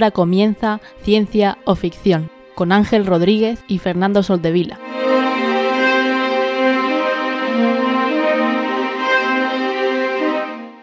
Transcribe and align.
Ahora 0.00 0.12
comienza 0.12 0.80
Ciencia 1.02 1.58
o 1.66 1.74
Ficción 1.74 2.30
con 2.54 2.72
Ángel 2.72 3.04
Rodríguez 3.04 3.62
y 3.68 3.76
Fernando 3.80 4.22
Soldevila. 4.22 4.80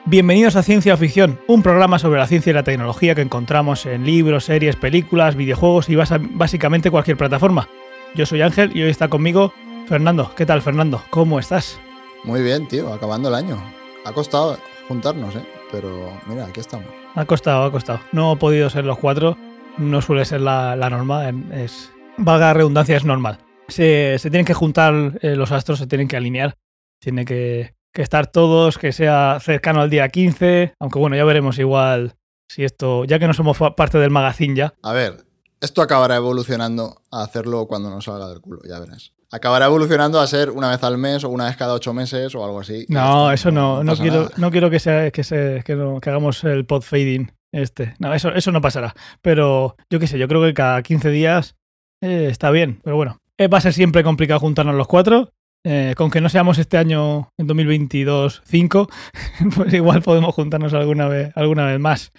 Bienvenidos 0.06 0.56
a 0.56 0.62
Ciencia 0.62 0.94
o 0.94 0.98
Ficción, 0.98 1.40
un 1.48 1.64
programa 1.64 1.98
sobre 1.98 2.20
la 2.20 2.28
ciencia 2.28 2.52
y 2.52 2.54
la 2.54 2.62
tecnología 2.62 3.16
que 3.16 3.22
encontramos 3.22 3.88
en 3.88 4.06
libros, 4.06 4.46
series, 4.46 4.76
películas, 4.76 5.36
videojuegos 5.36 5.90
y 5.90 5.96
básicamente 5.96 6.92
cualquier 6.92 7.18
plataforma. 7.18 7.68
Yo 8.14 8.28
soy 8.28 8.44
Ángel 8.44 8.70
y 8.78 8.84
hoy 8.84 8.92
está 8.92 9.08
conmigo 9.08 9.52
Fernando. 9.88 10.32
¿Qué 10.36 10.46
tal, 10.46 10.62
Fernando? 10.62 11.02
¿Cómo 11.10 11.40
estás? 11.40 11.80
Muy 12.24 12.44
bien, 12.44 12.68
tío, 12.68 12.94
acabando 12.94 13.30
el 13.30 13.34
año. 13.34 13.58
Ha 14.06 14.14
costado 14.14 14.60
juntarnos, 14.88 15.36
¿eh? 15.36 15.57
Pero 15.72 16.12
mira, 16.28 16.46
aquí 16.46 16.60
estamos. 16.60 16.88
Ha 17.16 17.26
costado, 17.26 17.64
ha 17.64 17.72
costado. 17.72 18.00
No 18.12 18.32
ha 18.32 18.36
podido 18.38 18.70
ser 18.70 18.86
los 18.86 18.98
cuatro, 18.98 19.38
no 19.78 20.02
suele 20.02 20.26
ser 20.26 20.42
la, 20.42 20.76
norma, 20.90 21.30
es, 21.30 21.92
valga 22.18 22.48
la 22.48 22.54
redundancia, 22.54 22.98
es 22.98 23.06
normal. 23.06 23.40
Se, 23.68 24.18
tienen 24.22 24.46
que 24.46 24.54
juntar 24.54 25.20
eh, 25.22 25.36
los 25.36 25.52
astros, 25.52 25.80
se 25.80 25.88
tienen 25.88 26.08
que 26.08 26.16
alinear, 26.16 26.58
tiene 27.00 27.26
que, 27.26 27.76
que 27.94 28.02
estar 28.02 28.28
todos, 28.28 28.78
que 28.78 28.92
sea 28.92 29.40
cercano 29.42 29.82
al 29.82 29.90
día 29.90 30.08
15, 30.08 30.76
aunque 30.80 31.00
bueno, 31.00 31.16
ya 31.16 31.26
veremos 31.26 31.60
igual 31.60 32.16
si 32.48 32.64
esto, 32.64 33.04
ya 33.04 33.20
que 33.20 33.28
no 33.28 33.34
somos 33.34 33.58
parte 33.76 33.98
del 33.98 34.10
magazine 34.10 34.56
ya. 34.56 34.74
A 34.84 34.94
ver, 34.94 35.26
esto 35.60 35.82
acabará 35.82 36.16
evolucionando 36.16 37.02
a 37.12 37.24
hacerlo 37.24 37.68
cuando 37.68 37.90
nos 37.90 38.06
salga 38.06 38.30
del 38.30 38.40
culo, 38.40 38.62
ya 38.68 38.80
verás 38.80 39.17
acabará 39.32 39.66
evolucionando 39.66 40.20
a 40.20 40.28
ser 40.28 40.52
una 40.52 40.70
vez 40.70 40.84
al 40.84 40.98
mes 40.98 41.24
o 41.24 41.30
una 41.30 41.46
vez 41.46 41.58
cada 41.58 41.74
ocho 41.74 41.94
meses 41.94 42.34
o 42.36 42.44
algo 42.46 42.60
así. 42.60 42.86
No, 42.90 43.32
eso 43.32 43.52
no. 43.52 43.84
No, 43.84 43.96
quiero, 43.96 44.30
no 44.38 44.52
quiero 44.52 44.70
que 44.70 44.80
sea 44.80 45.12
que, 45.12 45.24
se, 45.24 45.64
que, 45.66 45.74
hagamos 45.74 46.44
el 46.44 46.66
pod 46.66 46.82
fading 46.82 47.32
este. 47.52 47.96
No, 48.00 48.14
eso, 48.14 48.34
eso 48.34 48.52
no 48.52 48.62
pasará. 48.62 48.94
Pero 49.22 49.76
yo 49.90 50.00
qué 50.00 50.08
sé, 50.08 50.18
yo 50.18 50.28
creo 50.28 50.44
que 50.44 50.54
cada 50.54 50.82
15 50.82 51.10
días 51.10 51.56
eh, 52.02 52.28
está 52.30 52.52
bien. 52.52 52.80
Pero 52.84 52.96
bueno, 52.96 53.20
eh, 53.38 53.48
va 53.48 53.58
a 53.58 53.62
ser 53.62 53.74
siempre 53.74 54.04
complicado 54.04 54.40
juntarnos 54.40 54.76
los 54.76 54.88
cuatro. 54.88 55.32
Eh, 55.64 55.96
con 55.98 56.10
que 56.10 56.22
no 56.22 56.30
seamos 56.30 56.60
este 56.60 56.78
año, 56.78 57.30
en 57.38 57.48
2022, 57.48 58.42
5, 58.46 58.90
pues 59.56 59.74
igual 59.74 60.02
podemos 60.02 60.34
juntarnos 60.34 60.74
alguna 60.74 61.10
vez, 61.10 61.34
alguna 61.36 61.66
vez 61.66 61.80
más. 61.80 62.14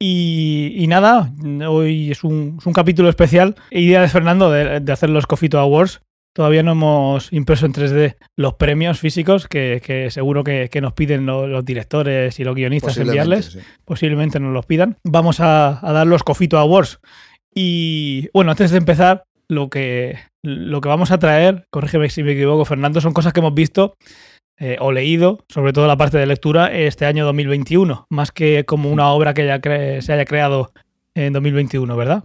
Y, 0.00 0.84
nada, 0.88 1.32
hoy 1.68 2.10
es 2.10 2.24
un, 2.24 2.58
capítulo 2.74 3.08
especial. 3.08 3.54
Idea 3.70 4.02
de 4.02 4.08
Fernando 4.08 4.50
de, 4.50 4.80
de 4.80 4.92
hacer 4.92 5.08
los 5.08 5.26
Cofito 5.26 5.58
Awards. 5.58 6.02
Todavía 6.34 6.64
no 6.64 6.72
hemos 6.72 7.32
impreso 7.32 7.64
en 7.64 7.72
3D 7.72 8.16
los 8.36 8.54
premios 8.54 8.98
físicos 8.98 9.46
que, 9.46 10.08
seguro 10.10 10.42
que, 10.42 10.68
nos 10.82 10.92
piden 10.92 11.26
los, 11.26 11.64
directores 11.64 12.40
y 12.40 12.44
los 12.44 12.56
guionistas 12.56 12.96
enviarles. 12.96 13.56
Posiblemente 13.84 14.40
nos 14.40 14.52
los 14.52 14.66
pidan. 14.66 14.98
Vamos 15.04 15.38
a, 15.38 15.78
dar 15.80 16.06
los 16.08 16.24
Cofito 16.24 16.58
Awards. 16.58 16.98
Y 17.54 18.28
bueno, 18.34 18.50
antes 18.50 18.72
de 18.72 18.78
empezar, 18.78 19.26
lo 19.46 19.70
que, 19.70 20.18
lo 20.42 20.80
que 20.80 20.88
vamos 20.88 21.12
a 21.12 21.20
traer, 21.20 21.68
corrígeme 21.70 22.10
si 22.10 22.24
me 22.24 22.32
equivoco, 22.32 22.64
Fernando, 22.64 23.00
son 23.00 23.12
cosas 23.12 23.32
que 23.32 23.38
hemos 23.38 23.54
visto 23.54 23.94
eh, 24.58 24.76
o 24.80 24.90
leído, 24.90 25.38
sobre 25.48 25.72
todo 25.72 25.86
la 25.86 25.96
parte 25.96 26.18
de 26.18 26.26
lectura, 26.26 26.72
este 26.72 27.06
año 27.06 27.24
2021, 27.26 28.06
más 28.10 28.32
que 28.32 28.64
como 28.64 28.90
una 28.90 29.10
obra 29.10 29.34
que 29.34 29.46
ya 29.46 29.60
se 30.02 30.12
haya 30.12 30.24
creado 30.24 30.72
en 31.14 31.32
2021, 31.32 31.96
¿verdad? 31.96 32.24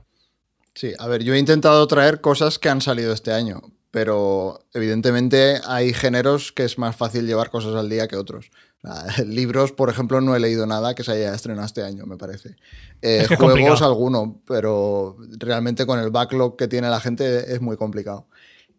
Sí, 0.74 0.94
a 0.98 1.08
ver, 1.08 1.24
yo 1.24 1.36
he 1.36 1.40
intentado 1.40 1.86
traer 1.88 2.22
cosas 2.22 2.58
que 2.58 2.70
han 2.70 2.82
salido 2.82 3.14
este 3.14 3.32
año, 3.32 3.62
pero 3.92 4.60
evidentemente 4.74 5.60
hay 5.66 5.94
géneros 5.94 6.52
que 6.52 6.64
es 6.64 6.78
más 6.78 6.96
fácil 6.96 7.26
llevar 7.26 7.50
cosas 7.50 7.76
al 7.76 7.90
día 7.90 8.08
que 8.08 8.16
otros. 8.16 8.52
Libros, 9.26 9.72
por 9.72 9.90
ejemplo, 9.90 10.22
no 10.22 10.36
he 10.36 10.40
leído 10.40 10.66
nada 10.66 10.96
que 10.96 11.04
se 11.04 11.12
haya 11.12 11.34
estrenado 11.34 11.66
este 11.66 11.84
año, 11.84 12.06
me 12.06 12.18
parece. 12.18 12.56
Eh, 13.02 13.28
juegos 13.38 13.82
alguno, 13.82 14.42
pero 14.46 15.18
realmente 15.38 15.86
con 15.86 16.00
el 16.00 16.12
backlog 16.12 16.56
que 16.56 16.68
tiene 16.68 16.90
la 16.90 17.00
gente 17.00 17.54
es 17.54 17.62
muy 17.62 17.78
complicado. 17.78 18.28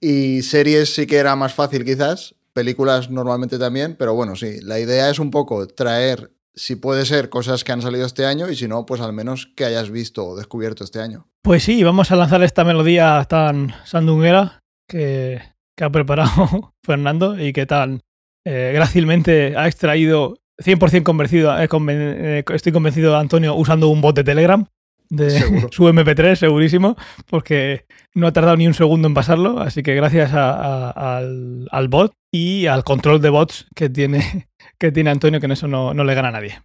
Y 0.00 0.42
series 0.42 0.94
sí 0.94 1.06
que 1.06 1.16
era 1.16 1.36
más 1.36 1.52
fácil 1.52 1.84
quizás, 1.84 2.34
películas 2.52 3.10
normalmente 3.10 3.58
también, 3.58 3.96
pero 3.98 4.14
bueno, 4.14 4.36
sí, 4.36 4.60
la 4.62 4.78
idea 4.78 5.10
es 5.10 5.18
un 5.18 5.30
poco 5.30 5.66
traer, 5.66 6.30
si 6.54 6.76
puede 6.76 7.04
ser, 7.04 7.28
cosas 7.28 7.64
que 7.64 7.72
han 7.72 7.82
salido 7.82 8.06
este 8.06 8.24
año 8.24 8.48
y 8.48 8.56
si 8.56 8.66
no, 8.66 8.86
pues 8.86 9.02
al 9.02 9.12
menos 9.12 9.50
que 9.54 9.66
hayas 9.66 9.90
visto 9.90 10.26
o 10.26 10.36
descubierto 10.36 10.84
este 10.84 11.00
año. 11.00 11.26
Pues 11.42 11.64
sí, 11.64 11.82
vamos 11.84 12.10
a 12.10 12.16
lanzar 12.16 12.42
esta 12.42 12.64
melodía 12.64 13.26
tan 13.28 13.74
sandunguera 13.84 14.59
que, 14.90 15.40
ha 15.80 15.90
preparado 15.90 16.74
Fernando 16.84 17.40
y 17.40 17.54
que 17.54 17.64
tan 17.64 18.02
eh, 18.44 18.72
grácilmente 18.74 19.56
ha 19.56 19.66
extraído 19.66 20.36
100% 20.62 21.02
convencido, 21.04 21.58
eh, 21.58 21.68
eh, 21.70 22.44
estoy 22.52 22.72
convencido 22.72 23.12
de 23.12 23.18
Antonio 23.18 23.54
usando 23.54 23.88
un 23.88 24.02
bot 24.02 24.14
de 24.14 24.24
Telegram 24.24 24.66
de 25.08 25.30
su 25.70 25.88
MP3, 25.88 26.34
segurísimo, 26.34 26.96
porque 27.26 27.86
no 28.14 28.26
ha 28.26 28.32
tardado 28.32 28.56
ni 28.56 28.66
un 28.66 28.74
segundo 28.74 29.08
en 29.08 29.14
pasarlo, 29.14 29.60
así 29.60 29.82
que 29.82 29.94
gracias 29.94 30.32
al, 30.34 31.88
bot 31.88 32.12
y 32.30 32.66
al 32.66 32.84
control 32.84 33.20
de 33.22 33.30
bots 33.30 33.66
que 33.74 33.88
tiene, 33.88 34.48
que 34.78 34.92
tiene 34.92 35.10
Antonio, 35.10 35.40
que 35.40 35.46
en 35.46 35.52
eso 35.52 35.66
no, 35.66 35.94
no 35.94 36.04
le 36.04 36.14
gana 36.14 36.28
a 36.28 36.32
nadie. 36.32 36.60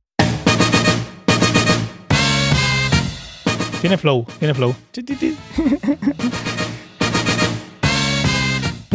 Tiene 3.82 3.98
flow, 3.98 4.26
tiene 4.40 4.54
flow. 4.56 4.76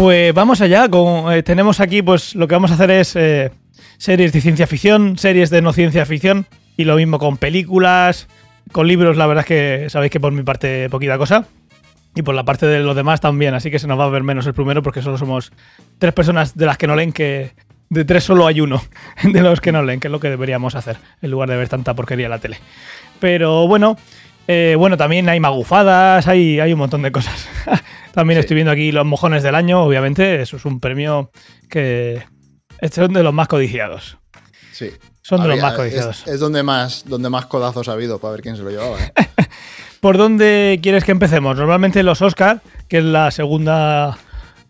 Pues 0.00 0.32
vamos 0.32 0.62
allá. 0.62 0.88
Eh, 1.30 1.42
tenemos 1.42 1.78
aquí, 1.78 2.00
pues 2.00 2.34
lo 2.34 2.48
que 2.48 2.54
vamos 2.54 2.70
a 2.70 2.74
hacer 2.74 2.90
es 2.90 3.14
eh, 3.16 3.50
series 3.98 4.32
de 4.32 4.40
ciencia 4.40 4.66
ficción, 4.66 5.18
series 5.18 5.50
de 5.50 5.60
no 5.60 5.74
ciencia 5.74 6.06
ficción 6.06 6.46
y 6.78 6.84
lo 6.84 6.96
mismo 6.96 7.18
con 7.18 7.36
películas, 7.36 8.26
con 8.72 8.88
libros. 8.88 9.18
La 9.18 9.26
verdad 9.26 9.42
es 9.42 9.46
que 9.46 9.90
sabéis 9.90 10.10
que 10.10 10.18
por 10.18 10.32
mi 10.32 10.42
parte 10.42 10.88
poquita 10.88 11.18
cosa. 11.18 11.44
Y 12.14 12.22
por 12.22 12.34
la 12.34 12.44
parte 12.46 12.64
de 12.64 12.80
los 12.80 12.96
demás 12.96 13.20
también, 13.20 13.52
así 13.52 13.70
que 13.70 13.78
se 13.78 13.86
nos 13.86 13.98
va 13.98 14.06
a 14.06 14.08
ver 14.08 14.22
menos 14.22 14.46
el 14.46 14.54
primero 14.54 14.82
porque 14.82 15.02
solo 15.02 15.18
somos 15.18 15.52
tres 15.98 16.14
personas 16.14 16.56
de 16.56 16.64
las 16.64 16.78
que 16.78 16.86
no 16.86 16.96
leen 16.96 17.12
que 17.12 17.52
de 17.90 18.06
tres 18.06 18.24
solo 18.24 18.46
hay 18.46 18.62
uno 18.62 18.82
de 19.22 19.42
los 19.42 19.60
que 19.60 19.70
no 19.70 19.82
leen, 19.82 20.00
que 20.00 20.08
es 20.08 20.12
lo 20.12 20.18
que 20.18 20.30
deberíamos 20.30 20.76
hacer 20.76 20.96
en 21.20 21.30
lugar 21.30 21.50
de 21.50 21.58
ver 21.58 21.68
tanta 21.68 21.92
porquería 21.92 22.24
en 22.24 22.30
la 22.30 22.38
tele. 22.38 22.56
Pero 23.20 23.68
bueno, 23.68 23.98
eh, 24.48 24.76
bueno, 24.78 24.96
también 24.96 25.28
hay 25.28 25.40
magufadas, 25.40 26.26
hay, 26.26 26.58
hay 26.58 26.72
un 26.72 26.78
montón 26.78 27.02
de 27.02 27.12
cosas. 27.12 27.46
también 28.12 28.40
estoy 28.40 28.56
viendo 28.56 28.72
aquí 28.72 28.92
los 28.92 29.06
mojones 29.06 29.42
del 29.42 29.54
año, 29.54 29.82
obviamente. 29.82 30.42
Eso 30.42 30.56
es 30.56 30.64
un 30.64 30.80
premio 30.80 31.30
que 31.68 32.22
son 32.90 33.12
de 33.12 33.22
los 33.22 33.34
más 33.34 33.48
codiciados. 33.48 34.18
Sí. 34.72 34.90
Son 35.22 35.42
de 35.42 35.48
los 35.48 35.60
más 35.60 35.74
codiciados. 35.74 36.26
Es, 36.26 36.40
donde, 36.40 36.62
más, 36.62 37.04
donde 37.06 37.28
más 37.28 37.46
codazos 37.46 37.88
ha 37.88 37.92
habido 37.92 38.18
para 38.18 38.32
ver 38.32 38.42
quién 38.42 38.56
se 38.56 38.62
lo 38.62 38.70
llevaba. 38.70 38.98
¿eh? 38.98 39.12
¿Por 40.00 40.16
dónde 40.16 40.80
quieres 40.82 41.04
que 41.04 41.12
empecemos? 41.12 41.56
Normalmente 41.56 42.02
los 42.02 42.22
Oscar, 42.22 42.62
que 42.88 42.98
es 42.98 43.04
la 43.04 43.30
segunda 43.30 44.18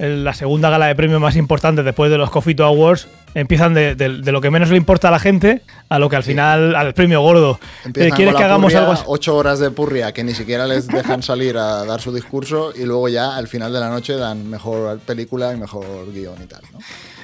la 0.00 0.32
segunda 0.32 0.70
gala 0.70 0.86
de 0.86 0.94
premio 0.94 1.20
más 1.20 1.36
importante 1.36 1.82
después 1.82 2.10
de 2.10 2.16
los 2.16 2.30
Cofito 2.30 2.64
Awards, 2.64 3.06
empiezan 3.34 3.74
de, 3.74 3.94
lo 4.08 4.40
que 4.40 4.50
menos 4.50 4.70
le 4.70 4.76
importa 4.76 5.08
a 5.08 5.10
la 5.10 5.18
gente 5.18 5.62
a 5.88 5.98
lo 5.98 6.08
que 6.08 6.16
al 6.16 6.22
final, 6.22 6.74
al 6.74 6.94
premio 6.94 7.20
gordo. 7.20 7.60
Eh, 7.94 8.10
¿Quieres 8.14 8.34
que 8.34 8.42
hagamos 8.42 8.74
algo 8.74 8.92
así? 8.92 9.04
Ocho 9.06 9.36
horas 9.36 9.58
de 9.58 9.70
purria 9.70 10.12
que 10.12 10.24
ni 10.24 10.34
siquiera 10.34 10.66
les 10.66 10.86
dejan 10.86 11.22
salir 11.22 11.56
a 11.58 11.84
dar 11.84 12.00
su 12.00 12.12
discurso 12.14 12.72
y 12.74 12.84
luego 12.84 13.08
ya 13.08 13.36
al 13.36 13.46
final 13.46 13.72
de 13.72 13.80
la 13.80 13.90
noche 13.90 14.16
dan 14.16 14.48
mejor 14.48 14.98
película 15.00 15.52
y 15.52 15.56
mejor 15.56 16.12
guion 16.12 16.42
y 16.42 16.46
tal, 16.46 16.62
¿no? 16.72 16.78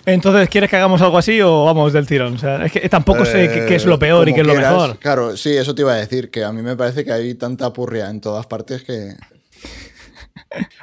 Entonces, 0.04 0.48
¿quieres 0.48 0.70
que 0.70 0.76
hagamos 0.76 1.02
algo 1.02 1.18
así 1.18 1.40
o 1.40 1.64
vamos 1.64 1.92
del 1.92 2.06
tirón? 2.06 2.34
O 2.34 2.38
sea, 2.38 2.64
es 2.64 2.70
que 2.70 2.88
tampoco 2.88 3.24
sé 3.24 3.66
qué, 3.66 3.74
es 3.74 3.84
lo 3.84 3.98
peor 3.98 4.28
y 4.28 4.34
qué 4.34 4.42
es 4.42 4.46
lo 4.46 4.54
mejor. 4.54 4.98
Claro, 4.98 5.36
sí, 5.36 5.56
eso 5.56 5.74
te 5.74 5.82
iba 5.82 5.94
a 5.94 5.96
decir, 5.96 6.30
que 6.30 6.44
a 6.44 6.52
mí 6.52 6.62
me 6.62 6.76
parece 6.76 7.04
que 7.04 7.12
hay 7.12 7.34
tanta 7.34 7.72
purria 7.72 8.08
en 8.08 8.20
todas 8.20 8.46
partes 8.46 8.84
que 8.84 9.16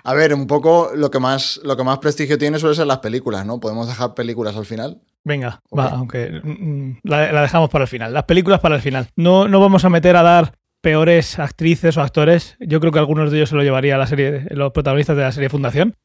a 0.03 0.13
ver, 0.13 0.33
un 0.33 0.47
poco 0.47 0.91
lo 0.95 1.11
que 1.11 1.19
más, 1.19 1.59
lo 1.63 1.77
que 1.77 1.83
más 1.83 1.99
prestigio 1.99 2.37
tiene 2.37 2.59
suele 2.59 2.75
ser 2.75 2.87
las 2.87 2.99
películas, 2.99 3.45
¿no? 3.45 3.59
¿Podemos 3.59 3.87
dejar 3.87 4.13
películas 4.13 4.55
al 4.55 4.65
final? 4.65 5.01
Venga, 5.23 5.61
va, 5.77 5.87
aunque 5.87 6.41
mm, 6.43 6.99
la, 7.03 7.41
dejamos 7.41 7.69
para 7.69 7.83
el 7.83 7.87
final. 7.87 8.13
Las 8.13 8.25
películas 8.25 8.59
para 8.59 8.75
el 8.75 8.81
final. 8.81 9.07
No, 9.15 9.47
no 9.47 9.59
vamos 9.59 9.85
a 9.85 9.89
meter 9.89 10.15
a 10.15 10.23
dar 10.23 10.53
peores 10.81 11.39
actrices 11.39 11.95
o 11.97 12.01
actores. 12.01 12.57
Yo 12.59 12.79
creo 12.79 12.91
que 12.91 12.99
algunos 12.99 13.31
de 13.31 13.37
ellos 13.37 13.49
se 13.49 13.55
lo 13.55 13.63
llevaría 13.63 13.95
a 13.95 13.97
la 13.97 14.07
serie, 14.07 14.45
los 14.51 14.71
protagonistas 14.73 15.15
de 15.15 15.23
la 15.23 15.31
serie 15.31 15.49
Fundación. 15.49 15.95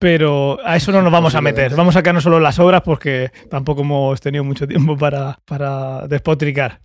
Pero 0.00 0.58
a 0.64 0.76
eso 0.76 0.90
no 0.90 1.02
nos 1.02 1.12
vamos 1.12 1.36
a 1.36 1.40
meter. 1.40 1.76
Vamos 1.76 1.94
a 1.94 2.00
sacarnos 2.00 2.24
solo 2.24 2.40
las 2.40 2.58
obras 2.58 2.82
porque 2.82 3.30
tampoco 3.48 3.82
hemos 3.82 4.20
tenido 4.20 4.42
mucho 4.42 4.66
tiempo 4.66 4.96
para, 4.98 5.38
para 5.44 6.08
despotricar. 6.08 6.80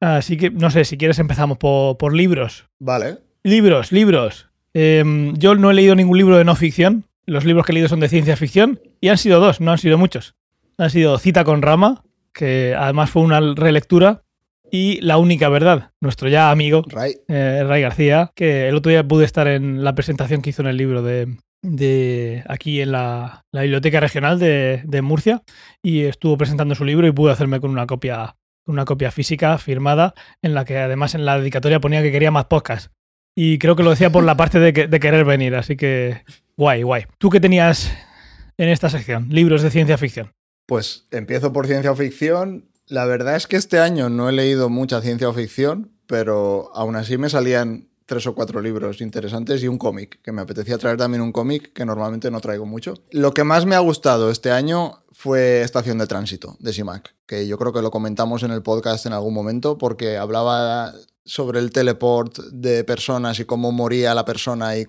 Así 0.00 0.36
que, 0.36 0.50
no 0.50 0.70
sé, 0.70 0.84
si 0.84 0.96
quieres 0.96 1.18
empezamos 1.18 1.58
por, 1.58 1.98
por 1.98 2.14
libros. 2.14 2.68
Vale. 2.78 3.18
Libros, 3.42 3.90
libros. 3.90 4.48
Em, 4.74 5.34
yo 5.36 5.54
no 5.54 5.70
he 5.70 5.74
leído 5.74 5.94
ningún 5.94 6.18
libro 6.18 6.36
de 6.36 6.44
no 6.44 6.56
ficción. 6.56 7.04
Los 7.26 7.44
libros 7.44 7.64
que 7.64 7.72
he 7.72 7.74
leído 7.74 7.88
son 7.88 8.00
de 8.00 8.08
ciencia 8.08 8.36
ficción 8.36 8.80
y 9.00 9.08
han 9.08 9.18
sido 9.18 9.40
dos, 9.40 9.60
no 9.60 9.72
han 9.72 9.78
sido 9.78 9.96
muchos. 9.96 10.34
Han 10.76 10.90
sido 10.90 11.18
Cita 11.18 11.44
con 11.44 11.62
Rama, 11.62 12.04
que 12.32 12.74
además 12.76 13.10
fue 13.10 13.22
una 13.22 13.40
relectura, 13.40 14.24
y 14.70 15.00
La 15.02 15.18
única 15.18 15.48
verdad, 15.48 15.92
nuestro 16.00 16.28
ya 16.28 16.50
amigo 16.50 16.82
Ray, 16.88 17.14
eh, 17.28 17.62
Ray 17.64 17.82
García, 17.82 18.32
que 18.34 18.68
el 18.68 18.74
otro 18.74 18.90
día 18.90 19.06
pude 19.06 19.24
estar 19.24 19.46
en 19.46 19.84
la 19.84 19.94
presentación 19.94 20.42
que 20.42 20.50
hizo 20.50 20.62
en 20.62 20.68
el 20.68 20.76
libro 20.76 21.00
de, 21.00 22.42
aquí 22.48 22.80
en 22.80 22.90
la, 22.90 23.44
Biblioteca 23.52 24.00
Regional 24.00 24.40
de, 24.40 24.82
de, 24.84 25.02
Murcia 25.02 25.42
y 25.80 26.00
estuvo 26.02 26.36
presentando 26.36 26.74
su 26.74 26.84
libro 26.84 27.06
y 27.06 27.12
pude 27.12 27.30
hacerme 27.30 27.60
con 27.60 27.70
una 27.70 27.86
copia 27.86 28.34
una 28.66 28.84
copia 28.84 29.12
física 29.12 29.56
firmada 29.58 30.14
en 30.42 30.54
la 30.54 30.64
que 30.64 30.78
además 30.78 31.14
en 31.14 31.24
la 31.24 31.38
dedicatoria 31.38 31.80
ponía 31.80 32.02
que 32.02 32.10
quería 32.10 32.32
más 32.32 32.46
podcast. 32.46 32.90
Y 33.34 33.58
creo 33.58 33.76
que 33.76 33.82
lo 33.82 33.90
decía 33.90 34.10
por 34.10 34.24
la 34.24 34.36
parte 34.36 34.60
de, 34.60 34.72
de 34.72 35.00
querer 35.00 35.24
venir, 35.24 35.54
así 35.54 35.76
que 35.76 36.22
guay, 36.56 36.82
guay. 36.82 37.04
¿Tú 37.18 37.30
qué 37.30 37.40
tenías 37.40 37.90
en 38.56 38.68
esta 38.68 38.88
sección? 38.90 39.28
Libros 39.30 39.62
de 39.62 39.70
ciencia 39.70 39.98
ficción. 39.98 40.32
Pues 40.66 41.06
empiezo 41.10 41.52
por 41.52 41.66
ciencia 41.66 41.94
ficción. 41.94 42.70
La 42.86 43.06
verdad 43.06 43.36
es 43.36 43.46
que 43.46 43.56
este 43.56 43.80
año 43.80 44.08
no 44.08 44.28
he 44.28 44.32
leído 44.32 44.68
mucha 44.68 45.00
ciencia 45.00 45.32
ficción, 45.32 45.92
pero 46.06 46.70
aún 46.74 46.96
así 46.96 47.18
me 47.18 47.28
salían 47.28 47.88
tres 48.06 48.26
o 48.26 48.34
cuatro 48.34 48.60
libros 48.60 49.00
interesantes 49.00 49.62
y 49.62 49.68
un 49.68 49.78
cómic, 49.78 50.20
que 50.22 50.32
me 50.32 50.42
apetecía 50.42 50.78
traer 50.78 50.98
también 50.98 51.22
un 51.22 51.32
cómic 51.32 51.72
que 51.72 51.84
normalmente 51.84 52.30
no 52.30 52.40
traigo 52.40 52.66
mucho. 52.66 52.94
Lo 53.10 53.32
que 53.32 53.44
más 53.44 53.64
me 53.66 53.74
ha 53.74 53.78
gustado 53.78 54.30
este 54.30 54.50
año 54.50 55.02
fue 55.12 55.62
Estación 55.62 55.98
de 55.98 56.06
Tránsito 56.06 56.56
de 56.60 56.72
Simac, 56.72 57.14
que 57.26 57.46
yo 57.46 57.56
creo 57.58 57.72
que 57.72 57.82
lo 57.82 57.90
comentamos 57.90 58.42
en 58.42 58.50
el 58.50 58.62
podcast 58.62 59.06
en 59.06 59.14
algún 59.14 59.32
momento 59.32 59.78
porque 59.78 60.18
hablaba 60.18 60.92
sobre 61.24 61.58
el 61.58 61.70
teleport 61.70 62.38
de 62.50 62.84
personas 62.84 63.38
y 63.40 63.44
cómo 63.44 63.72
moría 63.72 64.14
la 64.14 64.24
persona 64.24 64.76
y, 64.76 64.86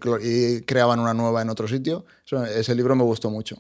creaban 0.66 1.00
una 1.00 1.14
nueva 1.14 1.42
en 1.42 1.50
otro 1.50 1.68
sitio. 1.68 2.06
ese 2.54 2.76
libro 2.76 2.96
me 2.96 3.04
gustó 3.04 3.30
mucho. 3.30 3.58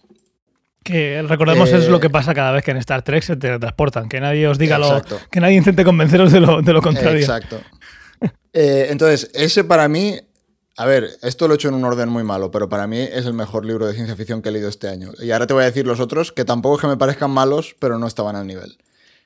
Que 0.83 1.24
recordemos 1.24 1.72
es 1.72 1.88
lo 1.88 2.00
que 2.00 2.07
eh, 2.07 2.12
pasa 2.12 2.36
cada 2.36 2.51
vez 2.51 2.63
que 2.63 2.72
en 2.72 2.77
Star 2.77 3.01
Trek 3.01 3.24
se 3.24 3.36
teletransportan, 3.36 4.07
que 4.07 4.19
nadie 4.19 4.48
os 4.48 4.60
diga 4.60 4.77
lo. 4.77 5.01
que 5.31 5.39
nadie 5.39 5.56
intente 5.56 5.83
convenceros 5.83 6.31
de 6.31 6.39
lo, 6.39 6.62
de 6.62 6.74
lo 6.74 6.81
contrario. 6.81 7.19
Exacto. 7.19 7.60
Eh, 8.54 8.88
entonces, 8.89 9.30
ese 9.33 9.63
para 9.63 9.88
mí. 9.88 10.18
A 10.77 10.86
ver, 10.86 11.10
esto 11.22 11.48
lo 11.48 11.54
he 11.54 11.56
hecho 11.56 11.69
en 11.69 11.74
un 11.74 11.86
orden 11.86 12.07
muy 12.10 12.24
malo, 12.24 12.51
pero 12.51 12.69
para 12.69 12.86
mí 12.88 13.00
es 13.00 13.25
el 13.25 13.33
mejor 13.33 13.66
libro 13.66 13.86
de 13.88 13.94
ciencia 13.94 14.16
ficción 14.16 14.42
que 14.42 14.50
he 14.50 14.51
leído 14.51 14.69
este 14.69 14.88
año. 14.89 15.12
Y 15.19 15.31
ahora 15.31 15.48
te 15.48 15.54
voy 15.54 15.63
a 15.63 15.66
decir 15.66 15.88
los 15.88 16.00
otros, 16.00 16.31
que 16.31 16.45
tampoco 16.45 16.75
es 16.75 16.81
que 16.81 16.88
me 16.88 16.98
parezcan 16.98 17.31
malos, 17.31 17.75
pero 17.80 17.98
no 17.98 18.07
estaban 18.07 18.36
al 18.36 18.45
nivel. 18.45 18.77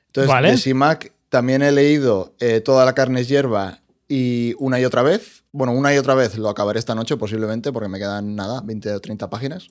Entonces, 0.06 0.42
de 0.42 0.56
Simac 0.56 1.12
también 1.30 1.62
he 1.62 1.72
leído 1.72 2.34
eh, 2.40 2.60
Toda 2.60 2.84
la 2.84 2.94
carne 2.94 3.20
es 3.20 3.28
hierba 3.28 3.80
y 4.08 4.54
Una 4.58 4.78
y 4.80 4.84
otra 4.84 5.02
vez. 5.02 5.44
Bueno, 5.52 5.72
Una 5.72 5.94
y 5.94 5.98
otra 5.98 6.14
vez 6.14 6.36
lo 6.36 6.48
acabaré 6.48 6.78
esta 6.78 6.94
noche 6.94 7.16
posiblemente, 7.16 7.72
porque 7.72 7.88
me 7.88 7.98
quedan 7.98 8.36
nada, 8.36 8.60
20 8.60 8.92
o 8.92 9.00
30 9.00 9.30
páginas. 9.30 9.68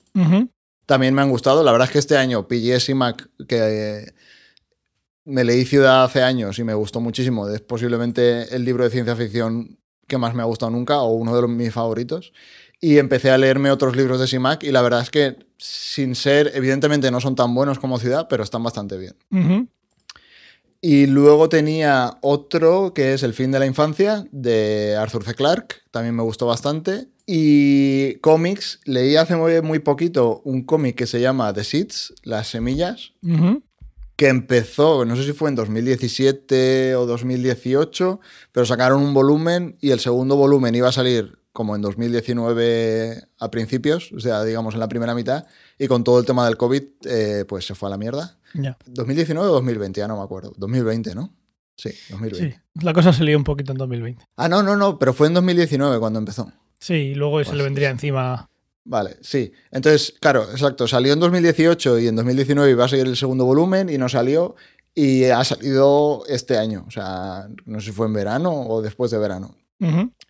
También 0.86 1.14
me 1.14 1.22
han 1.22 1.30
gustado. 1.30 1.62
La 1.62 1.70
verdad 1.70 1.86
es 1.86 1.92
que 1.92 1.98
este 2.00 2.16
año 2.16 2.48
pillé 2.48 2.80
Simac, 2.80 3.28
que 3.46 4.12
me 5.24 5.44
leí 5.44 5.64
Ciudad 5.64 6.04
hace 6.04 6.22
años 6.22 6.58
y 6.58 6.64
me 6.64 6.74
gustó 6.74 7.00
muchísimo. 7.00 7.48
Es 7.48 7.60
posiblemente 7.60 8.54
el 8.54 8.64
libro 8.64 8.84
de 8.84 8.90
ciencia 8.90 9.14
ficción 9.14 9.78
que 10.08 10.18
más 10.18 10.34
me 10.34 10.42
ha 10.42 10.46
gustado 10.46 10.72
nunca 10.72 11.00
o 11.00 11.12
uno 11.12 11.34
de 11.34 11.42
los, 11.42 11.50
mis 11.50 11.72
favoritos. 11.72 12.32
Y 12.80 12.98
empecé 12.98 13.30
a 13.30 13.38
leerme 13.38 13.70
otros 13.70 13.94
libros 13.94 14.20
de 14.20 14.26
Simac 14.26 14.64
y 14.64 14.72
la 14.72 14.80
verdad 14.80 15.02
es 15.02 15.10
que, 15.10 15.36
sin 15.58 16.14
ser, 16.14 16.50
evidentemente 16.54 17.10
no 17.10 17.20
son 17.20 17.36
tan 17.36 17.54
buenos 17.54 17.78
como 17.78 17.98
Ciudad, 17.98 18.26
pero 18.28 18.42
están 18.42 18.62
bastante 18.62 18.96
bien. 18.96 19.14
Y 20.82 21.06
luego 21.06 21.48
tenía 21.48 22.18
otro 22.22 22.94
que 22.94 23.12
es 23.12 23.22
El 23.22 23.34
fin 23.34 23.50
de 23.50 23.58
la 23.58 23.66
infancia 23.66 24.24
de 24.32 24.96
Arthur 24.96 25.24
C. 25.24 25.34
Clarke, 25.34 25.82
también 25.90 26.14
me 26.14 26.22
gustó 26.22 26.46
bastante. 26.46 27.08
Y 27.26 28.14
cómics, 28.16 28.80
leí 28.84 29.16
hace 29.16 29.36
muy, 29.36 29.78
poquito 29.78 30.40
un 30.44 30.62
cómic 30.64 30.96
que 30.96 31.06
se 31.06 31.20
llama 31.20 31.52
The 31.52 31.64
Seeds, 31.64 32.14
Las 32.24 32.48
Semillas, 32.48 33.12
que 34.16 34.28
empezó, 34.28 35.04
no 35.04 35.14
sé 35.16 35.24
si 35.24 35.32
fue 35.32 35.48
en 35.48 35.54
2017 35.54 36.96
o 36.96 37.06
2018, 37.06 38.20
pero 38.50 38.66
sacaron 38.66 39.02
un 39.02 39.14
volumen 39.14 39.76
y 39.80 39.92
el 39.92 40.00
segundo 40.00 40.34
volumen 40.34 40.74
iba 40.74 40.88
a 40.88 40.92
salir 40.92 41.38
como 41.52 41.76
en 41.76 41.82
2019 41.82 43.28
a 43.38 43.50
principios, 43.50 44.12
o 44.12 44.20
sea, 44.20 44.42
digamos 44.44 44.74
en 44.74 44.80
la 44.80 44.88
primera 44.88 45.14
mitad, 45.14 45.46
y 45.78 45.86
con 45.88 46.04
todo 46.04 46.18
el 46.18 46.26
tema 46.26 46.46
del 46.46 46.56
COVID, 46.56 46.82
eh, 47.04 47.44
pues 47.46 47.66
se 47.66 47.74
fue 47.74 47.88
a 47.88 47.90
la 47.90 47.98
mierda. 47.98 48.39
Ya. 48.54 48.76
2019 48.86 49.48
o 49.48 49.52
2020, 49.52 50.00
ya 50.00 50.08
no 50.08 50.16
me 50.16 50.22
acuerdo. 50.22 50.52
2020, 50.56 51.14
¿no? 51.14 51.34
Sí, 51.76 51.90
2020. 52.10 52.52
Sí, 52.52 52.84
la 52.84 52.92
cosa 52.92 53.12
se 53.12 53.24
lió 53.24 53.36
un 53.38 53.44
poquito 53.44 53.72
en 53.72 53.78
2020. 53.78 54.24
Ah, 54.36 54.48
no, 54.48 54.62
no, 54.62 54.76
no, 54.76 54.98
pero 54.98 55.14
fue 55.14 55.28
en 55.28 55.34
2019 55.34 55.98
cuando 55.98 56.18
empezó. 56.18 56.52
Sí, 56.78 56.94
y 56.94 57.14
luego 57.14 57.42
se 57.44 57.50
le 57.52 57.58
pues 57.58 57.64
vendría 57.64 57.90
encima 57.90 58.50
Vale, 58.84 59.18
sí. 59.20 59.52
Entonces, 59.70 60.14
claro, 60.20 60.50
exacto. 60.50 60.88
Salió 60.88 61.12
en 61.12 61.20
2018 61.20 61.98
y 61.98 62.08
en 62.08 62.16
2019 62.16 62.70
iba 62.70 62.84
a 62.84 62.88
seguir 62.88 63.06
el 63.06 63.16
segundo 63.16 63.44
volumen 63.44 63.88
y 63.88 63.98
no 63.98 64.08
salió. 64.08 64.56
Y 64.94 65.24
ha 65.24 65.44
salido 65.44 66.24
este 66.26 66.58
año. 66.58 66.84
O 66.88 66.90
sea, 66.90 67.48
no 67.66 67.80
sé 67.80 67.86
si 67.86 67.92
fue 67.92 68.06
en 68.06 68.14
verano 68.14 68.52
o 68.52 68.82
después 68.82 69.10
de 69.10 69.18
verano. 69.18 69.54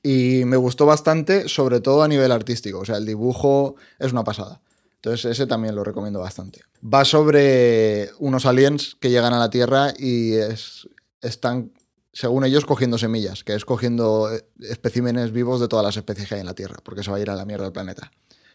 Y 0.03 0.45
me 0.45 0.57
gustó 0.57 0.87
bastante, 0.87 1.49
sobre 1.49 1.81
todo 1.81 2.05
a 2.05 2.09
nivel 2.09 2.31
artístico. 2.31 2.81
O 2.81 2.85
sea, 2.85 2.99
el 2.99 3.07
dibujo 3.07 3.75
es 3.99 4.13
una 4.13 4.23
pasada. 4.23 4.61
Entonces, 5.03 5.31
ese 5.31 5.47
también 5.47 5.75
lo 5.75 5.83
recomiendo 5.83 6.21
bastante. 6.21 6.61
Va 6.83 7.07
sobre 7.07 8.11
unos 8.19 8.45
aliens 8.45 8.97
que 9.01 9.09
llegan 9.09 9.33
a 9.33 9.39
la 9.39 9.49
Tierra 9.49 9.95
y 9.99 10.35
es, 10.35 10.87
están, 11.23 11.73
según 12.13 12.45
ellos, 12.45 12.67
cogiendo 12.67 12.99
semillas, 12.99 13.43
que 13.43 13.55
es 13.55 13.65
cogiendo 13.65 14.31
eh, 14.31 14.45
especímenes 14.69 15.33
vivos 15.33 15.59
de 15.59 15.69
todas 15.69 15.87
las 15.87 15.97
especies 15.97 16.29
que 16.29 16.35
hay 16.35 16.41
en 16.41 16.47
la 16.47 16.55
Tierra, 16.55 16.77
porque 16.85 17.03
se 17.03 17.11
va 17.11 17.17
a 17.17 17.21
ir 17.21 17.31
a 17.31 17.35
la 17.35 17.47
mierda 17.47 17.65
del 17.65 17.73
planeta. 17.73 18.11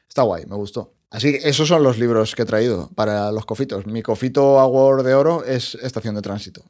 Está 0.07 0.21
guay, 0.21 0.45
me 0.45 0.55
gustó. 0.55 0.93
Así 1.09 1.31
que 1.31 1.49
esos 1.49 1.67
son 1.67 1.81
los 1.81 1.97
libros 1.97 2.35
que 2.35 2.43
he 2.43 2.45
traído 2.45 2.91
para 2.93 3.31
los 3.31 3.47
cofitos. 3.47 3.87
Mi 3.87 4.03
cofito 4.03 4.59
Award 4.59 5.03
de 5.03 5.15
Oro 5.15 5.43
es 5.43 5.73
Estación 5.75 6.13
de 6.13 6.21
Tránsito, 6.21 6.63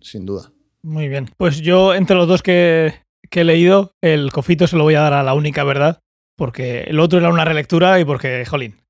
sin 0.00 0.26
duda. 0.26 0.50
Muy 0.82 1.06
bien. 1.08 1.30
Pues 1.36 1.60
yo, 1.60 1.94
entre 1.94 2.16
los 2.16 2.26
dos 2.26 2.42
que, 2.42 2.94
he 3.30 3.44
leído, 3.44 3.92
el 4.00 4.32
cofito 4.32 4.66
se 4.66 4.76
lo 4.76 4.82
voy 4.82 4.96
a 4.96 5.02
dar 5.02 5.12
a 5.12 5.22
la 5.22 5.34
única 5.34 5.62
verdad, 5.62 6.00
porque 6.36 6.80
el 6.82 6.98
otro 6.98 7.20
era 7.20 7.30
una 7.30 7.44
relectura 7.44 8.00
y 8.00 8.04
porque, 8.04 8.44
jolín, 8.46 8.81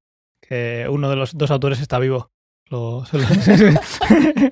uno 0.91 1.11
de 1.11 1.17
los 1.17 1.37
dos 1.37 1.51
autores 1.51 1.81
está 1.81 1.99
vivo. 1.99 2.31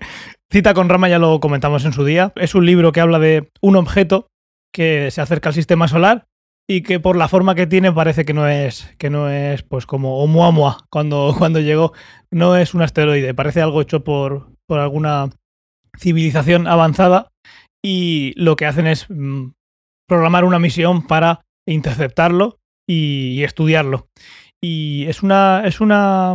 Cita 0.53 0.75
con 0.75 0.89
Rama 0.89 1.09
ya 1.09 1.19
lo 1.19 1.41
comentamos 1.41 1.85
en 1.85 1.93
su 1.93 2.05
día. 2.05 2.33
Es 2.37 2.55
un 2.55 2.67
libro 2.67 2.93
que 2.93 3.01
habla 3.01 3.19
de 3.19 3.51
un 3.61 3.77
objeto 3.77 4.27
que 4.73 5.11
se 5.11 5.21
acerca 5.21 5.49
al 5.49 5.55
sistema 5.55 5.89
solar 5.89 6.27
y 6.69 6.83
que 6.83 7.01
por 7.01 7.17
la 7.17 7.29
forma 7.29 7.55
que 7.55 7.67
tiene 7.67 7.93
parece 7.93 8.25
que 8.25 8.35
no 8.35 8.47
es, 8.47 8.95
que 8.99 9.11
no 9.11 9.29
es 9.29 9.63
pues 9.63 9.87
como 9.87 10.21
Oumuamua 10.21 10.87
cuando, 10.91 11.35
cuando 11.39 11.61
llegó. 11.61 11.93
No 12.31 12.57
es 12.57 12.75
un 12.75 12.83
asteroide, 12.83 13.35
parece 13.35 13.63
algo 13.63 13.81
hecho 13.81 14.05
por, 14.05 14.51
por 14.67 14.79
alguna 14.79 15.31
civilización 15.99 16.67
avanzada 16.67 17.31
y 17.83 18.33
lo 18.37 18.57
que 18.57 18.67
hacen 18.67 18.87
es 18.87 19.07
mm, 19.09 19.53
programar 20.07 20.45
una 20.45 20.59
misión 20.59 21.07
para 21.07 21.43
interceptarlo 21.67 22.59
y, 22.87 23.43
estudiarlo. 23.45 24.09
Y 24.63 25.07
es 25.07 25.23
una, 25.23 25.63
es 25.65 25.81
una, 25.81 26.35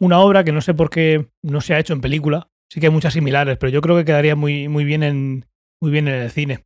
una 0.00 0.18
obra 0.18 0.44
que 0.44 0.52
no 0.52 0.60
sé 0.60 0.74
por 0.74 0.90
qué 0.90 1.26
no 1.42 1.60
se 1.60 1.74
ha 1.74 1.78
hecho 1.78 1.92
en 1.92 2.00
película. 2.00 2.48
Sí 2.72 2.80
que 2.80 2.86
hay 2.86 2.92
muchas 2.92 3.14
similares, 3.14 3.58
pero 3.58 3.70
yo 3.70 3.80
creo 3.80 3.96
que 3.96 4.04
quedaría 4.04 4.36
muy, 4.36 4.68
muy 4.68 4.84
bien 4.84 5.02
en, 5.02 5.44
muy 5.82 5.90
bien 5.90 6.08
en 6.08 6.14
el 6.14 6.30
cine. 6.30 6.64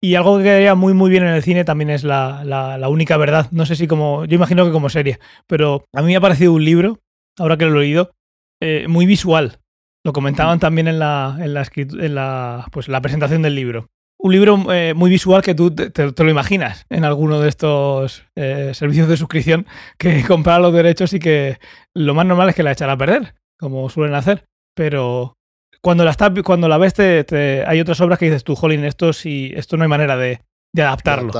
Y 0.00 0.14
algo 0.14 0.38
que 0.38 0.44
quedaría 0.44 0.74
muy 0.74 0.92
muy 0.92 1.08
bien 1.08 1.24
en 1.24 1.34
el 1.34 1.42
cine 1.42 1.64
también 1.64 1.90
es 1.90 2.04
la, 2.04 2.44
la, 2.44 2.88
única 2.88 3.16
verdad. 3.16 3.48
No 3.52 3.64
sé 3.64 3.76
si 3.76 3.86
como, 3.86 4.24
yo 4.26 4.34
imagino 4.34 4.64
que 4.64 4.72
como 4.72 4.88
serie, 4.88 5.18
pero 5.46 5.84
a 5.94 6.02
mí 6.02 6.08
me 6.08 6.16
ha 6.16 6.20
parecido 6.20 6.52
un 6.52 6.64
libro, 6.64 7.00
ahora 7.38 7.56
que 7.56 7.64
lo 7.64 7.78
he 7.78 7.84
leído, 7.84 8.12
eh, 8.60 8.86
muy 8.88 9.06
visual. 9.06 9.60
Lo 10.04 10.12
comentaban 10.12 10.60
también 10.60 10.86
en 10.88 10.98
la, 10.98 11.36
en 11.40 11.54
la, 11.54 11.66
en 11.74 12.14
la, 12.14 12.66
pues, 12.70 12.88
la 12.88 13.00
presentación 13.00 13.42
del 13.42 13.56
libro. 13.56 13.88
Un 14.26 14.32
libro 14.32 14.72
eh, 14.72 14.92
muy 14.92 15.08
visual 15.08 15.40
que 15.40 15.54
tú 15.54 15.72
te, 15.72 16.24
lo 16.24 16.30
imaginas 16.30 16.84
en 16.90 17.04
alguno 17.04 17.38
de 17.38 17.48
estos 17.48 18.24
eh, 18.34 18.72
servicios 18.74 19.06
de 19.06 19.16
suscripción 19.16 19.68
que 19.98 20.24
comprar 20.26 20.60
los 20.60 20.72
derechos 20.72 21.12
y 21.12 21.20
que 21.20 21.60
lo 21.94 22.12
más 22.12 22.26
normal 22.26 22.48
es 22.48 22.56
que 22.56 22.64
la 22.64 22.72
echará 22.72 22.94
a 22.94 22.96
perder, 22.96 23.36
como 23.56 23.88
suelen 23.88 24.16
hacer. 24.16 24.44
Pero 24.74 25.34
cuando 25.80 26.04
la, 26.04 26.10
está, 26.10 26.34
cuando 26.42 26.66
la 26.66 26.76
ves, 26.76 26.94
te, 26.94 27.62
hay 27.68 27.80
otras 27.80 28.00
obras 28.00 28.18
que 28.18 28.24
dices 28.24 28.42
tú, 28.42 28.56
jolín, 28.56 28.84
esto, 28.84 29.12
sí, 29.12 29.52
esto 29.54 29.76
no 29.76 29.84
hay 29.84 29.88
manera 29.88 30.16
de, 30.16 30.40
adaptarlo. 30.76 31.30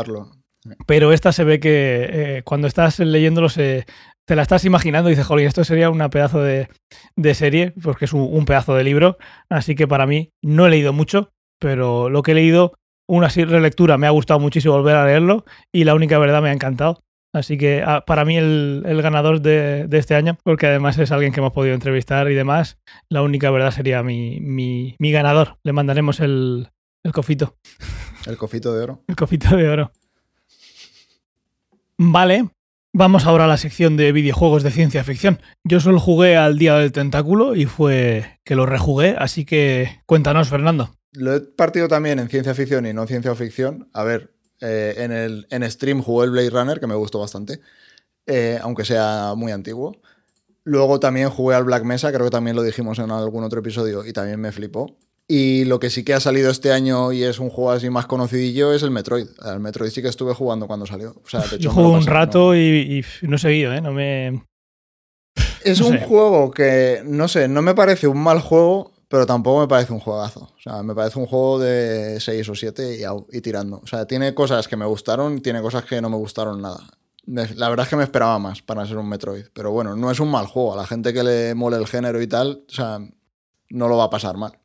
Pero 0.87 1.13
esta 1.13 1.33
se 1.33 1.43
ve 1.43 1.59
que 1.59 2.07
eh, 2.09 2.43
cuando 2.45 2.69
estás 2.69 3.01
leyéndolo 3.01 3.49
se, 3.49 3.85
te 4.27 4.37
la 4.37 4.43
estás 4.43 4.65
imaginando 4.65 5.09
y 5.09 5.15
dices, 5.15 5.27
jolín, 5.27 5.47
esto 5.47 5.65
sería 5.65 5.91
un 5.91 5.99
pedazo 6.11 6.41
de, 6.41 6.69
serie, 7.35 7.73
porque 7.83 8.05
es 8.05 8.13
un, 8.13 8.45
pedazo 8.45 8.77
de 8.77 8.85
libro. 8.85 9.19
Así 9.49 9.75
que 9.75 9.89
para 9.89 10.07
mí 10.07 10.31
no 10.43 10.67
he 10.67 10.71
leído 10.71 10.93
mucho, 10.93 11.33
pero 11.59 12.09
lo 12.09 12.23
que 12.23 12.33
he 12.33 12.35
leído, 12.35 12.75
una 13.09 13.29
relectura, 13.29 13.99
me 13.99 14.07
ha 14.07 14.11
gustado 14.11 14.41
muchísimo 14.41 14.75
volver 14.75 14.97
a 14.97 15.07
leerlo 15.07 15.45
y 15.73 15.85
la 15.85 15.95
única 15.95 16.19
verdad 16.19 16.43
me 16.43 16.51
ha 16.51 16.53
encantado. 16.53 17.03
Así 17.33 17.59
que 17.59 17.83
ah, 17.85 18.03
para 18.07 18.25
mí 18.25 18.39
el, 18.39 19.01
ganador 19.03 19.43
de, 19.43 19.87
este 19.93 20.15
año, 20.15 20.39
porque 20.43 20.67
además 20.67 20.97
es 20.99 21.13
alguien 21.13 21.33
que 21.33 21.41
hemos 21.41 21.53
podido 21.53 21.75
entrevistar 21.75 22.31
y 22.31 22.35
demás, 22.35 22.79
la 23.11 23.21
única 23.21 23.51
verdad 23.51 23.73
sería 23.73 24.03
mi, 24.03 24.41
mi, 24.41 25.13
ganador. 25.13 25.59
Le 25.63 25.75
mandaremos 25.75 26.21
el, 26.21 26.71
el 27.05 27.13
cofito. 27.13 27.57
El 28.27 28.37
cofito 28.37 28.75
de 28.75 28.83
oro. 28.83 29.05
El 29.07 29.15
cofito 29.15 29.57
de 29.57 29.69
oro. 29.69 29.93
Vale, 31.97 32.49
vamos 32.93 33.25
ahora 33.25 33.45
a 33.45 33.47
la 33.47 33.57
sección 33.57 33.97
de 33.97 34.11
videojuegos 34.11 34.65
de 34.65 34.73
ciencia 34.73 35.05
ficción. 35.05 35.39
Yo 35.63 35.79
solo 35.79 36.01
jugué 36.01 36.37
al 36.37 36.59
Día 36.59 36.75
del 36.75 36.91
Tentáculo 36.91 37.55
y 37.55 37.67
fue 37.67 38.41
que 38.45 38.57
lo 38.57 38.67
rejugué, 38.67 39.15
así 39.17 39.45
que 39.45 40.01
cuéntanos, 40.07 40.49
Fernando. 40.49 40.97
Lo 41.17 41.35
he 41.35 41.41
partido 41.41 41.89
también 41.89 42.19
en 42.19 42.29
ciencia 42.29 42.55
ficción 42.55 42.87
y 42.87 42.93
no 42.93 43.07
ciencia 43.07 43.35
ficción. 43.35 43.89
A 43.93 44.05
ver, 44.05 44.33
eh, 44.61 44.95
en, 44.99 45.13
el, 45.13 45.47
en 45.51 45.69
stream 45.71 46.03
jugué 46.03 46.27
el 46.27 46.31
Blade 46.31 46.51
Runner, 46.51 46.81
que 46.81 46.87
me 46.87 46.95
gustó 46.95 47.19
bastante, 47.21 47.61
eh, 48.27 48.59
aunque 48.63 48.85
sea 48.85 49.35
muy 49.37 49.53
antiguo. 49.53 49.97
Luego 50.65 50.99
también 50.99 51.31
jugué 51.31 51.55
al 51.55 51.65
Black 51.65 51.85
Mesa, 51.85 52.13
creo 52.13 52.25
que 52.25 52.31
también 52.31 52.57
lo 52.57 52.63
dijimos 52.63 52.99
en 52.99 53.11
algún 53.11 53.45
otro 53.45 53.61
episodio 53.61 54.05
y 54.05 54.13
también 54.13 54.41
me 54.41 54.53
flipó. 54.53 54.97
Y 55.29 55.65
lo 55.65 55.81
que 55.81 55.91
sí 55.91 56.05
que 56.05 56.15
ha 56.15 56.21
salido 56.21 56.51
este 56.51 56.73
año 56.73 57.13
y 57.13 57.25
es 57.25 57.41
un 57.41 57.51
juego 57.51 57.73
así 57.73 57.91
más 57.91 58.07
conocidillo 58.07 58.73
es 58.73 58.83
el 58.83 58.91
Metroid. 58.93 59.27
El 59.45 59.61
Metroid 59.61 59.91
sí 59.91 60.01
que 60.03 60.09
estuve 60.09 60.35
jugando 60.35 60.67
cuando 60.69 60.87
salió. 60.87 61.17
O 61.25 61.29
sea, 61.29 61.41
de 61.41 61.57
hecho, 61.57 61.73
Yo 61.75 61.81
lo 61.83 61.89
un 61.91 61.99
pasé, 61.99 62.11
rato 62.11 62.55
y, 62.55 63.05
y 63.23 63.27
no 63.27 63.37
he 63.37 63.39
seguido, 63.39 63.73
¿eh? 63.73 63.81
No 63.81 63.93
me... 63.93 64.45
Es 65.65 65.81
no 65.81 65.89
un 65.89 65.99
sé. 65.99 66.05
juego 66.05 66.51
que, 66.53 67.03
no 67.05 67.27
sé, 67.29 67.49
no 67.49 67.61
me 67.63 67.75
parece 67.75 68.07
un 68.07 68.19
mal 68.23 68.41
juego, 68.41 68.93
pero 69.09 69.27
tampoco 69.27 69.61
me 69.61 69.69
parece 69.69 69.93
un 69.93 70.01
juegazo. 70.01 70.53
O 70.57 70.61
sea, 70.61 70.83
me 70.83 70.95
parece 70.95 71.19
un 71.19 71.27
juego 71.27 71.59
de 71.59 72.19
6 72.21 72.49
o 72.49 72.55
7 72.55 72.99
y, 72.99 73.37
y 73.37 73.41
tirando. 73.41 73.81
O 73.83 73.87
sea, 73.87 74.07
tiene 74.07 74.35
cosas 74.35 74.69
que 74.69 74.77
me 74.77 74.87
gustaron 74.87 75.39
y 75.39 75.41
tiene 75.41 75.63
cosas 75.63 75.85
que 75.85 76.01
no 76.01 76.11
me 76.11 76.17
gustaron 76.17 76.61
nada. 76.63 76.81
La 77.27 77.69
verdad 77.69 77.85
es 77.85 77.91
que 77.91 77.97
me 77.97 78.05
esperaba 78.05 78.39
más 78.39 78.63
para 78.63 78.87
ser 78.87 78.99
un 78.99 79.09
Metroid. 79.09 79.47
Pero 79.53 79.73
bueno, 79.73 79.97
no 79.97 80.11
es 80.11 80.21
un 80.21 80.31
mal 80.31 80.47
juego. 80.47 80.75
A 80.75 80.77
la 80.77 80.87
gente 80.87 81.13
que 81.13 81.25
le 81.25 81.55
mole 81.55 81.77
el 81.77 81.87
género 81.87 82.23
y 82.23 82.27
tal, 82.27 82.65
o 82.69 82.73
sea, 82.73 82.99
no 83.71 83.89
lo 83.89 83.97
va 83.97 84.05
a 84.05 84.11
pasar 84.11 84.37
mal. 84.37 84.59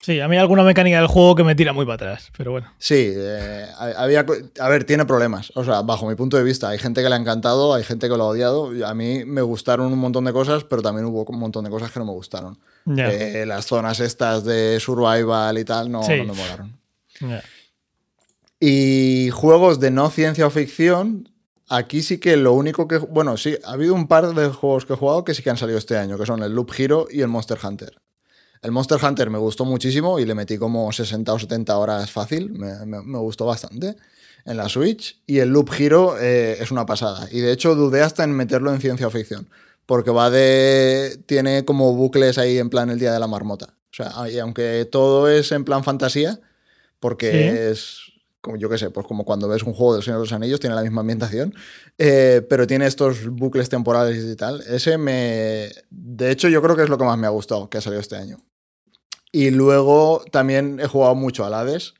Sí, 0.00 0.20
a 0.20 0.28
mí 0.28 0.36
hay 0.36 0.42
alguna 0.42 0.64
mecánica 0.64 0.98
del 0.98 1.06
juego 1.06 1.34
que 1.34 1.44
me 1.44 1.54
tira 1.54 1.72
muy 1.72 1.86
para 1.86 1.94
atrás, 1.94 2.30
pero 2.36 2.50
bueno. 2.50 2.70
Sí, 2.78 3.10
eh, 3.16 3.66
había, 3.96 4.26
a 4.60 4.68
ver, 4.68 4.84
tiene 4.84 5.06
problemas. 5.06 5.50
O 5.54 5.64
sea, 5.64 5.80
bajo 5.80 6.06
mi 6.06 6.14
punto 6.14 6.36
de 6.36 6.44
vista, 6.44 6.68
hay 6.68 6.78
gente 6.78 7.02
que 7.02 7.08
le 7.08 7.14
ha 7.14 7.18
encantado, 7.18 7.72
hay 7.72 7.84
gente 7.84 8.08
que 8.08 8.16
lo 8.16 8.24
ha 8.24 8.28
odiado. 8.28 8.74
y 8.74 8.82
A 8.82 8.92
mí 8.92 9.24
me 9.24 9.40
gustaron 9.40 9.90
un 9.90 9.98
montón 9.98 10.26
de 10.26 10.34
cosas, 10.34 10.64
pero 10.64 10.82
también 10.82 11.06
hubo 11.06 11.24
un 11.24 11.38
montón 11.38 11.64
de 11.64 11.70
cosas 11.70 11.90
que 11.90 12.00
no 12.00 12.04
me 12.04 12.12
gustaron. 12.12 12.58
Eh, 12.86 13.44
las 13.46 13.66
zonas 13.66 14.00
estas 14.00 14.44
de 14.44 14.78
survival 14.80 15.56
y 15.58 15.64
tal 15.64 15.90
no, 15.90 16.02
Sí. 16.02 16.16
no 16.18 16.24
me 16.24 16.32
molaron. 16.34 16.78
Y 18.60 19.30
juegos 19.32 19.80
de 19.80 19.90
no 19.90 20.10
ciencia 20.10 20.46
o 20.46 20.50
ficción, 20.50 21.28
aquí 21.68 22.02
sí 22.02 22.18
que 22.18 22.36
lo 22.36 22.52
único 22.52 22.88
que... 22.88 22.98
Bueno, 22.98 23.36
sí, 23.36 23.56
ha 23.64 23.72
habido 23.72 23.94
un 23.94 24.06
par 24.08 24.34
de 24.34 24.48
juegos 24.48 24.86
que 24.86 24.94
he 24.94 24.96
jugado 24.96 25.24
que 25.24 25.34
sí 25.34 25.42
que 25.42 25.50
han 25.50 25.56
salido 25.56 25.78
este 25.78 25.96
año, 25.96 26.16
que 26.18 26.26
son 26.26 26.42
el 26.42 26.52
Loop 26.54 26.70
Hero 26.76 27.06
y 27.10 27.20
el 27.20 27.28
Monster 27.28 27.58
Hunter. 27.62 28.00
El 28.62 28.70
Monster 28.72 28.98
Hunter 29.04 29.28
me 29.28 29.38
gustó 29.38 29.66
muchísimo 29.66 30.18
y 30.18 30.24
le 30.24 30.34
metí 30.34 30.56
como 30.56 30.90
60 30.90 31.32
o 31.34 31.38
70 31.38 31.76
horas 31.76 32.10
fácil, 32.10 32.50
me, 32.52 32.86
me- 32.86 33.02
me 33.02 33.18
gustó 33.18 33.44
bastante 33.44 33.94
en 34.46 34.56
la 34.56 34.68
Switch. 34.70 35.20
Y 35.26 35.38
el 35.40 35.50
Loop 35.50 35.70
Hero 35.78 36.16
eh, 36.18 36.56
es 36.60 36.70
una 36.70 36.86
pasada. 36.86 37.28
Y 37.30 37.40
de 37.40 37.52
hecho 37.52 37.74
dudé 37.74 38.00
hasta 38.02 38.24
en 38.24 38.32
meterlo 38.32 38.72
en 38.72 38.80
ciencia 38.80 39.10
ficción, 39.10 39.46
porque 39.86 40.10
va 40.10 40.30
de... 40.30 41.18
tiene 41.26 41.64
como 41.64 41.94
bucles 41.94 42.38
ahí 42.38 42.58
en 42.58 42.70
plan 42.70 42.90
el 42.90 42.98
Día 42.98 43.12
de 43.12 43.20
la 43.20 43.26
Marmota. 43.26 43.74
O 43.90 43.96
sea, 43.96 44.28
y 44.30 44.38
aunque 44.38 44.88
todo 44.90 45.28
es 45.28 45.52
en 45.52 45.64
plan 45.64 45.84
fantasía, 45.84 46.40
porque 47.00 47.30
Sí. 47.30 47.58
es... 47.72 47.98
Como 48.40 48.58
yo 48.58 48.68
qué 48.68 48.76
sé, 48.76 48.90
pues 48.90 49.06
como 49.06 49.24
cuando 49.24 49.48
ves 49.48 49.62
un 49.62 49.72
juego 49.72 49.94
del 49.94 50.02
Señor 50.02 50.18
de 50.18 50.24
los 50.26 50.32
Anillos, 50.34 50.60
tiene 50.60 50.76
la 50.76 50.82
misma 50.82 51.00
ambientación, 51.00 51.54
eh, 51.96 52.44
pero 52.50 52.66
tiene 52.66 52.84
estos 52.86 53.26
bucles 53.30 53.70
temporales 53.70 54.22
y 54.22 54.36
tal. 54.36 54.60
Ese 54.68 54.98
me. 54.98 55.70
De 55.88 56.30
hecho, 56.30 56.50
yo 56.50 56.60
creo 56.60 56.76
que 56.76 56.82
es 56.82 56.90
lo 56.90 56.98
que 56.98 57.04
más 57.04 57.16
me 57.16 57.26
ha 57.26 57.30
gustado 57.30 57.70
que 57.70 57.78
ha 57.78 57.80
salido 57.80 58.02
este 58.02 58.16
año. 58.16 58.36
Y 59.32 59.48
luego 59.50 60.22
también 60.30 60.78
he 60.78 60.86
jugado 60.86 61.14
mucho 61.14 61.46
al 61.46 61.54
Hades, 61.54 61.94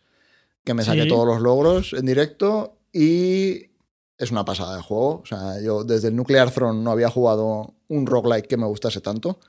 que 0.65 0.75
me 0.75 0.85
saqué 0.85 1.05
Sí. 1.05 1.09
todos 1.09 1.27
los 1.27 1.41
logros 1.41 1.95
en 1.95 2.05
directo 2.05 2.77
y 2.93 3.71
es 4.19 4.31
una 4.31 4.45
pasada 4.45 4.77
de 4.77 4.83
juego. 4.83 5.23
O 5.23 5.27
sea, 5.27 5.63
yo 5.63 5.83
desde 5.83 6.09
el 6.09 6.17
Nuclear 6.17 6.51
Throne 6.51 6.83
no 6.83 6.91
había 6.91 7.09
jugado 7.09 7.74
un 7.89 8.07
roguelike 8.07 8.49
que 8.49 8.57
me 8.57 8.67
gustase 8.67 9.01
tanto. 9.01 9.41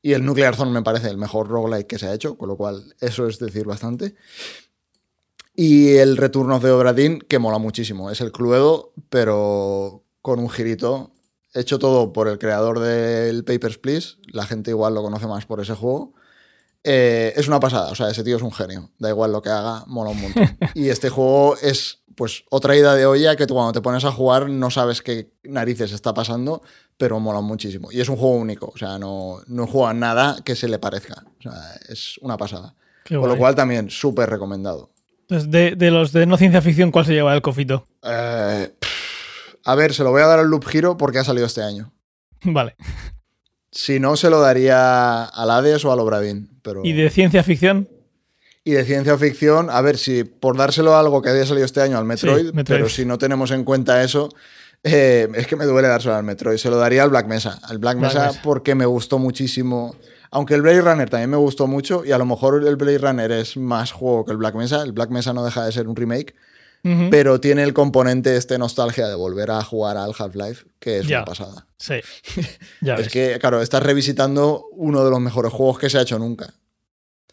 Y 0.00 0.12
el 0.12 0.24
Nuclear 0.24 0.54
Throne 0.54 0.72
me 0.72 0.82
parece 0.82 1.08
el 1.08 1.16
mejor 1.16 1.48
roguelike 1.48 1.86
que 1.86 1.98
se 1.98 2.06
ha 2.06 2.14
hecho, 2.14 2.36
con 2.36 2.48
lo 2.48 2.56
cual 2.56 2.94
eso 3.00 3.26
es 3.26 3.38
decir 3.38 3.64
bastante. 3.64 4.14
Y 5.54 5.96
el 5.96 6.16
Return 6.16 6.52
of 6.52 6.62
the 6.62 6.70
Obra 6.70 6.92
Dinn, 6.92 7.18
que 7.18 7.40
mola 7.40 7.58
muchísimo. 7.58 8.10
Es 8.10 8.20
el 8.20 8.30
Cluedo, 8.30 8.92
pero 9.10 10.04
con 10.22 10.38
un 10.38 10.48
girito. 10.48 11.10
Hecho 11.52 11.80
todo 11.80 12.12
por 12.12 12.28
el 12.28 12.38
creador 12.38 12.78
del 12.78 13.42
Papers, 13.44 13.78
Please. 13.78 14.18
La 14.26 14.46
gente 14.46 14.70
igual 14.70 14.94
lo 14.94 15.02
conoce 15.02 15.26
más 15.26 15.46
por 15.46 15.60
ese 15.60 15.74
juego. 15.74 16.14
Eh, 16.90 17.34
es 17.36 17.46
una 17.48 17.60
pasada, 17.60 17.90
o 17.90 17.94
sea, 17.94 18.08
ese 18.08 18.24
tío 18.24 18.36
es 18.36 18.42
un 18.42 18.50
genio. 18.50 18.90
Da 18.98 19.10
igual 19.10 19.30
lo 19.30 19.42
que 19.42 19.50
haga, 19.50 19.84
mola 19.86 20.08
un 20.08 20.22
montón. 20.22 20.56
y 20.74 20.88
este 20.88 21.10
juego 21.10 21.54
es, 21.60 22.02
pues, 22.14 22.44
otra 22.48 22.76
ida 22.76 22.94
de 22.94 23.04
olla 23.04 23.36
que 23.36 23.46
tú 23.46 23.52
cuando 23.52 23.72
te 23.72 23.82
pones 23.82 24.06
a 24.06 24.10
jugar 24.10 24.48
no 24.48 24.70
sabes 24.70 25.02
qué 25.02 25.30
narices 25.44 25.92
está 25.92 26.14
pasando, 26.14 26.62
pero 26.96 27.20
mola 27.20 27.42
muchísimo. 27.42 27.92
Y 27.92 28.00
es 28.00 28.08
un 28.08 28.16
juego 28.16 28.36
único, 28.36 28.72
o 28.74 28.78
sea, 28.78 28.98
no, 28.98 29.42
no 29.48 29.66
juega 29.66 29.92
nada 29.92 30.38
que 30.42 30.56
se 30.56 30.66
le 30.66 30.78
parezca. 30.78 31.24
O 31.38 31.42
sea, 31.42 31.52
es 31.90 32.16
una 32.22 32.38
pasada. 32.38 32.74
Con 33.06 33.28
lo 33.28 33.36
cual 33.36 33.54
también 33.54 33.90
súper 33.90 34.30
recomendado. 34.30 34.90
Entonces, 35.20 35.50
de, 35.50 35.76
de 35.76 35.90
los 35.90 36.12
de 36.12 36.24
no 36.24 36.38
ciencia 36.38 36.62
ficción, 36.62 36.90
¿cuál 36.90 37.04
se 37.04 37.12
lleva 37.12 37.34
el 37.34 37.42
cofito? 37.42 37.86
Eh, 38.02 38.72
pff, 38.80 39.56
a 39.64 39.74
ver, 39.74 39.92
se 39.92 40.04
lo 40.04 40.10
voy 40.10 40.22
a 40.22 40.26
dar 40.26 40.38
al 40.38 40.48
Loop 40.48 40.64
Hero 40.72 40.96
porque 40.96 41.18
ha 41.18 41.24
salido 41.24 41.46
este 41.46 41.62
año. 41.62 41.92
Vale. 42.44 42.76
Si 43.70 44.00
no, 44.00 44.16
se 44.16 44.30
lo 44.30 44.40
daría 44.40 45.24
al 45.24 45.50
Hades 45.50 45.84
o 45.84 45.92
al 45.92 46.00
Obradín. 46.00 46.58
Pero... 46.62 46.82
¿Y 46.84 46.92
de 46.92 47.10
ciencia 47.10 47.42
ficción? 47.42 47.88
Y 48.64 48.72
de 48.72 48.84
ciencia 48.84 49.16
ficción, 49.16 49.68
a 49.70 49.80
ver 49.80 49.96
si 49.96 50.24
por 50.24 50.56
dárselo 50.56 50.94
a 50.94 51.00
algo 51.00 51.22
que 51.22 51.30
haya 51.30 51.46
salido 51.46 51.64
este 51.64 51.80
año 51.80 51.96
al 51.96 52.04
Metroid, 52.04 52.48
Sí, 52.48 52.52
Metroid. 52.52 52.78
pero 52.78 52.88
si 52.88 53.04
no 53.06 53.16
tenemos 53.16 53.50
en 53.50 53.64
cuenta 53.64 54.02
eso, 54.02 54.28
eh, 54.82 55.26
es 55.34 55.46
que 55.46 55.56
me 55.56 55.64
duele 55.64 55.88
dárselo 55.88 56.14
al 56.16 56.24
Metroid. 56.24 56.58
Se 56.58 56.68
lo 56.70 56.76
daría 56.76 57.02
al 57.02 57.10
Black 57.10 57.26
Mesa. 57.26 57.58
Al 57.62 57.78
Black, 57.78 57.98
Black 57.98 58.12
Mesa, 58.14 58.26
Mesa. 58.28 58.40
porque 58.42 58.74
me 58.74 58.84
gustó 58.86 59.18
muchísimo. 59.18 59.94
Aunque 60.30 60.54
el 60.54 60.60
Blade 60.62 60.82
Runner 60.82 61.08
también 61.08 61.30
me 61.30 61.38
gustó 61.38 61.66
mucho, 61.66 62.04
y 62.04 62.12
a 62.12 62.18
lo 62.18 62.26
mejor 62.26 62.62
el 62.66 62.76
Blade 62.76 62.98
Runner 62.98 63.32
es 63.32 63.56
más 63.56 63.92
juego 63.92 64.26
que 64.26 64.32
el 64.32 64.36
Black 64.36 64.54
Mesa. 64.54 64.82
El 64.82 64.92
Black 64.92 65.08
Mesa 65.10 65.32
no 65.32 65.42
deja 65.44 65.64
de 65.64 65.72
ser 65.72 65.88
un 65.88 65.96
remake, 65.96 66.34
Pero 67.10 67.38
tiene 67.40 67.64
el 67.64 67.74
componente 67.74 68.36
este 68.36 68.56
nostalgia 68.56 69.08
de 69.08 69.14
volver 69.14 69.50
a 69.50 69.62
jugar 69.62 69.96
al 69.98 70.12
Half-Life, 70.18 70.64
que 70.78 71.00
es 71.00 71.06
Ya. 71.06 71.18
una 71.18 71.24
pasada. 71.26 71.66
Sí. 71.76 71.94
Ya 72.80 72.94
Es 72.94 73.00
ves. 73.00 73.08
que, 73.12 73.38
claro, 73.38 73.60
estás 73.60 73.82
revisitando 73.82 74.64
uno 74.72 75.04
de 75.04 75.10
los 75.10 75.20
mejores 75.20 75.52
juegos 75.52 75.78
que 75.78 75.90
se 75.90 75.98
ha 75.98 76.02
hecho 76.02 76.18
nunca. 76.18 76.54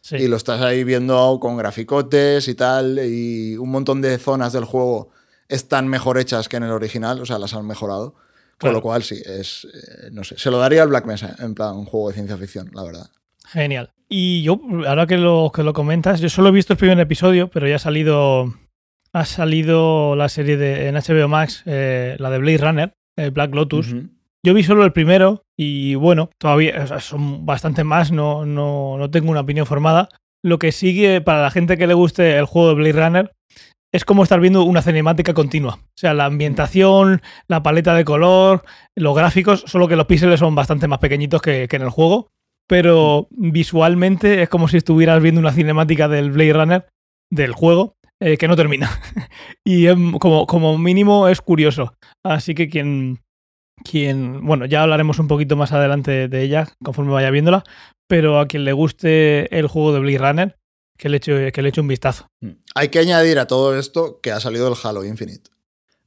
Sí. 0.01 0.17
Y 0.17 0.27
lo 0.27 0.35
estás 0.35 0.61
ahí 0.61 0.83
viendo 0.83 1.37
con 1.41 1.57
graficotes 1.57 2.47
y 2.47 2.55
tal, 2.55 2.99
y 3.05 3.55
un 3.57 3.69
montón 3.71 4.01
de 4.01 4.17
zonas 4.17 4.51
del 4.53 4.65
juego 4.65 5.09
están 5.47 5.87
mejor 5.87 6.17
hechas 6.17 6.49
que 6.49 6.57
en 6.57 6.63
el 6.63 6.71
original, 6.71 7.21
o 7.21 7.25
sea, 7.25 7.39
las 7.39 7.53
han 7.53 7.65
mejorado. 7.65 8.11
Con 8.13 8.69
Claro. 8.69 8.75
lo 8.77 8.81
cual, 8.81 9.03
sí, 9.03 9.21
es. 9.25 9.65
eh, 9.73 10.09
no 10.11 10.23
sé, 10.23 10.37
se 10.37 10.49
lo 10.51 10.57
daría 10.59 10.81
al 10.83 10.89
Black 10.89 11.05
Mesa, 11.05 11.35
en 11.39 11.53
plan, 11.55 11.75
un 11.75 11.85
juego 11.85 12.07
de 12.09 12.13
ciencia 12.15 12.37
ficción, 12.37 12.69
la 12.73 12.83
verdad. 12.83 13.09
Genial. 13.47 13.91
Y 14.09 14.43
yo, 14.43 14.59
ahora 14.87 15.07
que 15.07 15.17
lo, 15.17 15.51
que 15.53 15.63
lo 15.63 15.73
comentas, 15.73 16.19
yo 16.19 16.29
solo 16.29 16.49
he 16.49 16.51
visto 16.51 16.73
el 16.73 16.77
primer 16.79 16.99
episodio, 16.99 17.49
pero 17.49 17.67
ya 17.67 17.75
ha 17.75 17.79
salido, 17.79 18.53
ha 19.15 19.23
salido 19.23 20.13
la 20.17 20.27
serie 20.27 20.57
de, 20.57 20.89
en 20.89 20.95
HBO 20.95 21.29
Max, 21.29 21.63
eh, 21.65 22.17
la 22.19 22.29
de 22.29 22.37
Blade 22.37 22.57
Runner, 22.57 22.93
eh, 23.15 23.29
Black 23.29 23.55
Lotus. 23.55 23.95
Yo 24.45 24.53
vi 24.53 24.61
solo 24.61 24.83
el 24.83 24.91
primero 24.91 25.43
y 25.57 25.95
bueno, 25.95 26.29
todavía 26.37 26.83
o 26.83 26.87
sea, 26.87 26.99
son 26.99 27.45
bastante 27.45 27.85
más, 27.85 28.11
no, 28.11 28.45
no, 28.45 28.97
no 28.97 29.09
tengo 29.09 29.31
una 29.31 29.39
opinión 29.39 29.65
formada. 29.65 30.09
Lo 30.43 30.59
que 30.59 30.73
sigue 30.73 31.21
para 31.21 31.41
la 31.41 31.49
gente 31.49 31.77
que 31.77 31.87
le 31.87 31.93
guste 31.93 32.37
el 32.37 32.43
juego 32.43 32.67
de 32.67 32.75
Blade 32.75 33.05
Runner 33.05 33.31
es 33.93 34.03
como 34.03 34.21
estar 34.21 34.41
viendo 34.41 34.63
una 34.63 34.81
cinemática 34.81 35.33
continua. 35.33 35.75
O 35.81 35.97
sea, 35.97 36.13
la 36.13 36.25
ambientación, 36.25 37.21
la 37.47 37.63
paleta 37.63 37.95
de 37.95 38.03
color, 38.03 38.65
los 38.95 39.15
gráficos, 39.15 39.63
solo 39.65 39.87
que 39.87 39.95
los 39.95 40.07
píxeles 40.07 40.41
son 40.41 40.55
bastante 40.55 40.89
más 40.89 40.99
pequeñitos 40.99 41.41
que, 41.41 41.69
que 41.69 41.77
en 41.77 41.83
el 41.83 41.89
juego. 41.89 42.27
Pero 42.67 43.29
visualmente 43.31 44.41
es 44.41 44.49
como 44.49 44.67
si 44.67 44.75
estuvieras 44.75 45.23
viendo 45.23 45.39
una 45.39 45.53
cinemática 45.53 46.09
del 46.09 46.31
Blade 46.31 46.53
Runner 46.53 46.87
del 47.31 47.53
juego 47.53 47.95
eh, 48.21 48.37
que 48.37 48.47
no 48.47 48.55
termina. 48.55 48.89
y 49.65 49.87
como, 50.19 50.45
como 50.45 50.77
mínimo 50.77 51.27
es 51.27 51.41
curioso. 51.41 51.93
Así 52.23 52.55
que 52.55 52.69
quien, 52.69 53.19
quien, 53.83 54.45
bueno, 54.45 54.65
ya 54.65 54.83
hablaremos 54.83 55.19
un 55.19 55.27
poquito 55.27 55.55
más 55.55 55.71
adelante 55.71 56.27
de 56.27 56.41
ella 56.41 56.67
conforme 56.83 57.11
vaya 57.13 57.29
viéndola, 57.31 57.63
pero 58.07 58.39
a 58.39 58.47
quien 58.47 58.65
le 58.65 58.73
guste 58.73 59.57
el 59.57 59.67
juego 59.67 59.93
de 59.93 59.99
Blade 59.99 60.17
Runner, 60.17 60.55
que 60.97 61.09
le 61.09 61.17
eche, 61.17 61.51
que 61.51 61.61
le 61.61 61.69
eche 61.69 61.81
un 61.81 61.87
vistazo. 61.87 62.27
Hay 62.73 62.89
que 62.89 62.99
añadir 62.99 63.39
a 63.39 63.47
todo 63.47 63.77
esto 63.77 64.19
que 64.21 64.31
ha 64.31 64.39
salido 64.39 64.67
el 64.67 64.75
Halo 64.81 65.03
Infinite. 65.03 65.49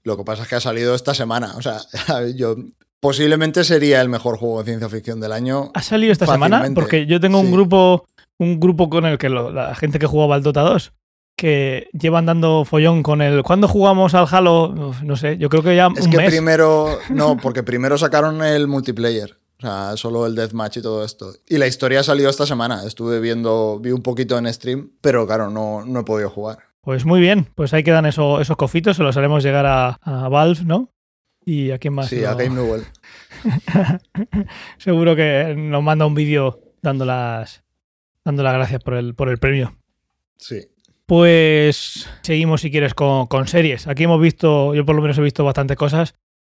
Lo 0.05 0.17
que 0.17 0.25
pasa 0.25 0.43
es 0.45 0.49
que 0.49 0.55
ha 0.55 0.61
salido 0.61 0.95
esta 0.95 1.13
semana. 1.15 1.55
O 1.57 1.63
sea, 1.63 1.79
yo 2.37 2.57
posiblemente 3.01 3.65
sería 3.65 4.01
el 4.01 4.09
mejor 4.09 4.39
juego 4.39 4.61
de 4.61 4.65
ciencia 4.71 4.89
ficción 4.89 5.21
del 5.21 5.33
año. 5.33 5.71
¿Ha 5.75 5.83
salido 5.83 6.13
esta 6.13 6.27
semana? 6.27 6.67
Porque 6.75 7.07
yo 7.07 7.21
tengo 7.21 7.39
un 7.41 7.53
grupo, 7.53 8.07
un 8.39 8.59
grupo 8.59 8.89
con 8.89 9.05
el 9.05 9.19
que 9.19 9.29
lo- 9.29 9.53
la 9.53 9.75
gente 9.75 9.99
que 9.99 10.07
jugaba 10.07 10.37
al 10.37 10.43
Dota 10.43 10.63
2, 10.63 10.93
que 11.39 11.89
llevan 11.99 12.27
dando 12.27 12.65
follón 12.67 13.03
con 13.03 13.23
el. 13.23 13.43
¿Cuándo 13.43 13.69
jugamos 13.69 14.13
al 14.15 14.27
Halo? 14.31 14.93
No 15.03 15.17
sé, 15.17 15.39
yo 15.39 15.49
creo 15.49 15.63
que 15.63 15.75
ya 15.77 15.89
Es 15.97 16.05
un 16.05 16.11
que 16.11 16.17
mes. 16.19 16.29
primero. 16.31 16.99
No, 17.11 17.37
porque 17.43 17.63
primero 17.63 17.97
sacaron 17.97 18.43
el 18.43 18.67
multiplayer. 18.67 19.37
O 19.59 19.61
sea, 19.61 19.97
solo 19.97 20.27
el 20.27 20.35
deathmatch 20.35 20.77
y 20.77 20.83
todo 20.83 21.05
esto. 21.05 21.33
Y 21.49 21.57
la 21.59 21.67
historia 21.67 22.03
salió 22.03 22.29
esta 22.29 22.45
semana. 22.47 22.85
Estuve 22.85 23.19
viendo, 23.21 23.79
vi 23.81 23.91
un 23.93 24.03
poquito 24.03 24.37
en 24.37 24.53
stream, 24.53 24.91
pero 25.01 25.27
claro, 25.27 25.49
no, 25.51 25.85
no 25.87 26.01
he 26.01 26.05
podido 26.05 26.29
jugar. 26.31 26.59
Pues 26.83 27.05
muy 27.05 27.21
bien, 27.21 27.49
pues 27.55 27.73
ahí 27.75 27.83
quedan 27.83 28.07
eso- 28.07 28.41
esos 28.41 28.57
cofitos, 28.57 28.97
se 28.97 29.03
los 29.03 29.17
haremos 29.17 29.43
llegar 29.43 29.67
a, 29.67 29.99
a 30.03 30.29
Valve, 30.29 30.61
¿no? 30.65 30.91
Y 31.45 31.71
a 31.71 31.79
quién 31.79 31.95
más. 31.95 32.09
Sí, 32.09 32.25
a 32.25 32.35
Game 32.35 32.51
Newell. 32.55 32.85
Seguro 34.79 35.17
que 35.17 35.55
nos 35.57 35.83
manda 35.83 36.07
un 36.07 36.15
vídeo 36.15 36.61
dando 36.83 37.05
las, 37.05 37.63
dando 38.25 38.43
las 38.43 38.55
gracias 38.55 38.83
por 38.83 38.95
el, 38.95 39.15
por 39.15 39.29
el 39.29 39.39
premio. 39.39 39.77
Sí. 40.37 40.61
Pues 41.09 42.07
seguimos 42.21 42.61
si 42.61 42.71
quieres 42.71 42.93
con, 42.93 43.29
con 43.29 43.49
series. 43.49 43.87
Aquí 43.87 44.05
hemos 44.05 44.21
visto, 44.21 44.75
yo 44.75 44.85
por 44.85 44.95
lo 44.95 45.01
menos 45.01 45.17
he 45.17 45.23
visto 45.23 45.43
bastantes 45.43 45.79
cosas, 45.79 46.15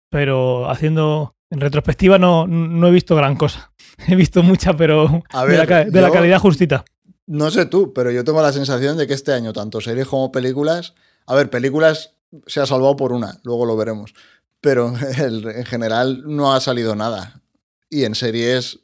pero 0.10 0.70
haciendo 0.70 1.38
en 1.50 1.62
retrospectiva 1.62 2.20
no, 2.20 2.48
no 2.48 2.86
he 2.90 2.92
visto 2.92 3.16
gran 3.16 3.38
cosa. 3.38 3.72
He 4.10 4.16
visto 4.18 4.44
mucha, 4.44 4.76
pero 4.76 5.24
de, 5.48 6.02
la, 6.02 6.12
calidad 6.12 6.40
justita. 6.40 6.84
No 7.28 7.50
sé 7.50 7.66
tú, 7.66 7.94
pero 7.94 8.12
yo 8.12 8.26
tengo 8.26 8.42
la 8.42 8.52
sensación 8.52 8.98
de 8.98 9.08
que 9.08 9.14
este 9.14 9.32
año, 9.32 9.54
tanto 9.54 9.80
series 9.80 10.08
como 10.08 10.34
películas. 10.34 10.96
A 11.28 11.36
ver, 11.36 11.50
películas 11.50 12.18
se 12.46 12.60
ha 12.60 12.66
salvado 12.66 12.98
por 12.98 13.14
una, 13.14 13.40
luego 13.44 13.66
lo 13.66 13.78
veremos. 13.78 14.14
Pero 14.60 14.94
en 15.18 15.66
general 15.66 16.24
no 16.26 16.54
ha 16.54 16.60
salido 16.60 16.94
nada. 16.94 17.42
Y 17.90 18.04
en 18.04 18.16
series. 18.16 18.80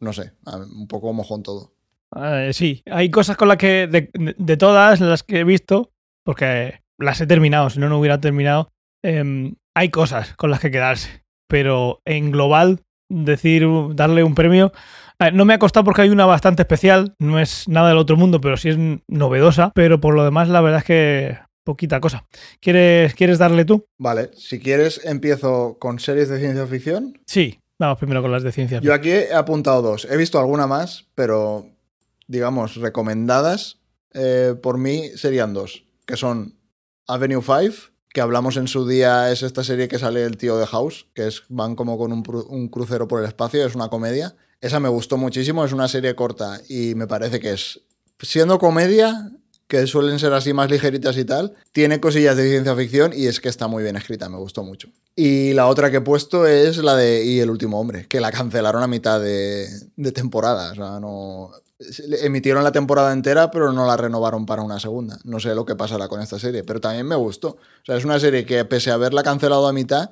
No 0.00 0.14
sé, 0.14 0.32
un 0.46 0.88
poco 0.88 1.12
mojón 1.12 1.42
todo. 1.42 1.73
Eh, 2.16 2.50
sí, 2.52 2.82
hay 2.90 3.10
cosas 3.10 3.36
con 3.36 3.48
las 3.48 3.56
que. 3.56 3.86
De, 3.86 4.10
de, 4.12 4.56
todas 4.56 5.00
las 5.00 5.22
que 5.22 5.40
he 5.40 5.44
visto, 5.44 5.90
porque 6.24 6.80
las 6.98 7.20
he 7.20 7.26
terminado, 7.26 7.70
si 7.70 7.80
no, 7.80 7.88
no 7.88 7.98
hubiera 7.98 8.20
terminado. 8.20 8.70
Em, 9.02 9.54
hay 9.76 9.90
cosas 9.90 10.34
con 10.36 10.50
las 10.50 10.60
que 10.60 10.70
quedarse. 10.70 11.24
Pero 11.48 12.00
en 12.04 12.30
global, 12.30 12.80
decir, 13.08 13.66
darle 13.94 14.24
un 14.24 14.34
premio. 14.34 14.72
No 15.32 15.44
me 15.44 15.54
ha 15.54 15.58
costado 15.58 15.84
porque 15.84 16.02
hay 16.02 16.10
una 16.10 16.26
bastante 16.26 16.62
especial, 16.62 17.14
no 17.18 17.38
es 17.38 17.68
nada 17.68 17.88
del 17.88 17.98
otro 17.98 18.16
mundo, 18.16 18.40
pero 18.40 18.56
sí 18.56 18.70
es 18.70 18.78
novedosa, 19.08 19.70
pero 19.74 20.00
por 20.00 20.14
lo 20.14 20.24
demás 20.24 20.48
la 20.48 20.60
verdad 20.60 20.80
es 20.80 20.84
que 20.84 21.38
poquita 21.64 22.00
cosa. 22.00 22.26
¿Quieres, 22.60 23.14
¿Quieres 23.14 23.38
darle 23.38 23.64
tú? 23.64 23.86
Vale, 23.98 24.30
si 24.34 24.58
quieres 24.58 25.00
empiezo 25.04 25.78
con 25.78 25.98
series 25.98 26.28
de 26.28 26.40
ciencia 26.40 26.66
ficción. 26.66 27.18
Sí, 27.26 27.60
vamos 27.80 27.98
primero 27.98 28.22
con 28.22 28.32
las 28.32 28.42
de 28.42 28.52
ciencia 28.52 28.78
ficción. 28.78 28.90
Yo 28.90 28.94
aquí 28.94 29.10
he 29.10 29.32
apuntado 29.32 29.82
dos, 29.82 30.06
he 30.10 30.16
visto 30.16 30.38
alguna 30.38 30.66
más, 30.66 31.06
pero 31.14 31.73
digamos 32.26 32.76
recomendadas 32.76 33.78
eh, 34.14 34.54
por 34.62 34.78
mí 34.78 35.10
serían 35.16 35.52
dos, 35.52 35.84
que 36.06 36.16
son 36.16 36.56
Avenue 37.06 37.42
5 37.42 37.94
que 38.14 38.20
hablamos 38.20 38.56
en 38.56 38.68
su 38.68 38.86
día, 38.86 39.32
es 39.32 39.42
esta 39.42 39.64
serie 39.64 39.88
que 39.88 39.98
sale 39.98 40.22
el 40.22 40.36
tío 40.36 40.56
de 40.56 40.66
House, 40.66 41.08
que 41.14 41.26
es, 41.26 41.42
van 41.48 41.74
como 41.74 41.98
con 41.98 42.12
un, 42.12 42.68
crucero 42.68 43.08
por 43.08 43.20
el 43.20 43.26
espacio, 43.26 43.66
es 43.66 43.74
una 43.74 43.88
comedia. 43.88 44.36
Esa 44.60 44.78
me 44.78 44.88
gustó 44.88 45.16
muchísimo, 45.16 45.64
es 45.64 45.72
una 45.72 45.88
serie 45.88 46.14
corta 46.14 46.60
y 46.68 46.94
me 46.94 47.08
parece 47.08 47.40
que 47.40 47.50
es, 47.50 47.80
siendo 48.20 48.60
comedia, 48.60 49.32
que 49.66 49.88
suelen 49.88 50.20
ser 50.20 50.32
así 50.32 50.52
más 50.52 50.70
ligeritas 50.70 51.16
y 51.16 51.24
tal, 51.24 51.54
tiene 51.72 51.98
cosillas 51.98 52.36
de 52.36 52.48
ciencia 52.48 52.76
ficción 52.76 53.12
y 53.12 53.26
es 53.26 53.40
que 53.40 53.48
está 53.48 53.66
muy 53.66 53.82
bien 53.82 53.96
escrita, 53.96 54.28
me 54.28 54.38
gustó 54.38 54.62
mucho. 54.62 54.90
Y 55.16 55.52
la 55.52 55.66
otra 55.66 55.90
que 55.90 55.96
he 55.96 56.00
puesto 56.00 56.46
es 56.46 56.76
la 56.76 56.94
de 56.94 57.24
Y 57.24 57.40
el 57.40 57.50
último 57.50 57.80
hombre, 57.80 58.06
que 58.06 58.20
la 58.20 58.30
cancelaron 58.30 58.84
a 58.84 58.86
mitad 58.86 59.20
de, 59.20 59.66
de 59.96 60.12
temporada, 60.12 60.70
o 60.70 60.74
sea, 60.76 61.00
no 61.00 61.50
emitieron 62.22 62.64
la 62.64 62.72
temporada 62.72 63.12
entera, 63.12 63.50
pero 63.50 63.72
no 63.72 63.86
la 63.86 63.96
renovaron 63.96 64.46
para 64.46 64.62
una 64.62 64.80
segunda. 64.80 65.18
No 65.24 65.40
sé 65.40 65.54
lo 65.54 65.64
que 65.64 65.76
pasará 65.76 66.08
con 66.08 66.20
esta 66.20 66.38
serie, 66.38 66.64
pero 66.64 66.80
también 66.80 67.06
me 67.06 67.16
gustó. 67.16 67.48
O 67.48 67.84
sea, 67.84 67.96
es 67.96 68.04
una 68.04 68.18
serie 68.18 68.44
que, 68.44 68.64
pese 68.64 68.90
a 68.90 68.94
haberla 68.94 69.22
cancelado 69.22 69.66
a 69.66 69.72
mitad, 69.72 70.10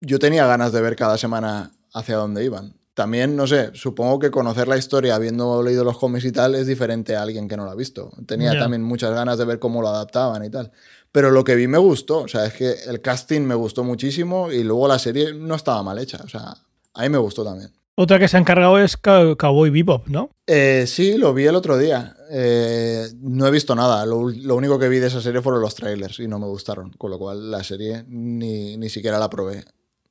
yo 0.00 0.18
tenía 0.18 0.46
ganas 0.46 0.72
de 0.72 0.80
ver 0.80 0.96
cada 0.96 1.18
semana 1.18 1.72
hacia 1.92 2.16
dónde 2.16 2.44
iban. 2.44 2.74
También, 2.94 3.36
no 3.36 3.46
sé, 3.46 3.72
supongo 3.74 4.18
que 4.18 4.30
conocer 4.30 4.68
la 4.68 4.78
historia 4.78 5.14
habiendo 5.14 5.62
leído 5.62 5.84
los 5.84 5.98
cómics 5.98 6.24
y 6.24 6.32
tal 6.32 6.54
es 6.54 6.66
diferente 6.66 7.14
a 7.14 7.20
alguien 7.22 7.46
que 7.46 7.56
no 7.56 7.66
la 7.66 7.72
ha 7.72 7.74
visto. 7.74 8.10
Tenía 8.26 8.58
también 8.58 8.82
muchas 8.82 9.12
ganas 9.12 9.36
de 9.36 9.44
ver 9.44 9.58
cómo 9.58 9.82
lo 9.82 9.88
adaptaban 9.88 10.42
y 10.44 10.48
tal. 10.48 10.72
Pero 11.12 11.30
lo 11.30 11.44
que 11.44 11.56
vi 11.56 11.68
me 11.68 11.76
gustó, 11.76 12.20
o 12.20 12.28
sea, 12.28 12.46
es 12.46 12.54
que 12.54 12.74
el 12.86 13.02
casting 13.02 13.42
me 13.42 13.54
gustó 13.54 13.84
muchísimo 13.84 14.50
y 14.50 14.62
luego 14.64 14.88
la 14.88 14.98
serie 14.98 15.34
no 15.34 15.54
estaba 15.56 15.82
mal 15.82 15.98
hecha, 15.98 16.20
o 16.24 16.28
sea, 16.28 16.56
a 16.94 17.02
mí 17.02 17.08
me 17.10 17.18
gustó 17.18 17.44
también. 17.44 17.70
Otra 17.98 18.18
que 18.18 18.28
se 18.28 18.36
ha 18.36 18.40
encargado 18.40 18.78
es 18.78 18.98
Cowboy 18.98 19.70
Bebop, 19.70 20.06
¿no? 20.08 20.28
Eh, 20.46 20.84
sí, 20.86 21.16
lo 21.16 21.32
vi 21.32 21.46
el 21.46 21.56
otro 21.56 21.78
día. 21.78 22.14
Eh, 22.30 23.06
no 23.22 23.46
he 23.46 23.50
visto 23.50 23.74
nada. 23.74 24.04
Lo, 24.04 24.18
único 24.18 24.78
que 24.78 24.90
vi 24.90 24.98
de 24.98 25.06
esa 25.06 25.22
serie 25.22 25.40
fueron 25.40 25.62
los 25.62 25.74
trailers 25.74 26.20
y 26.20 26.28
no 26.28 26.38
me 26.38 26.44
gustaron. 26.44 26.90
Con 26.92 27.10
lo 27.10 27.18
cual 27.18 27.50
la 27.50 27.64
serie 27.64 28.04
ni, 28.06 28.76
ni 28.76 28.90
siquiera 28.90 29.18
la 29.18 29.30
probé. 29.30 29.64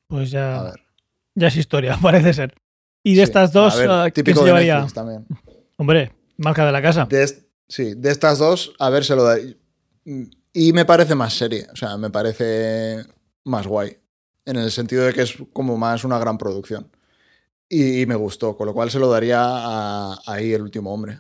Pues 0.08 0.32
ya, 0.32 0.74
ya 1.36 1.48
es 1.48 1.58
historia, 1.58 1.96
parece 2.02 2.34
ser. 2.34 2.56
Y 3.04 3.14
de 3.14 3.22
estas 3.22 3.54
dos, 3.54 3.78
ver, 3.78 4.12
¿qué 4.12 4.34
se 4.34 4.44
llevaría? 4.44 4.88
también. 4.92 5.28
Hombre, 5.78 6.12
marca 6.38 6.66
de 6.66 6.72
la 6.72 6.82
casa. 6.82 7.08
sí, 7.68 7.94
de 7.94 8.10
estas 8.10 8.40
dos, 8.40 8.74
a 8.80 8.90
ver, 8.90 9.06
se 9.06 9.16
lo 9.16 9.24
da. 9.24 9.38
Y 10.54 10.74
me 10.74 10.86
parece 10.86 11.14
más 11.14 11.36
serie. 11.36 11.68
O 11.72 11.76
sea, 11.76 11.98
me 11.98 12.10
parece 12.10 13.06
más 13.44 13.68
guay. 13.68 13.96
En 14.44 14.56
el 14.56 14.72
sentido 14.72 15.04
de 15.06 15.14
que 15.14 15.22
es 15.22 15.36
como 15.54 15.78
más 15.78 16.04
una 16.04 16.18
gran 16.18 16.40
producción 16.40 16.90
y, 17.70 18.06
me 18.06 18.16
gustó, 18.16 18.56
con 18.56 18.68
lo 18.68 18.74
cual 18.74 18.92
se 18.92 19.00
lo 19.00 19.10
daría 19.10 19.42
a, 19.42 20.18
ahí 20.28 20.54
el 20.54 20.62
último 20.62 20.94
hombre. 20.94 21.18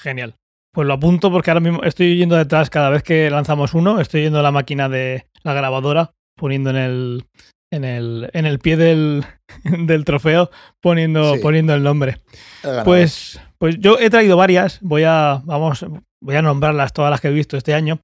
Genial. 0.00 0.34
Pues 0.72 0.86
lo 0.86 0.94
apunto 0.94 1.30
porque 1.30 1.50
ahora 1.50 1.60
mismo 1.60 1.82
estoy 1.82 2.16
yendo 2.16 2.36
detrás 2.36 2.70
cada 2.70 2.90
vez 2.90 3.02
que 3.02 3.30
lanzamos 3.30 3.74
uno, 3.74 4.00
estoy 4.00 4.22
yendo 4.22 4.38
a 4.38 4.42
la 4.42 4.52
máquina 4.52 4.88
de 4.88 5.26
la 5.42 5.54
grabadora, 5.54 6.12
poniendo 6.36 6.70
en 6.70 6.76
el, 6.76 7.24
en 7.72 7.84
el, 7.84 8.30
en 8.32 8.46
el 8.46 8.58
pie 8.58 8.76
del, 8.76 9.24
del 9.64 10.04
trofeo, 10.04 10.50
poniendo, 10.80 11.34
poniendo 11.42 11.74
el 11.74 11.82
nombre. 11.82 12.18
Pues, 12.84 13.40
pues 13.58 13.78
yo 13.78 13.98
he 13.98 14.10
traído 14.10 14.36
varias, 14.36 14.78
voy 14.80 15.04
a, 15.04 15.42
vamos, 15.44 15.84
voy 16.22 16.36
a 16.36 16.42
nombrarlas 16.42 16.92
todas 16.92 17.10
las 17.10 17.20
que 17.20 17.28
he 17.28 17.32
visto 17.32 17.56
este 17.56 17.74
año. 17.74 18.00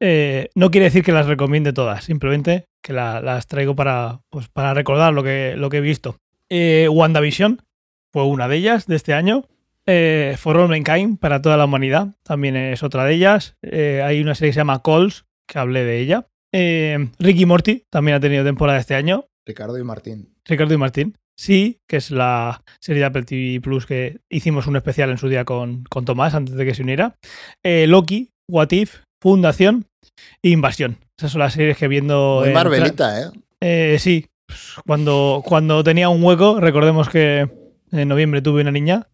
Eh, 0.00 0.50
no 0.54 0.70
quiere 0.70 0.86
decir 0.86 1.02
que 1.02 1.12
las 1.12 1.26
recomiende 1.26 1.72
todas, 1.72 2.04
simplemente 2.04 2.66
que 2.82 2.92
las 2.92 3.46
traigo 3.46 3.74
para, 3.74 4.20
pues, 4.30 4.48
para 4.48 4.74
recordar 4.74 5.12
lo 5.12 5.22
que, 5.22 5.54
lo 5.56 5.70
que 5.70 5.78
he 5.78 5.80
visto. 5.80 6.16
Eh, 6.50 6.88
WandaVision 6.90 7.60
fue 8.12 8.24
una 8.24 8.48
de 8.48 8.56
ellas 8.56 8.86
de 8.86 8.96
este 8.96 9.12
año. 9.12 9.44
Eh, 9.86 10.34
For 10.38 10.56
All 10.56 10.68
Mankind, 10.68 11.18
para 11.18 11.40
toda 11.40 11.56
la 11.56 11.64
humanidad, 11.64 12.08
también 12.24 12.56
es 12.56 12.82
otra 12.82 13.04
de 13.04 13.14
ellas. 13.14 13.56
Eh, 13.62 14.02
hay 14.04 14.20
una 14.20 14.34
serie 14.34 14.50
que 14.50 14.54
se 14.54 14.60
llama 14.60 14.82
Calls, 14.82 15.26
que 15.46 15.58
hablé 15.58 15.84
de 15.84 16.00
ella. 16.00 16.26
Eh, 16.52 17.10
Ricky 17.18 17.46
Morty 17.46 17.84
también 17.90 18.16
ha 18.16 18.20
tenido 18.20 18.44
temporada 18.44 18.78
este 18.78 18.94
año. 18.96 19.26
Ricardo 19.46 19.78
y 19.78 19.84
Martín. 19.84 20.34
Ricardo 20.44 20.74
y 20.74 20.76
Martín. 20.76 21.16
Sí, 21.38 21.78
que 21.86 21.98
es 21.98 22.10
la 22.10 22.62
serie 22.80 23.00
de 23.00 23.06
Apple 23.06 23.24
TV 23.24 23.60
Plus 23.60 23.86
que 23.86 24.20
hicimos 24.30 24.66
un 24.66 24.76
especial 24.76 25.10
en 25.10 25.18
su 25.18 25.28
día 25.28 25.44
con, 25.44 25.84
con 25.84 26.04
Tomás 26.04 26.34
antes 26.34 26.54
de 26.54 26.64
que 26.64 26.74
se 26.74 26.82
uniera. 26.82 27.16
Loki, 27.62 28.30
What 28.50 28.70
If, 28.70 29.00
Fundación 29.20 29.86
e 30.42 30.48
Invasión. 30.48 30.96
Esas 31.18 31.32
son 31.32 31.40
las 31.40 31.52
series 31.52 31.76
que 31.76 31.88
viendo. 31.88 32.40
Muy 32.42 32.54
Marvelita, 32.54 33.30
¿eh? 33.60 33.98
Sí, 33.98 34.26
cuando, 34.86 35.42
cuando 35.44 35.82
tenía 35.84 36.08
un 36.08 36.22
hueco, 36.22 36.60
recordemos 36.60 37.08
que 37.08 37.48
en 37.92 38.08
noviembre 38.08 38.42
tuve 38.42 38.62
una 38.62 38.70
niña, 38.70 39.08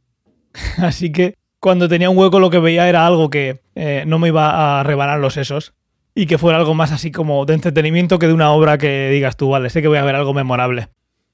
así 0.79 1.13
que 1.13 1.35
cuando 1.61 1.89
tenía 1.89 2.11
un 2.11 2.19
hueco 2.19 2.41
lo 2.41 2.51
que 2.51 2.59
veía 2.59 2.89
era 2.89 3.07
algo 3.07 3.31
que 3.31 3.63
eh, 3.75 4.05
no 4.07 4.19
me 4.19 4.29
iba 4.29 4.81
a 4.81 4.83
rebanar 4.83 5.21
los 5.21 5.35
sesos 5.35 5.75
y 6.15 6.27
que 6.27 6.39
fuera 6.39 6.59
algo 6.59 6.75
más 6.75 6.93
así 6.93 7.11
como 7.11 7.47
de 7.47 7.55
entretenimiento 7.55 8.19
que 8.19 8.27
de 8.27 8.33
una 8.33 8.51
obra 8.51 8.79
que 8.79 9.09
digas 9.11 9.37
tú, 9.37 9.49
vale, 9.49 9.71
sé 9.71 9.81
que 9.81 9.89
voy 9.89 9.99
a 9.99 10.05
ver 10.05 10.17
algo 10.17 10.35
memorable. 10.35 10.89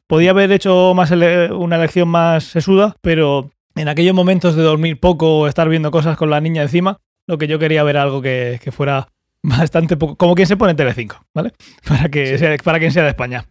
Podía 0.06 0.30
haber 0.30 0.52
hecho 0.52 0.92
más 0.94 1.10
una 1.10 1.76
elección 1.76 2.08
más 2.08 2.44
sesuda, 2.44 2.96
pero 3.00 3.50
en 3.74 3.88
aquellos 3.88 4.14
momentos 4.14 4.54
de 4.54 4.62
dormir 4.62 4.98
poco 5.00 5.40
o 5.40 5.46
estar 5.46 5.68
viendo 5.68 5.90
cosas 5.90 6.16
con 6.16 6.30
la 6.30 6.40
niña 6.40 6.62
encima, 6.62 6.98
lo 7.26 7.38
que 7.38 7.46
yo 7.46 7.58
quería 7.58 7.82
ver 7.82 7.96
algo 7.96 8.22
que, 8.22 8.60
fuera 8.72 9.08
bastante 9.42 9.96
poco, 9.96 10.16
como 10.16 10.34
quien 10.34 10.48
se 10.48 10.56
pone 10.56 10.72
en 10.72 10.76
Telecinco, 10.76 11.24
¿vale? 11.34 11.52
Para, 11.88 12.08
que 12.08 12.38
sea, 12.38 12.56
para 12.58 12.78
quien 12.78 12.92
sea 12.92 13.04
de 13.04 13.10
España. 13.10 13.44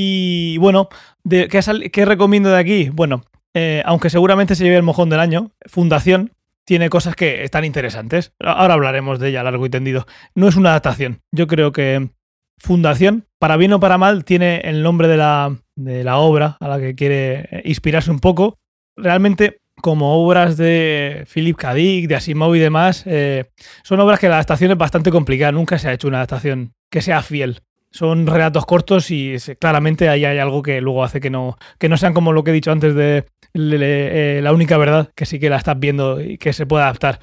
Y 0.00 0.58
bueno, 0.58 0.88
¿qué, 1.28 2.04
recomiendo 2.04 2.50
de 2.50 2.56
aquí? 2.56 2.88
Bueno, 2.88 3.24
eh, 3.52 3.82
aunque 3.84 4.10
seguramente 4.10 4.54
se 4.54 4.62
lleve 4.62 4.76
el 4.76 4.84
mojón 4.84 5.10
del 5.10 5.18
año, 5.18 5.50
Fundación 5.66 6.30
tiene 6.64 6.88
cosas 6.88 7.16
que 7.16 7.42
están 7.42 7.64
interesantes. 7.64 8.32
Ahora 8.38 8.74
hablaremos 8.74 9.18
de 9.18 9.30
ella 9.30 9.42
largo 9.42 9.66
y 9.66 9.70
tendido. 9.70 10.06
No 10.36 10.46
es 10.46 10.54
una 10.54 10.70
adaptación. 10.70 11.22
Yo 11.32 11.48
creo 11.48 11.72
que 11.72 12.10
Fundación, 12.58 13.26
para 13.40 13.56
bien 13.56 13.72
o 13.72 13.80
para 13.80 13.98
mal, 13.98 14.24
tiene 14.24 14.60
el 14.62 14.84
nombre 14.84 15.08
de 15.08 15.16
la, 15.16 15.56
de 15.74 16.04
la 16.04 16.18
obra 16.18 16.58
a 16.60 16.68
la 16.68 16.78
que 16.78 16.94
quiere 16.94 17.62
inspirarse 17.64 18.12
un 18.12 18.20
poco. 18.20 18.56
Realmente, 18.96 19.62
como 19.82 20.24
obras 20.24 20.56
de 20.56 21.26
Philip 21.34 21.56
K. 21.56 21.74
Dick, 21.74 22.06
de 22.06 22.14
Asimov 22.14 22.54
y 22.54 22.60
demás, 22.60 23.02
eh, 23.04 23.50
son 23.82 23.98
obras 23.98 24.20
que 24.20 24.28
la 24.28 24.36
adaptación 24.36 24.70
es 24.70 24.78
bastante 24.78 25.10
complicada. 25.10 25.50
Nunca 25.50 25.76
se 25.76 25.88
ha 25.88 25.92
hecho 25.92 26.06
una 26.06 26.18
adaptación 26.18 26.72
que 26.88 27.02
sea 27.02 27.20
fiel. 27.20 27.62
Son 27.98 28.28
relatos 28.28 28.64
cortos 28.64 29.10
y 29.10 29.34
claramente 29.58 30.08
ahí 30.08 30.24
hay 30.24 30.38
algo 30.38 30.62
que 30.62 30.80
luego 30.80 31.02
hace 31.02 31.18
que 31.18 31.30
no, 31.30 31.58
que 31.80 31.88
no 31.88 31.96
sean 31.96 32.14
como 32.14 32.32
lo 32.32 32.44
que 32.44 32.52
he 32.52 32.54
dicho 32.54 32.70
antes 32.70 32.94
de 32.94 33.24
eh, 33.54 34.38
la 34.40 34.52
única 34.52 34.78
verdad, 34.78 35.10
que 35.16 35.26
sí 35.26 35.40
que 35.40 35.50
la 35.50 35.56
estás 35.56 35.80
viendo 35.80 36.20
y 36.20 36.38
que 36.38 36.52
se 36.52 36.64
puede 36.64 36.84
adaptar. 36.84 37.18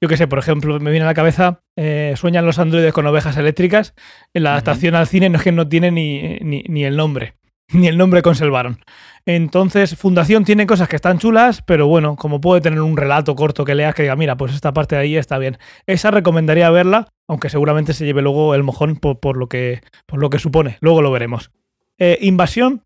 Yo 0.00 0.08
que 0.08 0.16
sé, 0.16 0.26
por 0.26 0.38
ejemplo, 0.38 0.80
me 0.80 0.90
viene 0.90 1.04
a 1.04 1.08
la 1.08 1.14
cabeza, 1.14 1.60
eh, 1.76 2.14
sueñan 2.16 2.46
los 2.46 2.58
androides 2.58 2.94
con 2.94 3.06
ovejas 3.06 3.36
eléctricas. 3.36 3.92
En 4.32 4.44
la 4.44 4.52
adaptación 4.52 4.94
al 4.94 5.08
cine 5.08 5.28
no 5.28 5.36
es 5.36 5.44
que 5.44 5.52
no 5.52 5.68
tiene 5.68 5.90
ni, 5.90 6.38
ni 6.40 6.84
el 6.86 6.96
nombre, 6.96 7.34
ni 7.72 7.88
el 7.88 7.96
nombre 7.96 8.22
conservaron. 8.22 8.80
Entonces, 9.26 9.96
Fundación 9.96 10.44
tiene 10.44 10.66
cosas 10.66 10.88
que 10.88 10.96
están 10.96 11.18
chulas, 11.18 11.62
pero 11.62 11.86
bueno, 11.86 12.14
como 12.16 12.40
puede 12.40 12.60
tener 12.60 12.80
un 12.80 12.96
relato 12.96 13.34
corto 13.34 13.64
que 13.64 13.74
leas 13.74 13.94
que 13.94 14.02
diga, 14.02 14.16
mira, 14.16 14.36
pues 14.36 14.54
esta 14.54 14.72
parte 14.72 14.96
de 14.96 15.02
ahí 15.02 15.16
está 15.16 15.38
bien. 15.38 15.58
Esa 15.86 16.10
recomendaría 16.10 16.68
verla, 16.70 17.08
aunque 17.26 17.48
seguramente 17.48 17.94
se 17.94 18.04
lleve 18.04 18.20
luego 18.20 18.54
el 18.54 18.62
mojón 18.62 18.96
por, 18.96 19.36
lo, 19.36 19.48
que, 19.48 19.80
por 20.06 20.20
lo 20.20 20.28
que 20.28 20.38
supone. 20.38 20.76
Luego 20.80 21.00
lo 21.00 21.10
veremos. 21.10 21.50
Eh, 21.98 22.18
Invasión 22.20 22.84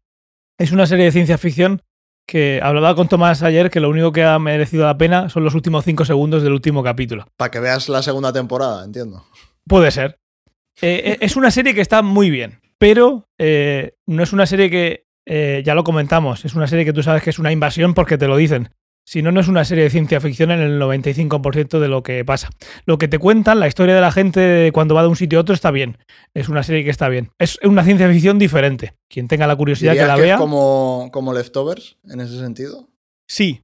es 0.58 0.70
una 0.70 0.86
serie 0.86 1.06
de 1.06 1.12
ciencia 1.12 1.38
ficción 1.38 1.82
que 2.28 2.60
hablaba 2.62 2.94
con 2.94 3.08
Tomás 3.08 3.42
ayer 3.42 3.70
que 3.70 3.80
lo 3.80 3.88
único 3.88 4.12
que 4.12 4.22
ha 4.22 4.38
merecido 4.38 4.84
la 4.84 4.98
pena 4.98 5.30
son 5.30 5.44
los 5.44 5.54
últimos 5.54 5.84
cinco 5.84 6.04
segundos 6.04 6.42
del 6.42 6.52
último 6.52 6.84
capítulo. 6.84 7.26
Para 7.36 7.50
que 7.50 7.58
veas 7.58 7.88
la 7.88 8.02
segunda 8.02 8.32
temporada, 8.32 8.84
entiendo. 8.84 9.24
Puede 9.66 9.90
ser. 9.90 10.20
Eh, 10.82 11.02
eh, 11.04 11.18
es 11.20 11.36
una 11.36 11.50
serie 11.50 11.74
que 11.74 11.80
está 11.80 12.02
muy 12.02 12.30
bien, 12.30 12.60
pero 12.78 13.26
no 13.38 14.22
es 14.22 14.32
una 14.32 14.46
serie 14.46 14.70
que 14.70 15.06
eh, 15.26 15.62
ya 15.64 15.74
lo 15.74 15.84
comentamos, 15.84 16.44
es 16.44 16.54
una 16.54 16.66
serie 16.66 16.84
que 16.86 16.92
tú 16.92 17.02
sabes 17.02 17.22
que 17.22 17.30
es 17.30 17.38
una 17.38 17.52
invasión 17.52 17.94
porque 17.94 18.18
te 18.18 18.28
lo 18.28 18.36
dicen. 18.36 18.70
Si 19.06 19.22
no, 19.22 19.32
no 19.32 19.40
es 19.40 19.48
una 19.48 19.64
serie 19.64 19.84
de 19.84 19.90
ciencia 19.90 20.20
ficción 20.20 20.50
en 20.50 20.60
el 20.60 20.80
95% 20.80 21.78
de 21.78 21.88
lo 21.88 22.02
que 22.02 22.24
pasa. 22.26 22.50
Lo 22.84 22.98
que 22.98 23.08
te 23.08 23.18
cuentan, 23.18 23.58
la 23.58 23.66
historia 23.66 23.94
de 23.94 24.02
la 24.02 24.12
gente 24.12 24.70
cuando 24.74 24.94
va 24.94 25.00
de 25.00 25.08
un 25.08 25.16
sitio 25.16 25.38
a 25.38 25.42
otro 25.42 25.54
está 25.54 25.70
bien. 25.70 25.96
Es 26.34 26.50
una 26.50 26.62
serie 26.62 26.84
que 26.84 26.90
está 26.90 27.08
bien. 27.08 27.30
Es 27.38 27.58
una 27.62 27.84
ciencia 27.84 28.06
ficción 28.10 28.38
diferente. 28.38 28.94
Quien 29.08 29.26
tenga 29.26 29.46
la 29.46 29.56
curiosidad 29.56 29.94
que 29.94 30.04
la 30.04 30.16
vea. 30.16 30.34
Es 30.34 30.40
como, 30.40 31.08
como 31.10 31.32
Leftovers 31.32 31.96
en 32.04 32.20
ese 32.20 32.38
sentido? 32.38 32.90
Sí, 33.26 33.62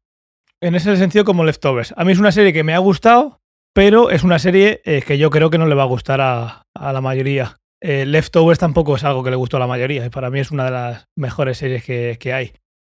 en 0.64 0.74
ese 0.74 0.96
sentido 0.96 1.26
como 1.26 1.44
Leftovers. 1.44 1.92
A 1.94 2.04
mí 2.04 2.12
es 2.12 2.18
una 2.18 2.32
serie 2.32 2.54
que 2.54 2.64
me 2.64 2.74
ha 2.74 2.78
gustado, 2.78 3.40
pero 3.74 4.08
es 4.08 4.22
una 4.22 4.38
serie 4.38 4.80
eh, 4.86 5.02
que 5.06 5.18
yo 5.18 5.28
creo 5.28 5.50
que 5.50 5.58
no 5.58 5.66
le 5.66 5.74
va 5.74 5.82
a 5.82 5.86
gustar 5.86 6.22
a, 6.22 6.62
la 6.74 7.00
mayoría. 7.02 7.58
Eh, 7.84 8.06
Leftovers 8.06 8.58
tampoco 8.58 8.96
es 8.96 9.04
algo 9.04 9.22
que 9.22 9.30
le 9.30 9.36
gustó 9.36 9.58
a 9.58 9.60
la 9.60 9.66
mayoría. 9.66 10.08
Para 10.10 10.30
mí 10.30 10.40
es 10.40 10.50
una 10.50 10.64
de 10.64 10.70
las 10.70 11.04
mejores 11.16 11.58
series 11.58 11.84
que 11.84 12.32
hay 12.32 12.52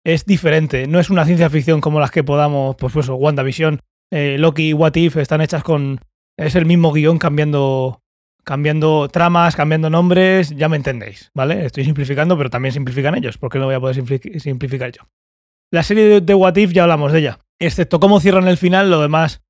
es 0.05 0.25
diferente. 0.25 0.87
No 0.87 0.99
es 0.99 1.09
una 1.09 1.25
ciencia 1.25 1.49
ficción 1.49 1.81
como 1.81 1.99
las 1.99 2.11
que 2.11 2.23
podamos, 2.23 2.75
pues 2.77 2.95
eso, 2.95 3.15
WandaVision, 3.15 3.81
eh, 4.13 4.37
Loki 4.37 4.69
y 4.69 4.73
What 4.73 4.95
If 4.95 5.17
están 5.17 5.41
hechas 5.41 5.63
con. 5.63 5.99
Es 6.37 6.55
el 6.55 6.65
mismo 6.65 6.93
guion 6.93 7.17
cambiando. 7.17 8.01
Cambiando 8.43 9.07
tramas, 9.07 9.55
cambiando 9.55 9.89
nombres, 9.89 10.51
ya 10.51 10.69
me 10.69 10.77
entendéis, 10.77 11.31
¿vale? 11.33 11.65
Estoy 11.65 11.83
simplificando, 11.83 12.37
pero 12.37 12.51
también 12.51 12.71
simplifican 12.71 13.15
ellos, 13.15 13.39
porque 13.39 13.57
no 13.57 13.65
voy 13.65 13.73
a 13.73 13.79
poder 13.79 13.95
simplificar 13.95 14.91
yo. 14.91 15.01
La 15.71 15.81
serie 15.81 16.21
de, 16.21 16.33
What 16.35 16.55
If 16.55 16.71
ya 16.71 16.83
hablamos 16.83 17.11
de 17.11 17.21
ella. 17.21 17.39
Excepto 17.59 17.99
cómo 17.99 18.19
cierran 18.19 18.47
el 18.47 18.57
final, 18.57 18.91
lo 18.91 19.01
demás, 19.01 19.41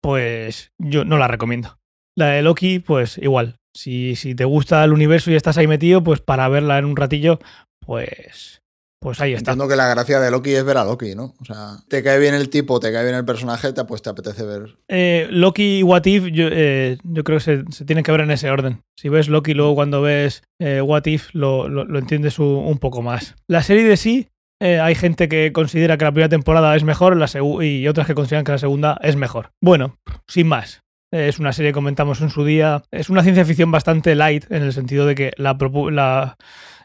pues 0.00 0.70
yo 0.78 1.04
no 1.04 1.18
la 1.18 1.26
recomiendo. 1.26 1.80
La 2.16 2.26
de 2.26 2.42
Loki, 2.42 2.78
pues 2.78 3.18
igual. 3.18 3.56
Si, 3.74 4.16
si 4.16 4.34
te 4.34 4.44
gusta 4.44 4.84
el 4.84 4.92
universo 4.92 5.30
y 5.30 5.34
estás 5.34 5.58
ahí 5.58 5.66
metido, 5.66 6.02
pues 6.02 6.20
para 6.20 6.48
verla 6.48 6.78
en 6.78 6.84
un 6.84 6.96
ratillo, 6.96 7.40
pues 7.80 8.62
pues 9.04 9.20
ahí 9.20 9.34
está. 9.34 9.50
Entiendo 9.50 9.68
que 9.68 9.76
la 9.76 9.88
gracia 9.88 10.18
de 10.18 10.30
Loki 10.30 10.54
es 10.54 10.64
ver 10.64 10.78
a 10.78 10.84
Loki, 10.84 11.14
¿no? 11.14 11.34
O 11.38 11.44
sea, 11.44 11.76
te 11.88 12.02
cae 12.02 12.18
bien 12.18 12.34
el 12.34 12.48
tipo, 12.48 12.80
te 12.80 12.90
cae 12.90 13.04
bien 13.04 13.14
el 13.14 13.26
personaje, 13.26 13.74
te, 13.74 13.84
pues 13.84 14.00
te 14.00 14.08
apetece 14.08 14.44
ver. 14.44 14.78
Eh, 14.88 15.28
Loki 15.30 15.80
y 15.80 15.82
What 15.82 16.06
If, 16.06 16.24
yo, 16.28 16.48
eh, 16.50 16.96
creo 17.22 17.36
que 17.36 17.44
se, 17.44 17.64
se, 17.70 17.84
tienen 17.84 18.02
que 18.02 18.12
ver 18.12 18.22
en 18.22 18.30
ese 18.30 18.48
orden. 18.48 18.80
Si 18.98 19.10
ves 19.10 19.28
Loki, 19.28 19.52
luego 19.52 19.74
cuando 19.74 20.00
ves 20.00 20.42
eh, 20.58 20.80
What 20.80 21.04
If, 21.04 21.34
lo, 21.34 21.68
entiendes 21.98 22.38
un, 22.38 22.78
poco 22.78 23.02
más. 23.02 23.34
La 23.46 23.62
serie 23.62 23.84
de 23.84 23.98
sí, 23.98 24.30
hay 24.58 24.94
gente 24.94 25.28
que 25.28 25.52
considera 25.52 25.98
que 25.98 26.06
la 26.06 26.12
primera 26.12 26.30
temporada 26.30 26.74
es 26.74 26.84
mejor 26.84 27.14
la 27.18 27.28
y 27.62 27.86
otras 27.86 28.06
que 28.06 28.14
consideran 28.14 28.46
que 28.46 28.52
la 28.52 28.58
segunda 28.58 28.98
es 29.02 29.16
mejor. 29.16 29.50
Bueno, 29.60 29.98
sin 30.26 30.48
más. 30.48 30.83
Es 31.14 31.38
una 31.38 31.52
serie 31.52 31.70
que 31.70 31.74
comentamos 31.74 32.20
en 32.22 32.28
su 32.28 32.44
día. 32.44 32.82
Es 32.90 33.08
una 33.08 33.22
ciencia 33.22 33.44
ficción 33.44 33.70
bastante 33.70 34.16
light 34.16 34.50
en 34.50 34.64
el 34.64 34.72
sentido 34.72 35.06
de 35.06 35.14
que 35.14 35.30
la, 35.36 36.36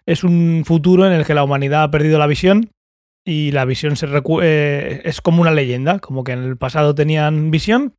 es 0.05 0.23
un 0.23 0.61
futuro 0.67 1.07
en 1.07 1.13
el 1.13 1.25
que 1.25 1.33
la 1.33 1.43
humanidad 1.43 1.81
ha 1.81 1.89
perdido 1.89 2.19
la 2.19 2.27
visión 2.27 2.69
y 3.25 3.49
la 3.49 3.65
visión 3.65 3.95
se 3.95 4.05
eh, 4.43 5.01
es 5.03 5.21
como 5.21 5.41
una 5.41 5.49
leyenda, 5.49 5.97
como 5.97 6.23
que 6.23 6.33
en 6.33 6.43
el 6.43 6.57
pasado 6.57 6.93
tenían 6.93 7.49
visión 7.49 7.95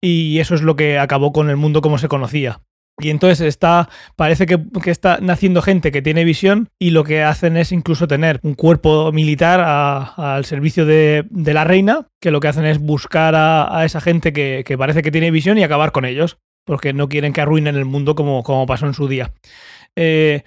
y 0.00 0.40
eso 0.40 0.56
es 0.56 0.62
lo 0.62 0.74
que 0.74 0.98
acabó 0.98 1.32
con 1.32 1.50
el 1.50 1.56
mundo 1.56 1.82
como 1.82 1.98
se 1.98 2.08
conocía. 2.08 2.62
Y 3.00 3.10
entonces 3.10 3.40
está, 3.40 3.88
parece 4.16 4.46
que, 4.46 4.58
está 4.86 5.18
naciendo 5.20 5.62
gente 5.62 5.92
que 5.92 6.02
tiene 6.02 6.24
visión 6.24 6.68
y 6.78 6.90
lo 6.90 7.04
que 7.04 7.22
hacen 7.22 7.56
es 7.56 7.72
incluso 7.72 8.08
tener 8.08 8.40
un 8.42 8.54
cuerpo 8.54 9.12
militar 9.12 9.60
al 10.16 10.44
servicio 10.44 10.86
de, 10.86 11.24
la 11.30 11.64
reina, 11.64 12.08
que 12.20 12.30
lo 12.30 12.40
que 12.40 12.48
hacen 12.48 12.66
es 12.66 12.78
buscar 12.78 13.34
a, 13.36 13.84
esa 13.84 14.00
gente 14.00 14.32
que, 14.32 14.76
parece 14.78 15.02
que 15.02 15.10
tiene 15.10 15.30
visión 15.30 15.58
y 15.58 15.62
acabar 15.62 15.92
con 15.92 16.04
ellos, 16.04 16.38
porque 16.64 16.92
no 16.92 17.08
quieren 17.08 17.32
que 17.32 17.40
arruinen 17.40 17.76
el 17.76 17.84
mundo 17.84 18.14
como, 18.14 18.42
como 18.42 18.66
pasó 18.66 18.86
en 18.86 18.94
su 18.94 19.08
día. 19.08 19.32
Eh, 19.96 20.42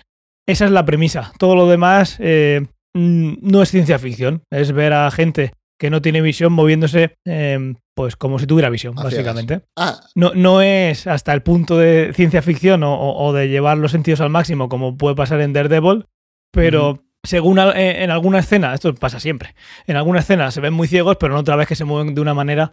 esa 0.48 0.66
es 0.66 0.72
la 0.72 0.86
premisa. 0.86 1.32
Todo 1.38 1.56
lo 1.56 1.68
demás 1.68 2.18
eh, 2.20 2.66
no 2.94 3.62
es 3.62 3.70
ciencia 3.70 4.00
ficción. 4.00 4.44
Es 4.52 4.72
ver 4.72 4.94
a 4.94 5.10
gente 5.12 5.54
que 5.84 5.90
no 5.90 6.02
tiene 6.02 6.22
visión 6.22 6.54
moviéndose 6.54 7.18
em, 7.26 7.76
pues 7.94 8.16
como 8.16 8.40
si 8.40 8.48
tuviera 8.48 8.70
visión, 8.70 8.96
básicamente. 8.96 9.64
Ah. 9.76 10.00
No, 10.16 10.32
no 10.34 10.62
es 10.62 11.08
hasta 11.08 11.34
el 11.34 11.44
punto 11.44 11.78
de 11.78 12.14
ciencia 12.16 12.42
ficción 12.42 12.84
o, 12.86 13.34
de 13.34 13.50
llevar 13.50 13.78
los 13.78 13.92
sentidos 13.92 14.22
al 14.22 14.30
máximo 14.30 14.70
como 14.70 14.96
puede 14.96 15.18
pasar 15.18 15.42
en 15.42 15.52
Daredevil, 15.52 16.06
pero 16.54 17.04
según 17.22 17.60
eh, 17.60 18.02
en 18.02 18.12
alguna 18.12 18.40
escena, 18.40 18.74
esto 18.74 18.96
pasa 18.96 19.20
siempre, 19.20 19.56
en 19.86 19.98
alguna 19.98 20.20
escena 20.20 20.52
se 20.52 20.62
ven 20.62 20.74
muy 20.74 20.88
ciegos, 20.88 21.18
pero 21.20 21.34
en 21.34 21.40
otra 21.42 21.58
vez 21.58 21.68
que 21.68 21.76
se 21.76 21.84
mueven 21.84 22.16
de 22.16 22.22
una 22.22 22.34
manera 22.34 22.72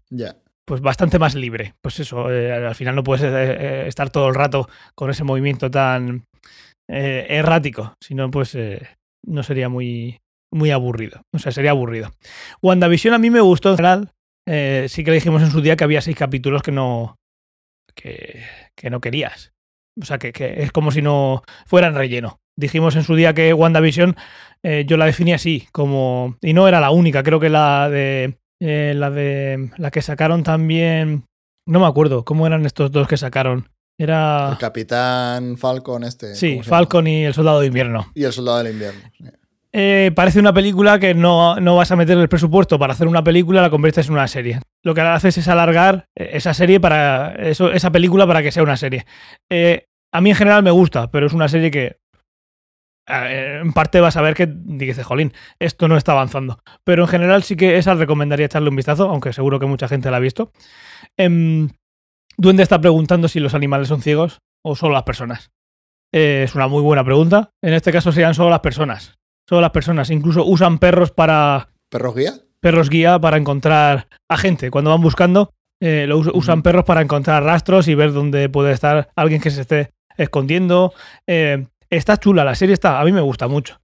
pues 0.65 0.81
bastante 0.81 1.19
más 1.19 1.35
libre. 1.35 1.75
Pues 1.83 1.99
eso, 1.99 2.31
eh, 2.31 2.53
al 2.53 2.77
final 2.77 2.95
no 2.95 3.03
puedes 3.03 3.25
estar 3.89 4.11
todo 4.11 4.29
el 4.29 4.37
rato 4.37 4.69
con 4.95 5.11
ese 5.11 5.25
movimiento 5.25 5.69
tan 5.69 6.27
eh, 6.89 7.27
errático, 7.29 7.97
si 8.01 8.15
no, 8.15 8.31
pues 8.31 8.55
eh, 8.55 8.87
no 9.27 9.43
sería 9.43 9.69
muy, 9.69 10.21
muy 10.53 10.71
aburrido. 10.71 11.23
O 11.33 11.39
sea, 11.39 11.53
sería 11.53 11.71
aburrido. 11.71 12.11
WandaVision 12.63 13.15
a 13.15 13.19
mí 13.19 13.31
me 13.31 13.41
gustó 13.41 13.71
en 13.71 13.77
general. 13.77 14.13
Eh, 14.49 14.87
sí 14.89 15.05
que 15.05 15.11
le 15.11 15.17
dijimos 15.17 15.43
en 15.43 15.51
su 15.51 15.61
día 15.61 15.77
que 15.77 15.85
había 15.85 16.01
seis 16.01 16.17
capítulos 16.17 16.63
que 16.63 16.73
no, 16.73 17.17
que, 17.95 18.43
que 18.77 18.91
no 18.91 19.01
querías. 19.01 19.53
O 20.01 20.05
sea, 20.05 20.19
que, 20.19 20.33
que, 20.33 20.63
es 20.63 20.73
como 20.73 20.91
si 20.91 21.03
no 21.03 21.43
fueran 21.67 21.95
relleno. 21.95 22.41
Dijimos 22.57 22.97
en 22.97 23.05
su 23.05 23.15
día 23.15 23.35
que 23.35 23.55
WandaVision 23.55 24.17
yo 24.87 24.97
la 24.99 25.07
definía 25.07 25.37
así, 25.37 25.67
como. 25.73 26.37
Y 26.43 26.53
no 26.53 26.69
era 26.69 26.81
la 26.81 26.91
única, 26.91 27.23
creo 27.23 27.41
que 27.41 27.49
la 27.49 27.89
de. 27.89 28.39
la 28.61 29.11
de. 29.11 29.71
La 29.79 29.91
que 29.91 30.03
sacaron 30.03 30.43
también. 30.43 31.25
No 31.67 31.81
me 31.81 31.87
acuerdo 31.87 32.25
cómo 32.25 32.47
eran 32.47 32.67
estos 32.67 32.91
dos 32.91 33.09
que 33.09 33.17
sacaron. 33.17 33.71
Era... 34.01 34.53
El 34.53 34.59
Capitán 34.59 35.59
Falcon 35.59 36.05
este. 36.05 36.35
Sí, 36.35 36.63
Falcon 36.63 37.07
y 37.07 37.27
el 37.27 37.35
Soldado 37.35 37.61
de 37.61 37.67
Invierno. 37.67 38.11
Y 38.15 38.25
el 38.25 38.33
Soldado 38.33 38.59
del 38.63 38.73
Invierno. 38.73 39.01
Eh, 39.73 40.11
parece 40.17 40.41
una 40.41 40.53
película 40.53 40.99
que 40.99 41.15
no, 41.15 41.55
vas 41.77 41.93
a 41.93 41.97
meter 41.97 42.19
el 42.19 42.29
presupuesto 42.29 42.79
para 42.79 42.93
hacer 42.93 43.07
una 43.07 43.23
película, 43.23 43.63
la 43.63 43.71
conviertes 43.71 44.09
en 44.09 44.15
una 44.15 44.27
serie. 44.27 44.61
Lo 44.83 44.95
que 44.95 45.01
haces 45.01 45.39
es 45.39 45.49
alargar 45.49 46.07
eh, 46.17 46.31
esa 46.33 46.55
serie 46.55 46.81
para. 46.81 47.35
Eso, 47.35 47.71
esa 47.71 47.91
película 47.91 48.27
para 48.27 48.43
que 48.43 48.53
sea 48.53 48.63
una 48.63 48.77
serie. 48.77 49.07
Eh, 49.51 49.87
a 50.13 50.21
mí 50.21 50.31
en 50.31 50.37
general 50.37 50.63
me 50.63 50.73
gusta, 50.73 51.11
pero 51.11 51.27
es 51.27 51.33
una 51.33 51.49
serie 51.49 51.71
que. 51.71 51.99
En 53.13 53.73
parte 53.73 54.01
vas 54.01 54.17
a 54.17 54.23
ver 54.23 54.35
que 54.35 54.47
dices, 54.47 55.05
jolín, 55.05 55.33
esto 55.59 55.89
no 55.89 55.97
está 55.97 56.13
avanzando. 56.13 56.61
Pero 56.85 57.03
en 57.03 57.09
general 57.09 57.43
sí 57.43 57.57
que 57.57 57.77
esa 57.77 57.95
recomendaría 57.95 58.47
echarle 58.47 58.69
un 58.69 58.77
vistazo, 58.77 59.09
aunque 59.11 59.33
seguro 59.33 59.59
que 59.59 59.67
mucha 59.67 59.89
gente 59.89 60.13
la 60.13 60.19
ha 60.19 60.21
visto. 60.21 60.53
Em, 61.17 61.71
Duende 62.37 62.63
está 62.63 62.81
preguntando 62.81 63.27
si 63.27 63.41
los 63.41 63.55
animales 63.55 63.89
son 63.89 64.01
ciegos 64.01 64.39
o 64.65 64.77
solo 64.77 64.95
las 64.95 65.03
personas. 65.03 65.51
Eh, 66.13 66.43
es 66.45 66.55
una 66.55 66.69
muy 66.69 66.83
buena 66.83 67.05
pregunta. 67.05 67.51
En 67.63 67.75
este 67.75 67.91
caso 67.93 68.13
serían 68.13 68.35
solo 68.35 68.51
las 68.51 68.61
personas. 68.61 69.20
Solo 69.51 69.63
las 69.63 69.73
personas. 69.73 70.11
Incluso 70.11 70.45
usan 70.47 70.79
perros 70.79 71.11
para. 71.11 71.71
¿Perros 71.91 72.15
guía? 72.15 72.35
Perros 72.61 72.89
guía 72.89 73.19
para 73.19 73.37
encontrar 73.37 74.07
a 74.29 74.37
gente. 74.37 74.71
Cuando 74.71 74.91
van 74.91 75.01
buscando, 75.01 75.51
eh, 75.83 76.07
lo 76.07 76.19
usan 76.19 76.63
perros 76.63 76.85
para 76.85 77.01
encontrar 77.01 77.43
rastros 77.43 77.89
y 77.89 77.97
ver 77.97 78.13
dónde 78.13 78.49
puede 78.49 78.71
estar 78.71 79.11
alguien 79.17 79.41
que 79.41 79.51
se 79.51 79.63
esté 79.63 79.91
escondiendo. 80.17 80.95
Eh, 81.27 81.67
está 81.89 82.17
chula, 82.17 82.45
la 82.45 82.55
serie 82.55 82.75
está. 82.75 83.01
A 83.01 83.05
mí 83.05 83.11
me 83.11 83.23
gusta 83.23 83.49
mucho. 83.49 83.81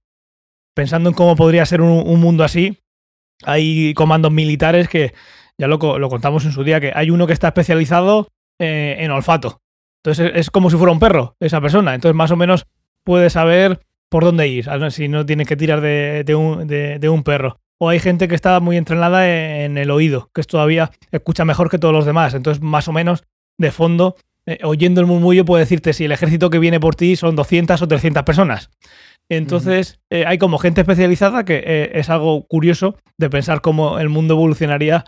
Pensando 0.73 1.09
en 1.09 1.15
cómo 1.15 1.35
podría 1.35 1.65
ser 1.65 1.81
un, 1.81 2.17
mundo 2.21 2.45
así, 2.45 2.79
hay 3.43 3.93
comandos 3.93 4.31
militares 4.31 4.87
que 4.87 5.13
ya 5.57 5.67
lo, 5.67 5.99
lo, 5.99 6.07
contamos 6.07 6.45
en 6.45 6.53
su 6.53 6.63
día, 6.63 6.79
que 6.79 6.93
hay 6.95 7.09
uno 7.09 7.27
que 7.27 7.33
está 7.33 7.47
especializado 7.47 8.29
eh, 8.57 8.95
en 8.99 9.11
olfato. 9.11 9.59
Entonces 10.01 10.31
es 10.33 10.49
como 10.49 10.69
si 10.69 10.77
fuera 10.77 10.93
un 10.93 10.99
perro, 10.99 11.35
esa 11.41 11.59
persona. 11.59 11.93
Entonces 11.93 12.15
más 12.15 12.31
o 12.31 12.37
menos 12.37 12.67
puede 13.03 13.29
saber 13.29 13.81
por 14.09 14.23
dónde 14.23 14.47
ir, 14.47 14.67
si 14.89 15.07
no 15.07 15.25
tiene 15.25 15.45
que 15.45 15.55
tirar 15.55 15.81
de, 15.81 16.35
un, 16.35 17.23
perro. 17.23 17.59
O 17.79 17.89
hay 17.89 17.99
gente 17.99 18.27
que 18.27 18.35
está 18.35 18.59
muy 18.59 18.77
entrenada 18.77 19.27
en 19.63 19.77
el 19.77 19.91
oído, 19.91 20.29
que 20.33 20.41
es 20.41 20.47
todavía 20.47 20.91
escucha 21.11 21.45
mejor 21.45 21.69
que 21.69 21.77
todos 21.77 21.93
los 21.93 22.05
demás. 22.05 22.33
Entonces 22.33 22.63
más 22.63 22.87
o 22.87 22.93
menos 22.93 23.23
de 23.59 23.71
fondo, 23.71 24.15
eh, 24.45 24.59
oyendo 24.63 25.01
el 25.01 25.07
murmullo, 25.07 25.45
puede 25.45 25.63
decirte 25.63 25.93
si 25.93 26.05
el 26.05 26.11
ejército 26.11 26.49
que 26.49 26.59
viene 26.59 26.79
por 26.79 26.95
ti 26.95 27.15
son 27.15 27.35
200 27.35 27.81
o 27.81 27.87
300 27.87 28.23
personas. 28.23 28.69
Entonces, 29.29 29.99
eh, 30.09 30.23
hay 30.25 30.37
como 30.37 30.57
gente 30.57 30.81
especializada 30.81 31.43
que 31.43 31.91
es 31.93 32.09
algo 32.09 32.47
curioso 32.47 32.95
de 33.17 33.29
pensar 33.29 33.59
cómo 33.59 33.99
el 33.99 34.07
mundo 34.07 34.35
evolucionaría 34.35 35.03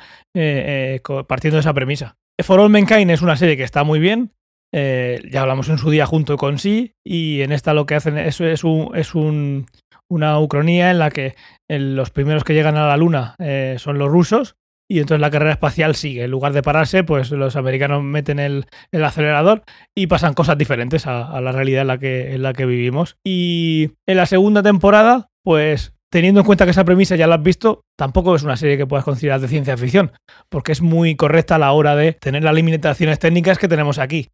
partiendo 1.27 1.55
de 1.55 1.61
esa 1.61 1.73
premisa. 1.73 2.17
For 2.43 2.59
All 2.59 2.69
Mankind 2.69 3.11
es 3.11 3.21
una 3.21 3.37
serie 3.37 3.57
que 3.57 3.63
está 3.63 3.83
muy 3.83 3.99
bien. 3.99 4.31
Eh, 4.71 5.21
ya 5.31 5.41
hablamos 5.41 5.69
en 5.69 5.77
su 5.77 5.89
día 5.89 6.05
junto 6.05 6.37
con 6.37 6.59
sí. 6.59 6.93
Y 7.03 7.41
en 7.41 7.51
esta 7.51 7.73
lo 7.73 7.85
que 7.85 7.95
hacen 7.95 8.17
es, 8.17 8.39
es, 8.41 8.63
un, 8.63 8.95
es 8.95 9.15
un, 9.15 9.65
una 10.09 10.39
ucronía 10.39 10.91
en 10.91 10.99
la 10.99 11.11
que 11.11 11.35
los 11.67 12.09
primeros 12.09 12.43
que 12.43 12.53
llegan 12.53 12.77
a 12.77 12.87
la 12.87 12.97
luna 12.97 13.35
eh, 13.39 13.75
son 13.79 13.97
los 13.97 14.09
rusos. 14.09 14.55
Y 14.91 14.99
entonces 14.99 15.21
la 15.21 15.29
carrera 15.29 15.51
espacial 15.51 15.93
sigue. 15.93 16.23
En 16.23 16.31
lugar 16.31 16.51
de 16.51 16.63
pararse, 16.63 17.03
pues 17.03 17.29
los 17.29 17.55
americanos 17.55 18.03
meten 18.03 18.39
el, 18.39 18.65
el 18.91 19.03
acelerador 19.03 19.63
y 19.95 20.07
pasan 20.07 20.33
cosas 20.33 20.57
diferentes 20.57 21.05
a, 21.05 21.31
a, 21.31 21.41
la 21.41 21.51
realidad 21.51 21.81
en 21.81 21.87
la, 21.87 21.99
que, 21.99 22.33
en 22.33 22.41
la 22.41 22.53
que 22.53 22.65
vivimos. 22.65 23.17
Y 23.23 23.91
en 24.07 24.17
la 24.17 24.25
segunda 24.25 24.63
temporada, 24.63 25.27
pues 25.43 25.93
teniendo 26.11 26.39
en 26.39 26.45
cuenta 26.47 26.65
que 26.65 26.71
esa 26.71 26.85
premisa 26.85 27.15
ya 27.15 27.27
la 27.27 27.35
has 27.35 27.43
visto, 27.43 27.83
tampoco 27.95 28.35
es 28.35 28.41
una 28.41 28.57
serie 28.57 28.77
que 28.77 28.87
puedas 28.87 29.05
considerar 29.05 29.39
de 29.39 29.47
ciencia 29.47 29.77
ficción, 29.77 30.11
porque 30.49 30.71
es 30.71 30.81
muy 30.81 31.15
correcta 31.15 31.55
a 31.55 31.59
la 31.59 31.71
hora 31.71 31.95
de 31.95 32.13
tener 32.13 32.43
las 32.43 32.55
limitaciones 32.55 33.19
técnicas 33.19 33.59
que 33.59 33.67
tenemos 33.67 33.99
aquí 33.99 34.29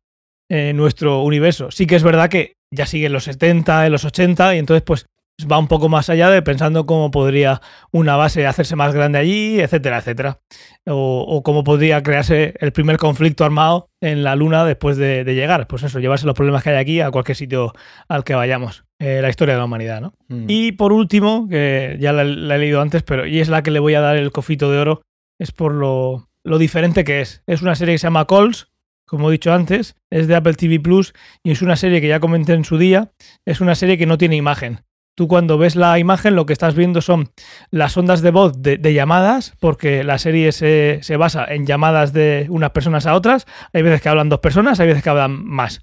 en 0.49 0.77
nuestro 0.77 1.23
universo. 1.23 1.71
Sí 1.71 1.88
que 1.88 1.95
es 1.95 2.03
verdad 2.03 2.29
que 2.29 2.58
ya 2.71 2.86
sigue 2.86 3.08
en 3.08 3.13
los 3.13 3.23
70, 3.25 3.86
en 3.86 3.91
los 3.91 4.05
80, 4.05 4.55
y 4.55 4.60
entonces 4.60 4.84
pues 4.84 5.08
va 5.51 5.58
un 5.58 5.67
poco 5.67 5.89
más 5.89 6.10
allá 6.10 6.29
de 6.29 6.41
pensando 6.41 6.86
cómo 6.86 7.12
podría 7.12 7.62
una 7.91 8.15
base 8.15 8.47
hacerse 8.47 8.75
más 8.75 8.93
grande 8.93 9.19
allí, 9.19 9.60
etcétera, 9.60 9.97
etcétera. 9.97 10.39
O, 10.88 11.41
cómo 11.43 11.63
podría 11.63 12.01
crearse 12.03 12.53
el 12.60 12.71
primer 12.71 12.97
conflicto 12.97 13.43
armado 13.43 13.89
en 14.01 14.23
la 14.23 14.36
Luna 14.36 14.65
después 14.65 14.97
de, 14.97 15.23
llegar. 15.25 15.67
Pues 15.67 15.84
eso, 15.84 15.99
llevarse 15.99 16.25
los 16.25 16.36
problemas 16.36 16.63
que 16.63 16.69
hay 16.69 16.77
aquí 16.77 17.01
a 17.01 17.12
cualquier 17.12 17.36
sitio 17.36 17.73
al 18.08 18.23
que 18.23 18.36
vayamos. 18.36 18.86
Eh, 18.99 19.19
la 19.21 19.29
historia 19.29 19.55
de 19.55 19.60
la 19.60 19.65
humanidad, 19.65 19.99
¿no? 19.99 20.13
Mm. 20.29 20.45
Y 20.47 20.71
por 20.71 20.93
último, 20.93 21.49
que 21.49 21.97
ya 21.99 22.13
la, 22.13 22.21
he 22.21 22.58
leído 22.58 22.81
antes, 22.81 23.03
pero 23.03 23.27
y 23.27 23.41
es 23.41 23.49
la 23.49 23.62
que 23.62 23.71
le 23.71 23.79
voy 23.79 23.95
a 23.95 24.01
dar 24.01 24.15
el 24.15 24.31
cofito 24.31 24.71
de 24.71 24.77
oro, 24.77 25.01
es 25.38 25.51
por 25.51 25.73
lo, 25.73 26.29
lo 26.45 26.58
diferente 26.58 27.03
que 27.03 27.19
es. 27.19 27.43
Es 27.45 27.62
una 27.62 27.75
serie 27.75 27.95
que 27.95 27.99
se 27.99 28.08
llama 28.08 28.25
Calls, 28.25 28.69
como 29.05 29.29
he 29.29 29.33
dicho 29.33 29.53
antes, 29.53 29.95
es 30.09 30.27
de 30.27 30.35
Apple 30.35 30.55
TV 30.55 30.79
Plus 30.79 31.13
y 31.43 31.51
es 31.51 31.61
una 31.61 31.75
serie 31.75 32.01
que 32.01 32.07
ya 32.07 32.19
comenté 32.19 32.53
en 32.53 32.65
su 32.65 32.77
día, 32.77 33.11
es 33.45 33.61
una 33.61 33.75
serie 33.75 33.97
que 33.97 34.05
no 34.05 34.17
tiene 34.17 34.35
imagen. 34.35 34.81
Tú 35.15 35.29
cuando 35.29 35.57
ves 35.57 35.77
la 35.77 35.97
imagen 35.97 36.35
lo 36.35 36.45
que 36.45 36.51
estás 36.51 36.75
viendo 36.75 36.99
son 36.99 37.29
las 37.71 37.95
ondas 37.95 38.21
de 38.21 38.31
voz 38.31 38.61
de, 38.61 38.93
llamadas, 38.93 39.53
porque 39.61 40.03
la 40.03 40.17
serie 40.17 40.51
se, 40.51 40.99
basa 41.17 41.45
en 41.45 41.65
llamadas 41.65 42.11
de 42.11 42.47
unas 42.49 42.71
personas 42.71 43.05
a 43.05 43.15
otras. 43.15 43.45
Hay 43.71 43.81
veces 43.81 44.01
que 44.01 44.09
hablan 44.09 44.27
dos 44.27 44.41
personas, 44.41 44.81
hay 44.81 44.87
veces 44.87 45.03
que 45.03 45.09
hablan 45.09 45.45
más. 45.45 45.81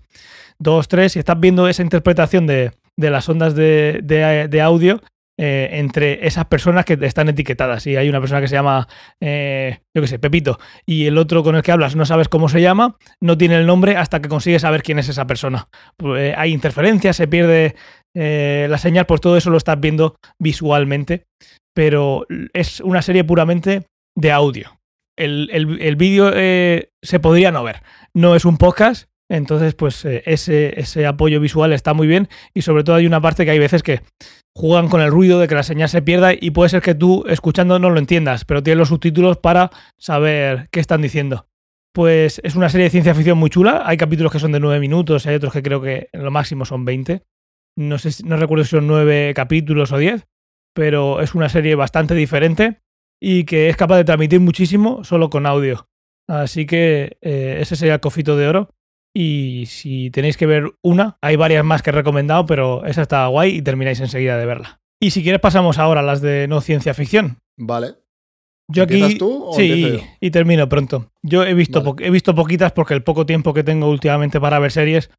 Dos, 0.59 0.87
tres, 0.87 1.17
y 1.17 1.19
estás 1.19 1.41
viendo 1.41 1.67
esa 1.67 1.83
interpretación 1.83 2.47
de, 2.47 2.73
las 2.99 3.27
ondas 3.27 3.55
de, 3.55 4.61
audio 4.63 5.01
eh, 5.39 5.69
entre 5.73 6.27
esas 6.27 6.47
personas 6.47 6.85
que 6.85 6.99
están 7.03 7.29
etiquetadas. 7.29 7.87
Y 7.87 7.97
hay 7.97 8.09
una 8.09 8.21
persona 8.21 8.41
que 8.41 8.49
se 8.49 8.55
llama, 8.55 8.89
eh, 9.21 9.81
yo 9.95 10.03
qué 10.03 10.09
sé, 10.09 10.19
Pepito, 10.19 10.59
y 10.87 11.07
el 11.07 11.19
otro 11.19 11.43
con 11.43 11.57
el 11.57 11.63
que 11.63 11.73
hablas 11.73 11.97
no 11.97 12.05
sabes 12.07 12.29
cómo 12.29 12.49
se 12.49 12.61
llama, 12.61 12.97
no 13.21 13.39
tiene 13.39 13.57
el 13.57 13.67
nombre 13.67 13.97
hasta 13.97 14.21
que 14.21 14.29
consigues 14.29 14.63
saber 14.63 14.83
quién 14.83 14.99
es 14.99 15.09
esa 15.09 15.27
persona. 15.27 15.69
Pues, 15.97 16.23
eh, 16.23 16.35
hay 16.37 16.53
interferencias, 16.53 17.17
se 17.17 17.29
pierde 17.29 17.75
la 18.15 18.77
señal, 18.77 19.07
pues 19.07 19.23
todo 19.23 19.39
eso 19.39 19.49
lo 19.49 19.57
estás 19.57 19.81
viendo 19.81 20.17
visualmente, 20.39 21.25
pero 21.75 22.27
es 22.53 22.81
una 22.81 23.01
serie 23.01 23.25
puramente 23.25 23.87
de 24.15 24.33
audio. 24.33 24.79
El, 25.17 25.97
vídeo 25.97 26.33
eh, 26.35 26.91
se 27.03 27.21
podría 27.21 27.53
no 27.53 27.63
ver, 27.63 27.83
no 28.15 28.35
es 28.35 28.45
un 28.45 28.57
podcast, 28.57 29.09
entonces 29.33 29.75
pues 29.75 30.05
eh, 30.05 30.23
ese, 30.27 31.07
apoyo 31.07 31.41
visual 31.41 31.73
está 31.73 31.95
muy 31.95 32.07
bien 32.07 32.29
y 32.55 32.63
sobre 32.63 32.85
todo 32.85 32.97
hay 32.97 33.07
una 33.07 33.21
parte 33.21 33.45
que 33.45 33.51
hay 33.51 33.59
veces 33.59 33.83
que 33.83 34.03
juegan 34.55 34.89
con 34.89 35.01
el 35.01 35.11
ruido 35.11 35.41
de 35.41 35.49
que 35.49 35.55
la 35.55 35.63
señal 35.63 35.89
se 35.89 36.03
pierda 36.03 36.33
y 36.33 36.51
puede 36.51 36.71
ser 36.71 36.83
que 36.83 36.95
tú 36.95 37.25
escuchando 37.29 37.79
no 37.79 37.91
lo 37.91 37.99
entiendas, 37.99 38.45
pero 38.45 38.63
tienes 38.63 38.79
los 38.79 38.89
subtítulos 38.89 39.39
para 39.39 39.71
saber 39.99 40.69
qué 40.71 40.81
están 40.81 41.03
diciendo. 41.03 41.47
Pues 41.95 42.41
es 42.45 42.57
una 42.57 42.71
serie 42.71 42.85
de 42.85 42.91
ciencia 42.91 43.15
ficción 43.15 43.37
muy 43.37 43.51
chula. 43.51 43.83
Hay 43.85 43.99
capítulos 43.99 44.33
que 44.33 44.39
son 44.39 44.53
de 44.53 44.61
9 44.61 44.81
minutos, 44.81 45.27
hay 45.27 45.35
otros 45.35 45.53
que 45.53 45.63
creo 45.63 45.83
que 45.83 46.09
lo 46.15 46.31
máximo 46.31 46.65
son 46.65 46.87
20 46.87 47.23
no 47.77 47.99
sé 47.99 48.25
no 48.25 48.37
recuerdo 48.37 48.65
si 48.65 48.71
son 48.71 48.87
nueve 48.87 49.33
capítulos 49.35 49.93
o 49.93 49.99
diez, 49.99 50.27
pero 50.75 51.21
es 51.21 51.35
una 51.35 51.49
serie 51.49 51.75
bastante 51.75 52.15
diferente 52.15 52.81
y 53.21 53.45
que 53.45 53.69
es 53.69 53.77
capaz 53.77 53.97
de 53.97 54.05
transmitir 54.05 54.41
muchísimo 54.41 55.05
solo 55.05 55.31
con 55.31 55.47
audio. 55.47 55.89
Así 56.29 56.67
que 56.67 57.19
eh, 57.21 57.59
ese 57.61 57.77
sería 57.77 57.95
el 57.95 58.01
cofito 58.01 58.37
de 58.37 58.49
oro. 58.49 58.71
Y 59.15 59.65
si 59.67 60.11
tenéis 60.11 60.37
que 60.37 60.47
ver 60.47 60.73
una, 60.83 61.19
hay 61.21 61.37
varias 61.37 61.65
más 61.65 61.83
que 61.83 61.91
he 61.91 61.93
recomendado, 61.93 62.47
pero 62.47 62.85
esa 62.87 63.03
está 63.03 63.27
guay 63.27 63.57
y 63.57 63.63
termináis 63.63 64.01
enseguida 64.01 64.39
de 64.39 64.47
verla. 64.47 64.81
Y 65.01 65.11
si 65.11 65.23
quieres 65.23 65.41
pasamos 65.41 65.79
ahora 65.79 66.01
a 66.01 66.05
las 66.05 66.21
de 66.21 66.49
no 66.49 66.61
ciencia 66.61 66.95
ficción. 66.95 67.39
Vale. 67.59 67.97
Yo 68.69 68.85
aquí 68.85 69.19
tú 69.19 69.45
o 69.49 69.55
sí 69.55 70.01
y 70.21 70.31
termino 70.31 70.69
pronto. 70.69 71.11
Yo 71.23 71.45
he 71.45 71.53
visto 71.53 71.97
he 71.99 72.11
visto 72.11 72.35
poquitas 72.35 72.73
porque 72.73 72.95
el 72.95 73.03
poco 73.03 73.27
tiempo 73.27 73.53
que 73.53 73.65
tengo 73.65 73.91
últimamente 73.91 74.41
para 74.41 74.59
ver 74.59 74.71
series 74.71 75.11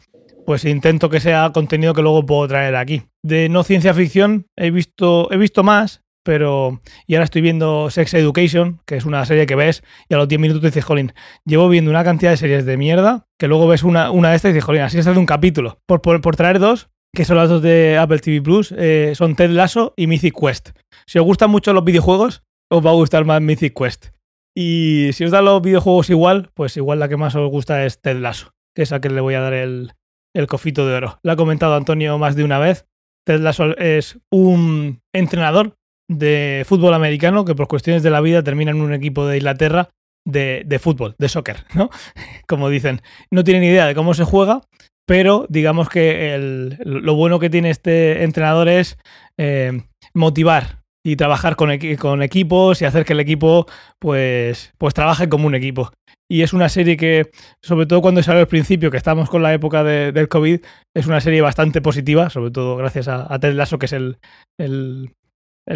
pues 0.46 0.66
intento 0.66 1.10
que 1.10 1.20
sea 1.20 1.52
contenido 1.54 1.94
que 1.94 2.02
luego 2.02 2.26
puedo 2.26 2.48
traer 2.48 2.76
aquí. 2.76 3.04
De 3.24 3.50
no 3.50 3.64
ciencia 3.64 3.94
ficción 3.94 4.48
he 4.56 4.72
visto, 4.72 5.32
he 5.32 5.38
visto 5.38 5.64
más, 5.64 6.03
pero. 6.24 6.82
Y 7.06 7.16
ahora 7.16 7.26
estoy 7.26 7.42
viendo 7.42 7.90
Sex 7.90 8.14
Education, 8.14 8.80
que 8.86 8.96
es 8.96 9.06
una 9.06 9.26
serie 9.26 9.46
que 9.46 9.56
ves 9.56 9.84
y 10.10 10.14
a 10.14 10.18
los 10.18 10.28
10 10.28 10.42
minutos 10.42 10.64
dices, 10.64 10.84
jolín, 10.84 11.14
llevo 11.46 11.70
viendo 11.70 11.92
una 11.92 12.04
cantidad 12.04 12.32
de 12.32 12.38
series 12.38 12.66
de 12.66 12.78
mierda 12.78 13.28
que 13.38 13.48
luego 13.48 13.68
ves 13.68 13.84
una, 13.84 14.12
una 14.12 14.30
de 14.30 14.38
estas 14.38 14.50
y 14.50 14.54
dices, 14.54 14.66
jolín, 14.66 14.82
así 14.82 15.02
se 15.02 15.10
hace 15.10 15.20
un 15.20 15.26
capítulo. 15.26 15.80
Por, 15.86 16.02
por, 16.02 16.36
traer 16.36 16.60
dos, 16.60 16.90
que 17.14 17.26
son 17.26 17.38
las 17.38 17.50
dos 17.50 17.62
de 17.62 17.98
Apple 17.98 18.20
TV 18.20 18.42
Plus, 18.42 18.74
eh, 18.78 19.14
son 19.16 19.36
Ted 19.36 19.52
Lasso 19.52 19.94
y 19.98 20.08
Mythic 20.08 20.34
Quest. 20.40 20.70
Si 21.06 21.20
os 21.20 21.26
gustan 21.26 21.50
mucho 21.50 21.74
los 21.74 21.84
videojuegos, 21.84 22.44
os 22.72 22.86
va 22.86 22.92
a 22.92 22.94
gustar 22.94 23.26
más 23.26 23.42
Mythic 23.42 23.78
Quest. 23.78 24.08
Y 24.56 25.10
si 25.14 25.26
os 25.26 25.32
dan 25.32 25.46
los 25.46 25.62
videojuegos 25.62 26.10
igual, 26.10 26.52
pues 26.54 26.78
igual 26.78 27.00
la 27.00 27.10
que 27.10 27.18
más 27.18 27.36
os 27.36 27.50
gusta 27.50 27.86
es 27.86 28.00
Ted 28.00 28.18
Lasso, 28.18 28.52
que 28.76 28.84
es 28.84 28.92
a 28.92 29.02
que 29.02 29.10
le 29.10 29.20
voy 29.20 29.34
a 29.34 29.42
dar 29.42 29.54
el, 29.54 29.94
el 30.34 30.48
cofito 30.48 30.88
de 30.88 30.96
oro. 30.96 31.20
Lo 31.24 31.32
ha 31.32 31.36
comentado 31.36 31.76
Antonio 31.76 32.18
más 32.18 32.36
de 32.36 32.44
una 32.44 32.60
vez. 32.60 32.86
Ted 33.26 33.40
Lasso 33.40 33.78
es 33.78 34.20
un 34.30 35.02
entrenador 35.14 35.78
de 36.18 36.64
fútbol 36.68 36.94
americano 36.94 37.46
que 37.46 37.56
por 37.56 37.68
cuestiones 37.68 38.04
de 38.04 38.10
la 38.10 38.22
vida 38.22 38.44
termina 38.44 38.72
en 38.72 38.82
un 38.82 38.94
equipo 38.94 39.26
de 39.26 39.38
Inglaterra 39.38 39.90
de, 40.26 40.64
de 40.66 40.80
fútbol, 40.80 41.16
de 41.18 41.30
soccer, 41.30 41.66
¿no? 41.76 41.90
Como 42.48 42.70
dicen. 42.70 43.02
No 43.32 43.44
tiene 43.44 43.60
ni 43.60 43.68
idea 43.68 43.86
de 43.86 43.96
cómo 43.96 44.14
se 44.14 44.24
juega, 44.24 44.62
pero 45.06 45.46
digamos 45.50 45.90
que 45.90 46.34
el, 46.34 46.78
lo 46.84 47.16
bueno 47.16 47.40
que 47.40 47.50
tiene 47.50 47.70
este 47.70 48.24
entrenador 48.24 48.70
es 48.70 48.98
eh, 49.38 49.82
motivar 50.14 50.84
y 51.06 51.18
trabajar 51.18 51.56
con, 51.58 51.70
con, 52.00 52.24
equipos 52.24 52.82
y 52.82 52.86
hacer 52.86 53.04
que 53.04 53.14
el 53.14 53.20
equipo 53.20 53.66
pues, 54.00 54.74
pues 54.78 54.94
trabaje 54.94 55.28
como 55.28 55.48
un 55.48 55.56
equipo. 55.56 55.92
Y 56.32 56.42
es 56.42 56.54
una 56.54 56.70
serie 56.70 56.96
que, 56.96 57.30
sobre 57.62 57.86
todo 57.86 58.02
cuando 58.02 58.24
salió 58.24 58.40
al 58.40 58.48
principio, 58.48 58.90
que 58.90 58.98
estamos 58.98 59.30
con 59.30 59.44
la 59.44 59.54
época 59.54 59.84
del 59.84 60.30
COVID, 60.30 60.62
es 60.96 61.06
una 61.06 61.20
serie 61.20 61.42
bastante 61.42 61.82
positiva, 61.82 62.30
sobre 62.30 62.52
todo 62.52 62.78
gracias 62.78 63.10
a, 63.10 63.38
Ted 63.40 63.54
Lasso, 63.54 63.78
que 63.78 63.88
es 63.88 63.94
el, 63.94 64.18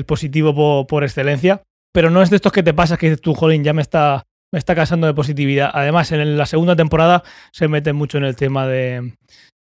positivo 0.06 0.88
por, 0.88 1.04
excelencia. 1.04 1.64
Pero 1.94 2.10
no 2.10 2.22
es 2.22 2.30
de 2.30 2.36
estos 2.36 2.52
que 2.52 2.64
te 2.64 2.74
pasa 2.74 2.98
que 2.98 3.08
dices 3.08 3.22
tú, 3.22 3.34
jolín, 3.34 3.64
ya 3.64 3.74
me 3.74 3.82
está, 3.82 4.24
me 4.54 4.60
está 4.60 4.76
casando 4.76 5.08
de 5.08 5.14
positividad. 5.14 5.72
Además, 5.74 6.12
en 6.12 6.38
la 6.38 6.46
segunda 6.46 6.76
temporada 6.76 7.24
se 7.52 7.68
mete 7.68 7.94
mucho 7.94 8.18
en 8.18 8.26
el 8.26 8.36
tema 8.36 8.68
de, 8.68 9.14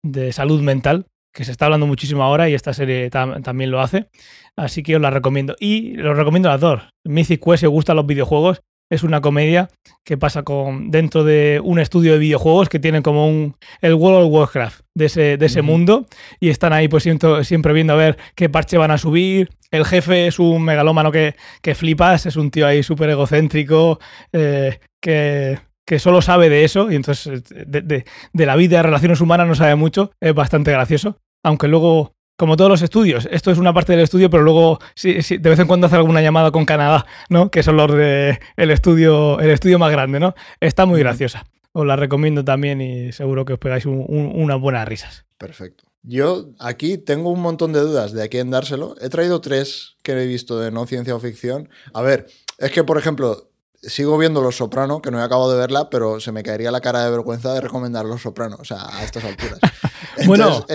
de 0.03 0.31
salud 0.31 0.61
mental, 0.61 1.05
que 1.33 1.45
se 1.45 1.51
está 1.51 1.65
hablando 1.65 1.87
muchísimo 1.87 2.23
ahora 2.23 2.49
y 2.49 2.53
esta 2.53 2.73
serie 2.73 3.09
también 3.09 3.71
lo 3.71 3.81
hace. 3.81 4.07
Así 4.55 4.83
que 4.83 4.95
os 4.95 5.01
la 5.01 5.09
recomiendo. 5.09 5.55
Y 5.59 5.95
lo 5.95 6.13
recomiendo 6.13 6.51
a 6.51 6.59
todos. 6.59 6.83
Mythic 7.05 7.43
Quest, 7.43 7.61
si 7.61 7.65
os 7.65 7.71
gustan 7.71 7.95
los 7.95 8.05
videojuegos, 8.05 8.61
es 8.89 9.03
una 9.03 9.21
comedia 9.21 9.69
que 10.03 10.17
pasa 10.17 10.43
con 10.43 10.91
dentro 10.91 11.23
de 11.23 11.61
un 11.63 11.79
estudio 11.79 12.13
de 12.13 12.19
videojuegos 12.19 12.69
que 12.69 12.79
tienen 12.79 13.01
como 13.01 13.27
un 13.27 13.55
el 13.81 13.93
World 13.95 14.25
of 14.25 14.33
Warcraft 14.33 14.81
de 14.95 15.05
ese, 15.05 15.37
de 15.37 15.45
ese 15.45 15.61
mundo 15.61 16.05
y 16.39 16.49
están 16.49 16.73
ahí 16.73 16.87
pues 16.87 17.03
siempre, 17.03 17.43
siempre, 17.43 17.73
viendo 17.73 17.93
a 17.93 17.97
ver 17.97 18.17
qué 18.35 18.49
parche 18.49 18.77
van 18.77 18.91
a 18.91 18.97
subir. 18.97 19.49
El 19.71 19.85
jefe 19.85 20.27
es 20.27 20.39
un 20.39 20.63
megalómano 20.63 21.11
que, 21.11 21.35
que 21.61 21.75
flipas, 21.75 22.25
es 22.25 22.35
un 22.35 22.51
tío 22.51 22.67
ahí 22.67 22.83
súper 22.83 23.09
egocéntrico 23.09 23.99
eh, 24.31 24.79
que, 25.01 25.59
que 25.85 25.99
solo 25.99 26.21
sabe 26.21 26.49
de 26.49 26.63
eso 26.63 26.91
y 26.91 26.95
entonces 26.95 27.43
de, 27.49 27.81
de, 27.81 28.05
de, 28.33 28.45
la 28.45 28.55
vida 28.55 28.77
de 28.77 28.83
relaciones 28.83 29.21
humanas 29.21 29.47
no 29.47 29.55
sabe 29.55 29.75
mucho, 29.75 30.11
es 30.21 30.33
bastante 30.33 30.71
gracioso, 30.71 31.17
aunque 31.43 31.67
luego 31.67 32.13
como 32.37 32.57
todos 32.57 32.69
los 32.69 32.81
estudios, 32.81 33.27
esto 33.31 33.51
es 33.51 33.57
una 33.57 33.73
parte 33.73 33.93
del 33.93 34.01
estudio, 34.01 34.29
pero 34.29 34.43
luego 34.43 34.79
sí, 34.95 35.13
de 35.13 35.49
vez 35.49 35.59
en 35.59 35.67
cuando 35.67 35.87
hace 35.87 35.95
alguna 35.95 36.21
llamada 36.21 36.51
con 36.51 36.65
Canadá, 36.65 37.05
¿no? 37.29 37.51
Que 37.51 37.63
son 37.63 37.77
los 37.77 37.91
de 37.91 38.39
el 38.57 38.71
estudio, 38.71 39.39
el 39.39 39.51
estudio 39.51 39.79
más 39.79 39.91
grande, 39.91 40.19
¿no? 40.19 40.33
Está 40.59 40.85
muy 40.85 40.99
graciosa. 40.99 41.45
Os 41.71 41.85
la 41.85 41.95
recomiendo 41.95 42.43
también 42.43 42.81
y 42.81 43.11
seguro 43.11 43.45
que 43.45 43.53
os 43.53 43.59
pegáis 43.59 43.85
unas 43.85 44.59
buenas 44.59 44.87
risas. 44.87 45.25
Perfecto. 45.37 45.85
Yo 46.03 46.49
aquí 46.59 46.97
tengo 46.97 47.31
un 47.31 47.39
montón 47.39 47.71
de 47.71 47.79
dudas 47.79 48.11
de 48.11 48.23
a 48.23 48.27
quién 48.27 48.51
dárselo. 48.51 48.95
He 49.01 49.09
traído 49.09 49.39
tres 49.41 49.95
que 50.03 50.11
he 50.11 50.27
visto 50.27 50.59
de 50.59 50.69
no 50.69 50.85
ciencia 50.85 51.15
o 51.15 51.19
ficción. 51.19 51.69
A 51.93 52.01
ver, 52.01 52.27
es 52.57 52.71
que, 52.71 52.83
por 52.83 52.97
ejemplo, 52.97 53.52
sigo 53.83 54.17
viendo 54.17 54.41
Los 54.41 54.57
Soprano, 54.57 55.01
que 55.01 55.11
no 55.11 55.19
he 55.19 55.23
acabado 55.23 55.51
de 55.51 55.57
verla, 55.57 55.89
pero 55.89 56.19
se 56.19 56.31
me 56.31 56.43
caería 56.43 56.71
la 56.71 56.81
cara 56.81 57.03
de 57.03 57.11
vergüenza 57.11 57.53
de 57.53 57.61
recomendar 57.61 58.05
Los 58.05 58.21
Soprano, 58.21 58.57
o 58.59 58.65
sea, 58.65 58.77
a 58.89 59.03
estas 59.03 59.23
alturas. 59.23 59.59
bueno, 60.25 60.65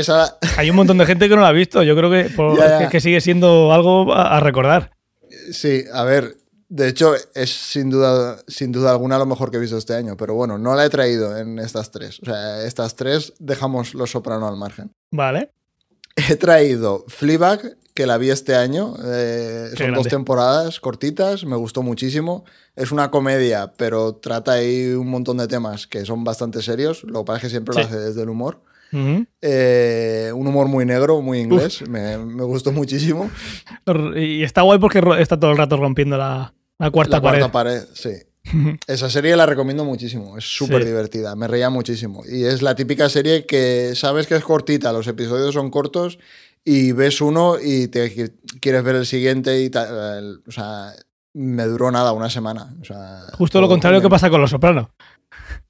hay 0.56 0.70
un 0.70 0.76
montón 0.76 0.98
de 0.98 1.06
gente 1.06 1.28
que 1.28 1.34
no 1.34 1.42
la 1.42 1.48
ha 1.48 1.52
visto, 1.52 1.82
yo 1.82 1.96
creo 1.96 2.10
que, 2.10 2.88
que 2.90 3.00
sigue 3.00 3.20
siendo 3.20 3.72
algo 3.72 4.12
a, 4.14 4.40
recordar. 4.40 4.92
Sí, 5.50 5.84
a 5.92 6.04
ver, 6.04 6.36
de 6.68 6.88
hecho 6.88 7.14
es 7.34 7.50
sin 7.50 7.90
duda, 7.90 8.38
sin 8.46 8.72
duda 8.72 8.90
alguna 8.90 9.18
lo 9.18 9.26
mejor 9.26 9.50
que 9.50 9.56
he 9.56 9.60
visto 9.60 9.78
este 9.78 9.94
año, 9.94 10.16
pero 10.16 10.34
bueno, 10.34 10.58
no 10.58 10.74
la 10.74 10.84
he 10.84 10.90
traído 10.90 11.36
en 11.36 11.58
estas 11.58 11.90
tres. 11.90 12.20
O 12.22 12.26
sea, 12.26 12.64
estas 12.64 12.96
tres 12.96 13.32
dejamos 13.38 13.94
Los 13.94 14.10
Soprano 14.10 14.46
al 14.46 14.56
margen. 14.56 14.92
Vale. 15.10 15.52
He 16.16 16.36
traído 16.36 17.04
Fleabag, 17.06 17.76
que 17.98 18.06
la 18.06 18.16
vi 18.16 18.30
este 18.30 18.54
año. 18.54 18.94
Eh, 19.04 19.70
son 19.76 19.92
dos 19.92 20.06
temporadas 20.06 20.78
cortitas, 20.78 21.44
me 21.44 21.56
gustó 21.56 21.82
muchísimo. 21.82 22.44
Es 22.76 22.92
una 22.92 23.10
comedia, 23.10 23.72
pero 23.76 24.14
trata 24.14 24.52
ahí 24.52 24.92
un 24.92 25.08
montón 25.08 25.38
de 25.38 25.48
temas 25.48 25.88
que 25.88 26.04
son 26.04 26.22
bastante 26.22 26.62
serios. 26.62 27.02
Lo 27.02 27.20
que 27.20 27.24
pasa 27.24 27.36
es 27.38 27.42
que 27.42 27.50
siempre 27.50 27.74
lo 27.74 27.80
hace 27.80 27.98
desde 27.98 28.22
el 28.22 28.28
humor. 28.28 28.62
Eh, 29.42 30.30
un 30.32 30.46
humor 30.46 30.68
muy 30.68 30.86
negro, 30.86 31.20
muy 31.22 31.40
inglés. 31.40 31.82
Me, 31.88 32.16
gustó 32.44 32.70
muchísimo. 32.70 33.28
Y 34.14 34.44
está 34.44 34.62
guay 34.62 34.78
porque 34.78 35.02
está 35.18 35.40
todo 35.40 35.50
el 35.50 35.58
rato 35.58 35.76
rompiendo 35.76 36.16
la, 36.16 36.54
cuarta 36.92 37.16
la 37.16 37.22
pared. 37.22 37.38
Cuarta 37.40 37.52
pared, 37.52 37.82
sí. 37.94 38.12
Esa 38.86 39.10
serie 39.10 39.34
la 39.34 39.44
recomiendo 39.46 39.84
muchísimo, 39.84 40.38
es 40.38 40.44
súper 40.44 40.84
divertida, 40.84 41.34
me 41.34 41.48
reía 41.48 41.68
muchísimo. 41.68 42.22
Y 42.30 42.44
es 42.44 42.62
la 42.62 42.76
típica 42.76 43.08
serie 43.08 43.44
que 43.44 43.92
sabes 43.96 44.28
que 44.28 44.36
es 44.36 44.44
cortita, 44.44 44.92
los 44.92 45.08
episodios 45.08 45.54
son 45.54 45.70
cortos 45.70 46.20
y 46.64 46.92
ves 46.92 47.20
uno 47.20 47.56
y 47.60 47.88
te 47.88 48.32
quieres 48.60 48.84
ver 48.84 48.96
el 48.96 49.06
siguiente 49.06 49.62
y 49.62 49.70
tal. 49.70 50.42
O 50.46 50.50
sea, 50.50 50.92
me 51.34 51.64
duró 51.64 51.90
nada, 51.90 52.12
una 52.12 52.30
semana. 52.30 52.74
O 52.80 52.84
sea, 52.84 53.22
Justo 53.36 53.60
lo 53.60 53.68
contrario 53.68 54.00
que 54.00 54.08
pasa 54.08 54.30
con 54.30 54.40
Los 54.40 54.50
Sopranos. 54.50 54.88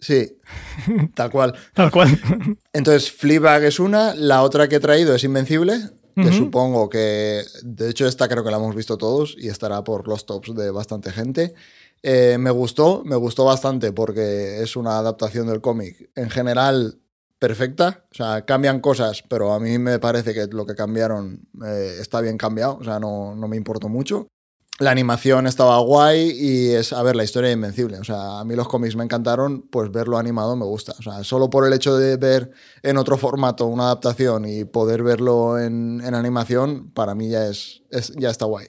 Sí, 0.00 0.38
tal 1.14 1.30
cual. 1.30 1.54
tal 1.74 1.90
cual. 1.90 2.08
Entonces, 2.72 3.10
Fleabag 3.10 3.64
es 3.64 3.80
una, 3.80 4.14
la 4.14 4.42
otra 4.42 4.68
que 4.68 4.76
he 4.76 4.80
traído 4.80 5.14
es 5.14 5.24
Invencible, 5.24 5.90
que 6.14 6.32
supongo 6.32 6.88
que, 6.88 7.44
de 7.62 7.90
hecho, 7.90 8.08
esta 8.08 8.28
creo 8.28 8.42
que 8.42 8.50
la 8.50 8.56
hemos 8.56 8.74
visto 8.74 8.98
todos 8.98 9.36
y 9.38 9.48
estará 9.48 9.84
por 9.84 10.08
los 10.08 10.26
tops 10.26 10.52
de 10.52 10.72
bastante 10.72 11.12
gente. 11.12 11.54
Eh, 12.02 12.38
me 12.40 12.50
gustó, 12.50 13.02
me 13.04 13.14
gustó 13.14 13.44
bastante 13.44 13.92
porque 13.92 14.60
es 14.62 14.74
una 14.74 14.98
adaptación 14.98 15.46
del 15.46 15.60
cómic 15.60 16.10
en 16.16 16.28
general 16.28 16.98
perfecta, 17.38 18.04
o 18.10 18.14
sea, 18.14 18.44
cambian 18.44 18.80
cosas, 18.80 19.22
pero 19.28 19.52
a 19.52 19.60
mí 19.60 19.78
me 19.78 19.98
parece 19.98 20.34
que 20.34 20.46
lo 20.48 20.66
que 20.66 20.74
cambiaron 20.74 21.48
eh, 21.64 21.98
está 22.00 22.20
bien 22.20 22.38
cambiado, 22.38 22.78
o 22.78 22.84
sea, 22.84 22.98
no, 22.98 23.34
no 23.34 23.48
me 23.48 23.56
importó 23.56 23.88
mucho 23.88 24.28
la 24.78 24.92
animación 24.92 25.46
estaba 25.46 25.78
guay 25.78 26.30
y 26.30 26.70
es, 26.70 26.92
a 26.92 27.02
ver, 27.02 27.16
la 27.16 27.24
historia 27.24 27.50
invencible. 27.50 27.98
O 27.98 28.04
sea, 28.04 28.40
a 28.40 28.44
mí 28.44 28.54
los 28.54 28.68
cómics 28.68 28.96
me 28.96 29.04
encantaron, 29.04 29.62
pues 29.62 29.90
verlo 29.90 30.18
animado 30.18 30.54
me 30.56 30.64
gusta. 30.64 30.94
O 30.98 31.02
sea, 31.02 31.24
solo 31.24 31.50
por 31.50 31.66
el 31.66 31.72
hecho 31.72 31.96
de 31.96 32.16
ver 32.16 32.52
en 32.82 32.96
otro 32.96 33.18
formato 33.18 33.66
una 33.66 33.84
adaptación 33.84 34.44
y 34.46 34.64
poder 34.64 35.02
verlo 35.02 35.58
en, 35.58 36.02
animación, 36.14 36.90
para 36.90 37.14
mí 37.14 37.28
ya, 37.28 37.46
es, 37.48 37.82
ya 38.16 38.30
está 38.30 38.44
guay. 38.44 38.68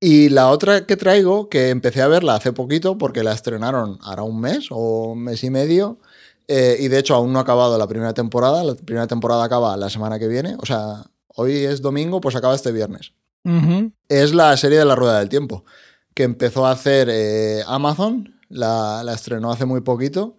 Y 0.00 0.30
la 0.30 0.48
otra 0.48 0.86
que 0.86 0.96
traigo, 0.96 1.50
que 1.50 1.68
empecé 1.68 2.00
a 2.00 2.08
verla 2.08 2.36
hace 2.36 2.52
poquito, 2.52 2.96
porque 2.96 3.22
la 3.22 3.32
estrenaron 3.32 3.98
ahora 4.00 4.22
un 4.22 4.40
mes 4.40 4.68
o 4.70 5.10
un 5.12 5.24
mes 5.24 5.44
y 5.44 5.50
medio, 5.50 5.98
eh, 6.52 6.78
y 6.80 6.88
de 6.88 6.98
hecho 6.98 7.14
aún 7.14 7.32
no 7.32 7.38
ha 7.38 7.42
acabado 7.42 7.78
la 7.78 7.86
primera 7.86 8.12
temporada. 8.12 8.64
La 8.64 8.74
primera 8.74 9.06
temporada 9.06 9.44
acaba 9.44 9.76
la 9.76 9.88
semana 9.88 10.18
que 10.18 10.26
viene. 10.26 10.56
O 10.58 10.66
sea, 10.66 11.04
hoy 11.28 11.58
es 11.58 11.80
domingo, 11.80 12.20
pues 12.20 12.34
acaba 12.34 12.56
este 12.56 12.72
viernes. 12.72 13.12
Es 14.08 14.34
la 14.34 14.56
serie 14.56 14.80
de 14.80 14.84
la 14.84 14.96
Rueda 14.96 15.20
del 15.20 15.28
Tiempo, 15.28 15.64
que 16.12 16.24
empezó 16.24 16.66
a 16.66 16.72
hacer 16.72 17.08
eh, 17.08 17.62
Amazon, 17.68 18.34
la, 18.48 19.04
estrenó 19.14 19.52
hace 19.52 19.64
muy 19.64 19.80
poquito, 19.80 20.36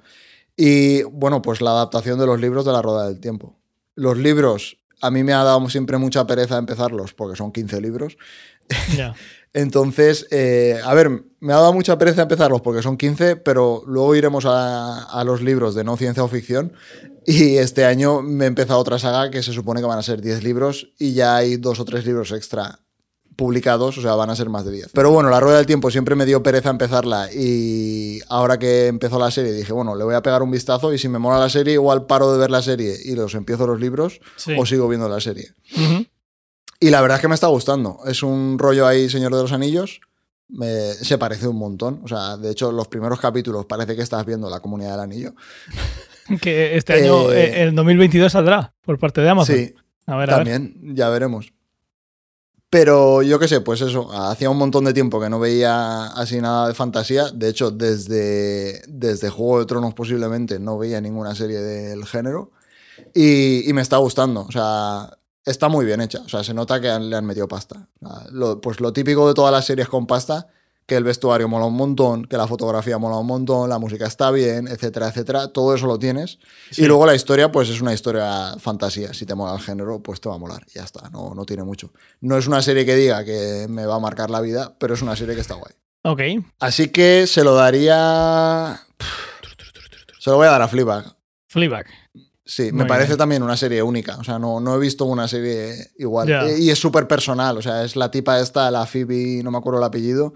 y 0.58 1.04
bueno, 1.04 1.42
pues 1.42 1.62
la 1.62 1.72
adaptación 1.72 2.20
de 2.20 2.26
los 2.26 2.40
libros 2.42 2.66
de 2.66 2.74
la 2.74 2.82
Rueda 2.82 3.08
del 3.08 3.22
Tiempo. 3.22 3.58
Los 3.96 4.18
libros, 4.18 4.78
a 5.02 5.10
mí 5.12 5.24
me 5.24 5.34
ha 5.34 5.44
dado 5.44 5.68
siempre 5.70 5.98
mucha 5.98 6.28
pereza 6.28 6.58
empezarlos, 6.58 7.14
porque 7.14 7.38
son 7.38 7.54
15 7.54 7.80
libros. 7.80 8.18
Entonces, 9.54 10.28
eh, 10.32 10.80
a 10.84 10.94
ver, 10.94 11.24
me 11.40 11.54
ha 11.54 11.58
dado 11.58 11.74
mucha 11.74 11.98
pereza 11.98 12.22
empezarlos 12.22 12.62
porque 12.62 12.82
son 12.82 12.98
15, 12.98 13.36
pero 13.38 13.84
luego 13.86 14.16
iremos 14.16 14.46
a, 14.46 15.04
a, 15.04 15.24
los 15.24 15.42
libros 15.42 15.76
de 15.76 15.84
no 15.84 15.98
ciencia 15.98 16.24
o 16.24 16.28
ficción. 16.28 16.74
Y 17.26 17.58
este 17.58 17.86
año 17.86 18.22
me 18.22 18.46
he 18.46 18.48
empezado 18.48 18.80
otra 18.80 18.98
saga 18.98 19.30
que 19.30 19.44
se 19.44 19.54
supone 19.54 19.82
que 19.82 19.88
van 19.88 20.00
a 20.00 20.04
ser 20.04 20.22
10 20.22 20.44
libros 20.44 20.94
y 20.98 21.14
ya 21.14 21.36
hay 21.36 21.58
dos 21.58 21.80
o 21.80 21.86
tres 21.86 22.06
libros 22.06 22.32
extra 22.32 22.80
publicados, 23.36 23.98
o 23.98 24.02
sea, 24.02 24.14
van 24.16 24.30
a 24.30 24.36
ser 24.36 24.50
más 24.50 24.66
de 24.66 24.72
10. 24.72 24.90
Pero 24.94 25.12
bueno, 25.12 25.30
la 25.30 25.40
rueda 25.40 25.58
del 25.58 25.66
tiempo 25.66 25.90
siempre 25.90 26.16
me 26.16 26.26
dio 26.26 26.44
pereza 26.44 26.70
empezarla 26.70 27.30
y 27.34 28.20
ahora 28.28 28.60
que 28.60 28.88
empezó 28.88 29.18
la 29.18 29.32
serie 29.32 29.52
dije, 29.52 29.74
bueno, 29.74 29.96
le 29.96 30.04
voy 30.04 30.16
a 30.16 30.22
pegar 30.22 30.44
un 30.44 30.52
vistazo 30.52 30.94
y 30.94 30.98
si 30.98 31.10
me 31.10 31.18
mola 31.18 31.40
la 31.40 31.50
serie, 31.50 31.74
igual 31.74 32.06
paro 32.06 32.32
de 32.32 32.38
ver 32.38 32.52
la 32.52 32.62
serie 32.62 32.96
y 33.04 33.16
los 33.16 33.34
empiezo 33.34 33.66
los 33.66 33.80
libros 33.80 34.20
o 34.58 34.66
sigo 34.66 34.88
viendo 34.88 35.10
la 35.10 35.20
serie. 35.20 35.54
Y 36.82 36.90
la 36.90 37.00
verdad 37.00 37.18
es 37.18 37.22
que 37.22 37.28
me 37.28 37.36
está 37.36 37.48
gustando. 37.48 38.00
Es 38.08 38.24
un 38.24 38.58
rollo 38.58 38.88
ahí, 38.88 39.08
Señor 39.08 39.34
de 39.34 39.42
los 39.44 39.52
Anillos. 39.52 40.02
se 41.02 41.18
parece 41.20 41.48
un 41.48 41.58
montón. 41.58 42.02
O 42.04 42.08
sea, 42.08 42.36
de 42.38 42.50
hecho, 42.50 42.72
los 42.72 42.88
primeros 42.88 43.20
capítulos 43.20 43.68
parece 43.68 43.96
que 43.96 44.02
estás 44.02 44.26
viendo 44.26 44.50
la 44.50 44.60
comunidad 44.60 44.92
del 44.92 45.00
anillo. 45.02 45.34
Que 46.42 46.78
este 46.78 46.94
año, 46.94 47.30
eh, 47.34 47.64
el 47.64 47.76
2022, 47.76 48.32
saldrá 48.32 48.74
por 48.86 48.98
parte 48.98 49.20
de 49.20 49.30
Amazon. 49.30 49.56
Sí, 49.56 49.76
también, 50.06 50.96
ya 50.96 51.10
veremos. 51.10 51.52
Pero 52.70 53.22
yo 53.22 53.38
qué 53.38 53.50
sé, 53.50 53.60
pues 53.60 53.82
eso, 53.82 54.10
hacía 54.14 54.50
un 54.50 54.58
montón 54.58 54.86
de 54.86 54.94
tiempo 54.94 55.20
que 55.20 55.30
no 55.30 55.42
veía 55.42 56.06
así 56.14 56.40
nada 56.40 56.70
de 56.70 56.74
fantasía. 56.74 57.30
De 57.32 57.50
hecho, 57.50 57.70
desde, 57.70 58.82
desde 58.88 59.30
Juego 59.30 59.60
de 59.60 59.66
Tronos 59.66 59.94
posiblemente 59.94 60.58
no 60.58 60.78
veía 60.78 61.02
ninguna 61.02 61.36
serie 61.36 61.60
del 61.60 62.06
género. 62.06 62.52
Y, 63.14 63.70
me 63.74 63.82
está 63.82 63.98
gustando. 63.98 64.46
O 64.48 64.52
sea, 64.54 65.18
está 65.46 65.70
muy 65.70 65.86
bien 65.86 66.02
hecha. 66.02 66.22
O 66.22 66.30
sea, 66.30 66.44
se 66.44 66.54
nota 66.54 66.80
que 66.80 66.88
le 67.00 67.16
han 67.16 67.26
metido 67.26 67.48
pasta. 67.48 67.88
pues 68.62 68.80
lo 68.80 68.94
típico 68.94 69.28
de 69.28 69.34
todas 69.34 69.52
las 69.52 69.66
series 69.66 69.88
con 69.88 70.08
pasta 70.08 70.48
que 70.86 70.98
el 70.98 71.04
vestuario 71.04 71.48
mola 71.48 71.68
un 71.68 71.76
montón, 71.76 72.26
que 72.26 72.36
la 72.36 72.48
fotografía 72.48 72.98
mola 72.98 73.18
un 73.18 73.28
montón, 73.28 73.70
la 73.70 73.80
música 73.80 74.08
está 74.08 74.30
bien, 74.32 74.68
etcétera, 74.68 75.08
etcétera. 75.08 75.48
Todo 75.48 75.74
eso 75.74 75.88
lo 75.88 75.98
tienes. 75.98 76.40
Y 76.76 76.86
luego 76.86 77.06
la 77.06 77.16
historia, 77.16 77.52
pues 77.52 77.70
es 77.70 77.80
una 77.82 77.94
historia 77.94 78.56
fantasía. 78.60 79.14
Si 79.14 79.26
te 79.26 79.34
mola 79.34 79.54
el 79.54 79.62
género, 79.62 80.02
pues 80.02 80.20
te 80.20 80.28
va 80.28 80.36
a 80.36 80.38
molar. 80.38 80.66
Ya 80.74 80.84
está, 80.84 81.10
no, 81.10 81.34
no 81.34 81.46
tiene 81.46 81.64
mucho. 81.64 81.94
No 82.20 82.38
es 82.38 82.48
una 82.48 82.62
serie 82.62 82.86
que 82.86 82.96
diga 82.96 83.24
que 83.24 83.68
me 83.70 83.86
va 83.86 83.96
a 83.96 84.00
marcar 84.00 84.30
la 84.30 84.42
vida, 84.42 84.76
pero 84.80 84.94
es 84.94 85.02
una 85.02 85.16
serie 85.16 85.36
que 85.36 85.42
está 85.42 85.54
guay. 85.56 85.74
Ok. 86.04 86.46
Así 86.60 86.90
que 86.90 87.26
se 87.26 87.44
lo 87.44 87.54
daría. 87.54 88.82
Se 90.20 90.30
lo 90.30 90.36
voy 90.36 90.48
a 90.48 90.52
dar 90.52 90.62
a 90.62 90.68
Fleabag. 90.68 91.16
Fleabag. 91.48 91.86
Sí, 92.52 92.72
me 92.74 92.86
parece 92.86 93.16
también 93.16 93.44
una 93.44 93.56
serie 93.56 93.82
única. 93.82 94.18
O 94.18 94.24
sea, 94.26 94.38
no, 94.38 94.60
no 94.60 94.76
he 94.76 94.80
visto 94.80 95.06
una 95.06 95.28
serie 95.28 95.92
igual. 95.98 96.28
Y 96.60 96.70
es 96.70 96.78
súper 96.78 97.08
personal. 97.08 97.58
O 97.58 97.62
sea, 97.62 97.86
es 97.86 97.96
la 97.96 98.12
tipa 98.12 98.42
esta, 98.42 98.70
la 98.70 98.86
Phoebe, 98.86 99.42
no 99.42 99.52
me 99.52 99.58
acuerdo 99.58 99.80
el 99.80 99.86
apellido 99.86 100.34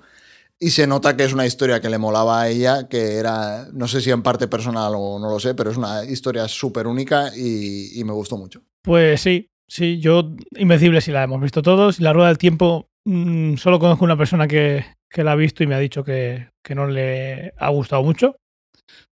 y 0.59 0.69
se 0.69 0.87
nota 0.87 1.17
que 1.17 1.25
es 1.25 1.33
una 1.33 1.45
historia 1.45 1.81
que 1.81 1.89
le 1.89 1.97
molaba 1.97 2.41
a 2.41 2.49
ella, 2.49 2.87
que 2.87 3.15
era, 3.15 3.67
no 3.73 3.87
sé 3.87 4.01
si 4.01 4.11
en 4.11 4.21
parte 4.21 4.47
personal 4.47 4.93
o 4.95 5.19
no 5.19 5.29
lo 5.29 5.39
sé, 5.39 5.53
pero 5.53 5.69
es 5.69 5.77
una 5.77 6.05
historia 6.05 6.47
súper 6.47 6.87
única 6.87 7.31
y, 7.35 8.01
me 8.05 8.13
gustó 8.13 8.37
mucho. 8.37 8.61
Pues 8.81 9.21
sí, 9.21 9.49
sí, 9.67 9.99
yo 9.99 10.35
Invencible 10.55 11.01
sí 11.01 11.11
la 11.11 11.23
hemos 11.23 11.41
visto 11.41 11.61
todos. 11.61 11.99
Y 11.99 12.03
la 12.03 12.13
Rueda 12.13 12.29
del 12.29 12.37
Tiempo, 12.37 12.89
mm, 13.03 13.55
solo 13.55 13.79
conozco 13.79 14.05
una 14.05 14.17
persona 14.17 14.47
que, 14.47 14.85
la 15.15 15.31
ha 15.31 15.35
visto 15.35 15.63
y 15.63 15.67
me 15.67 15.75
ha 15.75 15.79
dicho 15.79 16.03
que, 16.03 16.49
no 16.73 16.87
le 16.87 17.53
ha 17.57 17.69
gustado 17.69 18.03
mucho. 18.03 18.37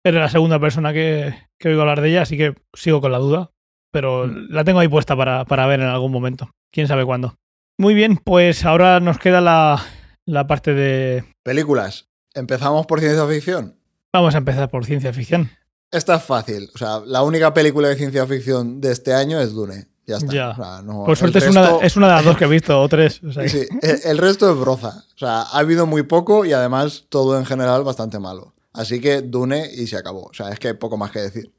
Era 0.05 0.21
la 0.21 0.29
segunda 0.29 0.59
persona 0.59 0.93
que, 0.93 1.35
que 1.59 1.69
oigo 1.69 1.83
hablar 1.83 2.01
de 2.01 2.11
ella, 2.11 2.23
así 2.23 2.37
que 2.37 2.55
sigo 2.75 3.01
con 3.01 3.13
la 3.13 3.19
duda. 3.19 3.51
Pero 3.91 4.27
mm. 4.27 4.49
la 4.51 4.65
tengo 4.65 4.81
ahí 4.81 4.89
puesta 4.89 5.17
para, 5.17 5.45
para 5.45 5.67
ver 5.67 5.81
en 5.81 5.87
algún 5.87 6.13
momento. 6.13 6.51
Quién 6.73 6.89
sabe 6.89 7.05
cuándo. 7.05 7.37
Muy 7.79 7.95
bien, 7.95 8.17
pues 8.17 8.65
ahora 8.65 9.01
nos 9.01 9.19
queda 9.19 9.41
la, 9.41 9.83
la 10.27 10.47
parte 10.47 10.75
de... 10.75 11.25
Películas. 11.43 12.09
¿Empezamos 12.35 12.87
por 12.87 13.01
ciencia 13.01 13.27
ficción? 13.27 13.77
Vamos 14.13 14.35
a 14.35 14.39
empezar 14.39 14.69
por 14.71 14.85
ciencia 14.85 15.13
ficción. 15.13 15.51
Esta 15.91 16.17
es 16.17 16.23
fácil. 16.23 16.71
O 16.75 16.79
sea, 16.79 17.01
la 17.07 17.23
única 17.23 17.55
película 17.55 17.89
de 17.89 17.97
ciencia 17.97 18.27
ficción 18.27 18.81
de 18.81 18.93
este 18.93 19.15
año 19.15 19.41
es 19.41 19.53
Dune. 19.53 19.87
Ya 20.07 20.17
está. 20.17 20.83
por 21.05 21.19
suerte 21.19 21.39
es, 21.39 21.49
una, 21.49 21.77
es, 21.83 21.97
una, 21.97 22.09
de 22.09 22.13
las 22.15 22.25
dos 22.25 22.37
que 22.39 22.45
he 22.45 22.49
visto, 22.49 22.81
o 22.81 22.89
tres. 22.89 23.21
sí, 23.47 23.67
el, 23.83 24.17
resto 24.17 24.51
es 24.51 24.59
broza. 24.59 25.05
O 25.15 25.19
sea, 25.19 25.43
ha 25.43 25.59
habido 25.59 25.87
muy 25.87 26.03
poco 26.03 26.47
y 26.47 26.53
además 26.55 27.05
todo 27.11 27.39
en 27.39 27.45
general 27.45 27.85
bastante 27.85 28.19
malo. 28.19 28.55
Así 28.73 29.01
que 29.01 29.23
Dune 29.23 29.71
y 29.75 29.87
se 29.87 29.97
acabó. 29.97 30.25
O 30.25 30.35
sea, 30.35 30.51
es 30.51 30.59
que 30.59 30.69
hay 30.69 30.75
poco 30.75 30.97
más 30.97 31.11
que 31.11 31.21
decir. 31.21 31.53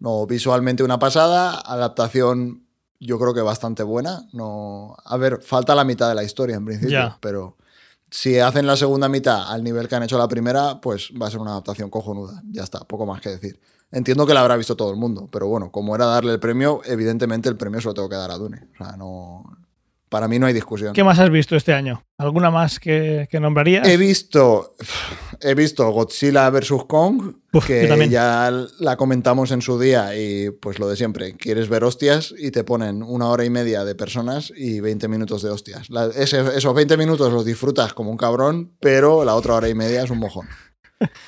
No, 0.00 0.26
visualmente 0.26 0.82
una 0.82 0.98
pasada, 0.98 1.60
adaptación 1.60 2.64
yo 3.00 3.18
creo 3.18 3.34
que 3.34 3.42
bastante 3.42 3.82
buena. 3.82 4.26
No, 4.32 4.96
a 5.04 5.16
ver, 5.16 5.42
falta 5.42 5.74
la 5.74 5.84
mitad 5.84 6.08
de 6.08 6.14
la 6.14 6.24
historia 6.24 6.56
en 6.56 6.64
principio, 6.64 7.16
pero 7.20 7.56
si 8.10 8.38
hacen 8.38 8.66
la 8.66 8.76
segunda 8.76 9.08
mitad 9.08 9.50
al 9.50 9.62
nivel 9.62 9.88
que 9.88 9.94
han 9.94 10.02
hecho 10.02 10.18
la 10.18 10.28
primera, 10.28 10.80
pues 10.80 11.10
va 11.20 11.26
a 11.26 11.30
ser 11.30 11.40
una 11.40 11.50
adaptación 11.52 11.90
cojonuda. 11.90 12.42
Ya 12.50 12.62
está, 12.62 12.80
poco 12.80 13.06
más 13.06 13.20
que 13.20 13.30
decir. 13.30 13.60
Entiendo 13.90 14.26
que 14.26 14.34
la 14.34 14.40
habrá 14.40 14.56
visto 14.56 14.76
todo 14.76 14.90
el 14.90 14.96
mundo, 14.96 15.28
pero 15.30 15.46
bueno, 15.46 15.70
como 15.70 15.94
era 15.94 16.06
darle 16.06 16.32
el 16.32 16.40
premio, 16.40 16.80
evidentemente 16.84 17.48
el 17.48 17.56
premio 17.56 17.80
se 17.80 17.88
lo 17.88 17.94
tengo 17.94 18.08
que 18.08 18.16
dar 18.16 18.30
a 18.30 18.38
Dune. 18.38 18.68
O 18.74 18.84
sea, 18.84 18.96
no, 18.96 19.44
para 20.14 20.28
mí 20.28 20.38
no 20.38 20.46
hay 20.46 20.52
discusión. 20.52 20.92
¿Qué 20.92 21.02
más 21.02 21.18
has 21.18 21.28
visto 21.28 21.56
este 21.56 21.72
año? 21.72 22.04
¿Alguna 22.18 22.48
más 22.48 22.78
que, 22.78 23.26
que 23.28 23.40
nombrarías? 23.40 23.88
He 23.88 23.96
visto, 23.96 24.76
he 25.40 25.56
visto 25.56 25.90
Godzilla 25.90 26.48
vs. 26.50 26.84
Kong, 26.86 27.34
que 27.66 28.08
ya 28.08 28.48
la 28.78 28.96
comentamos 28.96 29.50
en 29.50 29.60
su 29.60 29.76
día 29.76 30.16
y 30.16 30.50
pues 30.50 30.78
lo 30.78 30.88
de 30.88 30.94
siempre. 30.94 31.32
Quieres 31.36 31.68
ver 31.68 31.82
hostias 31.82 32.32
y 32.38 32.52
te 32.52 32.62
ponen 32.62 33.02
una 33.02 33.26
hora 33.26 33.44
y 33.44 33.50
media 33.50 33.84
de 33.84 33.96
personas 33.96 34.52
y 34.56 34.78
20 34.78 35.08
minutos 35.08 35.42
de 35.42 35.50
hostias. 35.50 35.88
esos 36.14 36.74
20 36.74 36.96
minutos 36.96 37.32
los 37.32 37.44
disfrutas 37.44 37.92
como 37.92 38.12
un 38.12 38.16
cabrón, 38.16 38.70
pero 38.78 39.24
la 39.24 39.34
otra 39.34 39.54
hora 39.54 39.68
y 39.68 39.74
media 39.74 40.04
es 40.04 40.10
un 40.10 40.20
mojón. 40.20 40.46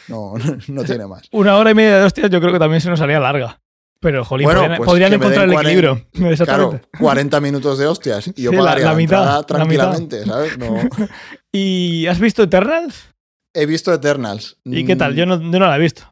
No, 0.07 0.35
no, 0.69 0.85
tiene 0.85 1.09
más. 1.09 1.29
Una 1.33 1.57
hora 1.57 1.73
y 1.73 1.75
media 1.75 1.99
de 1.99 2.05
hostias 2.05 2.31
yo 2.31 2.41
creo 2.41 2.53
que 2.53 2.61
también 2.61 2.81
se 2.81 2.89
nos 2.89 3.01
haría 3.01 3.19
larga. 3.19 3.59
Pero, 4.07 4.25
jolín, 4.25 4.47
podrían, 4.47 4.77
pues 4.79 5.13
encontrar 5.15 5.49
el 5.49 5.53
equilibrio. 5.55 6.07
Claro, 6.45 6.81
40 7.01 7.41
minutos 7.41 7.77
de 7.77 7.89
hostias. 7.89 8.29
Y 8.37 8.43
yo 8.43 8.53
pagaría 8.53 8.85
la, 8.85 8.95
mitad, 8.95 9.43
tranquilamente, 9.45 10.25
¿sabes? 10.25 10.57
¿Y 11.53 12.07
has 12.07 12.21
visto 12.21 12.45
Eternals? 12.45 13.13
He 13.53 13.67
visto 13.67 13.93
Eternals. 13.93 14.59
¿Y 14.65 14.87
qué 14.87 14.95
tal? 14.95 15.17
Yo 15.17 15.27
no, 15.27 15.39
no 15.39 15.59
la 15.59 15.75
he 15.75 15.81
visto. 15.81 16.03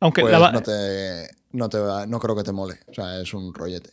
Aunque 0.00 0.22
pues 0.22 0.32
no, 0.32 0.62
te, 0.62 1.28
no, 1.52 1.68
te 1.68 1.78
no 2.08 2.18
creo 2.18 2.34
que 2.34 2.42
te 2.42 2.50
mole. 2.50 2.80
O 2.88 2.94
sea, 2.94 3.20
es 3.20 3.32
un 3.32 3.54
rollete. 3.54 3.90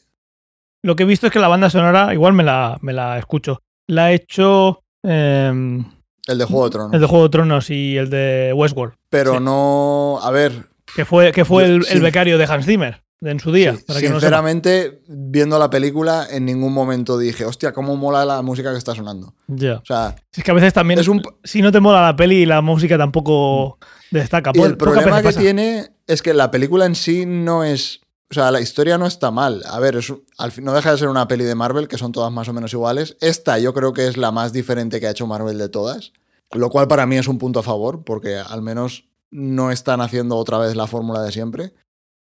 Lo 0.81 0.95
que 0.95 1.03
he 1.03 1.05
visto 1.05 1.27
es 1.27 1.33
que 1.33 1.37
la 1.37 1.47
banda 1.47 1.69
sonora, 1.69 2.15
igual 2.15 2.33
me 2.33 2.41
la, 2.41 2.79
me 2.81 2.93
la 2.93 3.19
escucho. 3.19 3.61
La 3.85 4.05
ha 4.05 4.11
hecho. 4.11 4.81
Em, 5.03 5.85
el 6.25 6.37
de 6.39 6.45
Juego 6.45 6.65
de 6.65 6.71
Tronos. 6.71 6.93
El 6.95 7.01
de 7.01 7.07
Juego 7.07 7.23
de 7.25 7.29
Tronos 7.29 7.69
y 7.69 7.95
el 7.95 8.09
de 8.09 8.53
Westworld. 8.55 8.95
Pero 9.11 9.39
no. 9.39 10.17
A 10.23 10.31
ver, 10.31 10.65
que 10.95 11.05
fue, 11.05 11.31
que 11.31 11.45
fue 11.45 11.65
el, 11.65 12.01
becario 12.01 12.37
de 12.37 12.45
Hans 12.45 12.65
Zimmer. 12.65 13.03
En 13.21 13.39
su 13.39 13.51
día. 13.51 13.75
Sí, 13.75 13.83
para 13.87 14.01
no 14.01 14.07
sinceramente, 14.07 15.01
viendo 15.07 15.57
la 15.57 15.69
película, 15.69 16.27
en 16.29 16.45
ningún 16.45 16.73
momento 16.73 17.17
dije, 17.17 17.45
hostia, 17.45 17.71
cómo 17.73 17.95
mola 17.95 18.25
la 18.25 18.41
música 18.41 18.71
que 18.71 18.77
está 18.77 18.93
sonando. 18.93 19.33
Ya. 19.47 19.75
O 19.77 19.85
sea, 19.85 20.15
Es 20.35 20.43
que 20.43 20.51
a 20.51 20.53
veces 20.53 20.73
también, 20.73 20.99
Es 20.99 21.07
un- 21.07 21.21
si 21.43 21.61
no 21.61 21.71
te 21.71 21.79
mola 21.79 22.01
la 22.01 22.15
peli, 22.15 22.45
la 22.45 22.61
música 22.61 22.97
tampoco 22.97 23.77
destaca. 24.11 24.51
y 24.53 24.59
Po- 24.59 24.65
el 24.65 24.77
problema 24.77 25.17
que 25.17 25.29
pasa. 25.29 25.39
tiene 25.39 25.91
es 26.07 26.21
que 26.21 26.33
la 26.33 26.51
película 26.51 26.85
en 26.85 26.95
sí 26.95 27.25
no 27.25 27.63
es. 27.63 28.01
O 28.29 28.33
sea, 28.33 28.49
la 28.51 28.59
historia 28.59 28.97
no 28.97 29.05
está 29.05 29.29
mal. 29.31 29.61
A 29.69 29.79
ver, 29.79 29.95
es 29.95 30.11
al 30.37 30.51
no 30.61 30.73
deja 30.73 30.91
de 30.91 30.97
ser 30.97 31.07
una 31.09 31.27
peli 31.27 31.43
de 31.45 31.53
Marvel, 31.55 31.87
que 31.87 31.97
son 31.97 32.11
todas 32.11 32.31
más 32.31 32.47
o 32.49 32.53
menos 32.53 32.73
iguales. 32.73 33.17
Esta 33.21 33.59
yo 33.59 33.73
creo 33.73 33.93
que 33.93 34.07
es 34.07 34.17
la 34.17 34.31
más 34.31 34.51
diferente 34.51 34.99
que 34.99 35.07
ha 35.07 35.11
hecho 35.11 35.27
Marvel 35.27 35.57
de 35.57 35.69
todas. 35.69 36.11
Lo 36.51 36.69
cual 36.69 36.87
para 36.87 37.05
mí 37.05 37.17
es 37.17 37.27
un 37.27 37.37
punto 37.37 37.59
a 37.59 37.63
favor, 37.63 38.03
porque 38.03 38.35
al 38.37 38.61
menos 38.61 39.05
no 39.31 39.71
están 39.71 40.01
haciendo 40.01 40.37
otra 40.37 40.57
vez 40.57 40.75
la 40.75 40.87
fórmula 40.87 41.21
de 41.21 41.31
siempre. 41.31 41.73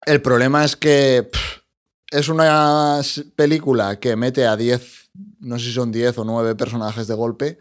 El 0.05 0.21
problema 0.21 0.63
es 0.63 0.75
que 0.75 1.29
es 2.11 2.29
una 2.29 3.01
película 3.35 3.99
que 3.99 4.15
mete 4.15 4.45
a 4.45 4.55
10, 4.55 5.11
no 5.41 5.59
sé 5.59 5.65
si 5.65 5.73
son 5.73 5.91
10 5.91 6.17
o 6.19 6.23
9 6.23 6.55
personajes 6.55 7.07
de 7.07 7.13
golpe. 7.13 7.59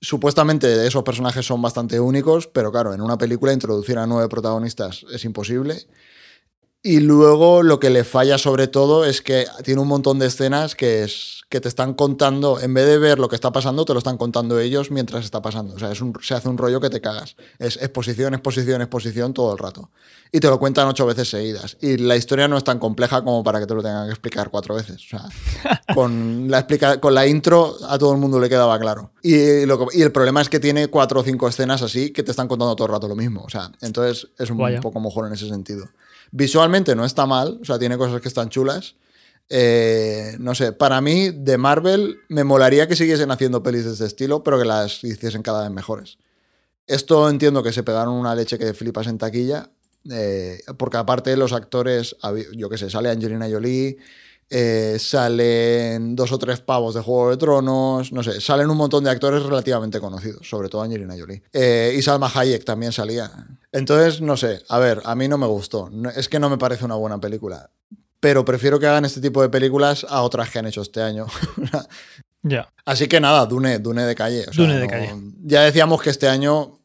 Supuestamente 0.00 0.86
esos 0.86 1.02
personajes 1.02 1.44
son 1.44 1.60
bastante 1.60 2.00
únicos, 2.00 2.46
pero 2.46 2.72
claro, 2.72 2.94
en 2.94 3.02
una 3.02 3.18
película 3.18 3.52
introducir 3.52 3.98
a 3.98 4.06
nueve 4.06 4.28
protagonistas 4.28 5.04
es 5.12 5.24
imposible. 5.24 5.86
Y 6.82 7.00
luego 7.00 7.62
lo 7.62 7.78
que 7.78 7.90
le 7.90 8.04
falla 8.04 8.38
sobre 8.38 8.66
todo 8.66 9.04
es 9.04 9.20
que 9.20 9.44
tiene 9.64 9.82
un 9.82 9.88
montón 9.88 10.18
de 10.18 10.26
escenas 10.26 10.74
que, 10.74 11.02
es, 11.02 11.42
que 11.50 11.60
te 11.60 11.68
están 11.68 11.92
contando, 11.92 12.58
en 12.58 12.72
vez 12.72 12.86
de 12.86 12.96
ver 12.96 13.18
lo 13.18 13.28
que 13.28 13.34
está 13.34 13.52
pasando, 13.52 13.84
te 13.84 13.92
lo 13.92 13.98
están 13.98 14.16
contando 14.16 14.58
ellos 14.58 14.90
mientras 14.90 15.26
está 15.26 15.42
pasando. 15.42 15.74
O 15.74 15.78
sea, 15.78 15.92
es 15.92 16.00
un- 16.00 16.14
se 16.22 16.32
hace 16.32 16.48
un 16.48 16.56
rollo 16.56 16.80
que 16.80 16.88
te 16.88 17.02
cagas. 17.02 17.36
Es 17.58 17.76
exposición, 17.76 18.32
exposición, 18.32 18.80
exposición 18.80 19.34
todo 19.34 19.52
el 19.52 19.58
rato. 19.58 19.90
Y 20.32 20.40
te 20.40 20.48
lo 20.48 20.58
cuentan 20.58 20.88
ocho 20.88 21.04
veces 21.04 21.28
seguidas. 21.28 21.76
Y 21.82 21.98
la 21.98 22.16
historia 22.16 22.48
no 22.48 22.56
es 22.56 22.64
tan 22.64 22.78
compleja 22.78 23.22
como 23.22 23.44
para 23.44 23.60
que 23.60 23.66
te 23.66 23.74
lo 23.74 23.82
tengan 23.82 24.06
que 24.06 24.12
explicar 24.12 24.48
cuatro 24.50 24.74
veces. 24.74 25.02
O 25.04 25.18
sea, 25.18 25.28
con 25.94 26.50
la, 26.50 26.60
explica 26.60 26.98
con 26.98 27.12
la 27.14 27.26
intro 27.26 27.76
a 27.90 27.98
todo 27.98 28.12
el 28.12 28.18
mundo 28.18 28.40
le 28.40 28.48
quedaba 28.48 28.78
claro. 28.78 29.10
Y, 29.22 29.66
lo 29.66 29.86
que- 29.86 29.98
y 29.98 30.00
el 30.00 30.12
problema 30.12 30.40
es 30.40 30.48
que 30.48 30.60
tiene 30.60 30.88
cuatro 30.88 31.20
o 31.20 31.22
cinco 31.24 31.46
escenas 31.46 31.82
así 31.82 32.10
que 32.10 32.22
te 32.22 32.30
están 32.30 32.48
contando 32.48 32.74
todo 32.74 32.86
el 32.86 32.92
rato 32.94 33.06
lo 33.06 33.16
mismo. 33.16 33.42
O 33.44 33.50
sea, 33.50 33.70
entonces 33.82 34.28
es 34.38 34.48
un 34.48 34.56
Vaya. 34.56 34.80
poco 34.80 34.98
mejor 34.98 35.26
en 35.26 35.34
ese 35.34 35.46
sentido. 35.46 35.84
Visualmente 36.32 36.94
no 36.94 37.04
está 37.04 37.26
mal, 37.26 37.58
o 37.60 37.64
sea, 37.64 37.78
tiene 37.78 37.98
cosas 37.98 38.20
que 38.20 38.28
están 38.28 38.48
chulas. 38.48 38.94
Eh, 39.52 40.36
no 40.38 40.54
sé, 40.54 40.72
para 40.72 41.00
mí 41.00 41.30
de 41.30 41.58
Marvel 41.58 42.20
me 42.28 42.44
molaría 42.44 42.86
que 42.86 42.94
siguiesen 42.94 43.32
haciendo 43.32 43.64
pelis 43.64 43.84
de 43.84 43.92
este 43.92 44.06
estilo, 44.06 44.44
pero 44.44 44.58
que 44.58 44.64
las 44.64 45.02
hiciesen 45.02 45.42
cada 45.42 45.62
vez 45.62 45.72
mejores. 45.72 46.18
Esto 46.86 47.28
entiendo 47.28 47.62
que 47.62 47.72
se 47.72 47.82
pegaron 47.82 48.14
una 48.14 48.34
leche 48.34 48.58
que 48.58 48.72
flipas 48.74 49.08
en 49.08 49.18
taquilla, 49.18 49.70
eh, 50.08 50.60
porque 50.78 50.98
aparte 50.98 51.36
los 51.36 51.52
actores, 51.52 52.16
yo 52.54 52.68
qué 52.68 52.78
sé, 52.78 52.90
sale 52.90 53.10
Angelina 53.10 53.48
Jolie, 53.50 53.98
eh, 54.48 54.96
salen 55.00 56.14
dos 56.14 56.30
o 56.30 56.38
tres 56.38 56.60
pavos 56.60 56.94
de 56.94 57.00
Juego 57.00 57.30
de 57.30 57.36
Tronos, 57.36 58.12
no 58.12 58.22
sé, 58.22 58.40
salen 58.40 58.70
un 58.70 58.76
montón 58.76 59.02
de 59.02 59.10
actores 59.10 59.42
relativamente 59.42 59.98
conocidos, 59.98 60.48
sobre 60.48 60.68
todo 60.68 60.82
Angelina 60.82 61.16
Jolie. 61.18 61.42
Y 61.96 62.02
Salma 62.02 62.30
Hayek 62.32 62.64
también 62.64 62.92
salía. 62.92 63.32
Entonces, 63.72 64.20
no 64.20 64.36
sé, 64.36 64.62
a 64.68 64.78
ver, 64.78 65.00
a 65.04 65.14
mí 65.14 65.28
no 65.28 65.38
me 65.38 65.46
gustó, 65.46 65.90
es 66.16 66.28
que 66.28 66.38
no 66.40 66.50
me 66.50 66.58
parece 66.58 66.84
una 66.84 66.96
buena 66.96 67.18
película. 67.20 67.70
Pero 68.18 68.44
prefiero 68.44 68.78
que 68.78 68.86
hagan 68.86 69.04
este 69.04 69.20
tipo 69.20 69.40
de 69.42 69.48
películas 69.48 70.04
a 70.08 70.22
otras 70.22 70.50
que 70.50 70.58
han 70.58 70.66
hecho 70.66 70.82
este 70.82 71.02
año. 71.02 71.26
Ya. 72.42 72.72
Así 72.86 73.06
que 73.06 73.20
nada, 73.20 73.44
Dune, 73.44 73.80
Dune 73.80 74.02
de 74.04 74.14
calle. 74.14 74.46
o 74.48 74.52
sea, 74.52 74.64
Dune 74.64 74.78
de 74.78 74.84
no- 74.86 74.90
calle. 74.90 75.14
Ya 75.44 75.60
decíamos 75.60 76.00
que 76.00 76.08
este 76.08 76.26
año 76.26 76.78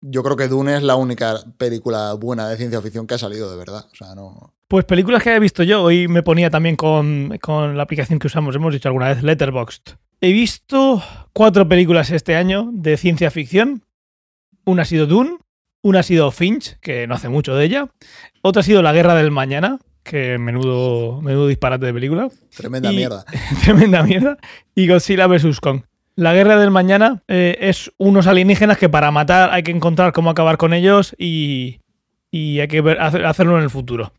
yo 0.00 0.22
creo 0.22 0.34
que 0.34 0.48
Dune 0.48 0.76
es 0.78 0.82
la 0.82 0.96
única 0.96 1.40
película 1.58 2.14
buena 2.14 2.48
de 2.48 2.56
ciencia 2.56 2.80
ficción 2.80 3.06
que 3.06 3.12
ha 3.14 3.18
salido 3.18 3.50
de 3.50 3.56
verdad. 3.58 3.84
O 3.92 3.94
sea, 3.94 4.14
no. 4.14 4.54
Pues 4.66 4.86
películas 4.86 5.22
que 5.22 5.34
he 5.34 5.38
visto 5.40 5.62
yo, 5.62 5.82
hoy 5.82 6.08
me 6.08 6.22
ponía 6.22 6.48
también 6.48 6.74
con, 6.76 7.36
con 7.42 7.76
la 7.76 7.82
aplicación 7.82 8.18
que 8.18 8.28
usamos, 8.28 8.56
hemos 8.56 8.72
dicho 8.72 8.88
alguna 8.88 9.08
vez, 9.08 9.22
Letterboxd. 9.22 9.90
He 10.22 10.32
visto 10.32 11.02
cuatro 11.34 11.68
películas 11.68 12.10
este 12.10 12.34
año 12.34 12.70
de 12.72 12.96
ciencia 12.96 13.30
ficción. 13.30 13.84
Una 14.64 14.82
ha 14.82 14.86
sido 14.86 15.06
Dune, 15.06 15.36
una 15.84 16.00
ha 16.00 16.02
sido 16.02 16.30
Finch, 16.32 16.76
que 16.80 17.06
no 17.06 17.14
hace 17.14 17.28
mucho 17.28 17.54
de 17.54 17.64
ella. 17.64 17.88
Otra 18.42 18.60
ha 18.60 18.62
sido 18.64 18.82
La 18.82 18.92
Guerra 18.92 19.14
del 19.14 19.30
Mañana, 19.30 19.78
que 20.02 20.38
menudo, 20.38 21.20
menudo 21.22 21.46
disparate 21.46 21.86
de 21.86 21.94
película. 21.94 22.28
Tremenda 22.56 22.92
Y- 22.92 22.96
mierda. 22.96 23.24
Tremenda 23.64 24.02
mierda. 24.02 24.38
Y 24.74 24.88
Godzilla 24.88 25.26
vs. 25.26 25.60
Kong. 25.60 25.82
La 26.16 26.32
guerra 26.32 26.56
del 26.58 26.70
mañana 26.70 27.22
eh, 27.26 27.56
es 27.60 27.90
unos 27.98 28.26
alienígenas 28.26 28.78
que 28.78 28.88
para 28.88 29.10
matar 29.10 29.50
hay 29.52 29.62
que 29.62 29.72
encontrar 29.72 30.12
cómo 30.12 30.30
acabar 30.30 30.56
con 30.58 30.72
ellos 30.72 31.14
y, 31.18 31.80
y 32.30 32.60
hay 32.60 32.68
que 32.68 32.80
ver- 32.82 33.00
hacer- 33.00 33.24
hacerlo 33.26 33.56
en 33.58 33.64
el 33.64 33.70
futuro. 33.70 34.12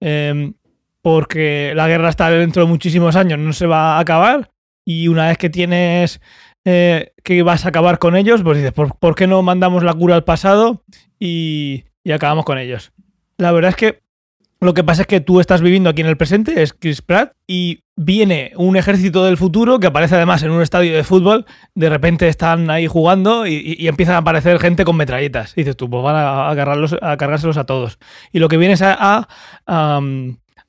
Em, 0.00 0.54
porque 1.02 1.72
la 1.74 1.88
guerra 1.88 2.08
está 2.08 2.30
dentro 2.30 2.62
de 2.62 2.68
muchísimos 2.68 3.16
años, 3.16 3.38
no 3.38 3.52
se 3.52 3.66
va 3.66 3.96
a 3.96 4.00
acabar. 4.00 4.50
Y 4.86 5.08
una 5.08 5.28
vez 5.28 5.38
que 5.38 5.50
tienes 5.50 6.20
eh, 6.64 7.12
que 7.22 7.42
vas 7.42 7.64
a 7.64 7.68
acabar 7.68 7.98
con 7.98 8.16
ellos, 8.16 8.42
pues 8.42 8.58
dices, 8.58 8.72
¿por, 8.72 9.14
qué 9.14 9.26
no 9.26 9.42
mandamos 9.42 9.82
la 9.82 9.94
cura 9.94 10.14
al 10.14 10.24
pasado 10.24 10.84
y, 11.18 11.84
y 12.04 12.12
acabamos 12.12 12.44
con 12.44 12.58
ellos? 12.58 12.92
La 13.38 13.52
verdad 13.52 13.70
es 13.70 13.76
que 13.76 14.00
lo 14.60 14.74
que 14.74 14.84
pasa 14.84 15.02
es 15.02 15.06
que 15.08 15.20
tú 15.22 15.40
estás 15.40 15.62
viviendo 15.62 15.88
aquí 15.88 16.02
en 16.02 16.06
el 16.06 16.18
presente, 16.18 16.62
es 16.62 16.74
Chris 16.74 17.00
Pratt, 17.00 17.32
y 17.46 17.80
viene 17.96 18.52
un 18.56 18.76
ejército 18.76 19.24
del 19.24 19.38
futuro 19.38 19.80
que 19.80 19.86
aparece 19.86 20.16
además 20.16 20.42
en 20.42 20.50
un 20.50 20.60
estadio 20.60 20.94
de 20.94 21.02
fútbol. 21.02 21.46
De 21.74 21.88
repente 21.88 22.28
están 22.28 22.68
ahí 22.68 22.86
jugando 22.86 23.46
y, 23.46 23.76
y- 23.78 23.88
empiezan 23.88 24.16
a 24.16 24.18
aparecer 24.18 24.58
gente 24.58 24.84
con 24.84 24.96
metralletas. 24.96 25.54
Y 25.56 25.62
dices 25.62 25.78
tú, 25.78 25.88
pues 25.88 26.02
van 26.02 26.16
a, 26.16 26.50
agarrarlos, 26.50 26.94
a 27.00 27.16
cargárselos 27.16 27.56
a 27.56 27.64
todos. 27.64 27.98
Y 28.32 28.38
lo 28.38 28.48
que 28.48 28.58
viene 28.58 28.74
es 28.74 28.82
a, 28.82 29.28
a, 29.66 30.00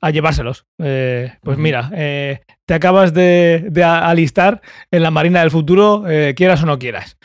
a 0.02 0.10
llevárselos. 0.10 0.66
Eh, 0.78 1.32
pues 1.40 1.56
mira, 1.56 1.90
eh, 1.94 2.40
te 2.66 2.74
acabas 2.74 3.14
de, 3.14 3.70
alistar 3.84 4.60
en 4.90 5.02
la 5.02 5.10
Marina 5.10 5.40
del 5.40 5.50
futuro, 5.50 6.04
eh, 6.08 6.34
quieras 6.34 6.62
o 6.62 6.66
no 6.66 6.78
quieras. 6.78 7.16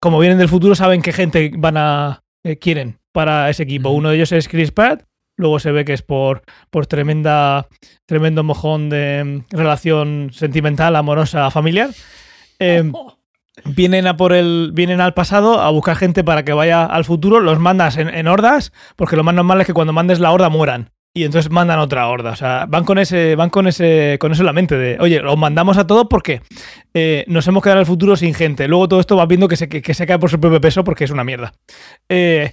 Como 0.00 0.18
vienen 0.18 0.38
del 0.38 0.48
futuro, 0.48 0.74
saben 0.74 1.00
qué 1.00 1.12
gente 1.12 1.50
van 1.56 1.76
a 1.76 2.22
quieren 2.60 2.98
para 3.12 3.48
ese 3.50 3.62
equipo. 3.62 3.90
Uno 3.90 4.10
de 4.10 4.16
ellos 4.16 4.32
es 4.32 4.48
Chris 4.48 4.72
Pratt. 4.72 5.04
Luego 5.36 5.58
se 5.58 5.72
ve 5.72 5.84
que 5.84 5.94
es 5.94 6.02
por, 6.02 6.42
por 6.70 6.86
tremenda, 6.86 7.66
tremendo 8.06 8.42
mojón 8.42 8.90
de 8.90 9.24
mm, 9.24 9.56
relación 9.56 10.30
sentimental, 10.32 10.94
amorosa, 10.94 11.50
familiar. 11.50 11.90
Eh, 12.58 12.90
vienen 13.64 14.06
a 14.06 14.16
por 14.16 14.32
el. 14.34 14.72
Vienen 14.74 15.00
al 15.00 15.14
pasado 15.14 15.60
a 15.60 15.70
buscar 15.70 15.96
gente 15.96 16.22
para 16.22 16.44
que 16.44 16.52
vaya 16.52 16.84
al 16.84 17.04
futuro. 17.04 17.40
Los 17.40 17.58
mandas 17.58 17.96
en, 17.96 18.08
en 18.08 18.28
hordas, 18.28 18.72
porque 18.96 19.16
lo 19.16 19.24
más 19.24 19.34
normal 19.34 19.60
es 19.60 19.66
que 19.66 19.74
cuando 19.74 19.92
mandes 19.92 20.20
la 20.20 20.32
horda 20.32 20.50
mueran. 20.50 20.90
Y 21.14 21.24
entonces 21.24 21.50
mandan 21.50 21.78
otra 21.78 22.08
horda. 22.08 22.30
O 22.30 22.36
sea, 22.36 22.66
van 22.66 22.84
con 22.84 22.98
ese, 22.98 23.36
van 23.36 23.50
con 23.50 23.66
ese, 23.66 24.16
con 24.18 24.32
eso 24.32 24.42
en 24.42 24.46
la 24.46 24.52
mente 24.52 24.76
de, 24.76 24.96
oye, 24.98 25.20
los 25.20 25.36
mandamos 25.36 25.76
a 25.76 25.86
todos 25.86 26.06
porque 26.08 26.40
eh, 26.94 27.24
nos 27.28 27.46
hemos 27.48 27.62
quedado 27.62 27.78
en 27.78 27.82
el 27.82 27.86
futuro 27.86 28.16
sin 28.16 28.34
gente. 28.34 28.66
Luego 28.66 28.88
todo 28.88 29.00
esto 29.00 29.16
va 29.16 29.26
viendo 29.26 29.48
que 29.48 29.56
se, 29.56 29.68
que, 29.68 29.94
se 29.94 30.06
cae 30.06 30.18
por 30.18 30.30
su 30.30 30.40
propio 30.40 30.60
peso 30.60 30.84
porque 30.84 31.04
es 31.04 31.10
una 31.10 31.24
mierda. 31.24 31.52
Eh, 32.08 32.52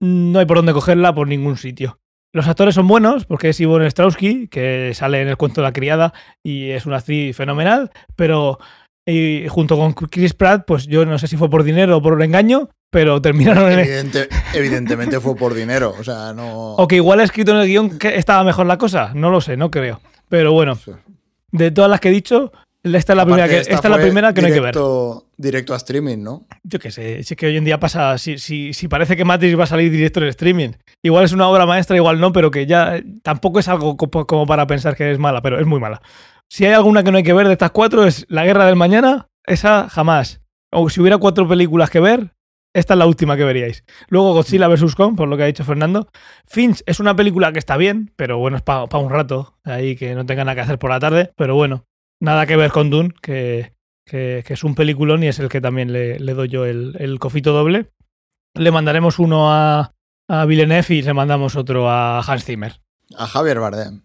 no 0.00 0.38
hay 0.38 0.46
por 0.46 0.56
dónde 0.56 0.72
cogerla 0.72 1.14
por 1.14 1.28
ningún 1.28 1.56
sitio. 1.56 1.98
Los 2.32 2.48
actores 2.48 2.74
son 2.74 2.86
buenos 2.86 3.26
porque 3.26 3.50
es 3.50 3.60
Ivonne 3.60 3.90
Strausky, 3.90 4.48
que 4.48 4.92
sale 4.94 5.20
en 5.20 5.28
el 5.28 5.36
cuento 5.36 5.60
de 5.60 5.66
la 5.66 5.72
criada 5.72 6.12
y 6.44 6.70
es 6.70 6.86
una 6.86 6.98
actriz 6.98 7.36
fenomenal, 7.36 7.90
pero 8.16 8.58
y 9.06 9.48
junto 9.48 9.76
con 9.76 9.92
Chris 9.92 10.34
Pratt, 10.34 10.64
pues 10.66 10.86
yo 10.86 11.04
no 11.04 11.18
sé 11.18 11.26
si 11.26 11.36
fue 11.36 11.50
por 11.50 11.64
dinero 11.64 11.96
o 11.96 12.02
por 12.02 12.22
engaño, 12.22 12.68
pero 12.90 13.20
terminaron 13.22 13.70
en... 13.72 13.78
Evidente- 13.80 14.28
evidentemente 14.54 15.20
fue 15.20 15.36
por 15.36 15.54
dinero. 15.54 15.94
O 15.98 16.04
sea, 16.04 16.32
no. 16.34 16.74
O 16.74 16.88
que 16.88 16.96
igual 16.96 17.20
ha 17.20 17.24
escrito 17.24 17.52
en 17.52 17.58
el 17.58 17.66
guion 17.68 17.98
que 17.98 18.16
estaba 18.16 18.44
mejor 18.44 18.66
la 18.66 18.78
cosa, 18.78 19.12
no 19.14 19.30
lo 19.30 19.40
sé, 19.40 19.56
no 19.56 19.70
creo. 19.70 20.00
Pero 20.28 20.52
bueno, 20.52 20.78
de 21.52 21.70
todas 21.70 21.90
las 21.90 22.00
que 22.00 22.08
he 22.08 22.12
dicho, 22.12 22.52
esta 22.82 23.12
es 23.12 23.16
la, 23.16 23.24
primera 23.24 23.48
que, 23.48 23.58
esta 23.58 23.74
es 23.74 23.84
la 23.90 23.98
primera 23.98 24.32
que 24.32 24.40
no 24.40 24.46
hay 24.46 24.52
que 24.54 24.60
ver. 24.60 24.74
directo- 25.36 25.74
a 25.74 25.76
streaming, 25.76 26.18
¿no? 26.22 26.46
Yo 26.62 26.78
qué 26.78 26.90
sé, 26.90 27.22
si 27.24 27.34
es 27.34 27.38
que 27.38 27.46
hoy 27.46 27.56
en 27.56 27.64
día 27.64 27.78
pasa, 27.80 28.16
si, 28.18 28.38
si, 28.38 28.72
si 28.72 28.88
parece 28.88 29.16
que 29.16 29.24
Matrix 29.24 29.58
va 29.58 29.64
a 29.64 29.66
salir 29.66 29.90
directo 29.90 30.20
en 30.20 30.28
streaming, 30.28 30.70
igual 31.02 31.24
es 31.24 31.32
una 31.32 31.48
obra 31.48 31.66
maestra, 31.66 31.96
igual 31.96 32.20
no, 32.20 32.32
pero 32.32 32.50
que 32.50 32.66
ya 32.66 32.96
eh, 32.96 33.04
tampoco 33.22 33.58
es 33.58 33.68
algo 33.68 33.96
co- 33.96 34.26
como 34.26 34.46
para 34.46 34.66
pensar 34.66 34.96
que 34.96 35.10
es 35.10 35.18
mala, 35.18 35.42
pero 35.42 35.58
es 35.60 35.66
muy 35.66 35.80
mala. 35.80 36.00
Si 36.48 36.64
hay 36.64 36.72
alguna 36.72 37.02
que 37.02 37.10
no 37.12 37.18
hay 37.18 37.22
que 37.24 37.32
ver 37.32 37.46
de 37.46 37.52
estas 37.52 37.70
cuatro 37.70 38.04
es 38.06 38.24
La 38.28 38.44
Guerra 38.44 38.66
del 38.66 38.76
Mañana, 38.76 39.26
esa 39.46 39.88
jamás. 39.88 40.40
O 40.72 40.88
si 40.90 41.00
hubiera 41.00 41.18
cuatro 41.18 41.46
películas 41.48 41.90
que 41.90 42.00
ver, 42.00 42.32
esta 42.74 42.94
es 42.94 42.98
la 42.98 43.06
última 43.06 43.36
que 43.36 43.44
veríais. 43.44 43.84
Luego 44.08 44.32
Godzilla 44.32 44.68
vs. 44.68 44.94
Kong, 44.94 45.16
por 45.16 45.28
lo 45.28 45.36
que 45.36 45.42
ha 45.42 45.46
dicho 45.46 45.64
Fernando. 45.64 46.08
Finch 46.46 46.82
es 46.86 47.00
una 47.00 47.14
película 47.16 47.52
que 47.52 47.58
está 47.58 47.76
bien, 47.76 48.12
pero 48.16 48.38
bueno, 48.38 48.56
es 48.56 48.62
para 48.62 48.84
un 48.98 49.10
rato, 49.10 49.54
ahí 49.64 49.96
que 49.96 50.14
no 50.14 50.24
tenga 50.26 50.44
nada 50.44 50.54
que 50.54 50.60
hacer 50.62 50.78
por 50.78 50.90
la 50.90 51.00
tarde, 51.00 51.32
pero 51.36 51.54
bueno, 51.54 51.84
nada 52.20 52.46
que 52.46 52.56
ver 52.56 52.70
con 52.70 52.90
Dune, 52.90 53.12
que, 53.22 53.72
que, 54.06 54.44
que 54.46 54.52
es 54.54 54.64
un 54.64 54.74
peliculón 54.74 55.22
y 55.22 55.28
es 55.28 55.38
el 55.38 55.48
que 55.48 55.60
también 55.60 55.92
le, 55.92 56.18
le 56.20 56.34
doy 56.34 56.48
yo 56.48 56.64
el, 56.64 56.96
el 56.98 57.18
cofito 57.18 57.52
doble. 57.52 57.90
Le 58.54 58.70
mandaremos 58.70 59.18
uno 59.18 59.52
a, 59.52 59.92
a 60.28 60.44
Villeneuve 60.44 60.94
y 60.94 61.02
le 61.02 61.14
mandamos 61.14 61.56
otro 61.56 61.88
a 61.88 62.20
Hans 62.20 62.44
Zimmer. 62.44 62.80
A 63.16 63.26
Javier 63.26 63.58
Bardem. 63.60 64.02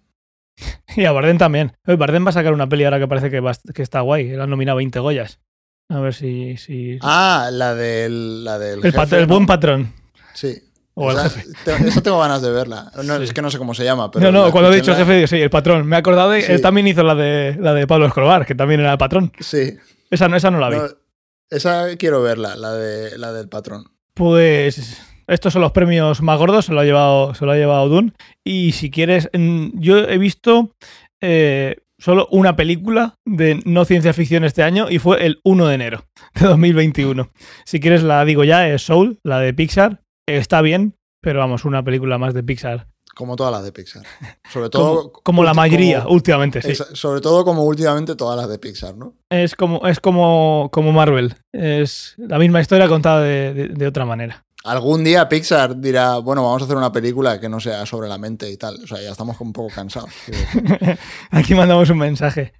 Y 0.97 1.03
a 1.05 1.11
Bardem 1.11 1.37
también. 1.37 1.73
Oye, 1.85 1.97
Bardem 1.97 2.25
va 2.25 2.29
a 2.29 2.33
sacar 2.33 2.53
una 2.53 2.69
peli 2.69 2.85
ahora 2.85 2.99
que 2.99 3.07
parece 3.07 3.29
que, 3.29 3.41
va- 3.41 3.51
que 3.73 3.81
está 3.81 3.99
guay. 3.99 4.29
Le 4.29 4.41
han 4.41 4.49
nominado 4.49 4.77
20 4.77 4.97
Goyas. 4.99 5.41
A 5.89 5.99
ver 5.99 6.13
si... 6.13 6.57
si... 6.57 6.97
Ah, 7.01 7.49
la 7.51 7.75
del. 7.75 8.43
La 8.43 8.57
del 8.57 8.83
el, 8.83 8.93
pat- 8.93 9.05
jefe, 9.09 9.21
el 9.21 9.27
¿no? 9.27 9.33
buen 9.35 9.45
patrón. 9.45 9.93
Sí. 10.33 10.61
O 10.95 11.11
el 11.11 11.17
Esa, 11.17 11.29
jefe. 11.29 11.47
te- 11.63 11.87
esa 11.87 12.01
tengo 12.01 12.19
ganas 12.19 12.41
de 12.41 12.51
verla. 12.51 12.91
No, 13.03 13.17
Sí. 13.17 13.23
Es 13.23 13.33
que 13.33 13.41
no 13.41 13.51
sé 13.51 13.57
cómo 13.57 13.73
se 13.73 13.83
llama, 13.83 14.09
pero. 14.09 14.31
no, 14.31 14.45
no, 14.45 14.51
cuando 14.51 14.71
he 14.71 14.75
dicho 14.77 14.95
jefe, 14.95 15.27
sí, 15.27 15.37
el 15.41 15.49
patrón. 15.49 15.85
Me 15.85 15.95
he 15.95 15.99
acordado 15.99 16.31
de. 16.31 16.41
Sí. 16.41 16.51
Él 16.53 16.61
también 16.61 16.87
hizo 16.87 17.03
la 17.03 17.15
de, 17.15 17.57
la 17.59 17.73
de 17.73 17.85
Pablo 17.85 18.05
Escobar, 18.07 18.45
que 18.45 18.55
también 18.55 18.79
era 18.79 18.93
el 18.93 18.97
patrón. 18.97 19.31
Sí. 19.39 19.73
Esa 20.09 20.27
no, 20.27 20.37
esa 20.37 20.49
no 20.51 20.59
la 20.59 20.69
vi. 20.69 20.77
No, 20.77 20.83
esa 21.49 21.95
quiero 21.97 22.21
verla, 22.21 22.55
la, 22.55 22.73
de, 22.73 23.17
la 23.17 23.31
del 23.33 23.49
patrón. 23.49 23.85
Pues 24.13 25.01
estos 25.27 25.53
son 25.53 25.61
los 25.61 25.71
premios 25.73 26.21
más 26.21 26.39
gordos, 26.39 26.65
se 26.65 26.73
lo 26.73 26.79
ha 26.79 26.85
llevado, 26.85 27.35
se 27.35 27.45
lo 27.45 27.51
ha 27.51 27.55
llevado 27.57 27.89
Dune. 27.89 28.13
Y 28.43 28.71
si 28.71 28.89
quieres, 28.89 29.29
mm, 29.33 29.79
yo 29.79 29.97
he 29.99 30.17
visto 30.17 30.73
eh, 31.21 31.75
solo 31.99 32.27
una 32.31 32.55
película 32.55 33.15
de 33.25 33.61
no 33.65 33.85
ciencia 33.85 34.13
ficción 34.13 34.43
este 34.43 34.63
año 34.63 34.87
y 34.89 34.99
fue 34.99 35.25
el 35.25 35.39
1 35.43 35.67
de 35.67 35.75
enero 35.75 36.05
de 36.33 36.47
2021. 36.47 37.29
Si 37.65 37.79
quieres 37.79 38.03
la 38.03 38.23
digo 38.25 38.43
ya, 38.43 38.67
es 38.67 38.83
Soul, 38.83 39.19
la 39.23 39.39
de 39.39 39.53
Pixar. 39.53 40.01
Está 40.27 40.61
bien, 40.61 40.95
pero 41.21 41.39
vamos, 41.39 41.65
una 41.65 41.83
película 41.83 42.17
más 42.17 42.33
de 42.33 42.43
Pixar. 42.43 42.87
Como 43.15 43.37
todas 43.37 43.53
las 43.53 43.63
de 43.63 43.71
Pixar. 43.71 44.03
Sobre 44.51 44.69
todo. 44.69 44.95
Como, 44.97 45.11
como 45.23 45.43
la 45.45 45.53
mayoría 45.53 46.01
como- 46.03 46.15
últimamente, 46.15 46.61
sí. 46.61 46.73
Sobre 46.93 47.21
todo 47.21 47.45
como 47.45 47.63
últimamente 47.63 48.15
todas 48.15 48.35
las 48.35 48.49
de 48.49 48.59
Pixar, 48.59 48.97
¿no? 48.97 49.13
Es 49.31 49.55
como, 49.55 49.87
es 49.87 50.01
como, 50.01 50.69
como 50.73 50.91
Marvel. 50.91 51.33
Es 51.53 52.15
la 52.17 52.37
misma 52.39 52.59
historia 52.59 52.89
contada 52.89 53.21
de, 53.21 53.53
de- 53.53 53.67
de 53.69 53.87
otra 53.87 54.03
manera. 54.05 54.44
Algún 54.65 55.03
día 55.03 55.29
Pixar 55.29 55.79
dirá, 55.79 56.17
bueno, 56.17 56.43
vamos 56.43 56.61
a 56.61 56.65
hacer 56.65 56.75
una 56.75 56.91
película 56.91 57.39
que 57.39 57.47
no 57.47 57.59
sea 57.59 57.85
sobre 57.85 58.09
la 58.09 58.17
mente 58.17 58.49
y 58.49 58.57
tal. 58.57 58.75
O 58.83 58.87
sea, 58.87 58.99
ya 59.01 59.11
estamos 59.11 59.39
un 59.39 59.53
poco 59.53 59.73
cansados. 59.73 60.09
Aquí 61.31 61.53
mandamos 61.55 61.89
un 61.89 61.97
mensaje. 61.99 62.53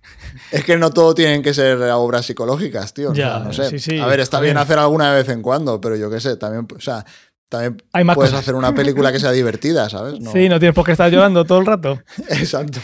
Es 0.51 0.64
que 0.64 0.78
no 0.78 0.91
todo 0.91 1.16
tienen 1.16 1.41
que 1.41 1.53
ser 1.53 1.82
obras 1.82 2.26
psicológicas, 2.26 2.93
tío. 2.93 3.12
O 3.12 3.16
sea, 3.16 3.39
Ya, 3.39 3.43
no 3.43 3.53
sé. 3.53 3.70
sí, 3.72 3.80
sí, 3.80 3.99
a 3.99 4.06
ver, 4.06 4.20
está 4.20 4.38
está 4.38 4.41
bien 4.41 4.53
bien. 4.56 4.58
hacer 4.64 4.80
alguna 4.80 5.12
de 5.12 5.18
vez 5.24 5.30
en 5.30 5.41
cuando, 5.41 5.82
pero 5.82 5.95
yo 5.95 6.10
qué 6.10 6.20
sé, 6.20 6.38
también, 6.38 6.68
o 6.76 6.80
sea, 6.80 7.03
también 7.49 7.82
Hay 7.93 8.03
más 8.03 8.16
puedes 8.16 8.32
cosas. 8.32 8.43
hacer 8.43 8.56
una 8.56 8.74
película 8.76 9.12
que 9.12 9.20
sea 9.20 9.32
divertida, 9.32 9.89
¿sabes? 9.89 10.20
No- 10.20 10.32
Sí, 10.32 10.47
no 10.49 10.60
tienes 10.60 10.76
por 10.76 10.86
qué 10.86 10.91
estar 10.91 11.10
llorando 11.12 11.43
todo 11.45 11.60
el 11.60 11.66
rato. 11.66 12.01
Exacto. 12.30 12.80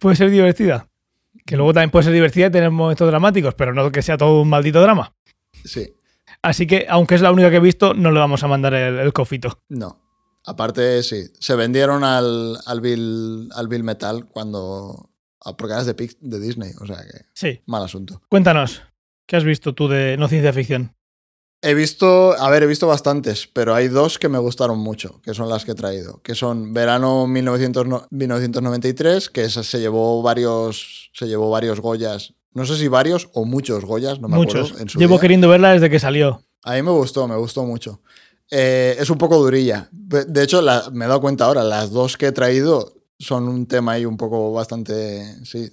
Puede 0.00 0.16
ser 0.16 0.30
divertida. 0.30 0.88
Que 1.46 1.56
luego 1.56 1.72
también 1.72 1.90
puede 1.90 2.04
ser 2.04 2.12
divertida 2.12 2.46
y 2.46 2.50
tener 2.50 2.70
momentos 2.70 3.06
dramáticos, 3.08 3.54
pero 3.54 3.72
no 3.72 3.90
que 3.90 4.02
sea 4.02 4.16
todo 4.18 4.42
un 4.42 4.48
maldito 4.48 4.82
drama. 4.82 5.14
Sí. 5.64 5.94
Así 6.42 6.66
que, 6.66 6.86
aunque 6.88 7.14
es 7.14 7.20
la 7.20 7.32
única 7.32 7.50
que 7.50 7.56
he 7.56 7.60
visto, 7.60 7.94
no 7.94 8.10
le 8.12 8.20
vamos 8.20 8.42
a 8.42 8.48
mandar 8.48 8.74
el, 8.74 8.98
el 8.98 9.12
cofito. 9.12 9.60
No. 9.68 10.00
Aparte, 10.44 11.02
sí. 11.02 11.24
Se 11.40 11.54
vendieron 11.56 12.04
al, 12.04 12.56
al, 12.64 12.80
Bill, 12.80 13.48
al 13.54 13.68
Bill 13.68 13.84
Metal 13.84 14.26
cuando. 14.26 15.10
Porque 15.56 15.72
eras 15.74 15.86
de, 15.86 16.16
de 16.20 16.40
Disney, 16.40 16.72
o 16.80 16.86
sea 16.86 16.96
que. 16.98 17.26
Sí. 17.34 17.60
Mal 17.66 17.82
asunto. 17.82 18.20
Cuéntanos, 18.28 18.82
¿qué 19.26 19.36
has 19.36 19.44
visto 19.44 19.74
tú 19.74 19.88
de 19.88 20.16
no 20.18 20.28
ciencia 20.28 20.52
ficción? 20.52 20.94
He 21.60 21.74
visto, 21.74 22.34
a 22.38 22.50
ver, 22.50 22.62
he 22.62 22.66
visto 22.66 22.86
bastantes, 22.86 23.48
pero 23.48 23.74
hay 23.74 23.88
dos 23.88 24.18
que 24.20 24.28
me 24.28 24.38
gustaron 24.38 24.78
mucho, 24.78 25.20
que 25.22 25.34
son 25.34 25.48
las 25.48 25.64
que 25.64 25.72
he 25.72 25.74
traído, 25.74 26.22
que 26.22 26.36
son 26.36 26.72
Verano 26.72 27.26
1900 27.26 27.86
no- 27.86 28.06
1993, 28.10 29.28
que 29.28 29.48
se 29.50 29.80
llevó 29.80 30.22
varios, 30.22 31.10
se 31.14 31.26
llevó 31.26 31.50
varios 31.50 31.80
Goyas, 31.80 32.34
no 32.54 32.64
sé 32.66 32.76
si 32.76 32.88
varios 32.88 33.28
o 33.34 33.44
muchos 33.44 33.84
Goyas, 33.84 34.20
no 34.20 34.28
me 34.28 34.36
Muchos. 34.36 34.66
acuerdo. 34.68 34.82
En 34.82 34.88
su 34.88 34.98
Llevo 34.98 35.14
día. 35.14 35.20
queriendo 35.20 35.48
verla 35.48 35.72
desde 35.72 35.90
que 35.90 35.98
salió. 36.00 36.42
A 36.64 36.74
mí 36.74 36.82
me 36.82 36.90
gustó, 36.90 37.28
me 37.28 37.36
gustó 37.36 37.64
mucho. 37.64 38.00
Eh, 38.50 38.96
es 38.98 39.10
un 39.10 39.18
poco 39.18 39.36
durilla. 39.38 39.88
De 39.92 40.42
hecho, 40.42 40.62
la- 40.62 40.88
me 40.90 41.04
he 41.04 41.08
dado 41.08 41.20
cuenta 41.20 41.44
ahora, 41.44 41.62
las 41.62 41.90
dos 41.90 42.16
que 42.16 42.26
he 42.26 42.32
traído 42.32 42.94
son 43.18 43.48
un 43.48 43.66
tema 43.66 43.92
ahí 43.92 44.04
un 44.04 44.16
poco 44.16 44.52
bastante, 44.52 45.36
sí. 45.44 45.70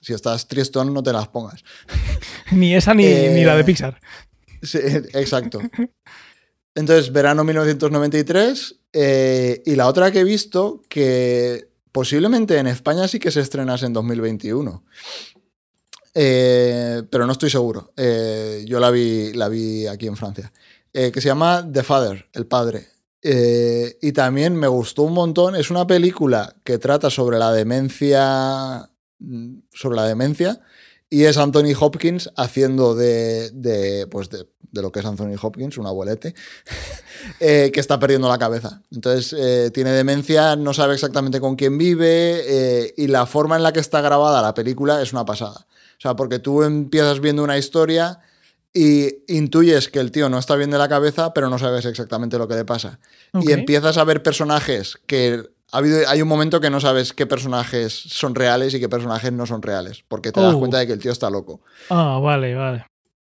Si 0.00 0.12
estás 0.14 0.48
tristón, 0.48 0.92
no 0.94 1.02
te 1.02 1.12
las 1.12 1.28
pongas. 1.28 1.62
Ni 2.52 2.74
esa 2.74 2.94
ni, 2.94 3.04
Eh, 3.04 3.32
ni 3.34 3.44
la 3.44 3.56
de 3.56 3.64
Pixar. 3.64 4.00
Sí, 4.62 4.78
exacto. 5.12 5.60
Entonces, 6.74 7.12
verano 7.12 7.44
1993. 7.44 8.76
eh, 8.92 9.62
y 9.66 9.74
la 9.76 9.86
otra 9.86 10.10
que 10.10 10.20
he 10.20 10.24
visto, 10.24 10.82
que 10.88 11.68
posiblemente 11.92 12.56
en 12.58 12.66
España 12.66 13.06
sí 13.06 13.18
que 13.18 13.30
se 13.30 13.40
estrenase 13.40 13.86
en 13.86 13.92
2021. 13.92 14.82
Eh, 16.14 17.02
pero 17.10 17.26
no 17.26 17.32
estoy 17.32 17.50
seguro. 17.50 17.92
Eh, 17.96 18.64
yo 18.66 18.80
la 18.80 18.90
vi, 18.90 19.32
la 19.34 19.48
vi 19.48 19.86
aquí 19.86 20.06
en 20.06 20.16
Francia. 20.16 20.52
Eh, 20.92 21.12
que 21.12 21.20
se 21.20 21.28
llama 21.28 21.68
The 21.70 21.82
Father, 21.82 22.26
el 22.32 22.46
padre. 22.46 22.86
Y 24.00 24.12
también 24.12 24.56
me 24.56 24.68
gustó 24.68 25.02
un 25.02 25.12
montón. 25.12 25.54
Es 25.54 25.70
una 25.70 25.86
película 25.86 26.56
que 26.64 26.78
trata 26.78 27.10
sobre 27.10 27.38
la 27.38 27.52
demencia. 27.52 28.90
mm, 29.18 29.58
Sobre 29.72 29.96
la 29.96 30.06
demencia. 30.06 30.60
Y 31.10 31.24
es 31.24 31.38
Anthony 31.38 31.72
Hopkins 31.78 32.30
haciendo 32.36 32.94
de, 32.94 33.50
de, 33.52 34.06
pues 34.08 34.28
de, 34.28 34.46
lo 34.72 34.92
que 34.92 35.00
es 35.00 35.06
Anthony 35.06 35.36
Hopkins, 35.40 35.78
un 35.78 35.86
abuelete, 35.86 36.34
que 37.38 37.72
está 37.80 37.98
perdiendo 37.98 38.28
la 38.28 38.36
cabeza. 38.36 38.82
Entonces 38.92 39.72
tiene 39.72 39.92
demencia, 39.92 40.54
no 40.56 40.74
sabe 40.74 40.94
exactamente 40.94 41.40
con 41.40 41.56
quién 41.56 41.78
vive 41.78 42.92
y 42.94 43.06
la 43.06 43.24
forma 43.24 43.56
en 43.56 43.62
la 43.62 43.72
que 43.72 43.80
está 43.80 44.02
grabada 44.02 44.42
la 44.42 44.52
película 44.52 45.00
es 45.00 45.14
una 45.14 45.24
pasada. 45.24 45.66
O 45.98 46.00
sea, 46.00 46.14
porque 46.14 46.38
tú 46.38 46.62
empiezas 46.62 47.20
viendo 47.20 47.42
una 47.42 47.58
historia 47.58 48.20
y 48.72 49.08
intuyes 49.26 49.88
que 49.88 49.98
el 49.98 50.12
tío 50.12 50.28
no 50.28 50.38
está 50.38 50.54
bien 50.54 50.70
de 50.70 50.78
la 50.78 50.88
cabeza, 50.88 51.34
pero 51.34 51.50
no 51.50 51.58
sabes 51.58 51.84
exactamente 51.86 52.38
lo 52.38 52.46
que 52.46 52.54
le 52.54 52.64
pasa. 52.64 53.00
Y 53.40 53.50
empiezas 53.52 53.96
a 53.98 54.04
ver 54.04 54.22
personajes 54.22 54.96
que 55.06 55.42
ha 55.72 55.78
habido, 55.78 55.98
hay 56.08 56.22
un 56.22 56.28
momento 56.28 56.60
que 56.60 56.70
no 56.70 56.78
sabes 56.80 57.12
qué 57.12 57.26
personajes 57.26 57.92
son 57.92 58.36
reales 58.36 58.72
y 58.74 58.80
qué 58.80 58.88
personajes 58.88 59.32
no 59.32 59.44
son 59.46 59.60
reales, 59.60 60.04
porque 60.06 60.30
te 60.30 60.40
das 60.40 60.54
Oh. 60.54 60.58
cuenta 60.60 60.78
de 60.78 60.86
que 60.86 60.92
el 60.92 61.00
tío 61.00 61.10
está 61.10 61.30
loco. 61.30 61.60
Ah, 61.90 62.20
vale, 62.22 62.54
vale. 62.54 62.86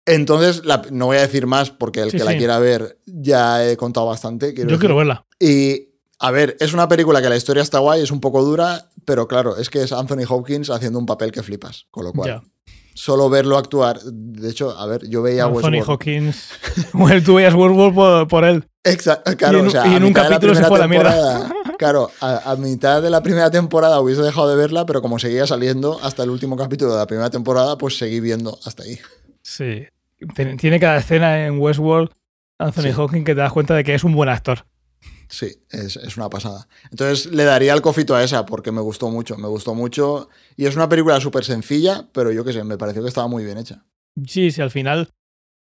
Entonces, 0.06 0.66
la- 0.66 0.82
no 0.92 1.08
voy 1.08 1.18
a 1.18 1.22
decir 1.22 1.46
más 1.48 1.70
porque 1.72 2.02
el 2.02 2.12
Sí, 2.12 2.18
que 2.18 2.24
la 2.24 2.32
sí. 2.32 2.38
quiera 2.38 2.60
ver 2.60 2.98
ya 3.06 3.66
he 3.68 3.76
contado 3.78 4.06
bastante. 4.08 4.54
quiero 4.54 4.70
Yo 4.70 4.76
decir. 4.78 4.80
quiero 4.82 4.96
verla. 4.98 5.26
Y, 5.40 5.90
a 6.20 6.32
ver, 6.32 6.56
es 6.60 6.74
una 6.74 6.88
película 6.88 7.22
que 7.22 7.30
la 7.30 7.36
historia 7.38 7.64
está 7.64 7.80
guay, 7.80 8.02
es 8.02 8.12
un 8.12 8.20
poco 8.22 8.42
dura, 8.44 8.88
pero 9.06 9.28
claro, 9.28 9.58
es 9.58 9.70
que 9.70 9.82
es 9.84 9.92
Anthony 9.92 10.26
Hopkins 10.28 10.70
haciendo 10.70 11.00
un 11.00 11.06
papel 11.06 11.32
que 11.32 11.44
flipas. 11.44 11.86
Con 11.92 12.06
lo 12.06 12.14
cual, 12.14 12.42
solo 12.94 13.30
verlo 13.30 13.58
actuar. 13.58 14.00
De 14.04 14.50
hecho, 14.50 14.72
a 14.78 14.86
ver, 14.86 15.08
yo 15.08 15.22
veía 15.22 15.46
Anthony 15.46 15.56
Westworld. 15.80 15.90
Hawkins. 15.90 16.50
Bueno, 16.94 17.22
tú 17.24 17.36
veías 17.36 17.54
World 17.54 17.94
por, 17.96 18.28
por 18.28 18.44
él. 18.46 18.66
Exacto, 18.84 19.36
claro, 19.38 19.58
Y 19.58 19.62
en- 19.62 19.68
o 19.68 19.70
sea, 19.72 19.88
y 19.88 19.94
a 19.94 19.98
en 19.98 20.04
un 20.04 20.14
capítulo 20.14 20.54
se 20.56 20.64
fue 20.66 20.78
a 20.78 20.82
la 20.82 20.88
mierda. 20.88 21.50
Claro, 21.78 22.12
a, 22.22 22.52
a 22.52 22.56
mitad 22.56 23.02
de 23.02 23.10
la 23.10 23.22
primera 23.24 23.50
temporada 23.52 24.00
hubiese 24.00 24.22
dejado 24.22 24.48
de 24.48 24.56
verla, 24.56 24.86
pero 24.86 25.02
como 25.02 25.20
seguía 25.20 25.46
saliendo 25.48 26.00
hasta 26.04 26.24
el 26.24 26.30
último 26.30 26.56
capítulo 26.56 26.94
de 26.94 27.00
la 27.00 27.08
primera 27.08 27.30
temporada, 27.30 27.78
pues 27.78 27.98
seguí 27.98 28.20
viendo 28.22 28.58
hasta 28.64 28.84
ahí. 28.84 29.00
Sí. 29.42 29.86
Tiene 30.60 30.80
cada 30.80 30.98
escena 30.98 31.46
en 31.46 31.60
Westworld 31.60 32.10
Anthony 32.60 32.84
Sí. 32.84 32.92
Hawkins 32.96 33.26
que 33.26 33.34
te 33.36 33.42
das 33.42 33.52
cuenta 33.52 33.74
de 33.74 33.84
que 33.84 33.96
es 33.96 34.04
un 34.06 34.14
buen 34.14 34.30
actor. 34.30 34.66
Sí, 35.30 35.48
es, 35.72 35.96
es 35.98 36.18
una 36.18 36.30
pasada. 36.30 36.68
Entonces 36.92 37.28
le 37.34 37.44
daría 37.44 37.74
el 37.74 37.82
cofito 37.82 38.16
a 38.16 38.24
esa 38.24 38.46
porque 38.46 38.72
me 38.72 38.82
gustó 38.82 39.10
mucho, 39.10 39.38
me 39.38 39.48
gustó 39.48 39.74
mucho. 39.74 40.30
Y 40.58 40.66
es 40.66 40.76
una 40.76 40.88
película 40.90 41.20
súper 41.20 41.44
sencilla, 41.44 42.08
pero 42.14 42.32
yo 42.32 42.44
qué 42.44 42.54
sé, 42.54 42.64
me 42.64 42.78
pareció 42.78 43.02
que 43.02 43.08
estaba 43.10 43.28
muy 43.28 43.44
bien 43.44 43.58
hecha. 43.58 43.84
Sí, 44.28 44.52
sí, 44.52 44.62
al 44.62 44.72
final 44.72 45.10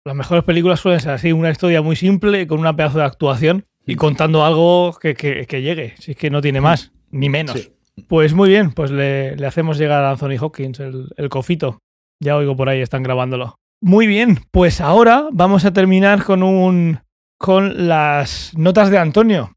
las 0.05 0.15
mejores 0.15 0.43
películas 0.45 0.79
suelen 0.79 1.01
ser 1.01 1.11
así, 1.11 1.31
una 1.33 1.51
historia 1.51 1.81
muy 1.81 1.95
simple 1.95 2.47
con 2.47 2.59
una 2.59 2.75
pedazo 2.75 2.99
de 2.99 3.03
actuación 3.03 3.65
y 3.85 3.95
contando 3.95 4.45
algo 4.45 4.97
que, 4.99 5.13
que- 5.13 5.45
que 5.45 5.61
llegue. 5.61 5.95
Si 5.99 6.11
es 6.11 6.17
que 6.17 6.29
no 6.29 6.41
tiene 6.41 6.61
más, 6.61 6.91
ni 7.11 7.27
menos. 7.29 7.59
Sí. 7.59 7.73
Pues 8.07 8.33
muy 8.33 8.47
bien, 8.49 8.71
pues 8.71 8.91
le, 8.91 9.35
le 9.35 9.45
hacemos 9.45 9.77
llegar 9.77 10.03
a 10.05 10.11
Anthony 10.11 10.37
Hawkins 10.39 10.79
el, 10.79 11.09
el 11.17 11.29
cofito. 11.29 11.79
Ya 12.23 12.37
oigo 12.37 12.55
por 12.55 12.69
ahí, 12.69 12.79
están 12.81 13.03
grabándolo. 13.03 13.55
Muy 13.81 14.07
bien, 14.07 14.39
pues 14.51 14.79
ahora 14.81 15.27
vamos 15.33 15.65
a 15.65 15.73
terminar 15.73 16.23
con 16.23 16.43
un 16.43 16.99
con 17.39 17.87
las 17.87 18.51
notas 18.55 18.89
de 18.89 18.97
Antonio. 18.97 19.53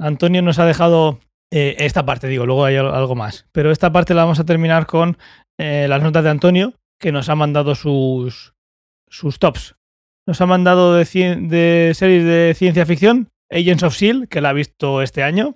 Antonio 0.00 0.42
nos 0.42 0.58
ha 0.58 0.66
dejado 0.66 1.18
eh, 1.52 1.76
esta 1.78 2.04
parte, 2.04 2.28
digo, 2.28 2.46
luego 2.46 2.64
hay 2.64 2.76
al- 2.76 2.94
algo 2.94 3.14
más. 3.14 3.46
Pero 3.52 3.70
esta 3.70 3.92
parte 3.92 4.14
la 4.14 4.22
vamos 4.24 4.40
a 4.40 4.44
terminar 4.44 4.86
con 4.86 5.16
eh, 5.58 5.86
las 5.88 6.02
notas 6.02 6.24
de 6.24 6.30
Antonio, 6.30 6.74
que 7.00 7.12
nos 7.12 7.28
ha 7.28 7.34
mandado 7.34 7.74
sus, 7.74 8.54
sus 9.08 9.38
tops. 9.38 9.74
Nos 10.26 10.40
ha 10.40 10.46
mandado 10.46 10.94
de, 10.94 11.04
cien- 11.04 11.48
de 11.48 11.92
series 11.94 12.24
de 12.24 12.54
ciencia 12.56 12.86
ficción, 12.86 13.28
Agents 13.50 13.82
of 13.82 13.92
S.H.I.E.L.D., 13.94 14.28
que 14.28 14.40
la 14.40 14.50
ha 14.50 14.52
visto 14.54 15.02
este 15.02 15.22
año. 15.22 15.54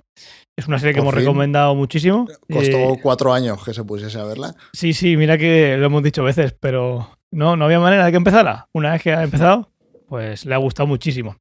Es 0.59 0.67
una 0.69 0.79
serie 0.79 0.95
que 0.95 1.01
Por 1.01 1.05
hemos 1.09 1.15
fin. 1.15 1.23
recomendado 1.25 1.75
muchísimo. 1.75 2.27
Costó 2.51 2.77
Eh, 2.95 3.01
cuatro 3.03 3.33
años 3.33 3.63
que 3.65 3.75
se 3.75 3.85
pusiese 3.85 4.19
a 4.19 4.25
verla. 4.25 4.55
Sí, 4.73 4.93
sí, 4.93 5.17
mira 5.17 5.37
que 5.39 5.77
lo 5.79 5.87
hemos 5.87 6.03
dicho 6.03 6.23
veces, 6.25 6.55
pero 6.59 7.11
no, 7.31 7.57
no 7.57 7.65
había 7.67 7.79
manera 7.81 8.05
de 8.07 8.11
que 8.11 8.17
empezara. 8.17 8.67
Una 8.75 8.93
vez 8.93 9.03
que 9.03 9.13
ha 9.13 9.23
empezado, 9.23 9.71
pues 10.09 10.45
le 10.47 10.55
ha 10.55 10.59
gustado 10.59 10.87
muchísimo. 10.87 11.37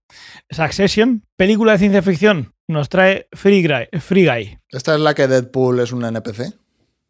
Succession, 0.49 1.23
película 1.37 1.73
de 1.73 1.77
ciencia 1.79 2.01
ficción, 2.01 2.53
nos 2.67 2.89
trae 2.89 3.27
Free 3.33 3.61
Guy. 3.67 3.99
Free 3.99 4.25
Guy. 4.27 4.57
Esta 4.69 4.95
es 4.95 5.01
la 5.01 5.13
que 5.13 5.27
Deadpool 5.27 5.79
es 5.79 5.91
un 5.91 6.03
NPC. 6.05 6.53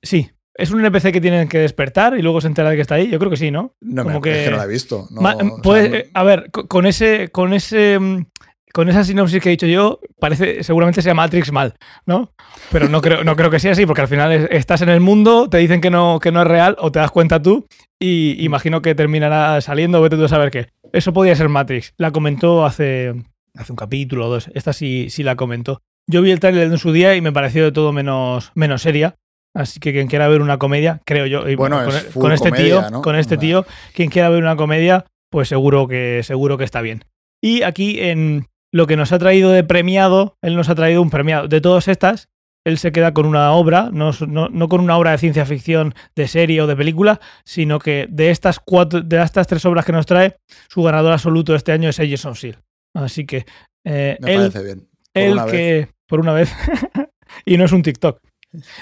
Sí, 0.01 0.29
es 0.53 0.71
un 0.71 0.79
NPC 0.85 1.11
que 1.11 1.21
tienen 1.21 1.47
que 1.47 1.59
despertar 1.59 2.17
y 2.17 2.21
luego 2.21 2.41
se 2.41 2.47
entera 2.47 2.69
de 2.69 2.75
que 2.75 2.81
está 2.81 2.95
ahí. 2.95 3.09
Yo 3.09 3.19
creo 3.19 3.31
que 3.31 3.37
sí, 3.37 3.51
¿no? 3.51 3.73
No, 3.81 4.03
Como 4.03 4.15
me, 4.15 4.21
que- 4.21 4.39
es 4.39 4.45
que 4.45 4.51
no 4.51 4.57
la 4.57 4.63
he 4.65 4.67
visto. 4.67 5.07
no, 5.11 5.21
o 5.21 5.23
sea, 5.23 5.43
no- 5.43 5.75
eh, 5.77 6.09
a 6.13 6.23
ver, 6.23 6.49
co- 6.51 6.67
con 6.67 6.85
ese, 6.85 7.29
con 7.29 7.53
ese, 7.53 7.97
mm, 7.99 8.25
con 8.73 8.89
esa 8.89 9.03
sinopsis 9.05 9.41
que 9.41 9.49
he 9.49 9.51
dicho 9.51 9.67
yo, 9.67 10.01
parece, 10.19 10.61
seguramente 10.63 11.01
sea 11.01 11.13
Matrix 11.13 11.51
mal, 11.51 11.75
¿no? 12.05 12.33
Pero 12.71 12.89
no 12.89 12.99
creo, 13.01 13.23
no 13.23 13.35
creo 13.37 13.49
que 13.49 13.59
sea 13.59 13.71
así, 13.71 13.85
porque 13.85 14.01
al 14.01 14.09
final 14.09 14.31
es- 14.33 14.47
estás 14.51 14.81
en 14.81 14.89
el 14.89 14.99
mundo, 14.99 15.49
te 15.49 15.57
dicen 15.59 15.79
que 15.79 15.89
no, 15.89 16.19
que 16.21 16.31
no 16.33 16.41
es 16.41 16.47
real, 16.47 16.75
o 16.79 16.91
te 16.91 16.99
das 16.99 17.09
cuenta 17.11 17.41
tú, 17.41 17.65
y 17.99 18.43
imagino 18.43 18.81
que 18.81 18.93
terminará 18.93 19.61
saliendo, 19.61 20.01
vete 20.01 20.17
tú 20.17 20.25
a 20.25 20.29
saber 20.29 20.51
qué. 20.51 20.67
Eso 20.93 21.13
podría 21.13 21.35
ser 21.35 21.49
Matrix. 21.49 21.93
La 21.97 22.11
comentó 22.11 22.65
hace, 22.65 23.13
hace 23.55 23.71
un 23.71 23.75
capítulo 23.75 24.27
o 24.27 24.29
dos. 24.29 24.49
Esta 24.53 24.73
sí, 24.73 25.07
sí 25.09 25.23
la 25.23 25.35
comentó. 25.35 25.81
Yo 26.07 26.21
vi 26.21 26.31
el 26.31 26.39
trailer 26.39 26.67
en 26.67 26.77
su 26.77 26.91
día 26.91 27.15
y 27.15 27.21
me 27.21 27.31
pareció 27.31 27.63
de 27.63 27.71
todo 27.71 27.91
menos, 27.91 28.51
menos 28.55 28.81
seria. 28.81 29.15
Así 29.55 29.79
que 29.79 29.93
quien 29.93 30.07
quiera 30.07 30.27
ver 30.27 30.41
una 30.41 30.57
comedia, 30.57 31.01
creo 31.05 31.25
yo, 31.25 31.47
y 31.47 31.55
Bueno, 31.55 31.83
con, 31.85 31.95
es 31.95 32.03
con 32.13 32.31
este 32.33 32.49
comedia, 32.49 32.81
tío, 32.81 32.91
¿no? 32.91 33.01
con 33.01 33.15
este 33.15 33.37
tío, 33.37 33.65
quien 33.93 34.09
quiera 34.09 34.27
ver 34.27 34.43
una 34.43 34.57
comedia, 34.57 35.05
pues 35.31 35.47
seguro 35.47 35.87
que 35.87 36.21
seguro 36.23 36.57
que 36.57 36.65
está 36.65 36.81
bien. 36.81 37.05
Y 37.41 37.61
aquí 37.61 38.01
en 38.01 38.47
lo 38.73 38.85
que 38.85 38.97
nos 38.97 39.13
ha 39.13 39.19
traído 39.19 39.51
de 39.51 39.63
premiado, 39.63 40.35
él 40.41 40.55
nos 40.55 40.67
ha 40.67 40.75
traído 40.75 41.01
un 41.01 41.09
premiado. 41.09 41.47
De 41.47 41.61
todas 41.61 41.87
estas, 41.87 42.27
él 42.65 42.77
se 42.77 42.91
queda 42.91 43.13
con 43.13 43.25
una 43.25 43.51
obra, 43.51 43.89
no, 43.91 44.11
no- 44.27 44.49
no 44.49 44.67
con 44.67 44.81
una 44.81 44.97
obra 44.97 45.11
de 45.11 45.17
ciencia 45.19 45.45
ficción, 45.45 45.93
de 46.15 46.27
serie 46.27 46.61
o 46.61 46.67
de 46.67 46.75
película, 46.75 47.19
sino 47.45 47.79
que 47.79 48.07
de 48.09 48.31
estas 48.31 48.59
cuatro, 48.59 49.01
de 49.01 49.21
estas 49.21 49.47
tres 49.47 49.63
obras 49.65 49.85
que 49.85 49.91
nos 49.91 50.05
trae, 50.05 50.35
su 50.69 50.81
ganador 50.83 51.13
absoluto 51.13 51.53
este 51.55 51.71
año 51.71 51.89
es 51.89 51.99
Agents 51.99 52.25
of 52.25 52.37
Shield. 52.39 52.59
Así 52.95 53.25
que 53.25 53.45
eh, 53.85 54.17
Me 54.21 54.33
él, 54.33 54.37
parece 54.51 54.63
bien. 54.63 54.79
Por 55.13 55.23
él 55.23 55.31
una 55.33 55.45
vez. 55.45 55.51
que, 55.53 55.87
por 56.07 56.19
una 56.19 56.33
vez, 56.33 56.51
y 57.45 57.57
no 57.57 57.65
es 57.65 57.71
un 57.71 57.81
TikTok, 57.83 58.19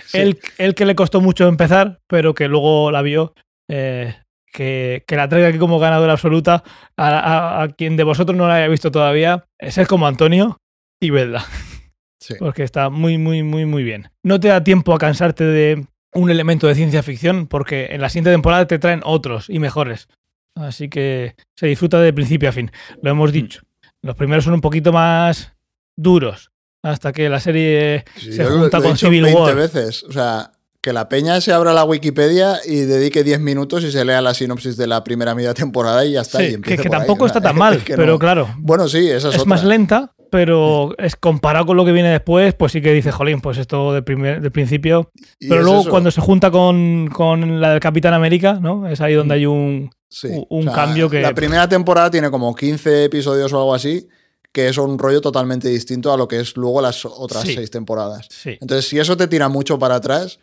Sí. 0.06 0.20
él, 0.20 0.40
él 0.60 0.76
que 0.76 0.86
le 0.86 0.94
costó 0.94 1.20
mucho 1.20 1.48
empezar, 1.48 2.00
pero 2.08 2.36
que 2.36 2.48
luego 2.48 2.92
la 2.92 3.02
vio, 3.02 3.34
eh, 3.70 4.16
que, 4.52 5.04
que 5.08 5.16
la 5.16 5.28
traiga 5.28 5.48
aquí 5.48 5.58
como 5.58 5.80
ganadora 5.80 6.14
absoluta, 6.14 6.64
a, 6.96 7.08
a- 7.08 7.64
a 7.64 7.68
quien 7.70 7.98
de 7.98 8.04
vosotros 8.04 8.38
no 8.38 8.48
la 8.48 8.56
haya 8.56 8.68
visto 8.68 8.92
todavía, 8.92 9.46
es 9.60 9.80
el 9.80 9.88
como 9.88 10.06
Antonio 10.06 10.58
y 11.02 11.10
vedla, 11.10 11.44
Sí. 12.26 12.36
porque 12.40 12.64
está 12.64 12.90
muy, 12.90 13.18
muy, 13.18 13.44
muy, 13.44 13.66
muy 13.66 13.84
bien. 13.84 14.10
No 14.24 14.40
te 14.40 14.48
da 14.48 14.64
tiempo 14.64 14.94
a 14.94 14.98
cansarte 14.98 15.44
de 15.44 15.86
un 16.14 16.30
elemento 16.30 16.68
de 16.68 16.76
ciencia 16.76 17.04
ficción, 17.04 17.48
porque 17.48 17.88
en 17.92 18.00
la 18.02 18.10
siguiente 18.10 18.32
temporada 18.32 18.66
te 18.68 18.80
traen 18.80 19.02
otros 19.04 19.50
y 19.50 19.60
mejores. 19.60 20.08
Así 20.56 20.88
que 20.90 21.36
se 21.56 21.68
disfruta 21.68 22.00
de 22.00 22.14
principio 22.14 22.50
a 22.50 22.52
fin. 22.52 22.72
Lo 23.02 23.12
hemos 23.12 23.32
Mm. 23.32 23.34
dicho. 23.34 23.62
Los 24.02 24.16
primeros 24.16 24.44
son 24.44 24.54
un 24.54 24.62
poquito 24.62 24.94
más 24.94 25.54
duros, 25.96 26.52
hasta 26.84 27.12
que 27.14 27.30
la 27.30 27.40
serie 27.40 28.04
Sí, 28.18 28.34
se 28.34 28.44
lo- 28.44 28.52
junta 28.60 28.78
lo 28.78 28.84
he 28.84 28.88
con 28.88 28.94
dicho 28.94 29.08
Civil 29.08 29.24
20 29.24 29.42
War. 29.42 29.56
veces. 29.56 30.04
O 30.04 30.12
sea, 30.12 30.52
que 30.82 30.92
la 30.94 31.08
peña 31.10 31.40
se 31.42 31.54
abra 31.54 31.74
la 31.74 31.86
Wikipedia 31.86 32.58
y 32.66 32.82
dedique 32.82 33.24
10 33.24 33.40
minutos 33.40 33.84
y 33.84 33.92
se 33.92 34.04
lea 34.06 34.22
la 34.22 34.34
sinopsis 34.34 34.76
de 34.78 34.86
la 34.88 35.04
primera 35.04 35.34
media 35.34 35.54
temporada 35.54 36.04
y 36.06 36.14
ya 36.14 36.22
está. 36.22 36.40
Sí, 36.40 36.56
y 36.58 36.62
que, 36.62 36.76
que 36.76 36.82
ahí. 36.84 36.90
tampoco 36.90 37.26
sea, 37.28 37.38
está 37.38 37.42
tan 37.50 37.58
mal, 37.58 37.76
es 37.76 37.84
que 37.84 37.96
pero 37.96 38.14
no- 38.14 38.20
claro, 38.20 38.54
Bueno, 38.60 38.88
sí, 38.88 39.08
esa 39.10 39.30
es, 39.30 39.36
es 39.36 39.42
otra. 39.42 39.50
más 39.50 39.64
lenta, 39.64 40.14
pero 40.34 40.96
es 40.98 41.16
comparado 41.16 41.68
con 41.68 41.78
lo 41.78 41.86
que 41.86 41.92
viene 41.92 42.10
después, 42.10 42.56
pues 42.56 42.72
sí 42.72 42.82
que 42.82 42.92
dice, 42.92 43.12
jolín, 43.12 43.40
pues 43.40 43.60
esto 43.60 43.94
del, 43.94 44.04
primer, 44.04 44.42
del 44.42 44.52
principio. 44.52 45.12
Pero 45.40 45.62
luego 45.62 45.82
eso. 45.82 45.90
cuando 45.92 46.10
se 46.10 46.22
junta 46.22 46.50
con, 46.50 47.08
con 47.14 47.62
la 47.62 47.70
del 47.70 47.80
Capitán 47.80 48.16
América, 48.16 48.54
¿no? 48.60 48.88
Es 48.88 49.00
ahí 49.00 49.14
donde 49.14 49.36
hay 49.36 49.46
un... 49.46 49.92
Sí. 50.10 50.30
un 50.50 50.66
cambio 50.66 51.08
que- 51.08 51.22
La 51.22 51.36
primera 51.36 51.70
temporada 51.70 52.10
tiene 52.10 52.32
como 52.32 52.56
15 52.56 53.04
episodios 53.06 53.54
o 53.54 53.58
algo 53.60 53.76
así, 53.76 54.08
que 54.52 54.70
es 54.70 54.78
un 54.80 54.98
rollo 54.98 55.22
totalmente 55.22 55.70
distinto 55.70 56.12
a 56.12 56.18
lo 56.18 56.28
que 56.28 56.40
es 56.40 56.58
luego 56.58 56.82
las 56.82 57.06
otras 57.06 57.44
Sí. 57.44 57.54
seis 57.54 57.70
temporadas. 57.70 58.28
Sí. 58.32 58.58
Entonces, 58.60 58.88
si 58.88 58.98
eso 58.98 59.16
te 59.16 59.28
tira 59.28 59.50
mucho 59.50 59.78
para 59.78 59.96
atrás, 59.96 60.40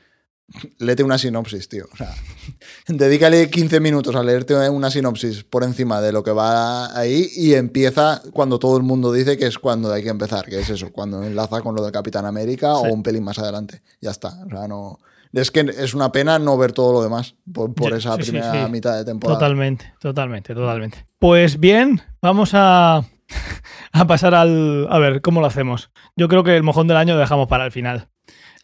léete 0.79 1.03
una 1.03 1.19
sinopsis, 1.19 1.69
tío. 1.69 1.87
O 1.93 1.97
sea, 1.97 2.13
dedícale 2.89 3.51
15 3.51 3.81
minutos 3.81 4.15
a 4.17 4.23
leerte 4.23 4.69
una 4.69 4.91
sinopsis 4.91 5.45
por 5.45 5.65
encima 5.65 6.01
de 6.01 6.13
lo 6.13 6.23
que 6.23 6.33
va 6.33 6.97
ahí 6.99 7.29
y 7.37 7.55
empieza 7.55 8.23
cuando 8.33 8.59
todo 8.59 8.77
el 8.77 8.83
mundo 8.83 9.13
dice 9.13 9.37
que 9.37 9.47
es 9.47 9.59
cuando 9.59 9.93
hay 9.93 10.03
que 10.03 10.09
empezar, 10.09 10.45
que 10.47 10.61
es 10.61 10.71
eso, 10.71 10.93
cuando 10.93 11.23
enlaza 11.23 11.61
con 11.61 11.75
lo 11.75 11.85
de 11.85 11.93
Capitán 11.93 12.27
América 12.27 12.75
Sí. 12.75 12.87
o 12.89 12.93
un 12.93 13.03
pelín 13.03 13.25
más 13.25 13.39
adelante. 13.39 13.83
Ya 14.01 14.11
está. 14.11 14.29
O 14.47 14.51
sea, 14.51 14.69
no. 14.69 14.99
Es 15.33 15.51
que 15.53 15.61
es 15.61 15.95
una 15.95 16.11
pena 16.11 16.39
no 16.41 16.59
ver 16.59 16.73
todo 16.73 16.93
lo 16.93 17.03
demás 17.03 17.37
por, 17.53 17.73
esa 17.95 18.17
sí, 18.17 18.33
primera 18.33 18.67
mitad 18.69 18.97
de 18.97 19.05
temporada. 19.05 19.39
Totalmente, 19.39 19.93
totalmente, 20.01 20.55
totalmente. 20.55 21.07
Pues 21.21 21.61
bien, 21.61 22.01
vamos 22.21 22.51
a, 22.55 23.05
a 23.93 24.07
pasar 24.09 24.35
al... 24.35 24.89
A 24.91 24.99
ver, 24.99 25.21
¿cómo 25.21 25.41
lo 25.41 25.47
hacemos? 25.47 25.91
Yo 26.17 26.27
creo 26.27 26.43
que 26.43 26.57
el 26.57 26.65
mojón 26.65 26.89
del 26.89 26.97
año 26.97 27.15
lo 27.15 27.21
dejamos 27.21 27.47
para 27.47 27.65
el 27.65 27.71
final. 27.71 28.09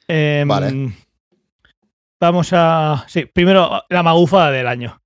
Em, 0.09 0.49
Vale. 0.49 0.93
Vamos 2.21 2.49
a... 2.53 3.05
Sí, 3.09 3.27
primero 3.27 3.83
la 3.89 4.03
magufada 4.03 4.51
del 4.51 4.67
año. 4.67 5.01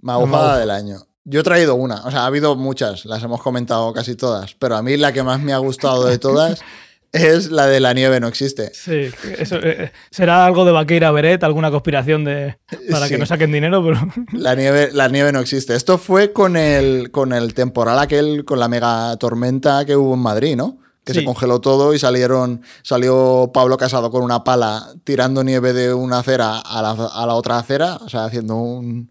Magufada 0.00 0.44
Maguf. 0.44 0.60
del 0.60 0.70
año. 0.70 0.98
Yo 1.24 1.40
he 1.40 1.42
traído 1.42 1.74
una, 1.74 2.04
o 2.04 2.10
sea, 2.10 2.20
ha 2.20 2.26
habido 2.26 2.54
muchas, 2.54 3.04
las 3.04 3.22
hemos 3.22 3.42
comentado 3.42 3.92
casi 3.92 4.14
todas, 4.14 4.54
pero 4.54 4.76
a 4.76 4.82
mí 4.82 4.96
la 4.96 5.12
que 5.12 5.24
más 5.24 5.40
me 5.40 5.52
ha 5.52 5.58
gustado 5.58 6.06
de 6.06 6.18
todas 6.18 6.62
es 7.12 7.50
la 7.50 7.66
de 7.66 7.80
la 7.80 7.92
nieve 7.94 8.20
no 8.20 8.28
existe. 8.28 8.70
Sí, 8.72 9.10
eso, 9.36 9.56
eh, 9.56 9.90
será 10.10 10.46
algo 10.46 10.64
de 10.64 10.70
Vaqueira 10.70 11.10
Beret, 11.10 11.42
alguna 11.42 11.70
conspiración 11.72 12.24
de 12.24 12.58
para 12.90 13.08
que 13.08 13.18
no 13.18 13.26
saquen 13.26 13.50
dinero, 13.50 13.82
pero 13.84 13.98
La 14.32 14.54
nieve, 14.54 14.90
la 14.92 15.08
nieve 15.08 15.32
no 15.32 15.40
existe. 15.40 15.74
Esto 15.74 15.98
fue 15.98 16.32
con 16.32 16.56
el, 16.56 17.10
con 17.10 17.32
el 17.32 17.54
temporal 17.54 17.98
aquel, 17.98 18.44
con 18.44 18.60
la 18.60 18.68
mega 18.68 19.16
tormenta 19.16 19.84
que 19.84 19.96
hubo 19.96 20.14
en 20.14 20.20
Madrid, 20.20 20.56
¿no? 20.56 20.78
Que 21.06 21.14
Sí. 21.14 21.20
se 21.20 21.24
congeló 21.24 21.60
todo 21.60 21.94
y 21.94 21.98
salieron, 22.00 22.60
salió 22.82 23.50
Pablo 23.54 23.78
Casado 23.78 24.10
con 24.10 24.22
una 24.24 24.42
pala 24.44 24.92
tirando 25.04 25.42
nieve 25.44 25.72
de 25.72 25.94
una 25.94 26.18
acera 26.18 26.58
a 26.58 26.82
la, 26.82 26.90
a 26.90 27.24
la 27.26 27.34
otra 27.34 27.58
acera, 27.58 27.98
o 28.04 28.08
sea, 28.10 28.24
haciendo 28.24 28.56
un... 28.56 29.08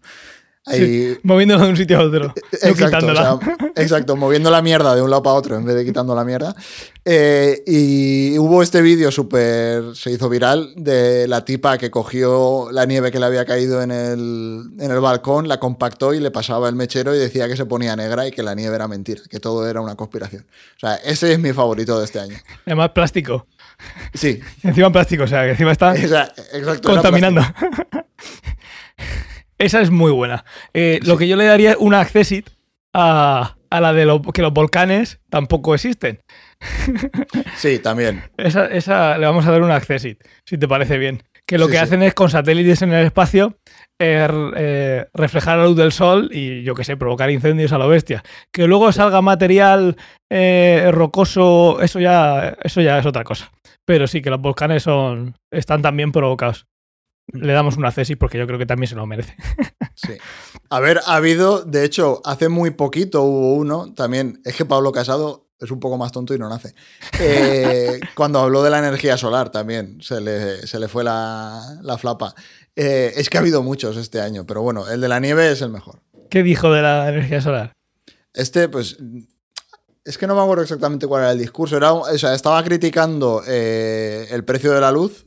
Ahí, 0.68 1.16
moviéndolo 1.22 1.62
de 1.64 1.70
un 1.70 1.76
sitio 1.76 1.98
a 1.98 2.02
otro, 2.02 2.26
no 2.26 2.34
Exacto, 2.50 2.86
quitándola. 2.86 3.34
o 3.34 3.40
sea, 3.40 3.56
exacto, 3.76 4.16
moviendo 4.16 4.50
la 4.50 4.62
mierda 4.62 4.96
de 4.96 5.02
un 5.02 5.10
lado 5.10 5.22
para 5.22 5.36
otro 5.36 5.56
en 5.56 5.64
vez 5.64 5.76
de 5.76 5.84
quitando 5.84 6.12
la 6.14 6.24
mierda. 6.24 6.56
Eh, 7.04 7.62
y 7.68 8.36
hubo 8.36 8.64
este 8.64 8.82
vídeo 8.82 9.12
súper, 9.12 9.94
se 9.94 10.10
hizo 10.10 10.28
viral 10.28 10.72
de 10.76 11.28
la 11.28 11.44
tipa 11.44 11.78
que 11.78 11.88
cogió 11.92 12.68
la 12.72 12.84
nieve 12.84 13.12
que 13.12 13.20
le 13.20 13.26
había 13.26 13.44
caído 13.44 13.80
en 13.80 13.92
el, 13.92 14.64
en 14.80 14.90
el 14.90 14.98
balcón, 14.98 15.46
la 15.46 15.60
compactó 15.60 16.12
y 16.12 16.18
le 16.18 16.32
pasaba 16.32 16.68
el 16.68 16.74
mechero 16.74 17.14
y 17.14 17.18
decía 17.18 17.46
que 17.46 17.56
se 17.56 17.64
ponía 17.64 17.94
negra 17.94 18.26
y 18.26 18.32
que 18.32 18.42
la 18.42 18.56
nieve 18.56 18.74
era 18.74 18.88
mentira, 18.88 19.22
que 19.30 19.38
todo 19.38 19.68
era 19.68 19.80
una 19.80 19.94
conspiración. 19.94 20.46
O 20.76 20.80
sea, 20.80 20.96
ese 20.96 21.32
es 21.32 21.38
mi 21.38 21.52
favorito 21.52 21.96
de 21.98 22.06
este 22.06 22.18
año. 22.18 22.36
Además, 22.66 22.90
plástico. 22.90 23.46
Sí, 24.14 24.40
Encima 24.64 24.90
plástico, 24.90 25.24
o 25.24 25.28
sea, 25.28 25.44
que 25.44 25.50
encima 25.50 25.70
está 25.70 25.92
o 25.92 25.96
sea, 25.96 26.32
exacto. 26.52 26.88
contaminando. 26.88 27.42
Esa 29.58 29.80
es 29.80 29.90
muy 29.90 30.12
buena. 30.12 30.44
Eh, 30.74 31.00
Lo 31.04 31.16
que 31.16 31.28
yo 31.28 31.36
le 31.36 31.44
daría 31.46 31.72
es 31.72 31.76
una 31.80 32.00
accessit 32.00 32.48
a, 32.94 33.56
a 33.70 33.80
la 33.80 33.92
de 33.92 34.04
lo- 34.06 34.22
que 34.22 34.42
los 34.42 34.52
volcanes 34.52 35.20
tampoco 35.30 35.74
existen. 35.74 36.20
Sí, 37.56 37.78
también. 37.78 38.22
Esa, 38.36 38.66
esa 38.66 39.18
le 39.18 39.26
vamos 39.26 39.46
a 39.46 39.50
dar 39.52 39.62
una 39.62 39.76
accessit, 39.76 40.22
si 40.44 40.58
te 40.58 40.68
parece 40.68 40.98
bien. 40.98 41.22
Que 41.46 41.58
lo 41.58 41.66
Sí, 41.66 41.72
que 41.72 41.76
sí. 41.78 41.82
hacen 41.84 42.02
es 42.02 42.12
con 42.14 42.28
satélites 42.28 42.82
en 42.82 42.92
el 42.92 43.06
espacio 43.06 43.56
eh, 44.00 44.26
eh, 44.56 45.06
reflejar 45.14 45.58
la 45.58 45.64
luz 45.66 45.76
del 45.76 45.92
sol 45.92 46.28
y, 46.32 46.62
yo 46.64 46.74
qué 46.74 46.82
sé, 46.84 46.96
provocar 46.96 47.30
incendios 47.30 47.72
a 47.72 47.78
lo 47.78 47.88
bestia. 47.88 48.22
Que 48.52 48.66
luego 48.66 48.90
salga 48.92 49.22
material 49.22 49.96
eh, 50.30 50.88
rocoso, 50.92 51.80
eso 51.82 52.00
ya, 52.00 52.56
eso 52.62 52.80
ya 52.80 52.98
es 52.98 53.06
otra 53.06 53.22
cosa. 53.24 53.50
Pero 53.84 54.06
sí, 54.08 54.20
que 54.22 54.30
los 54.30 54.40
volcanes 54.40 54.82
son 54.82 55.36
están 55.52 55.82
también 55.82 56.10
provocados. 56.10 56.66
Le 57.32 57.52
damos 57.52 57.76
una 57.76 57.88
accessit 57.88 58.18
porque 58.18 58.38
yo 58.38 58.46
creo 58.46 58.58
que 58.58 58.66
también 58.66 58.88
se 58.88 58.96
lo 58.96 59.06
merece. 59.06 59.36
Sí. 59.98 60.12
A 60.68 60.78
ver, 60.78 61.00
ha 61.06 61.16
habido, 61.16 61.62
de 61.62 61.82
hecho, 61.82 62.20
hace 62.26 62.50
muy 62.50 62.70
poquito 62.70 63.22
hubo 63.22 63.54
uno, 63.54 63.94
también, 63.94 64.42
es 64.44 64.54
que 64.54 64.66
Pablo 64.66 64.92
Casado 64.92 65.48
es 65.58 65.70
un 65.70 65.80
poco 65.80 65.96
más 65.96 66.12
tonto 66.12 66.34
y 66.34 66.38
no 66.38 66.50
nace. 66.50 66.74
Eh, 67.18 67.98
cuando 68.14 68.40
habló 68.40 68.62
de 68.62 68.68
la 68.68 68.78
energía 68.78 69.16
solar 69.16 69.48
también, 69.48 69.98
se 70.02 70.20
le, 70.20 70.66
se 70.66 70.78
le 70.78 70.88
fue 70.88 71.02
la, 71.02 71.78
la 71.82 71.96
flapa. 71.96 72.34
Eh, 72.74 73.14
es 73.16 73.30
que 73.30 73.38
ha 73.38 73.40
habido 73.40 73.62
muchos 73.62 73.96
este 73.96 74.20
año, 74.20 74.44
pero 74.44 74.60
bueno, 74.60 74.86
el 74.86 75.00
de 75.00 75.08
la 75.08 75.18
nieve 75.18 75.50
es 75.50 75.62
el 75.62 75.70
mejor. 75.70 76.02
¿Qué 76.28 76.42
dijo 76.42 76.70
de 76.70 76.82
la 76.82 77.08
energía 77.08 77.40
solar? 77.40 77.72
Este, 78.34 78.68
pues, 78.68 78.98
es 80.04 80.18
que 80.18 80.26
no 80.26 80.34
me 80.34 80.42
acuerdo 80.42 80.62
exactamente 80.62 81.06
cuál 81.06 81.22
era 81.22 81.32
el 81.32 81.38
discurso. 81.38 81.76
Era, 81.76 81.92
o 81.92 82.18
sea, 82.18 82.34
estaba 82.34 82.62
criticando 82.62 83.42
eh, 83.46 84.28
el 84.30 84.44
precio 84.44 84.72
de 84.72 84.80
la 84.80 84.92
luz. 84.92 85.26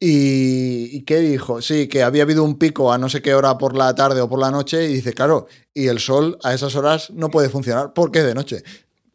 Y, 0.00 0.96
¿Y 0.96 1.02
qué 1.02 1.20
dijo? 1.20 1.62
Sí, 1.62 1.88
que 1.88 2.02
había 2.02 2.24
habido 2.24 2.44
un 2.44 2.58
pico 2.58 2.92
a 2.92 2.98
no 2.98 3.08
sé 3.08 3.22
qué 3.22 3.34
hora 3.34 3.56
por 3.56 3.76
la 3.76 3.94
tarde 3.94 4.20
o 4.20 4.28
por 4.28 4.40
la 4.40 4.50
noche. 4.50 4.88
Y 4.88 4.94
dice, 4.94 5.12
claro, 5.12 5.46
y 5.72 5.86
el 5.86 5.98
sol 5.98 6.38
a 6.42 6.52
esas 6.52 6.74
horas 6.76 7.10
no 7.10 7.30
puede 7.30 7.48
funcionar 7.48 7.92
porque 7.94 8.20
es 8.20 8.26
de 8.26 8.34
noche. 8.34 8.62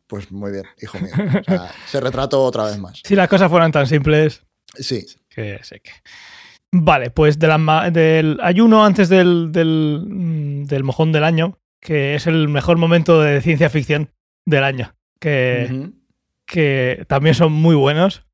Pues 0.07 0.31
muy 0.31 0.51
bien, 0.51 0.63
hijo 0.81 0.97
mío. 0.99 1.13
O 1.13 1.43
sea, 1.43 1.71
se 1.85 1.99
retrató 1.99 2.43
otra 2.43 2.65
vez 2.65 2.79
más. 2.79 3.01
Si 3.03 3.15
las 3.15 3.27
cosas 3.27 3.49
fueran 3.49 3.71
tan 3.71 3.85
simples, 3.85 4.41
Sí, 4.75 5.05
que 5.29 5.59
sé 5.63 5.79
que. 5.79 5.91
Vale, 6.71 7.09
pues 7.09 7.39
de 7.39 7.47
la 7.47 7.89
del 7.91 8.39
ayuno 8.41 8.85
antes 8.85 9.09
del, 9.09 9.51
del, 9.51 10.05
mm, 10.07 10.65
del 10.65 10.83
mojón 10.83 11.11
del 11.11 11.23
año, 11.23 11.57
que 11.81 12.15
es 12.15 12.27
el 12.27 12.47
mejor 12.47 12.77
momento 12.77 13.21
de 13.21 13.41
ciencia 13.41 13.69
ficción 13.69 14.11
del 14.45 14.63
año, 14.63 14.95
que, 15.19 15.89
que 16.45 17.05
también 17.07 17.33
son 17.33 17.53
muy 17.53 17.75
buenos. 17.75 18.25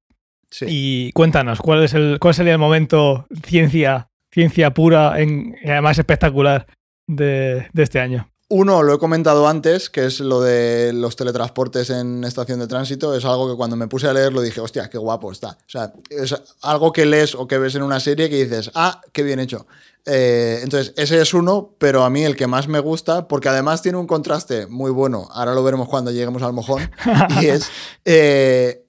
Sí. 0.49 0.65
Y 0.67 1.11
cuéntanos, 1.11 1.59
¿cuál 1.59 1.83
es 1.83 1.93
el 1.93 2.17
cuál 2.19 2.33
sería 2.33 2.53
el 2.53 2.59
momento 2.59 3.27
ciencia, 3.43 4.09
ciencia 4.31 4.73
pura 4.73 5.19
en, 5.19 5.55
y 5.63 5.69
además 5.69 5.97
espectacular 5.97 6.67
de, 7.07 7.67
de 7.73 7.83
este 7.83 7.99
año? 7.99 8.29
Uno, 8.47 8.83
lo 8.83 8.93
he 8.93 8.99
comentado 8.99 9.47
antes, 9.47 9.89
que 9.89 10.05
es 10.05 10.19
lo 10.19 10.39
de 10.39 10.93
los 10.93 11.15
teletransportes 11.15 11.89
en 11.89 12.23
estación 12.23 12.59
de 12.59 12.67
tránsito. 12.67 13.15
Es 13.15 13.25
algo 13.25 13.49
que 13.49 13.57
cuando 13.57 13.75
me 13.75 13.87
puse 13.87 14.07
a 14.07 14.13
leerlo 14.13 14.41
dije, 14.41 14.61
hostia, 14.61 14.87
qué 14.87 14.99
guapo 14.99 15.31
está. 15.31 15.57
O 15.61 15.69
sea, 15.69 15.93
es 16.11 16.35
algo 16.61 16.93
que 16.93 17.07
lees 17.07 17.33
o 17.33 17.47
que 17.47 17.57
ves 17.57 17.73
en 17.73 17.81
una 17.81 17.99
serie 17.99 18.29
que 18.29 18.43
dices, 18.43 18.69
ah, 18.75 19.01
qué 19.11 19.23
bien 19.23 19.39
hecho. 19.39 19.65
Eh, 20.05 20.59
entonces, 20.61 20.93
ese 20.95 21.19
es 21.19 21.33
uno, 21.33 21.73
pero 21.79 22.03
a 22.03 22.11
mí 22.11 22.23
el 22.23 22.35
que 22.35 22.45
más 22.45 22.67
me 22.67 22.79
gusta, 22.79 23.27
porque 23.27 23.49
además 23.49 23.81
tiene 23.81 23.97
un 23.97 24.05
contraste 24.05 24.67
muy 24.67 24.91
bueno, 24.91 25.27
ahora 25.31 25.55
lo 25.55 25.63
veremos 25.63 25.89
cuando 25.89 26.11
lleguemos 26.11 26.43
al 26.43 26.53
mojón, 26.53 26.91
y 27.41 27.47
es 27.47 27.71
eh, 28.05 28.84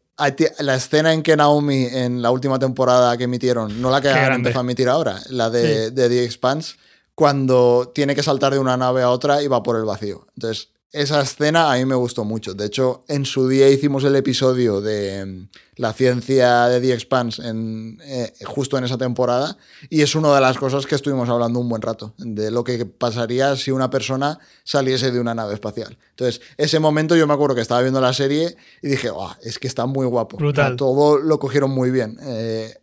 la 0.60 0.74
escena 0.74 1.12
en 1.12 1.22
que 1.22 1.36
Naomi 1.36 1.86
en 1.90 2.22
la 2.22 2.30
última 2.30 2.58
temporada 2.58 3.16
que 3.16 3.24
emitieron, 3.24 3.80
no 3.80 3.90
la 3.90 4.00
que 4.00 4.08
han 4.08 4.32
empezado 4.34 4.60
a 4.60 4.64
emitir 4.64 4.88
ahora, 4.88 5.20
la 5.30 5.50
de, 5.50 5.90
de 5.90 6.08
The 6.08 6.24
Expanse, 6.24 6.76
cuando 7.14 7.92
tiene 7.94 8.14
que 8.14 8.22
saltar 8.22 8.52
de 8.52 8.58
una 8.58 8.76
nave 8.76 9.02
a 9.02 9.10
otra 9.10 9.42
y 9.42 9.48
va 9.48 9.62
por 9.62 9.76
el 9.76 9.84
vacío. 9.84 10.26
Entonces, 10.34 10.68
esa 10.92 11.20
escena 11.20 11.72
a 11.72 11.76
mí 11.76 11.84
me 11.84 11.94
gustó 11.94 12.24
mucho. 12.24 12.54
De 12.54 12.66
hecho, 12.66 13.04
en 13.08 13.24
su 13.24 13.48
día 13.48 13.68
hicimos 13.68 14.04
el 14.04 14.16
episodio 14.16 14.80
de 14.80 15.26
mm, 15.26 15.48
la 15.76 15.92
ciencia 15.92 16.68
de 16.68 16.80
The 16.80 16.92
Expanse 16.92 17.46
en, 17.46 18.00
eh, 18.04 18.32
justo 18.44 18.78
en 18.78 18.84
esa 18.84 18.96
temporada 18.96 19.56
y 19.90 20.02
es 20.02 20.14
una 20.14 20.34
de 20.34 20.40
las 20.40 20.56
cosas 20.56 20.86
que 20.86 20.94
estuvimos 20.94 21.28
hablando 21.28 21.60
un 21.60 21.68
buen 21.68 21.82
rato, 21.82 22.14
de 22.18 22.50
lo 22.50 22.64
que 22.64 22.86
pasaría 22.86 23.56
si 23.56 23.70
una 23.70 23.90
persona 23.90 24.38
saliese 24.64 25.10
de 25.10 25.20
una 25.20 25.34
nave 25.34 25.54
espacial. 25.54 25.98
Entonces, 26.10 26.40
ese 26.56 26.78
momento 26.78 27.16
yo 27.16 27.26
me 27.26 27.34
acuerdo 27.34 27.54
que 27.54 27.62
estaba 27.62 27.82
viendo 27.82 28.00
la 28.00 28.12
serie 28.12 28.56
y 28.80 28.88
dije, 28.88 29.10
es 29.42 29.58
que 29.58 29.66
está 29.66 29.86
muy 29.86 30.06
guapo. 30.06 30.36
Brutal. 30.38 30.76
todo 30.76 31.18
lo 31.18 31.38
cogieron 31.38 31.70
muy 31.70 31.90
bien. 31.90 32.18
Eh, 32.22 32.74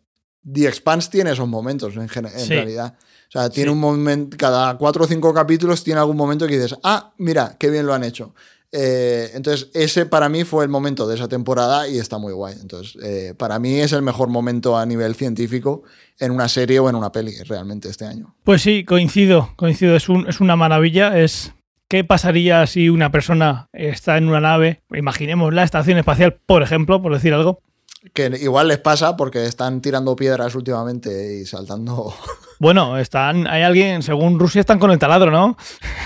The 0.52 0.68
Expanse 0.68 1.10
tiene 1.10 1.32
esos 1.32 1.48
momentos 1.48 1.96
en, 1.96 2.02
en 2.04 2.50
realidad. 2.50 2.96
O 3.34 3.40
sea, 3.40 3.50
tiene 3.50 3.72
un 3.72 3.80
momento, 3.80 4.38
cada 4.38 4.78
cuatro 4.78 5.06
o 5.06 5.08
cinco 5.08 5.34
capítulos 5.34 5.84
tiene 5.84 6.00
algún 6.00 6.16
momento 6.16 6.46
que 6.46 6.54
dices, 6.54 6.78
ah, 6.84 7.14
mira, 7.18 7.56
qué 7.58 7.72
bien 7.72 7.88
lo 7.88 7.94
han 7.96 8.04
hecho. 8.04 8.36
Eh, 8.72 9.32
entonces, 9.34 9.72
ese 9.74 10.06
para 10.06 10.30
mí 10.30 10.44
fue 10.44 10.64
el 10.64 10.70
momento 10.70 11.08
de 11.08 11.16
esa 11.16 11.28
temporada 11.28 11.88
y 11.88 11.98
está 11.98 12.20
muy 12.20 12.32
guay. 12.32 12.56
Entonces, 12.62 12.96
eh, 13.04 13.34
para 13.36 13.58
mí 13.58 13.80
es 13.80 13.92
el 13.92 14.04
mejor 14.04 14.30
momento 14.30 14.78
a 14.78 14.86
nivel 14.86 15.16
científico 15.16 15.82
en 16.20 16.30
una 16.30 16.48
serie 16.48 16.80
o 16.80 16.90
en 16.90 16.96
una 16.96 17.12
peli 17.12 17.34
realmente 17.48 17.90
este 17.90 18.06
año. 18.06 18.36
Pues 18.44 18.62
sí, 18.62 18.84
coincido, 18.84 19.50
coincido. 19.56 19.96
Es, 19.96 20.10
un, 20.10 20.28
es 20.30 20.40
una 20.40 20.56
maravilla. 20.56 21.20
Es 21.20 21.54
¿Qué 21.88 22.04
pasaría 22.04 22.68
si 22.68 22.90
una 22.90 23.12
persona 23.12 23.68
está 23.74 24.18
en 24.18 24.28
una 24.28 24.42
nave, 24.42 24.82
imaginemos 24.92 25.52
la 25.56 25.64
estación 25.64 25.98
espacial, 25.98 26.40
por 26.46 26.62
ejemplo, 26.62 27.02
por 27.02 27.14
decir 27.14 27.34
algo, 27.34 27.62
que 28.14 28.32
igual 28.42 28.68
les 28.68 28.80
pasa 28.80 29.16
porque 29.16 29.46
están 29.46 29.82
tirando 29.82 30.16
piedras 30.16 30.56
últimamente 30.56 31.40
y 31.42 31.46
saltando. 31.46 32.14
Bueno, 32.60 32.98
están, 32.98 33.48
hay 33.48 33.64
alguien, 33.64 34.04
según 34.04 34.40
Rusia 34.40 34.62
están 34.62 34.80
con 34.80 34.92
el 34.92 35.00
taladro, 35.00 35.32
¿no? 35.32 35.58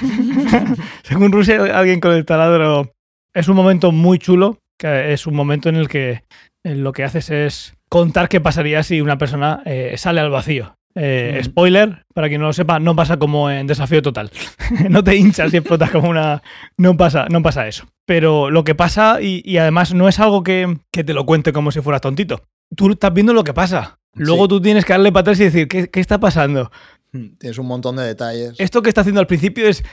según 1.03 1.31
Rusia, 1.31 1.77
alguien 1.77 1.99
con 1.99 2.13
el 2.13 2.25
taladro. 2.25 2.93
Es 3.33 3.47
un 3.47 3.55
momento 3.55 3.91
muy 3.91 4.17
chulo, 4.17 4.57
que 4.77 5.13
es 5.13 5.27
un 5.27 5.35
momento 5.35 5.69
en 5.69 5.75
el 5.75 5.87
que 5.87 6.23
lo 6.63 6.93
que 6.93 7.03
haces 7.03 7.29
es 7.29 7.75
contar 7.89 8.29
qué 8.29 8.41
pasaría 8.41 8.81
si 8.83 9.01
una 9.01 9.17
persona 9.17 9.61
eh, 9.65 9.95
sale 9.97 10.21
al 10.21 10.29
vacío. 10.29 10.76
Eh, 10.99 11.41
spoiler, 11.43 12.05
para 12.15 12.27
quien 12.27 12.41
no 12.41 12.47
lo 12.47 12.53
sepa, 12.53 12.79
no 12.79 12.95
pasa 12.95 13.17
como 13.17 13.51
en 13.51 13.67
desafío 13.67 14.01
total. 14.01 14.31
no 14.89 15.03
te 15.03 15.15
hinchas 15.15 15.53
y 15.53 15.57
explotas 15.57 15.91
como 15.91 16.09
una. 16.09 16.41
No 16.75 16.97
pasa, 16.97 17.27
no 17.29 17.43
pasa 17.43 17.67
eso. 17.67 17.85
Pero 18.05 18.49
lo 18.49 18.63
que 18.63 18.73
pasa, 18.73 19.21
y, 19.21 19.57
además 19.57 19.93
no 19.93 20.09
es 20.09 20.19
algo 20.19 20.43
que, 20.43 20.79
te 20.91 21.13
lo 21.13 21.25
cuente 21.25 21.53
como 21.53 21.71
si 21.71 21.81
fueras 21.81 22.01
tontito. 22.01 22.41
Tú 22.75 22.91
estás 22.91 23.13
viendo 23.13 23.33
lo 23.33 23.43
que 23.43 23.53
pasa. 23.53 23.99
Luego 24.15 24.47
tú 24.47 24.59
tienes 24.59 24.85
que 24.85 24.93
darle 24.93 25.11
para 25.11 25.21
atrás 25.21 25.39
y 25.39 25.43
decir, 25.43 25.67
¿qué, 25.67 25.89
está 25.93 26.19
pasando? 26.19 26.71
Hmm, 27.11 27.35
tienes 27.37 27.59
un 27.59 27.67
montón 27.67 27.97
de 27.97 28.03
detalles. 28.03 28.55
Esto 28.57 28.81
que 28.81 28.89
está 28.89 29.01
haciendo 29.01 29.21
al 29.21 29.27
principio 29.27 29.67
es 29.67 29.81
eh, 29.81 29.83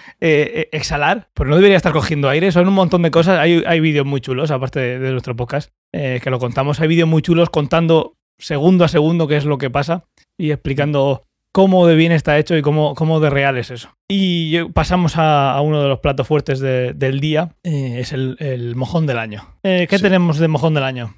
eh, 0.55 0.69
exhalar, 0.73 1.29
pero 1.35 1.51
no 1.51 1.57
debería 1.57 1.77
estar 1.77 1.93
cogiendo 1.93 2.31
aire. 2.31 2.51
Son 2.51 2.67
un 2.67 2.73
montón 2.73 3.03
de 3.03 3.11
cosas. 3.11 3.39
Hay, 3.39 3.63
hay 3.67 3.81
vídeos 3.81 4.07
muy 4.07 4.23
chulos, 4.23 4.51
aparte 4.51 4.99
de, 4.99 5.11
nuestro 5.11 5.37
podcast, 5.37 5.71
que 5.93 6.31
lo 6.31 6.39
contamos. 6.39 6.81
Hay 6.81 6.89
vídeos 6.89 7.09
muy 7.09 7.21
chulos 7.21 7.51
contando 7.51 8.17
segundo 8.39 8.85
a 8.85 8.89
segundo 8.89 9.29
qué 9.29 9.37
es 9.37 9.45
lo 9.45 9.59
que 9.59 9.69
pasa 9.69 10.07
y 10.37 10.51
explicando 10.51 11.27
cómo 11.53 11.87
de 11.87 11.95
bien 11.95 12.11
está 12.11 12.37
hecho 12.39 12.57
y 12.57 12.63
cómo, 12.63 12.95
cómo 12.97 13.21
de 13.21 13.31
real 13.31 13.57
es 13.59 13.71
eso. 13.71 13.91
Y 14.09 14.65
pasamos 14.71 15.15
a, 15.17 15.61
uno 15.63 15.83
de 15.83 15.89
los 15.89 16.01
platos 16.01 16.27
fuertes 16.27 16.59
del 16.59 17.21
día, 17.21 17.55
eh, 17.63 18.01
es 18.01 18.13
el, 18.13 18.75
mojón 18.75 19.07
del 19.07 19.19
año. 19.19 19.57
Eh, 19.63 19.87
¿Qué 19.89 19.99
tenemos 19.99 20.39
de 20.39 20.49
mojón 20.49 20.75
del 20.75 20.83
año? 20.83 21.15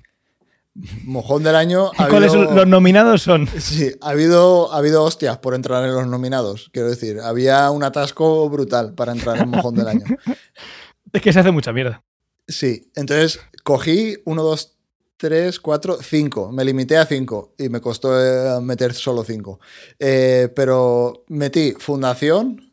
Mojón 1.04 1.42
del 1.42 1.56
año. 1.56 1.90
¿Cuáles 1.96 2.34
los 2.34 2.66
nominados 2.66 3.22
son? 3.22 3.48
Sí, 3.58 3.92
ha 4.02 4.10
habido, 4.10 4.72
ha 4.74 4.76
habido 4.76 5.04
hostias 5.04 5.38
por 5.38 5.54
entrar 5.54 5.82
en 5.84 5.94
los 5.94 6.06
nominados. 6.06 6.68
Quiero 6.70 6.90
decir, 6.90 7.18
había 7.20 7.70
un 7.70 7.82
atasco 7.82 8.46
brutal 8.50 8.92
para 8.92 9.12
entrar 9.12 9.38
en 9.38 9.48
Mojón 9.48 9.74
del 9.74 9.88
año. 9.88 10.04
es 11.14 11.22
que 11.22 11.32
se 11.32 11.40
hace 11.40 11.50
mucha 11.50 11.72
mierda. 11.72 12.02
Sí, 12.46 12.90
entonces 12.94 13.40
cogí 13.64 14.18
uno, 14.26 14.42
dos, 14.42 14.75
3, 15.16 15.58
4, 15.60 15.98
5. 16.02 16.52
Me 16.52 16.64
limité 16.64 16.96
a 16.96 17.06
5 17.06 17.54
y 17.58 17.68
me 17.68 17.80
costó 17.80 18.18
eh, 18.18 18.60
meter 18.60 18.94
solo 18.94 19.24
5. 19.24 19.60
Eh, 19.98 20.52
pero 20.54 21.24
metí 21.28 21.72
Fundación, 21.78 22.72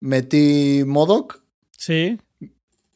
metí 0.00 0.84
Modoc, 0.86 1.42
sí. 1.76 2.18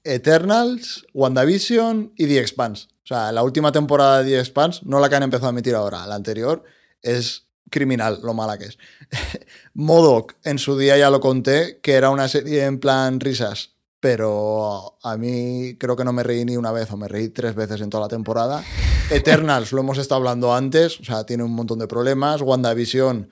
Eternals, 0.05 1.07
WandaVision 1.13 2.13
y 2.17 2.27
The 2.27 2.39
Expanse. 2.39 2.89
O 3.05 3.07
sea, 3.07 3.33
la 3.33 3.43
última 3.43 3.73
temporada 3.73 4.23
de 4.23 4.31
The 4.31 4.41
Expanse, 4.41 4.81
no 4.85 5.01
la 5.01 5.09
que 5.09 5.17
han 5.17 5.23
empezado 5.23 5.49
a 5.49 5.51
emitir 5.51 5.75
ahora, 5.75 6.07
la 6.07 6.15
anterior, 6.15 6.65
es 7.03 7.47
criminal 7.71 8.21
lo 8.23 8.35
mala 8.35 8.59
que 8.59 8.67
es. 8.67 8.79
Modoc, 9.75 10.35
en 10.45 10.59
su 10.59 10.79
día 10.79 10.97
ya 10.97 11.11
lo 11.11 11.21
conté, 11.21 11.81
que 11.83 11.93
era 11.93 12.11
una 12.11 12.29
serie 12.29 12.65
en 12.65 12.79
plan 12.79 13.21
risas 13.21 13.76
pero 14.07 14.99
a 15.03 15.17
mí 15.17 15.75
creo 15.81 15.97
que 15.97 16.05
no 16.05 16.13
me 16.13 16.23
reí 16.23 16.45
ni 16.45 16.57
una 16.57 16.71
vez 16.71 16.93
o 16.93 16.97
me 16.97 17.09
reí 17.09 17.31
tres 17.31 17.57
veces 17.57 17.81
en 17.81 17.91
toda 17.91 18.05
la 18.05 18.09
temporada. 18.09 18.63
Eternals, 19.11 19.73
lo 19.73 19.81
hemos 19.81 19.99
estado 19.99 20.21
hablando 20.21 20.55
antes, 20.55 21.01
o 21.01 21.05
sea, 21.05 21.27
tiene 21.27 21.43
un 21.43 21.51
montón 21.51 21.81
de 21.81 21.89
problemas. 21.89 22.41
WandaVision, 22.41 23.29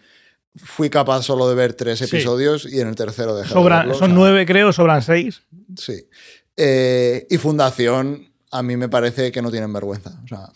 fui 0.56 0.90
capaz 0.90 1.22
solo 1.22 1.48
de 1.48 1.54
ver 1.54 1.74
tres 1.74 2.02
episodios 2.02 2.66
y 2.68 2.80
en 2.80 2.88
el 2.88 2.96
tercero 2.96 3.36
dejé 3.36 3.54
de 3.54 3.94
Son 3.94 4.16
nueve, 4.16 4.44
creo, 4.46 4.72
sobran 4.72 5.00
seis. 5.00 5.42
Sí. 5.76 6.08
Eh, 6.56 7.24
y 7.30 7.38
Fundación, 7.38 8.32
a 8.50 8.60
mí 8.64 8.76
me 8.76 8.88
parece 8.88 9.30
que 9.30 9.42
no 9.42 9.52
tienen 9.52 9.72
vergüenza. 9.72 10.18
O 10.24 10.26
sea, 10.26 10.50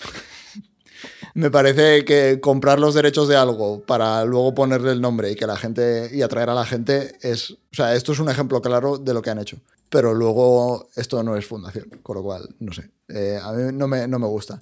me 1.34 1.50
parece 1.50 2.04
que 2.04 2.40
comprar 2.40 2.78
los 2.80 2.94
derechos 2.94 3.28
de 3.28 3.36
algo 3.36 3.80
para 3.82 4.24
luego 4.24 4.54
ponerle 4.54 4.92
el 4.92 5.00
nombre 5.00 5.30
y 5.30 5.36
que 5.36 5.46
la 5.46 5.56
gente 5.56 6.10
y 6.12 6.22
atraer 6.22 6.50
a 6.50 6.54
la 6.54 6.64
gente 6.64 7.16
es, 7.22 7.50
o 7.52 7.56
sea, 7.72 7.94
esto 7.94 8.12
es 8.12 8.18
un 8.18 8.28
ejemplo 8.28 8.60
claro 8.60 8.98
de 8.98 9.14
lo 9.14 9.22
que 9.22 9.30
han 9.30 9.38
hecho 9.38 9.58
pero 9.90 10.14
luego 10.14 10.88
esto 10.96 11.22
no 11.22 11.36
es 11.36 11.46
fundación, 11.46 11.88
con 12.02 12.16
lo 12.16 12.22
cual, 12.22 12.48
no 12.60 12.72
sé, 12.72 12.90
eh, 13.08 13.38
a 13.42 13.52
mí 13.52 13.72
no 13.72 13.88
me, 13.88 14.06
no 14.06 14.18
me 14.18 14.26
gusta. 14.26 14.60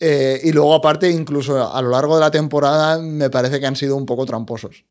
Eh, 0.00 0.40
y 0.44 0.52
luego 0.52 0.74
aparte, 0.74 1.10
incluso 1.10 1.72
a 1.72 1.82
lo 1.82 1.90
largo 1.90 2.14
de 2.14 2.20
la 2.20 2.30
temporada, 2.30 2.98
me 2.98 3.30
parece 3.30 3.58
que 3.58 3.66
han 3.66 3.76
sido 3.76 3.96
un 3.96 4.06
poco 4.06 4.26
tramposos. 4.26 4.84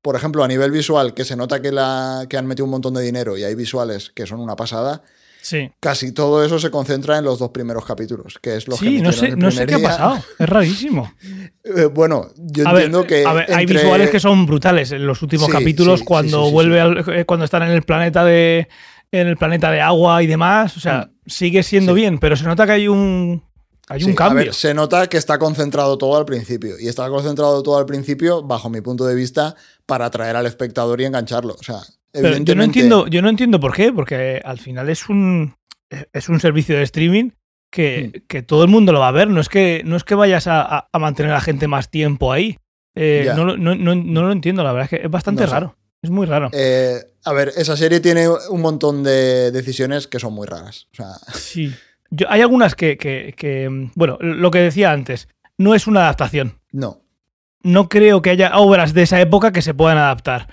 por 0.00 0.16
ejemplo, 0.16 0.44
a 0.44 0.48
nivel 0.48 0.70
visual, 0.70 1.14
que 1.14 1.24
se 1.24 1.36
nota 1.36 1.60
que, 1.60 1.72
la, 1.72 2.26
que 2.28 2.36
han 2.36 2.46
metido 2.46 2.64
un 2.64 2.70
montón 2.70 2.94
de 2.94 3.02
dinero 3.02 3.36
y 3.36 3.44
hay 3.44 3.54
visuales 3.54 4.10
que 4.10 4.26
son 4.26 4.40
una 4.40 4.56
pasada, 4.56 5.02
Sí. 5.42 5.70
Casi 5.80 6.12
todo 6.12 6.44
eso 6.44 6.58
se 6.60 6.70
concentra 6.70 7.18
en 7.18 7.24
los 7.24 7.40
dos 7.40 7.50
primeros 7.50 7.84
capítulos, 7.84 8.38
que 8.40 8.56
es 8.56 8.68
lo 8.68 8.76
sí, 8.76 8.98
que 8.98 9.02
no 9.02 9.12
sé, 9.12 9.36
no 9.36 9.50
sé 9.50 9.66
qué 9.66 9.74
ha 9.74 9.78
pasado. 9.82 10.24
Es 10.38 10.48
rarísimo. 10.48 11.12
Eh, 11.64 11.84
bueno, 11.84 12.26
yo 12.36 12.64
entiendo 12.64 13.06
que. 13.06 13.24
Hay 13.24 13.66
visuales 13.66 14.10
que 14.10 14.18
son 14.18 14.46
brutales 14.46 14.90
en 14.90 15.06
los 15.06 15.22
últimos 15.22 15.48
capítulos, 15.48 16.02
cuando 16.02 16.50
vuelve 16.50 17.20
eh, 17.20 17.24
cuando 17.24 17.44
están 17.44 17.62
en 17.62 17.70
el 17.70 17.82
planeta 17.82 18.24
de. 18.24 18.66
en 19.12 19.28
el 19.28 19.36
planeta 19.36 19.70
de 19.70 19.80
agua 19.80 20.24
y 20.24 20.26
demás. 20.26 20.76
O 20.76 20.80
sea, 20.80 21.08
mm. 21.24 21.30
sigue 21.30 21.62
siendo 21.62 21.94
bien, 21.94 22.18
pero 22.18 22.34
se 22.34 22.44
nota 22.46 22.66
que 22.66 22.72
hay 22.72 22.88
un. 22.88 23.44
Hay 23.88 24.02
un 24.02 24.14
cambio. 24.14 24.52
se 24.52 24.74
nota 24.74 25.06
que 25.06 25.18
está 25.18 25.38
concentrado 25.38 25.96
todo 25.98 26.16
al 26.16 26.24
principio. 26.24 26.74
Y 26.80 26.88
está 26.88 27.08
concentrado 27.08 27.62
todo 27.62 27.78
al 27.78 27.86
principio, 27.86 28.42
bajo 28.42 28.68
mi 28.68 28.80
punto 28.80 29.06
de 29.06 29.14
vista, 29.14 29.54
para 29.86 30.06
atraer 30.06 30.34
al 30.34 30.46
espectador 30.46 31.00
y 31.00 31.04
engancharlo. 31.04 31.54
O 31.54 31.62
sea, 31.62 31.78
yo 32.14 32.54
no 32.54 32.64
entiendo, 32.64 33.06
yo 33.06 33.22
no 33.22 33.28
entiendo 33.28 33.60
por 33.60 33.74
qué, 33.74 33.92
porque 33.92 34.40
al 34.44 34.58
final 34.58 34.88
es 34.88 35.08
un, 35.08 35.54
es 36.12 36.28
un 36.28 36.40
servicio 36.40 36.76
de 36.76 36.82
streaming 36.82 37.30
que, 37.70 38.12
hmm. 38.14 38.26
que, 38.28 38.42
todo 38.42 38.64
el 38.64 38.70
mundo 38.70 38.92
lo 38.92 39.00
va 39.00 39.08
a 39.08 39.12
ver. 39.12 39.28
No 39.28 39.40
es 39.40 39.48
que, 39.48 39.82
no 39.84 39.96
es 39.96 40.04
que 40.04 40.14
vayas 40.14 40.46
a, 40.46 40.88
a 40.92 40.98
mantener 40.98 41.32
a 41.32 41.36
la 41.36 41.40
gente 41.40 41.68
más 41.68 41.90
tiempo 41.90 42.32
ahí. 42.32 42.58
Eh, 42.94 43.32
no, 43.34 43.56
no, 43.56 43.74
no, 43.74 43.94
no, 43.94 44.22
lo 44.22 44.32
entiendo, 44.32 44.62
la 44.62 44.72
verdad 44.72 44.92
es 44.92 45.00
que 45.00 45.06
es 45.06 45.10
bastante 45.10 45.46
raro. 45.46 45.76
Es 46.02 46.10
muy 46.10 46.26
raro. 46.26 46.50
Eh, 46.52 46.98
a 47.24 47.32
ver, 47.32 47.52
esa 47.56 47.76
serie 47.76 48.00
tiene 48.00 48.28
un 48.28 48.60
montón 48.60 49.02
de 49.02 49.50
decisiones 49.50 50.08
que 50.08 50.18
son 50.18 50.34
muy 50.34 50.46
raras. 50.46 50.88
O 50.92 50.96
sea... 50.96 51.14
Sí. 51.32 51.72
Yo, 52.10 52.26
hay 52.28 52.42
algunas 52.42 52.74
que, 52.74 52.98
que, 52.98 53.34
que, 53.36 53.90
bueno, 53.94 54.18
lo 54.20 54.50
que 54.50 54.58
decía 54.58 54.92
antes, 54.92 55.28
no 55.56 55.74
es 55.74 55.86
una 55.86 56.00
adaptación. 56.00 56.58
No. 56.70 57.02
No 57.62 57.88
creo 57.88 58.20
que 58.20 58.30
haya 58.30 58.58
obras 58.58 58.92
de 58.92 59.02
esa 59.02 59.20
época 59.20 59.52
que 59.52 59.62
se 59.62 59.72
puedan 59.72 59.96
adaptar. 59.96 60.48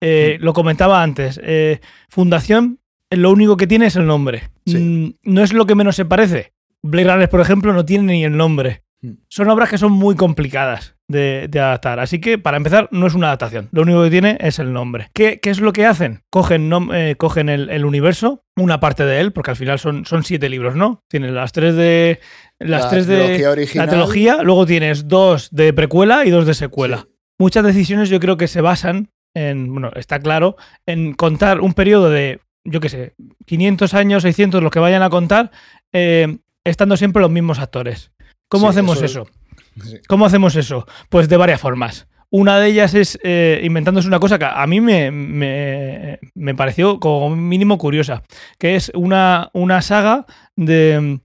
Eh, 0.00 0.38
lo 0.40 0.52
comentaba 0.52 1.02
antes. 1.02 1.40
Eh, 1.42 1.80
Fundación, 2.08 2.78
lo 3.10 3.30
único 3.30 3.56
que 3.56 3.66
tiene 3.66 3.86
es 3.86 3.96
el 3.96 4.06
nombre. 4.06 4.50
Mm, 4.66 5.08
no 5.22 5.42
es 5.42 5.52
lo 5.52 5.66
que 5.66 5.74
menos 5.74 5.96
se 5.96 6.04
parece. 6.04 6.52
Blade 6.82 7.12
Runner, 7.12 7.28
por 7.28 7.40
ejemplo, 7.40 7.72
no 7.72 7.84
tiene 7.84 8.12
ni 8.12 8.24
el 8.24 8.36
nombre. 8.36 8.82
Mm. 9.00 9.12
son 9.28 9.48
obras 9.48 9.70
que 9.70 9.78
son 9.78 9.92
muy 9.92 10.16
complicadas 10.16 10.96
de, 11.06 11.46
de 11.48 11.60
adaptar. 11.60 12.00
Así 12.00 12.20
que, 12.20 12.36
para 12.36 12.56
empezar, 12.56 12.88
no 12.90 13.06
es 13.06 13.14
una 13.14 13.28
adaptación. 13.28 13.68
Lo 13.70 13.82
único 13.82 14.02
que 14.02 14.10
tiene 14.10 14.36
es 14.40 14.58
el 14.58 14.72
nombre. 14.72 15.08
¿Qué, 15.14 15.38
qué 15.40 15.50
es 15.50 15.60
lo 15.60 15.72
que 15.72 15.86
hacen? 15.86 16.22
Cogen, 16.30 16.68
nom- 16.68 16.92
eh, 16.92 17.14
cogen 17.14 17.48
el, 17.48 17.70
el 17.70 17.84
universo, 17.84 18.42
una 18.56 18.80
parte 18.80 19.04
de 19.04 19.20
él, 19.20 19.32
porque 19.32 19.52
al 19.52 19.56
final 19.56 19.78
son, 19.78 20.04
son 20.04 20.24
siete 20.24 20.48
libros, 20.48 20.74
¿no? 20.74 21.04
Tienen 21.08 21.32
las 21.36 21.52
tres 21.52 21.76
de. 21.76 22.18
Las 22.58 22.82
La 22.84 22.90
tres 22.90 23.06
de. 23.06 23.18
trilogía 23.22 23.50
original. 23.50 23.86
La 23.86 23.90
trilogía, 23.92 24.42
luego 24.42 24.66
tienes 24.66 25.06
dos 25.06 25.48
de 25.52 25.72
precuela 25.72 26.24
y 26.26 26.30
dos 26.30 26.44
de 26.44 26.54
secuela. 26.54 26.98
Sí. 27.06 27.14
Muchas 27.38 27.64
decisiones 27.64 28.08
yo 28.08 28.18
creo 28.18 28.36
que 28.36 28.48
se 28.48 28.60
basan 28.62 29.10
en, 29.38 29.72
bueno, 29.72 29.90
está 29.94 30.18
claro, 30.20 30.56
en 30.86 31.12
contar 31.14 31.60
un 31.60 31.74
periodo 31.74 32.10
de, 32.10 32.40
yo 32.64 32.80
qué 32.80 32.88
sé, 32.88 33.14
500 33.46 33.94
años, 33.94 34.22
600, 34.22 34.62
los 34.62 34.72
que 34.72 34.80
vayan 34.80 35.02
a 35.02 35.10
contar, 35.10 35.50
eh, 35.92 36.38
estando 36.64 36.96
siempre 36.96 37.22
los 37.22 37.30
mismos 37.30 37.58
actores. 37.58 38.12
¿Cómo 38.48 38.66
Sí, 38.66 38.70
hacemos 38.70 39.02
eso- 39.02 39.22
eso? 39.22 39.30
Sí. 39.84 39.96
¿Cómo 40.08 40.26
hacemos 40.26 40.56
eso? 40.56 40.86
Pues 41.08 41.28
de 41.28 41.36
varias 41.36 41.60
formas. 41.60 42.08
Una 42.30 42.58
de 42.58 42.68
ellas 42.68 42.94
es 42.94 43.16
eh, 43.22 43.60
inventándose 43.62 44.08
una 44.08 44.18
cosa 44.18 44.36
que 44.38 44.44
a 44.44 44.66
mí 44.66 44.80
me, 44.80 45.10
me- 45.12 46.18
me 46.34 46.54
pareció 46.54 46.98
como 47.00 47.34
mínimo 47.34 47.78
curiosa, 47.78 48.22
que 48.58 48.74
es 48.74 48.90
una, 48.94 49.50
una 49.54 49.80
saga 49.80 50.26
de 50.56 51.20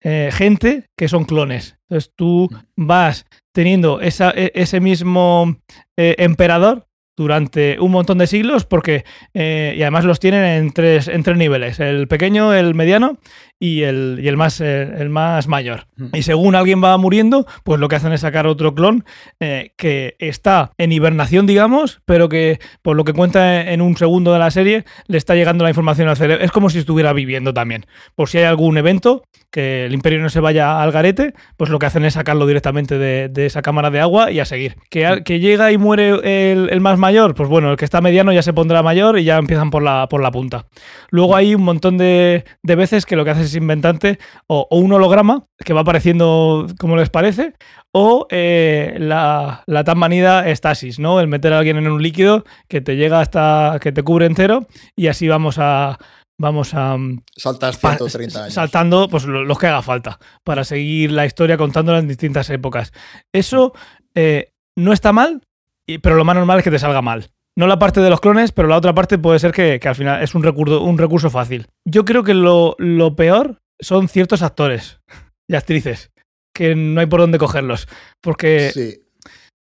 eh, 0.00 0.30
gente 0.32 0.88
que 0.96 1.06
son 1.08 1.24
clones. 1.26 1.76
Entonces 1.82 2.12
tú 2.16 2.48
vas 2.76 3.26
teniendo 3.52 4.00
esa- 4.00 4.32
e- 4.34 4.52
ese 4.54 4.80
mismo 4.80 5.54
eh, 5.96 6.16
emperador 6.18 6.87
durante 7.18 7.78
un 7.78 7.90
montón 7.90 8.16
de 8.18 8.26
siglos 8.26 8.64
porque 8.64 9.04
eh, 9.34 9.74
y 9.76 9.82
además 9.82 10.04
los 10.04 10.20
tienen 10.20 10.44
en 10.44 10.72
tres, 10.72 11.08
en 11.08 11.22
tres 11.22 11.36
niveles 11.36 11.80
el 11.80 12.08
pequeño 12.08 12.54
el 12.54 12.74
mediano 12.74 13.18
y 13.60 13.82
el, 13.82 14.18
y 14.22 14.28
el 14.28 14.36
más 14.36 14.60
eh, 14.60 14.82
el 14.98 15.08
más 15.08 15.48
mayor. 15.48 15.86
Y 16.12 16.22
según 16.22 16.54
alguien 16.54 16.82
va 16.82 16.96
muriendo 16.96 17.46
pues 17.64 17.80
lo 17.80 17.88
que 17.88 17.96
hacen 17.96 18.12
es 18.12 18.20
sacar 18.20 18.46
otro 18.46 18.74
clon 18.74 19.04
eh, 19.40 19.72
que 19.76 20.14
está 20.18 20.70
en 20.78 20.92
hibernación 20.92 21.46
digamos 21.46 22.00
pero 22.04 22.28
que 22.28 22.60
por 22.82 22.96
lo 22.96 23.04
que 23.04 23.12
cuenta 23.12 23.72
en 23.72 23.80
un 23.80 23.96
segundo 23.96 24.32
de 24.32 24.38
la 24.38 24.50
serie 24.50 24.84
le 25.06 25.18
está 25.18 25.34
llegando 25.34 25.64
la 25.64 25.70
información 25.70 26.08
al 26.08 26.16
cerebro. 26.16 26.44
Es 26.44 26.52
como 26.52 26.70
si 26.70 26.78
estuviera 26.78 27.12
viviendo 27.12 27.52
también. 27.52 27.86
Por 28.14 28.28
si 28.28 28.38
hay 28.38 28.44
algún 28.44 28.78
evento 28.78 29.24
que 29.50 29.86
el 29.86 29.94
imperio 29.94 30.20
no 30.20 30.28
se 30.28 30.40
vaya 30.40 30.80
al 30.80 30.92
garete 30.92 31.34
pues 31.56 31.70
lo 31.70 31.78
que 31.78 31.86
hacen 31.86 32.04
es 32.04 32.14
sacarlo 32.14 32.46
directamente 32.46 32.98
de, 32.98 33.28
de 33.28 33.46
esa 33.46 33.62
cámara 33.62 33.90
de 33.90 34.00
agua 34.00 34.30
y 34.30 34.38
a 34.38 34.44
seguir. 34.44 34.76
Que, 34.88 35.22
que 35.24 35.40
llega 35.40 35.72
y 35.72 35.78
muere 35.78 36.52
el, 36.52 36.68
el 36.70 36.80
más 36.80 36.98
mayor 36.98 37.34
pues 37.34 37.48
bueno 37.48 37.72
el 37.72 37.76
que 37.76 37.84
está 37.84 38.00
mediano 38.00 38.32
ya 38.32 38.42
se 38.42 38.52
pondrá 38.52 38.82
mayor 38.82 39.18
y 39.18 39.24
ya 39.24 39.36
empiezan 39.36 39.70
por 39.70 39.82
la, 39.82 40.08
por 40.08 40.22
la 40.22 40.30
punta. 40.30 40.66
Luego 41.10 41.34
hay 41.34 41.56
un 41.56 41.62
montón 41.62 41.98
de, 41.98 42.44
de 42.62 42.74
veces 42.76 43.04
que 43.04 43.16
lo 43.16 43.24
que 43.24 43.32
haces 43.32 43.47
es 43.50 43.56
inventarte 43.56 44.18
o, 44.46 44.66
o 44.70 44.78
un 44.78 44.92
holograma 44.92 45.44
que 45.64 45.72
va 45.72 45.80
apareciendo 45.82 46.66
como 46.78 46.96
les 46.96 47.10
parece 47.10 47.54
o 47.92 48.26
eh, 48.30 48.96
la, 48.98 49.62
la 49.66 49.84
tan 49.84 49.98
manida 49.98 50.48
estasis, 50.48 50.98
¿no? 50.98 51.20
El 51.20 51.28
meter 51.28 51.52
a 51.52 51.58
alguien 51.58 51.76
en 51.78 51.90
un 51.90 52.02
líquido 52.02 52.44
que 52.68 52.80
te 52.80 52.96
llega 52.96 53.20
hasta 53.20 53.78
que 53.80 53.92
te 53.92 54.02
cubre 54.02 54.26
entero 54.26 54.66
y 54.96 55.06
así 55.08 55.26
vamos 55.28 55.56
a 55.58 55.98
vamos 56.40 56.72
a 56.74 56.96
mm, 56.96 57.20
Saltas 57.36 57.78
pa- 57.78 57.96
130 57.96 58.44
años. 58.44 58.54
saltando 58.54 59.08
pues 59.08 59.24
lo- 59.24 59.44
los 59.44 59.58
que 59.58 59.66
haga 59.66 59.82
falta 59.82 60.18
para 60.44 60.62
seguir 60.64 61.10
la 61.10 61.26
historia 61.26 61.56
contándola 61.56 61.98
en 61.98 62.06
distintas 62.08 62.48
épocas. 62.50 62.92
Eso 63.32 63.72
eh, 64.14 64.52
no 64.76 64.92
está 64.92 65.12
mal, 65.12 65.42
y- 65.86 65.98
pero 65.98 66.14
lo 66.16 66.24
más 66.24 66.36
normal 66.36 66.58
es 66.58 66.64
que 66.64 66.70
te 66.70 66.78
salga 66.78 67.02
mal. 67.02 67.30
No 67.58 67.66
la 67.66 67.80
parte 67.80 68.00
de 68.00 68.08
los 68.08 68.20
clones, 68.20 68.52
pero 68.52 68.68
la 68.68 68.76
otra 68.76 68.94
parte 68.94 69.18
puede 69.18 69.40
ser 69.40 69.50
que, 69.50 69.80
que 69.80 69.88
al 69.88 69.96
final 69.96 70.22
es 70.22 70.32
un 70.36 70.44
recurso, 70.44 70.80
un 70.80 70.96
recurso 70.96 71.28
fácil. 71.28 71.66
Yo 71.84 72.04
creo 72.04 72.22
que 72.22 72.32
lo, 72.32 72.76
lo 72.78 73.16
peor 73.16 73.58
son 73.80 74.08
ciertos 74.08 74.42
actores 74.42 75.00
y 75.50 75.56
actrices, 75.56 76.12
que 76.54 76.76
no 76.76 77.00
hay 77.00 77.06
por 77.06 77.18
dónde 77.20 77.38
cogerlos. 77.38 77.88
Porque 78.22 78.70
Sí. 78.72 79.00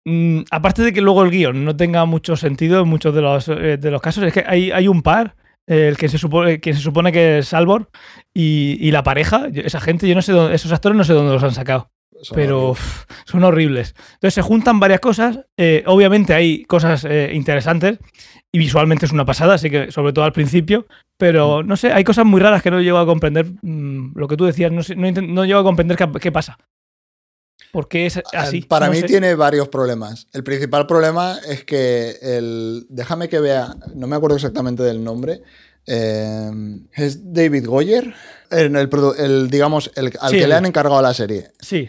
Mm, 0.07 0.43
aparte 0.51 0.83
de 0.83 0.93
que 0.93 1.01
luego 1.01 1.22
el 1.22 1.31
guion 1.31 1.64
no 1.64 1.74
tenga 1.76 2.05
mucho 2.05 2.37
sentido 2.37 2.83
en 2.83 2.89
muchos 2.89 3.14
de 3.14 3.22
los, 3.22 3.49
eh, 3.49 3.78
de 3.78 3.91
los 3.91 4.03
casos, 4.03 4.24
es 4.24 4.33
que 4.35 4.45
hay, 4.47 4.70
hay 4.70 4.87
un 4.87 5.01
par, 5.03 5.37
eh, 5.66 5.89
el 5.89 5.97
que 5.97 6.09
se 6.09 6.18
supone, 6.18 6.61
que 6.61 6.74
se 6.74 6.81
supone 6.81 7.12
que 7.12 7.39
es 7.39 7.49
Salvor 7.49 7.91
y, 8.35 8.76
y 8.81 8.91
la 8.91 9.03
pareja, 9.03 9.49
esa 9.55 9.81
gente, 9.81 10.07
yo 10.07 10.14
no 10.14 10.22
sé 10.22 10.33
dónde, 10.33 10.55
esos 10.55 10.72
actores 10.72 10.97
no 10.97 11.05
sé 11.05 11.12
dónde 11.14 11.33
los 11.33 11.43
han 11.43 11.53
sacado, 11.55 11.91
son 12.22 12.34
pero 12.36 12.70
horribles. 12.70 12.80
uf, 12.84 13.04
son 13.26 13.44
horribles. 13.44 13.94
Entonces 14.14 14.34
se 14.34 14.42
juntan 14.42 14.80
varias 14.80 15.00
cosas, 15.00 15.40
eh, 15.56 15.82
obviamente 15.86 16.34
hay 16.34 16.64
cosas 16.64 17.04
eh, 17.08 17.30
interesantes 17.34 17.98
y 18.52 18.58
visualmente 18.58 19.06
es 19.06 19.12
una 19.12 19.24
pasada, 19.24 19.54
así 19.54 19.70
que 19.70 19.90
sobre 19.92 20.12
todo 20.12 20.24
al 20.24 20.32
principio, 20.32 20.86
pero 21.16 21.62
no 21.62 21.76
sé, 21.76 21.92
hay 21.92 22.04
cosas 22.04 22.24
muy 22.26 22.40
raras 22.40 22.62
que 22.62 22.70
no 22.70 22.80
llego 22.80 22.98
a 22.98 23.06
comprender, 23.06 23.46
mm, 23.62 24.12
lo 24.18 24.26
que 24.28 24.36
tú 24.36 24.44
decías, 24.44 24.72
no, 24.72 24.82
sé, 24.82 24.96
no, 24.96 25.10
no 25.10 25.44
llego 25.44 25.60
a 25.60 25.64
comprender 25.64 25.96
qué, 25.96 26.08
qué 26.20 26.32
pasa. 26.32 26.58
¿Por 27.72 27.86
qué 27.88 28.06
es 28.06 28.20
así? 28.32 28.62
Para 28.62 28.86
No 28.86 28.92
mí 28.92 28.98
sé. 29.00 29.06
tiene 29.06 29.34
varios 29.36 29.68
problemas. 29.68 30.26
El 30.32 30.42
principal 30.42 30.86
problema 30.88 31.36
es 31.48 31.62
que 31.64 32.16
el. 32.20 32.84
Déjame 32.88 33.28
que 33.28 33.38
vea. 33.38 33.76
No 33.94 34.08
me 34.08 34.16
acuerdo 34.16 34.34
exactamente 34.36 34.82
del 34.82 35.04
nombre. 35.04 35.42
eh, 35.86 36.50
es 36.94 37.32
David 37.32 37.66
Goyer. 37.66 38.12
El, 38.50 38.74
el 38.74 38.90
produ- 38.90 39.14
el, 39.18 39.48
digamos, 39.50 39.92
el, 39.94 40.10
al 40.20 40.30
Sí, 40.32 40.38
que 40.38 40.48
le 40.48 40.54
han 40.54 40.66
encargado 40.66 41.00
la 41.00 41.14
serie. 41.14 41.52
Sí, 41.60 41.88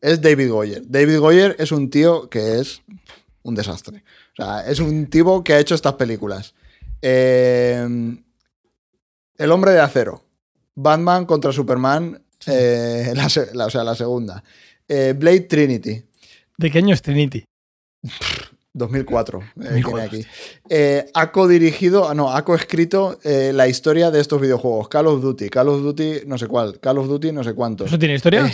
Es 0.00 0.20
David 0.20 0.50
Goyer. 0.50 0.82
David 0.86 1.18
Goyer 1.18 1.56
es 1.58 1.72
un 1.72 1.90
tío 1.90 2.28
que 2.28 2.58
es 2.58 2.82
un 3.42 3.54
desastre. 3.54 4.02
O 4.32 4.36
sea, 4.36 4.66
es 4.66 4.80
un 4.80 5.06
tipo 5.08 5.42
que 5.44 5.52
ha 5.54 5.58
hecho 5.58 5.74
estas 5.74 5.94
películas. 5.94 6.54
Eh, 7.02 7.86
el 9.38 9.50
hombre 9.52 9.72
de 9.72 9.80
acero. 9.80 10.24
Batman 10.74 11.26
contra 11.26 11.52
Superman. 11.52 12.22
eh, 12.46 13.12
la 13.54 13.66
o 13.66 13.70
sea, 13.70 13.84
la 13.84 13.94
segunda. 13.94 14.42
Eh, 14.88 15.14
Blade 15.16 15.40
Trinity. 15.42 16.02
¿de 16.58 16.70
qué 16.70 16.78
año 16.78 16.92
es 16.94 17.00
Trinity? 17.02 17.44
2004. 18.72 19.40
eh, 19.40 19.44
2004, 19.56 19.80
tiene 19.90 20.02
aquí. 20.02 21.10
Ha 21.14 21.32
codirigido, 21.32 22.08
ah, 22.08 22.14
no, 22.14 22.32
ha 22.32 22.44
coescrito 22.44 23.18
la 23.24 23.66
historia 23.66 24.10
de 24.10 24.20
estos 24.20 24.40
videojuegos. 24.40 24.88
Call 24.88 25.06
of 25.06 25.22
Duty, 25.22 25.48
Call 25.48 25.68
of 25.68 25.82
Duty, 25.82 26.20
no 26.26 26.38
sé 26.38 26.46
cuál, 26.46 26.78
Call 26.80 26.98
of 26.98 27.08
Duty, 27.08 27.32
no 27.32 27.42
sé 27.42 27.54
cuántos. 27.54 27.88
¿Eso 27.88 27.98
tiene 27.98 28.14
historia? 28.14 28.52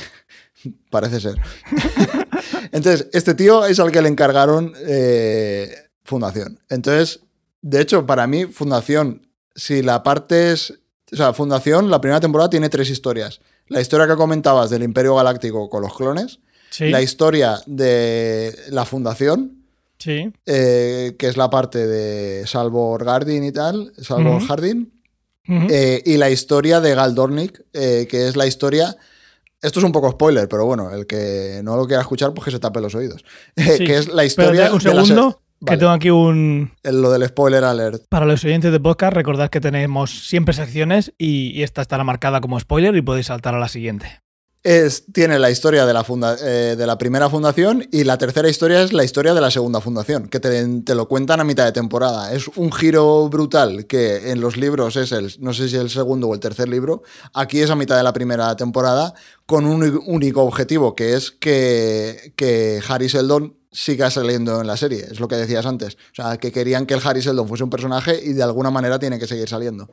Parece 0.90 1.20
ser. 1.20 1.36
Entonces, 2.72 3.08
este 3.12 3.34
tío 3.34 3.64
es 3.66 3.80
al 3.80 3.92
que 3.92 4.02
le 4.02 4.08
encargaron 4.08 4.72
eh, 4.86 5.74
Fundación. 6.04 6.60
Entonces, 6.68 7.20
de 7.62 7.80
hecho, 7.80 8.06
para 8.06 8.26
mí, 8.26 8.46
Fundación, 8.46 9.28
si 9.54 9.82
la 9.82 10.02
parte 10.02 10.52
es. 10.52 10.74
O 11.12 11.16
sea, 11.16 11.32
Fundación, 11.32 11.90
la 11.90 12.00
primera 12.00 12.20
temporada 12.20 12.50
tiene 12.50 12.68
tres 12.68 12.90
historias. 12.90 13.40
La 13.68 13.80
historia 13.80 14.06
que 14.06 14.16
comentabas 14.16 14.70
del 14.70 14.82
Imperio 14.82 15.14
Galáctico 15.16 15.68
con 15.68 15.82
los 15.82 15.96
clones, 15.96 16.40
sí. 16.70 16.88
la 16.88 17.00
historia 17.00 17.60
de 17.66 18.56
la 18.70 18.84
Fundación, 18.84 19.64
sí. 19.98 20.32
eh, 20.46 21.14
que 21.18 21.28
es 21.28 21.36
la 21.36 21.48
parte 21.48 21.86
de 21.86 22.46
Salvor 22.46 23.04
Gardin 23.04 23.44
y 23.44 23.52
tal, 23.52 23.92
Salvor 24.00 24.36
Ujú. 24.36 24.46
Hardin, 24.46 24.92
eh, 25.48 26.02
y 26.04 26.16
la 26.16 26.28
historia 26.28 26.80
de 26.80 26.94
Galdornik, 26.94 27.64
que 27.72 28.28
es 28.28 28.36
la 28.36 28.46
historia. 28.46 28.96
Esto 29.62 29.80
es 29.80 29.84
un 29.84 29.92
poco 29.92 30.10
spoiler, 30.10 30.48
pero 30.48 30.66
bueno, 30.66 30.90
el 30.92 31.06
que 31.06 31.60
no 31.64 31.76
lo 31.76 31.86
quiera 31.86 32.02
escuchar, 32.02 32.32
pues 32.34 32.44
que 32.44 32.50
se 32.50 32.58
tape 32.58 32.80
los 32.80 32.94
oídos. 32.94 33.24
Eh, 33.56 33.62
Sí. 33.78 33.84
que 33.84 33.96
es 33.98 34.08
la 34.08 34.24
historia. 34.24 34.72
un 34.72 34.78
de 34.78 34.94
la 34.94 35.00
se- 35.02 35.06
segundo, 35.08 35.40
que 35.60 35.64
Vale, 35.66 35.78
tengo 35.78 35.92
aquí 35.92 36.10
un... 36.10 36.72
el- 36.82 37.00
lo 37.02 37.10
del 37.10 37.26
spoiler 37.26 37.64
alert. 37.64 38.02
Para 38.10 38.26
los 38.26 38.44
oyentes 38.44 38.70
de 38.72 38.78
podcast, 38.80 39.14
recordad 39.14 39.48
que 39.48 39.60
tenemos 39.60 40.10
siempre 40.28 40.52
secciones 40.54 41.14
y, 41.18 41.50
y 41.58 41.62
esta 41.62 41.80
estará 41.82 42.04
marcada 42.04 42.40
como 42.42 42.60
spoiler 42.60 42.94
y 42.94 43.02
podéis 43.02 43.26
saltar 43.26 43.54
a 43.54 43.58
la 43.58 43.68
siguiente. 43.68 44.20
Es, 44.68 45.04
tiene 45.12 45.38
la 45.38 45.48
historia 45.48 45.86
de 45.86 45.92
la, 45.92 46.02
funda- 46.02 46.36
eh, 46.42 46.74
de 46.76 46.86
la 46.88 46.98
primera 46.98 47.30
fundación 47.30 47.86
y 47.92 48.02
la 48.02 48.18
tercera 48.18 48.48
historia 48.48 48.82
es 48.82 48.92
la 48.92 49.04
historia 49.04 49.32
de 49.32 49.40
la 49.40 49.52
segunda 49.52 49.80
fundación, 49.80 50.26
que 50.26 50.40
te, 50.40 50.92
lo 50.92 51.06
cuentan 51.06 51.38
a 51.38 51.44
mitad 51.44 51.64
de 51.66 51.70
temporada. 51.70 52.32
Es 52.34 52.48
un 52.56 52.72
giro 52.72 53.28
brutal 53.28 53.86
que 53.86 54.32
en 54.32 54.40
los 54.40 54.56
libros 54.56 54.96
es 54.96 55.12
el, 55.12 55.32
no 55.38 55.54
sé 55.54 55.68
si 55.68 55.76
el 55.76 55.88
segundo 55.88 56.26
o 56.26 56.34
el 56.34 56.40
tercer 56.40 56.68
libro, 56.68 57.04
aquí 57.32 57.60
es 57.60 57.70
a 57.70 57.76
mitad 57.76 57.96
de 57.96 58.02
la 58.02 58.12
primera 58.12 58.56
temporada 58.56 59.14
con 59.46 59.66
un 59.66 60.02
único 60.04 60.42
objetivo, 60.42 60.96
que 60.96 61.14
es 61.14 61.30
que, 61.30 62.32
que 62.34 62.82
Harry 62.88 63.08
Seldon 63.08 63.54
siga 63.70 64.10
saliendo 64.10 64.60
en 64.60 64.66
la 64.66 64.76
serie, 64.76 65.06
es 65.12 65.20
lo 65.20 65.28
que 65.28 65.36
decías 65.36 65.64
antes. 65.64 65.94
O 65.94 66.14
sea, 66.16 66.38
que 66.38 66.50
querían 66.50 66.86
que 66.86 66.94
el 66.94 67.00
Harry 67.04 67.22
Seldon 67.22 67.46
fuese 67.46 67.62
un 67.62 67.70
personaje 67.70 68.20
y 68.20 68.32
de 68.32 68.42
alguna 68.42 68.72
manera 68.72 68.98
tiene 68.98 69.20
que 69.20 69.28
seguir 69.28 69.48
saliendo. 69.48 69.88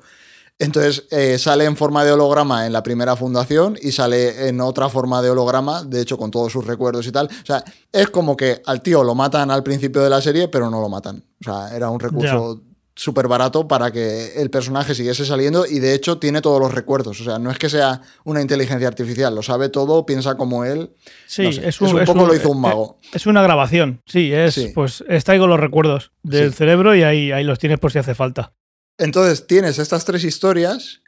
Entonces 0.59 1.07
eh, 1.11 1.37
sale 1.37 1.65
en 1.65 1.75
forma 1.75 2.05
de 2.05 2.11
holograma 2.11 2.65
en 2.67 2.73
la 2.73 2.83
primera 2.83 3.15
fundación 3.15 3.77
y 3.81 3.91
sale 3.91 4.47
en 4.47 4.61
otra 4.61 4.87
forma 4.87 5.21
de 5.21 5.29
holograma, 5.31 5.83
de 5.83 6.01
hecho 6.01 6.17
con 6.17 6.31
todos 6.31 6.51
sus 6.51 6.65
recuerdos 6.65 7.05
y 7.07 7.11
tal. 7.11 7.25
O 7.27 7.45
sea, 7.45 7.63
es 7.91 8.09
como 8.09 8.37
que 8.37 8.61
al 8.65 8.81
tío 8.81 9.03
lo 9.03 9.15
matan 9.15 9.51
al 9.51 9.63
principio 9.63 10.01
de 10.01 10.09
la 10.09 10.21
serie, 10.21 10.47
pero 10.47 10.69
no 10.69 10.79
lo 10.79 10.89
matan. 10.89 11.23
O 11.41 11.43
sea, 11.43 11.75
era 11.75 11.89
un 11.89 11.99
recurso 11.99 12.61
súper 12.95 13.27
barato 13.27 13.67
para 13.67 13.91
que 13.91 14.33
el 14.39 14.51
personaje 14.51 14.93
siguiese 14.93 15.25
saliendo 15.25 15.65
y 15.65 15.79
de 15.79 15.95
hecho 15.95 16.19
tiene 16.19 16.41
todos 16.41 16.59
los 16.61 16.71
recuerdos. 16.75 17.19
O 17.19 17.23
sea, 17.23 17.39
no 17.39 17.49
es 17.49 17.57
que 17.57 17.67
sea 17.67 18.01
una 18.23 18.39
inteligencia 18.39 18.87
artificial, 18.87 19.33
lo 19.33 19.41
sabe 19.41 19.69
todo, 19.69 20.05
piensa 20.05 20.35
como 20.37 20.63
él. 20.63 20.91
Sí, 21.25 21.41
No 21.41 21.51
sé, 21.51 21.67
es 21.67 21.81
un, 21.81 21.87
es 21.87 21.93
un 21.95 21.99
es 22.01 22.05
poco 22.05 22.27
lo 22.27 22.35
hizo 22.35 22.51
un 22.51 22.57
eh, 22.59 22.61
mago. 22.61 22.99
Es 23.11 23.25
una 23.25 23.41
grabación, 23.41 24.03
sí, 24.05 24.31
es 24.31 24.53
Sí. 24.53 24.71
pues 24.75 25.03
extraigo 25.09 25.47
los 25.47 25.59
recuerdos 25.59 26.11
del 26.21 26.51
Sí. 26.51 26.57
cerebro 26.57 26.93
y 26.95 27.01
ahí, 27.01 27.31
ahí 27.31 27.43
los 27.43 27.57
tienes 27.57 27.79
por 27.79 27.91
si 27.91 27.97
hace 27.97 28.13
falta. 28.13 28.53
Entonces 28.97 29.47
tienes 29.47 29.79
estas 29.79 30.05
tres 30.05 30.23
historias 30.23 31.01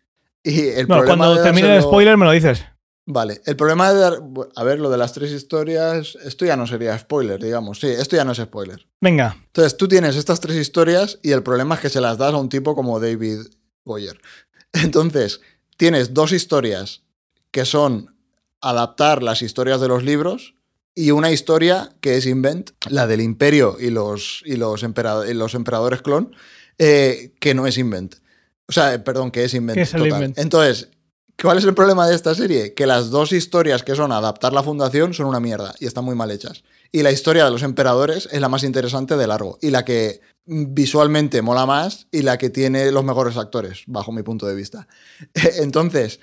y 0.44 0.68
el 0.68 0.86
Bueno, 0.86 1.04
problema 1.04 1.26
cuando 1.26 1.42
de 1.42 1.44
termine 1.44 1.76
el 1.76 1.84
spoiler 1.84 2.18
me 2.18 2.26
lo 2.26 2.32
dices. 2.32 2.64
Vale, 3.08 3.42
el 3.46 3.56
problema 3.56 3.94
de 3.94 4.00
dar. 4.00 4.14
A 4.56 4.64
ver, 4.64 4.80
lo 4.80 4.90
de 4.90 4.98
las 4.98 5.14
tres 5.14 5.32
historias. 5.32 6.18
Esto 6.24 6.46
ya 6.46 6.58
no 6.58 6.66
sería 6.66 6.98
spoiler, 6.98 7.42
digamos. 7.42 7.80
Sí, 7.80 7.88
esto 7.88 8.16
ya 8.16 8.26
no 8.26 8.32
es 8.32 8.40
spoiler. 8.40 8.88
Venga. 9.00 9.38
Entonces, 9.46 9.78
tú 9.78 9.88
tienes 9.88 10.16
estas 10.16 10.40
tres 10.40 10.58
historias 10.58 11.20
y 11.22 11.32
el 11.32 11.44
problema 11.44 11.76
es 11.76 11.82
que 11.82 11.90
se 11.90 12.02
las 12.02 12.18
das 12.18 12.34
a 12.34 12.38
un 12.38 12.50
tipo 12.50 12.76
como 12.76 13.00
David 13.00 13.42
Goyer. 13.84 14.20
Entonces, 14.74 15.42
tienes 15.78 16.14
dos 16.14 16.32
historias 16.32 17.04
que 17.52 17.66
son 17.66 18.16
adaptar 18.62 19.22
las 19.22 19.44
historias 19.44 19.80
de 19.80 19.88
los 19.88 20.04
libros 20.04 20.56
y 20.96 21.12
una 21.12 21.30
historia 21.30 21.92
que 22.02 22.18
es 22.18 22.26
Invent, 22.26 22.72
la 22.90 23.06
del 23.06 23.22
Imperio 23.22 23.78
y 23.80 23.92
los, 23.92 24.42
y 24.46 24.56
los, 24.56 24.82
y 24.84 25.34
los 25.34 25.54
emperadores 25.54 26.02
clon, 26.02 26.36
eh, 26.78 27.34
que 27.39 27.53
no 27.53 27.67
es 27.67 27.78
Invent. 27.78 28.15
O 28.67 28.71
sea, 28.71 29.03
perdón, 29.03 29.32
que 29.32 29.43
es 29.43 29.53
Invent. 29.53 29.78
es 29.80 29.93
el 29.93 30.07
Invent? 30.07 30.38
Entonces, 30.38 30.89
¿cuál 31.41 31.57
es 31.57 31.63
el 31.63 31.73
problema 31.73 32.07
de 32.07 32.15
esta 32.15 32.34
serie? 32.36 32.73
Que 32.73 32.86
las 32.86 33.09
dos 33.09 33.32
historias 33.32 33.84
que 33.84 33.95
son 33.95 34.11
adaptar 34.11 34.53
la 34.53 34.63
fundación 34.63 35.13
son 35.13 35.28
una 35.28 35.39
mierda 35.39 35.73
y 35.80 35.86
están 35.86 36.03
muy 36.03 36.15
mal 36.15 36.32
hechas. 36.32 36.63
Y 36.91 37.03
la 37.03 37.11
historia 37.11 37.45
de 37.45 37.51
los 37.51 37.63
emperadores 37.63 38.28
es 38.32 38.41
la 38.41 38.49
más 38.49 38.63
interesante 38.63 39.17
de 39.17 39.28
largo 39.28 39.57
y 39.61 39.69
la 39.69 39.86
que 39.86 40.21
visualmente 40.45 41.41
mola 41.41 41.65
más 41.65 42.07
y 42.11 42.21
la 42.21 42.38
que 42.38 42.49
tiene 42.49 42.91
los 42.91 43.03
mejores 43.03 43.38
actores, 43.38 43.84
bajo 43.88 44.11
mi 44.11 44.23
punto 44.23 44.45
de 44.45 44.55
vista. 44.55 44.88
Entonces, 45.57 46.19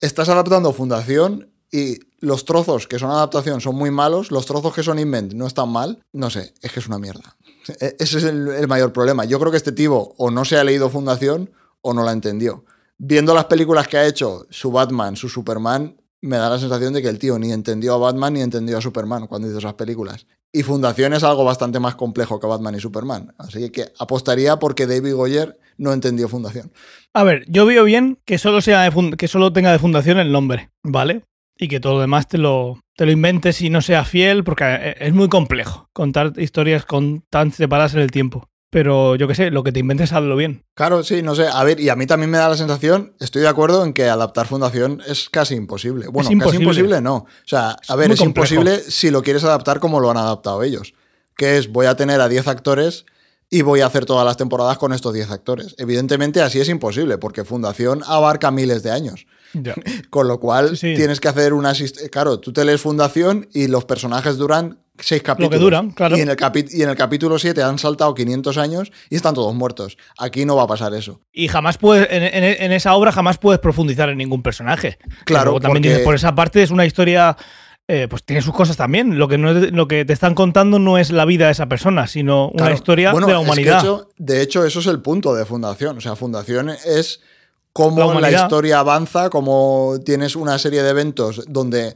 estás 0.00 0.28
adaptando 0.28 0.72
fundación 0.72 1.53
y 1.70 1.98
los 2.20 2.44
trozos 2.44 2.86
que 2.86 2.98
son 2.98 3.10
adaptación 3.10 3.60
son 3.60 3.76
muy 3.76 3.90
malos, 3.90 4.30
los 4.30 4.46
trozos 4.46 4.74
que 4.74 4.82
son 4.82 4.98
invent 4.98 5.32
no 5.34 5.46
están 5.46 5.68
mal, 5.68 6.02
no 6.12 6.30
sé, 6.30 6.54
es 6.62 6.72
que 6.72 6.80
es 6.80 6.86
una 6.86 6.98
mierda. 6.98 7.36
E-, 7.80 7.96
ese 7.98 8.18
es 8.18 8.24
el, 8.24 8.68
mayor 8.68 8.92
problema. 8.92 9.24
Yo 9.24 9.38
creo 9.38 9.50
que 9.50 9.56
este 9.56 9.72
tipo 9.72 10.14
o 10.16 10.30
no 10.30 10.44
se 10.44 10.56
ha 10.56 10.64
leído 10.64 10.90
Fundación 10.90 11.50
o 11.82 11.92
no 11.92 12.04
la 12.04 12.12
entendió. 12.12 12.64
Viendo 12.96 13.34
las 13.34 13.46
películas 13.46 13.88
que 13.88 13.98
ha 13.98 14.06
hecho, 14.06 14.46
su 14.50 14.70
Batman, 14.70 15.16
su 15.16 15.28
Superman, 15.28 15.96
me 16.20 16.38
da 16.38 16.48
la 16.48 16.58
sensación 16.58 16.94
de 16.94 17.02
que 17.02 17.08
el 17.08 17.18
tío 17.18 17.38
ni 17.38 17.52
entendió 17.52 17.94
a 17.94 17.98
Batman 17.98 18.32
ni 18.32 18.40
entendió 18.40 18.78
a 18.78 18.80
Superman 18.80 19.26
cuando 19.26 19.48
hizo 19.48 19.58
esas 19.58 19.74
películas. 19.74 20.26
Y 20.52 20.62
Fundación 20.62 21.12
es 21.12 21.24
algo 21.24 21.44
bastante 21.44 21.80
más 21.80 21.96
complejo 21.96 22.40
que 22.40 22.46
Batman 22.46 22.76
y 22.76 22.80
Superman. 22.80 23.34
Así 23.36 23.70
que 23.70 23.92
apostaría 23.98 24.58
porque 24.58 24.86
David 24.86 25.14
Goyer 25.14 25.58
no 25.76 25.92
entendió 25.92 26.28
Fundación. 26.28 26.72
A 27.12 27.24
ver, 27.24 27.44
yo 27.48 27.66
veo 27.66 27.84
bien 27.84 28.18
que 28.24 28.38
solo, 28.38 28.60
sea 28.60 28.90
que 29.18 29.28
solo 29.28 29.52
tenga 29.52 29.72
de 29.72 29.78
Fundación 29.78 30.18
el 30.18 30.32
nombre, 30.32 30.70
¿vale? 30.82 31.24
Y 31.58 31.68
que 31.68 31.80
todo 31.80 31.94
lo 31.94 32.00
demás 32.00 32.28
te 32.28 32.38
lo, 32.38 32.80
te 32.96 33.06
lo 33.06 33.12
inventes 33.12 33.60
y 33.60 33.70
no 33.70 33.80
sea 33.80 34.04
fiel, 34.04 34.44
porque 34.44 34.64
eh, 34.64 34.96
es 34.98 35.12
muy 35.12 35.28
complejo 35.28 35.88
contar 35.92 36.32
historias 36.36 36.84
con 36.84 37.22
tan 37.30 37.52
separadas 37.52 37.94
en 37.94 38.00
el 38.00 38.10
tiempo. 38.10 38.48
Pero 38.70 39.14
yo 39.14 39.28
qué 39.28 39.36
sé, 39.36 39.52
lo 39.52 39.62
que 39.62 39.70
te 39.70 39.78
inventes, 39.78 40.12
hazlo 40.12 40.34
bien. 40.34 40.64
Claro, 40.74 41.04
sí, 41.04 41.22
no 41.22 41.36
sé. 41.36 41.46
A 41.46 41.62
ver, 41.62 41.78
y 41.78 41.90
a 41.90 41.94
mí 41.96 42.06
también 42.06 42.28
me 42.28 42.38
da 42.38 42.48
la 42.48 42.56
sensación, 42.56 43.14
estoy 43.20 43.42
de 43.42 43.48
acuerdo 43.48 43.84
en 43.84 43.92
que 43.92 44.08
adaptar 44.08 44.48
Fundación 44.48 45.00
es 45.06 45.30
casi 45.30 45.54
imposible. 45.54 46.08
Bueno, 46.08 46.28
casi 46.40 46.56
imposible 46.56 47.00
no. 47.00 47.14
O 47.18 47.28
sea, 47.44 47.76
a 47.86 47.94
ver, 47.94 48.10
es 48.10 48.20
imposible 48.20 48.78
si 48.78 49.12
lo 49.12 49.22
quieres 49.22 49.44
adaptar 49.44 49.78
como 49.78 50.00
lo 50.00 50.10
han 50.10 50.16
adaptado 50.16 50.64
ellos. 50.64 50.94
Que 51.36 51.56
es, 51.56 51.70
voy 51.70 51.86
a 51.86 51.94
tener 51.94 52.20
a 52.20 52.28
10 52.28 52.48
actores 52.48 53.06
y 53.54 53.62
voy 53.62 53.82
a 53.82 53.86
hacer 53.86 54.04
todas 54.04 54.26
las 54.26 54.36
temporadas 54.36 54.78
con 54.78 54.92
estos 54.92 55.14
10 55.14 55.30
actores. 55.30 55.76
Evidentemente 55.78 56.42
así 56.42 56.58
es 56.58 56.68
imposible, 56.68 57.18
porque 57.18 57.44
Fundación 57.44 58.02
abarca 58.04 58.50
miles 58.50 58.82
de 58.82 58.90
años. 58.90 59.28
Con 60.10 60.26
lo 60.26 60.40
cual 60.40 60.76
tienes 60.76 61.20
que 61.20 61.28
hacer 61.28 61.52
una... 61.52 61.72
Claro, 62.10 62.40
tú 62.40 62.52
te 62.52 62.64
lees 62.64 62.80
Fundación 62.80 63.48
y 63.54 63.68
los 63.68 63.84
personajes 63.84 64.38
duran 64.38 64.80
seis 64.98 65.22
capítulos. 65.22 65.52
Lo 65.52 65.56
que 65.56 65.62
duran, 65.62 65.90
claro. 65.92 66.18
Y 66.18 66.22
en, 66.22 66.30
el 66.30 66.36
y 66.72 66.82
en 66.82 66.88
el 66.88 66.96
capítulo 66.96 67.38
7 67.38 67.62
han 67.62 67.78
saltado 67.78 68.12
500 68.12 68.58
años 68.58 68.90
y 69.08 69.14
están 69.14 69.34
todos 69.34 69.54
muertos. 69.54 69.98
Aquí 70.18 70.44
no 70.44 70.56
va 70.56 70.64
a 70.64 70.66
pasar 70.66 70.92
eso. 70.92 71.20
Y 71.32 71.46
jamás 71.46 71.78
puedes, 71.78 72.08
en, 72.10 72.72
esa 72.72 72.94
obra 72.94 73.12
jamás 73.12 73.38
puedes 73.38 73.60
profundizar 73.60 74.08
en 74.08 74.18
ningún 74.18 74.42
personaje. 74.42 74.98
Claro. 75.26 75.60
también 75.60 76.02
por 76.02 76.16
esa 76.16 76.34
parte 76.34 76.60
es 76.60 76.72
una 76.72 76.86
historia... 76.86 77.36
Eh, 77.86 78.08
pues 78.08 78.24
tiene 78.24 78.40
sus 78.40 78.54
cosas 78.54 78.76
también. 78.76 79.18
Lo 79.18 79.28
que, 79.28 79.36
no 79.36 79.52
lo 79.52 79.88
que 79.88 80.04
te 80.04 80.12
están 80.14 80.34
contando 80.34 80.78
no 80.78 80.96
es 80.96 81.10
la 81.10 81.26
vida 81.26 81.46
de 81.46 81.52
esa 81.52 81.68
persona, 81.68 82.06
sino 82.06 82.48
una 82.48 82.72
historia 82.72 83.12
de 83.12 83.20
la 83.20 83.38
humanidad. 83.38 84.06
de 84.16 84.42
hecho, 84.42 84.64
eso 84.64 84.80
es 84.80 84.86
el 84.86 85.02
punto 85.02 85.34
de 85.34 85.44
Fundación. 85.44 85.98
O 85.98 86.00
sea, 86.00 86.16
Fundación 86.16 86.70
es 86.70 87.20
cómo 87.74 88.18
la, 88.20 88.32
historia 88.32 88.78
avanza, 88.78 89.28
cómo 89.28 89.96
tienes 90.04 90.34
una 90.34 90.58
serie 90.58 90.82
de 90.82 90.90
eventos 90.90 91.42
donde 91.46 91.94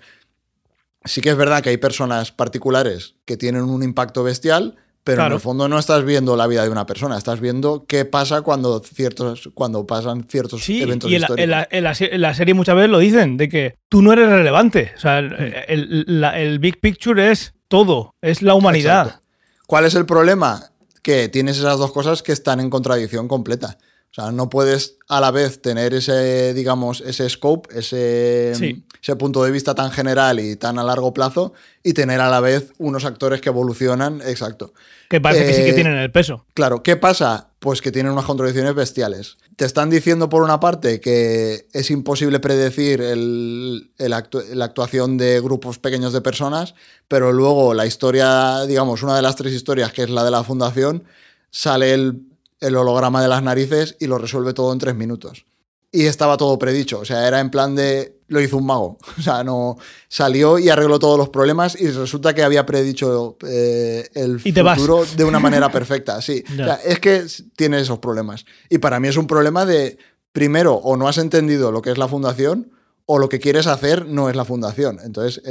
sí 1.05 1.23
que 1.23 1.31
es 1.31 1.37
verdad 1.37 1.63
que 1.63 1.71
hay 1.71 1.79
personas 1.79 2.33
particulares 2.33 3.15
que 3.25 3.39
tienen 3.39 3.63
un 3.63 3.83
impacto 3.83 4.23
bestial, 4.23 4.77
pero 5.09 5.27
en 5.27 5.33
el 5.33 5.41
fondo 5.41 5.69
no 5.69 5.79
estás 5.79 6.05
viendo 6.05 6.37
la 6.37 6.47
vida 6.47 6.63
de 6.63 6.69
una 6.69 6.85
persona, 6.85 7.17
estás 7.17 7.41
viendo 7.41 7.87
qué 7.89 8.05
pasa 8.05 8.43
cuando 8.43 8.81
ciertos 8.81 9.49
cuando 9.55 9.87
pasan 9.87 10.27
ciertos 10.29 10.69
eventos 10.69 11.11
y 11.11 11.15
en 11.15 11.23
La, 11.51 11.67
en, 11.71 12.21
la, 12.21 12.35
serie 12.35 12.53
muchas 12.53 12.77
veces 12.77 12.91
lo 12.91 12.99
dicen, 12.99 13.39
de 13.39 13.49
que 13.49 13.77
tú 13.89 14.03
no 14.03 14.13
eres 14.13 14.29
relevante. 14.29 14.93
O 14.97 15.01
sea, 15.01 15.21
el, 15.21 16.23
el 16.23 16.59
big 16.59 16.79
picture 16.81 17.31
es 17.31 17.55
todo, 17.69 18.15
es 18.21 18.43
la 18.43 18.55
humanidad. 18.55 19.23
¿Cuál 19.67 19.87
es 19.87 19.95
el 19.95 20.05
problema? 20.05 20.73
Que 21.03 21.29
tienes 21.29 21.57
esas 21.59 21.79
dos 21.79 21.93
cosas 21.93 22.23
que 22.23 22.33
están 22.33 22.61
en 22.61 22.69
contradicción 22.69 23.29
completa. 23.29 23.79
O 24.11 24.15
sea, 24.15 24.33
no 24.33 24.49
puedes 24.49 24.97
a 25.09 25.21
la 25.21 25.31
vez 25.31 25.61
tener 25.61 25.93
ese, 25.93 26.55
digamos, 26.55 27.03
ese 27.03 27.29
scope, 27.29 27.79
ese, 27.79 28.53
ese 28.53 29.17
punto 29.17 29.45
de 29.45 29.51
vista 29.51 29.75
tan 29.75 29.91
general 29.91 30.41
y 30.41 30.57
tan 30.57 30.79
a 30.79 30.83
largo 30.83 31.13
plazo 31.13 31.53
y 31.83 31.93
tener 31.93 32.21
a 32.21 32.31
la 32.31 32.41
vez 32.41 32.73
unos 32.79 33.05
actores 33.05 33.43
que 33.43 33.51
evolucionan, 33.51 34.23
exacto. 34.25 34.73
Que 35.11 35.21
parece 35.21 35.47
que 35.47 35.55
sí 35.55 35.63
que 35.63 35.71
eh, 35.71 35.75
tienen 35.75 35.99
el 35.99 36.11
peso. 36.11 36.47
Claro, 36.55 36.83
¿qué 36.83 36.97
pasa? 36.97 37.51
Pues 37.59 37.83
que 37.83 37.93
tienen 37.93 38.13
unas 38.13 38.25
contradicciones 38.25 38.75
bestiales. 38.75 39.37
Te 39.57 39.67
están 39.67 39.91
diciendo 39.91 40.31
por 40.31 40.43
una 40.43 40.59
parte 40.59 41.01
que 41.01 41.67
es 41.73 41.91
imposible 41.91 42.41
predecir 42.41 43.03
el, 43.03 43.91
la 43.99 44.65
actuación 44.65 45.19
de 45.19 45.41
grupos 45.41 45.79
pequeños 45.79 46.15
de 46.15 46.23
personas, 46.23 46.75
pero 47.09 47.33
luego 47.33 47.75
la 47.75 47.85
historia, 47.85 48.65
digamos, 48.67 49.03
una 49.03 49.17
de 49.17 49.23
las 49.23 49.37
tres 49.37 49.53
historias, 49.53 49.93
que 49.93 50.05
es 50.05 50.11
la 50.11 50.25
de 50.25 50.31
la 50.31 50.45
fundación, 50.45 51.05
sale 51.51 51.93
el 51.93 52.28
el 52.61 52.77
holograma 52.77 53.23
de 53.23 53.29
las 53.29 53.43
narices 53.43 53.97
y 54.01 54.07
lo 54.07 54.19
resuelve 54.19 54.53
todo 54.53 54.73
en 54.73 54.79
tres 54.79 54.95
minutos. 54.95 55.45
Y 55.91 56.05
estaba 56.05 56.37
todo 56.37 56.59
predicho, 56.59 57.01
o 57.01 57.05
sea, 57.05 57.27
era 57.27 57.41
en 57.41 57.51
plan 57.51 57.75
de 57.75 58.19
lo 58.29 58.43
hizo 58.43 58.59
un 58.59 58.67
mago, 58.67 58.99
o 59.19 59.23
sea, 59.23 59.43
no 59.43 59.79
salió 60.09 60.59
y 60.59 60.69
arregló 60.69 60.99
todos 60.99 61.17
los 61.17 61.31
problemas 61.31 61.81
y 61.81 61.89
resulta 61.89 62.35
que 62.35 62.43
había 62.43 62.67
predicho 62.67 63.39
eh, 63.47 64.07
el 64.15 64.39
futuro 64.39 65.05
de 65.17 65.25
una 65.25 65.41
manera 65.41 65.71
perfecta, 65.73 66.21
sí. 66.21 66.45
O 66.53 66.57
sea, 66.57 66.75
es 66.85 67.01
que 67.01 67.25
tiene 67.57 67.81
esos 67.81 67.99
problemas. 67.99 68.45
Y 68.69 68.79
para 68.79 69.01
mí 69.01 69.09
es 69.09 69.17
un 69.17 69.27
problema 69.27 69.65
de, 69.65 69.97
primero, 70.33 70.75
o 70.75 70.97
no 70.97 71.09
has 71.09 71.19
entendido 71.19 71.73
lo 71.73 71.81
que 71.81 71.91
es 71.91 71.99
la 71.99 72.07
fundación, 72.07 72.71
o 73.11 73.19
lo 73.19 73.31
que 73.31 73.41
quieres 73.41 73.67
hacer 73.67 74.07
no 74.07 74.29
es 74.29 74.37
la 74.37 74.45
fundación. 74.45 74.99
Entonces, 75.03 75.43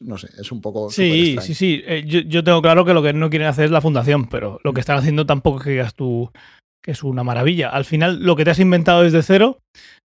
no 0.00 0.16
sé, 0.16 0.28
es 0.38 0.50
un 0.50 0.62
poco... 0.62 0.90
Sí, 0.90 1.36
sí, 1.42 1.54
sí. 1.54 1.82
Eh, 1.86 2.04
yo, 2.06 2.42
tengo 2.42 2.62
claro 2.62 2.86
que 2.86 2.94
lo 2.94 3.02
que 3.02 3.12
no 3.12 3.28
quieren 3.28 3.48
hacer 3.48 3.66
es 3.66 3.70
la 3.70 3.82
fundación, 3.82 4.28
pero 4.28 4.60
lo 4.64 4.72
que 4.72 4.80
están 4.80 4.96
haciendo 4.96 5.26
tampoco 5.26 5.58
que 5.58 5.70
digas 5.70 5.94
tú 5.94 6.30
que 6.82 6.92
es 6.92 7.02
una 7.02 7.22
maravilla. 7.22 7.68
Al 7.68 7.84
final, 7.84 8.20
lo 8.22 8.34
que 8.34 8.44
te 8.44 8.50
has 8.50 8.60
inventado 8.60 9.02
desde 9.02 9.22
cero 9.22 9.60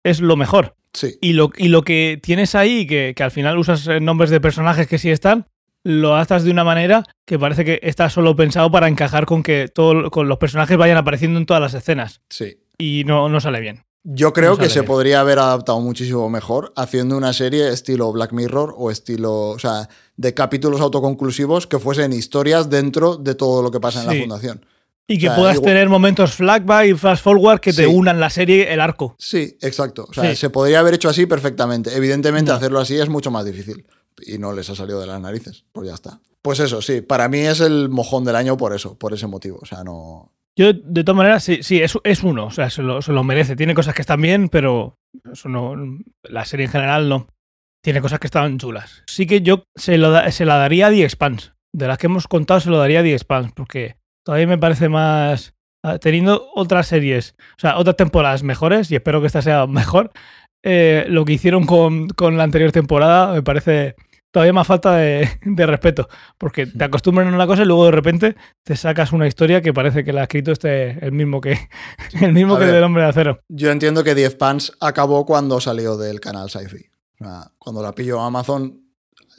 es 0.06 0.22
lo 0.22 0.38
mejor. 0.38 0.76
Sí. 0.94 1.18
Y 1.20 1.34
lo, 1.34 1.52
y 1.58 1.68
lo 1.68 1.82
que 1.82 2.18
tienes 2.24 2.56
ahí, 2.56 2.88
que, 2.88 3.14
al 3.20 3.32
final 3.32 3.58
usas 3.58 3.86
eh, 3.88 4.00
nombres 4.00 4.30
de 4.30 4.40
personajes 4.40 4.88
que 4.88 5.00
sí 5.00 5.12
están, 5.12 5.48
lo 5.84 6.16
haces 6.16 6.44
de 6.44 6.52
una 6.52 6.64
manera 6.64 7.04
que 7.28 7.38
parece 7.38 7.66
que 7.66 7.80
está 7.84 8.10
solo 8.10 8.38
pensado 8.38 8.72
para 8.72 8.88
encajar 8.88 9.26
con 9.26 9.44
que 9.44 9.68
todo, 9.68 10.10
con 10.12 10.30
los 10.30 10.38
personajes 10.38 10.78
vayan 10.78 10.98
apareciendo 10.98 11.40
en 11.40 11.46
todas 11.46 11.62
las 11.62 11.74
escenas. 11.74 12.22
Sí. 12.30 12.58
Y 12.78 13.04
no, 13.06 13.28
no 13.28 13.42
sale 13.42 13.60
bien. 13.60 13.84
Yo 14.04 14.32
creo 14.34 14.58
que 14.58 14.70
se 14.70 14.84
podría 14.84 15.20
haber 15.20 15.39
adaptado 15.39 15.80
muchísimo 15.82 16.30
mejor 16.30 16.72
haciendo 16.76 17.18
una 17.18 17.34
serie 17.34 17.70
estilo 17.70 18.12
Black 18.12 18.32
Mirror 18.32 18.74
o 18.78 18.91
estilo, 18.91 19.50
o 19.50 19.60
sea, 19.60 19.89
de 20.16 20.34
capítulos 20.34 20.80
autoconclusivos 20.82 21.68
que 21.68 21.80
fuesen 21.80 22.14
historias 22.14 22.70
dentro 22.70 23.18
de 23.18 23.36
todo 23.36 23.62
lo 23.62 23.72
que 23.72 23.80
pasa 23.80 24.02
en 24.02 24.08
la 24.08 24.14
fundación. 24.14 24.66
Y 25.12 25.18
que 25.18 25.30
puedas 25.32 25.60
tener 25.60 25.89
momentos 25.89 26.34
flashback 26.36 26.86
y 26.86 26.93
fast 26.93 27.24
forward 27.24 27.60
que 27.60 27.74
te 27.74 27.88
unan 27.88 28.20
la 28.20 28.30
serie, 28.30 28.72
el 28.72 28.80
arco. 28.80 29.16
Sí, 29.18 29.58
exacto. 29.60 30.06
O 30.08 30.14
sea, 30.14 30.36
se 30.36 30.50
podría 30.52 30.80
haber 30.80 30.93
hecho 30.93 31.10
así 31.10 31.26
perfectamente. 31.26 31.95
Evidentemente, 31.95 32.52
hacerlo 32.52 32.80
así 32.80 32.95
es 32.95 33.10
mucho 33.10 33.32
más 33.32 33.43
difícil. 33.43 33.86
Y 34.22 34.38
no 34.38 34.54
les 34.54 34.70
ha 34.70 34.76
salido 34.76 35.00
de 35.00 35.08
las 35.08 35.20
narices. 35.20 35.64
Pues 35.72 35.88
ya 35.88 35.95
está. 35.95 36.20
Pues 36.43 36.60
eso, 36.60 36.82
sí. 36.82 37.02
Para 37.02 37.28
mí 37.28 37.39
es 37.39 37.60
el 37.60 37.89
mojón 37.89 38.24
del 38.24 38.36
año 38.36 38.56
por 38.56 38.74
eso, 38.74 39.00
por 39.00 39.14
ese 39.14 39.26
motivo. 39.26 39.58
O 39.62 39.66
sea, 39.66 39.84
no. 39.84 40.32
Yo, 40.60 40.74
de 40.74 41.05
todas 41.05 41.16
maneras, 41.16 41.41
sí, 41.41 41.64
sí 41.64 41.82
es, 41.82 41.97
es 42.03 42.22
uno, 42.22 42.47
o 42.47 42.51
sea, 42.51 42.70
se 42.70 42.84
lo, 42.84 43.01
se 43.01 43.14
lo, 43.14 43.24
merece. 43.24 43.55
Tiene 43.55 43.74
cosas 43.74 43.95
que 43.95 44.01
están 44.01 44.22
bien, 44.22 44.49
pero 44.49 44.97
eso 45.32 45.47
no, 45.47 45.74
la 46.24 46.43
serie 46.43 46.66
en 46.66 46.72
general 46.74 47.07
no. 47.07 47.28
Tiene 47.82 48.01
cosas 48.01 48.20
que 48.20 48.28
están 48.28 48.57
chulas. 48.57 49.03
Sí 49.07 49.26
que 49.26 49.39
yo 49.39 49.64
se, 49.78 49.97
lo 49.97 50.30
se 50.32 50.43
la 50.43 50.57
daría 50.57 50.88
a 50.88 50.89
The 50.89 51.05
Expanse. 51.05 51.51
De 51.74 51.88
las 51.88 51.97
que 51.97 52.07
hemos 52.07 52.28
contado, 52.28 52.60
se 52.60 52.70
lo 52.70 52.78
daría 52.78 52.99
a 52.99 53.03
The 53.03 53.14
Expanse, 53.14 53.53
porque 53.55 53.95
todavía 54.26 54.47
me 54.47 54.57
parece 54.57 54.89
más. 54.89 55.53
Ah, 55.82 55.97
teniendo 55.97 56.49
otras 56.55 56.88
series, 56.88 57.36
o 57.57 57.62
sea, 57.62 57.78
otras 57.78 57.95
temporadas 57.95 58.43
mejores, 58.43 58.91
y 58.91 58.95
espero 58.95 59.22
que 59.22 59.28
esta 59.28 59.41
sea 59.41 59.66
mejor, 59.66 60.12
eh, 60.62 61.05
lo 61.07 61.24
que 61.24 61.32
hicieron 61.32 61.66
con, 61.66 62.10
con 62.10 62.36
la 62.36 62.43
anterior 62.43 62.74
temporada 62.74 63.32
me 63.32 63.43
parece 63.43 63.95
todavía 64.32 64.54
más 64.54 64.68
falta 64.68 64.96
de, 64.96 65.30
respeto, 65.66 66.08
porque 66.38 66.66
te 66.66 66.84
acostumbran 66.84 67.28
a 67.28 67.36
una 67.36 67.48
cosa 67.48 67.64
y 67.64 67.66
luego 67.66 67.86
de 67.86 67.92
repente 67.92 68.36
te 68.64 68.76
sacas 68.76 69.12
una 69.12 69.28
historia 69.28 69.62
que 69.62 69.74
parece 69.74 70.04
que 70.04 70.14
la 70.14 70.22
ha 70.22 70.24
escrito 70.24 70.52
este 70.52 71.04
el 71.06 71.12
mismo 71.12 71.42
que 71.42 71.58
el 72.22 72.34
mismo 72.34 72.58
que 72.58 72.66
el 72.66 72.72
del 72.72 72.84
hombre 72.84 73.04
de 73.04 73.10
acero. 73.10 73.40
Yo 73.48 73.72
entiendo 73.72 74.04
que 74.04 74.16
Diez 74.16 74.36
Pants 74.36 74.74
acabó 74.80 75.26
cuando 75.26 75.60
salió 75.60 75.98
del 75.98 76.20
canal 76.20 76.50
Sci-Fi. 76.50 76.90
cuando 77.58 77.82
la 77.82 77.94
pilló 77.94 78.22
Amazon 78.22 78.90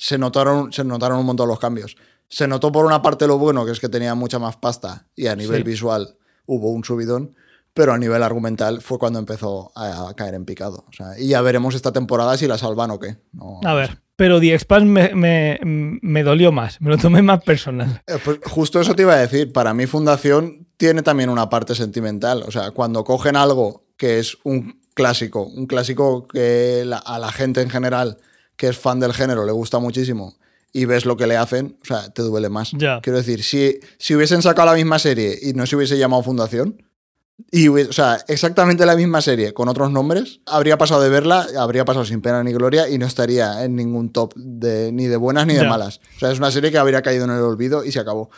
se 0.01 0.17
notaron, 0.17 0.73
se 0.73 0.83
notaron 0.83 1.19
un 1.19 1.27
montón 1.27 1.47
los 1.47 1.59
cambios. 1.59 1.95
Se 2.27 2.49
notó 2.49 2.73
por 2.73 2.87
una 2.87 3.03
parte 3.03 3.27
lo 3.27 3.37
bueno, 3.37 3.67
que 3.67 3.73
es 3.73 3.81
que 3.81 3.91
tenía 3.91 4.15
mucha 4.15 4.39
más 4.39 4.57
pasta 4.57 5.07
y 5.15 5.27
a 5.27 5.37
nivel 5.37 5.63
visual 5.63 6.17
hubo 6.47 6.71
un 6.71 6.85
subidón, 6.85 7.35
pero 7.75 7.93
a 7.93 7.99
nivel 7.99 8.23
argumental 8.23 8.81
fue 8.81 8.99
cuando 8.99 9.19
empezó 9.19 9.73
a, 9.75 10.15
caer 10.15 10.35
en 10.35 10.47
picado. 10.47 10.87
y 11.19 11.29
ya 11.29 11.43
veremos 11.43 11.75
esta 11.75 11.93
temporada 11.93 12.39
si 12.39 12.47
la 12.47 12.57
salvan 12.57 12.93
o 12.93 12.99
qué. 12.99 13.19
a 13.65 13.75
ver, 13.75 14.01
pero 14.21 14.39
The 14.39 14.53
Expanse 14.53 15.15
me, 15.15 15.59
me, 16.03 16.23
dolió 16.23 16.53
más, 16.53 16.79
me 16.83 16.91
lo 16.91 16.99
tomé 16.99 17.23
más 17.23 17.43
personal. 17.43 18.03
Eh, 18.07 18.19
pues 18.23 18.39
justo 18.45 18.79
eso 18.79 18.95
te 18.95 19.01
iba 19.01 19.15
a 19.15 19.17
decir, 19.17 19.51
para 19.51 19.73
mí 19.73 19.87
Fundación 19.87 20.67
tiene 20.77 21.01
también 21.01 21.31
una 21.31 21.49
parte 21.49 21.75
sentimental, 21.75 22.45
o 22.47 22.51
sea, 22.51 22.73
cuando 22.73 23.03
cogen 23.03 23.35
algo 23.35 23.87
que 23.97 24.19
es 24.19 24.37
un 24.45 24.79
clásico, 24.93 25.45
un 25.45 25.65
clásico 25.67 26.29
que 26.29 26.85
a 27.07 27.19
la 27.19 27.33
gente 27.33 27.63
en 27.63 27.71
general 27.71 28.19
que 28.57 28.69
es 28.69 28.77
fan 28.77 29.01
del 29.01 29.15
género 29.15 29.47
le 29.47 29.53
gusta 29.53 29.79
muchísimo 29.79 30.37
y 30.71 30.85
ves 30.85 31.07
lo 31.07 31.17
que 31.17 31.27
le 31.27 31.39
hacen, 31.39 31.79
o 31.83 31.87
sea, 31.87 32.11
te 32.11 32.21
duele 32.21 32.51
más. 32.51 32.73
Quiero 32.73 33.17
decir, 33.17 33.43
si, 33.43 33.81
si 33.97 34.15
hubiesen 34.15 34.43
sacado 34.43 34.67
la 34.69 34.75
misma 34.75 34.99
serie 34.99 35.39
y 35.41 35.55
no 35.55 35.65
se 35.65 35.77
hubiese 35.77 35.97
llamado 35.97 36.23
Fundación, 36.23 36.77
y, 37.51 37.69
o 37.69 37.93
sea, 37.93 38.19
exactamente 38.29 38.87
la 38.87 38.97
misma 38.97 39.21
serie 39.21 39.53
con 39.53 39.69
otros 39.69 39.91
nombres, 39.91 40.41
habría 40.47 40.79
pasado 40.79 41.01
de 41.03 41.09
verla, 41.09 41.47
habría 41.59 41.85
pasado 41.85 42.05
sin 42.05 42.21
pena 42.21 42.43
ni 42.43 42.53
gloria 42.53 42.89
y 42.89 42.99
no 42.99 43.07
estaría 43.07 43.65
en 43.65 43.77
ningún 43.77 44.11
top 44.11 44.35
de, 44.37 44.93
ni 44.93 45.07
de 45.07 45.17
buenas 45.17 45.47
ni 45.47 45.55
de 45.55 45.65
malas. 45.65 46.01
O 46.17 46.19
sea, 46.19 46.31
es 46.31 46.39
una 46.39 46.51
serie 46.51 46.71
que 46.71 46.79
habría 46.79 47.03
caído 47.03 47.25
en 47.25 47.31
el 47.31 47.43
olvido 47.43 47.85
y 47.85 47.93
se 47.93 48.01
acabó. 48.01 48.31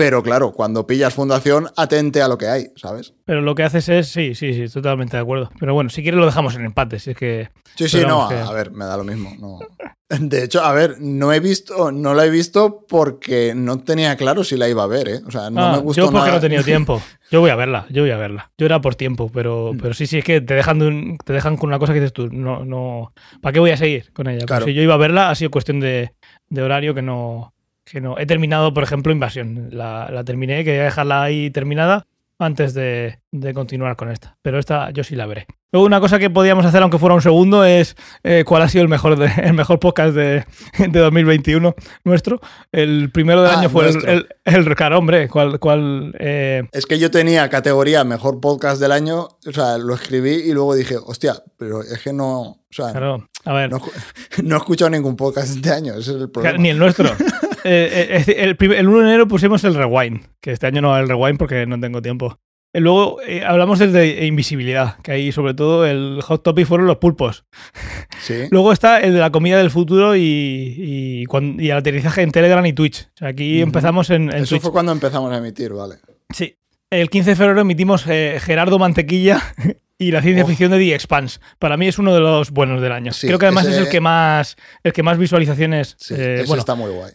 Pero 0.00 0.22
claro, 0.22 0.52
cuando 0.52 0.86
pillas 0.86 1.12
fundación, 1.12 1.68
atente 1.76 2.22
a 2.22 2.28
lo 2.28 2.38
que 2.38 2.48
hay, 2.48 2.68
¿sabes? 2.74 3.12
Pero 3.26 3.42
lo 3.42 3.54
que 3.54 3.64
haces 3.64 3.86
es, 3.90 4.08
sí, 4.08 4.34
sí, 4.34 4.54
sí, 4.54 4.72
totalmente 4.72 5.18
de 5.18 5.22
acuerdo. 5.22 5.50
Pero 5.60 5.74
bueno, 5.74 5.90
si 5.90 6.00
quieres 6.00 6.18
lo 6.18 6.24
dejamos 6.24 6.54
en 6.54 6.64
empate, 6.64 6.98
si 6.98 7.10
es 7.10 7.16
que... 7.18 7.50
Sí, 7.76 7.86
sí, 7.86 8.00
no, 8.06 8.22
a 8.22 8.52
ver, 8.54 8.70
me 8.70 8.86
da 8.86 8.96
lo 8.96 9.04
mismo. 9.04 9.60
De 10.08 10.42
hecho, 10.42 10.62
a 10.64 10.72
ver, 10.72 10.96
no 11.00 11.34
he 11.34 11.38
visto, 11.38 11.92
no 11.92 12.14
la 12.14 12.24
he 12.24 12.30
visto 12.30 12.86
porque 12.88 13.52
no 13.54 13.80
tenía 13.80 14.16
claro 14.16 14.42
si 14.42 14.56
la 14.56 14.70
iba 14.70 14.84
a 14.84 14.86
ver, 14.86 15.08
¿eh? 15.08 15.20
O 15.26 15.30
sea, 15.30 15.50
no 15.50 15.66
ah, 15.66 15.72
me 15.72 15.78
gustó 15.80 16.06
Yo 16.06 16.10
porque 16.10 16.30
no 16.30 16.36
he 16.38 16.40
tenido 16.40 16.64
tiempo. 16.64 17.02
Yo 17.30 17.40
voy 17.40 17.50
a 17.50 17.56
verla, 17.56 17.86
yo 17.90 18.02
voy 18.02 18.10
a 18.10 18.16
verla. 18.16 18.50
Yo 18.56 18.66
era 18.66 18.80
por 18.80 18.94
tiempo, 18.94 19.30
pero, 19.32 19.72
mm. 19.74 19.78
pero 19.78 19.94
sí, 19.94 20.06
sí, 20.06 20.18
es 20.18 20.24
que 20.24 20.40
te 20.40 20.54
dejan, 20.54 21.16
te 21.24 21.32
dejan 21.32 21.58
con 21.58 21.68
una 21.68 21.78
cosa 21.78 21.92
que 21.92 22.00
dices 22.00 22.12
tú, 22.12 22.28
no, 22.28 22.64
no, 22.64 23.12
¿para 23.40 23.52
qué 23.52 23.60
voy 23.60 23.70
a 23.70 23.76
seguir 23.76 24.12
con 24.12 24.28
ella? 24.28 24.46
Claro. 24.46 24.64
si 24.64 24.72
yo 24.72 24.82
iba 24.82 24.94
a 24.94 24.96
verla, 24.96 25.30
ha 25.30 25.34
sido 25.36 25.50
cuestión 25.52 25.78
de, 25.78 26.12
de 26.48 26.62
horario 26.62 26.92
que 26.92 27.02
no, 27.02 27.52
que 27.90 28.00
no. 28.00 28.18
He 28.18 28.26
terminado, 28.26 28.72
por 28.72 28.82
ejemplo, 28.82 29.12
Invasión. 29.12 29.68
La, 29.70 30.10
la 30.10 30.24
terminé, 30.24 30.64
quería 30.64 30.84
dejarla 30.84 31.22
ahí 31.22 31.50
terminada 31.50 32.06
antes 32.40 32.72
de, 32.74 33.18
continuar 33.54 33.96
con 33.96 34.10
esta. 34.10 34.36
Pero 34.42 34.58
esta 34.58 34.90
yo 34.90 35.04
sí 35.04 35.14
la 35.14 35.26
veré. 35.26 35.46
Luego 35.72 35.86
una 35.86 36.00
cosa 36.00 36.18
que 36.18 36.30
podíamos 36.30 36.64
hacer, 36.64 36.82
aunque 36.82 36.98
fuera 36.98 37.14
un 37.14 37.22
segundo, 37.22 37.64
es 37.64 37.96
eh, 38.24 38.44
cuál 38.46 38.62
ha 38.62 38.68
sido 38.68 38.82
el 38.82 38.88
mejor, 38.88 39.18
el 39.42 39.52
mejor 39.52 39.78
podcast 39.78 40.14
de, 40.14 40.44
2021 40.78 41.74
nuestro. 42.04 42.40
El 42.72 43.10
primero 43.12 43.42
del 43.42 43.52
ah, 43.52 43.60
año 43.60 43.68
fue 43.68 43.88
el, 43.88 44.26
el, 44.44 44.74
Claro, 44.74 44.98
hombre, 44.98 45.28
cuál... 45.28 45.60
cuál 45.60 46.16
eh? 46.18 46.66
Es 46.72 46.86
que 46.86 46.98
yo 46.98 47.10
tenía 47.10 47.48
categoría 47.50 48.02
mejor 48.04 48.40
podcast 48.40 48.80
del 48.80 48.92
año, 48.92 49.28
o 49.46 49.52
sea, 49.52 49.78
lo 49.78 49.94
escribí 49.94 50.32
y 50.32 50.52
luego 50.52 50.74
dije, 50.74 50.96
hostia, 50.96 51.34
pero 51.58 51.82
es 51.82 52.00
que 52.02 52.12
no... 52.12 52.40
O 52.40 52.72
sea, 52.72 52.92
claro, 52.92 53.28
a 53.44 53.52
ver. 53.52 53.70
No, 53.70 53.80
no, 54.42 54.54
he 54.54 54.58
escuchado 54.58 54.90
ningún 54.90 55.16
podcast 55.16 55.56
este 55.56 55.70
año, 55.70 55.92
ese 55.92 56.12
es 56.12 56.22
el 56.22 56.30
problema. 56.30 56.58
ni 56.58 56.70
el 56.70 56.78
nuestro. 56.78 57.10
Eh, 57.64 58.24
el, 58.38 58.56
el, 58.72 58.88
1 58.88 58.98
de 58.98 59.04
enero 59.04 59.28
pusimos 59.28 59.64
el 59.64 59.74
rewind, 59.74 60.24
que 60.40 60.52
este 60.52 60.66
año 60.66 60.80
no 60.80 60.96
el 60.96 61.08
rewind 61.08 61.38
porque 61.38 61.66
no 61.66 61.78
tengo 61.80 62.02
tiempo. 62.02 62.38
Eh, 62.72 62.80
luego 62.80 63.20
eh, 63.22 63.44
hablamos 63.44 63.78
del 63.80 63.92
de 63.92 64.26
invisibilidad, 64.26 64.96
que 65.02 65.12
ahí 65.12 65.32
sobre 65.32 65.54
todo 65.54 65.84
el 65.86 66.20
hot 66.22 66.42
topic 66.42 66.66
fueron 66.66 66.86
los 66.86 66.98
pulpos. 66.98 67.44
Luego 68.50 68.72
está 68.72 69.00
el 69.00 69.14
de 69.14 69.18
la 69.18 69.30
comida 69.30 69.58
del 69.58 69.70
futuro 69.70 70.14
y, 70.14 70.20
y, 70.20 71.24
el 71.70 71.72
aterrizaje 71.72 72.22
en 72.22 72.30
Telegram 72.30 72.64
y 72.64 72.72
Twitch. 72.72 73.08
aquí 73.20 73.60
empezamos 73.60 74.10
en, 74.10 74.30
Eso 74.30 74.60
fue 74.60 74.72
cuando 74.72 74.92
empezamos 74.92 75.32
a 75.32 75.38
emitir, 75.38 75.72
vale. 75.72 75.96
Sí. 76.32 76.56
El 76.90 77.08
15 77.08 77.30
de 77.30 77.36
febrero 77.36 77.60
emitimos 77.60 78.04
Gerardo 78.04 78.78
Mantequilla 78.78 79.42
y 79.98 80.10
la 80.10 80.22
ciencia 80.22 80.44
oh. 80.44 80.46
ficción 80.46 80.70
de 80.70 80.78
The 80.78 80.94
Expanse. 80.94 81.40
Para 81.58 81.76
mí 81.76 81.88
es 81.88 81.98
uno 81.98 82.12
de 82.14 82.20
los 82.20 82.50
buenos 82.50 82.80
del 82.82 82.92
año. 82.92 83.12
Creo 83.20 83.38
que 83.38 83.46
además 83.46 83.66
es 83.66 83.76
el 83.76 83.88
que 83.88 84.00
más 84.00 84.56
el 84.82 84.92
que 84.92 85.02
más 85.02 85.18
visualizaciones. 85.18 85.96
Sí, 85.98 86.14
está 86.14 86.74
muy 86.74 86.90
guay. 86.90 87.12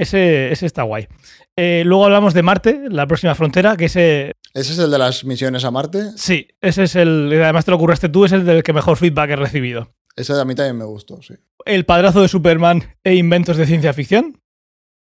Ese, 0.00 0.52
está 0.64 0.82
guay. 0.82 1.08
Eh, 1.56 1.82
luego 1.84 2.06
hablamos 2.06 2.32
de 2.32 2.42
Marte, 2.42 2.84
la 2.88 3.06
próxima 3.06 3.34
frontera, 3.34 3.76
que 3.76 3.84
ese... 3.84 4.32
¿Ese 4.54 4.72
es 4.72 4.78
el 4.78 4.90
de 4.90 4.96
las 4.96 5.26
misiones 5.26 5.62
a 5.64 5.70
Marte? 5.70 6.12
Sí, 6.16 6.48
ese 6.62 6.84
es 6.84 6.96
el... 6.96 7.30
Además 7.42 7.66
te 7.66 7.70
lo 7.70 7.76
ocurraste 7.76 8.08
tú, 8.08 8.24
es 8.24 8.32
el 8.32 8.46
del 8.46 8.62
que 8.62 8.72
mejor 8.72 8.96
feedback 8.96 9.28
he 9.28 9.36
recibido. 9.36 9.92
Ese 10.16 10.32
a 10.32 10.44
mí 10.46 10.54
también 10.54 10.78
me 10.78 10.86
gustó, 10.86 11.20
sí. 11.20 11.34
El 11.66 11.84
padrazo 11.84 12.22
de 12.22 12.28
Superman 12.28 12.96
e 13.04 13.14
inventos 13.14 13.58
de 13.58 13.66
ciencia 13.66 13.92
ficción. 13.92 14.40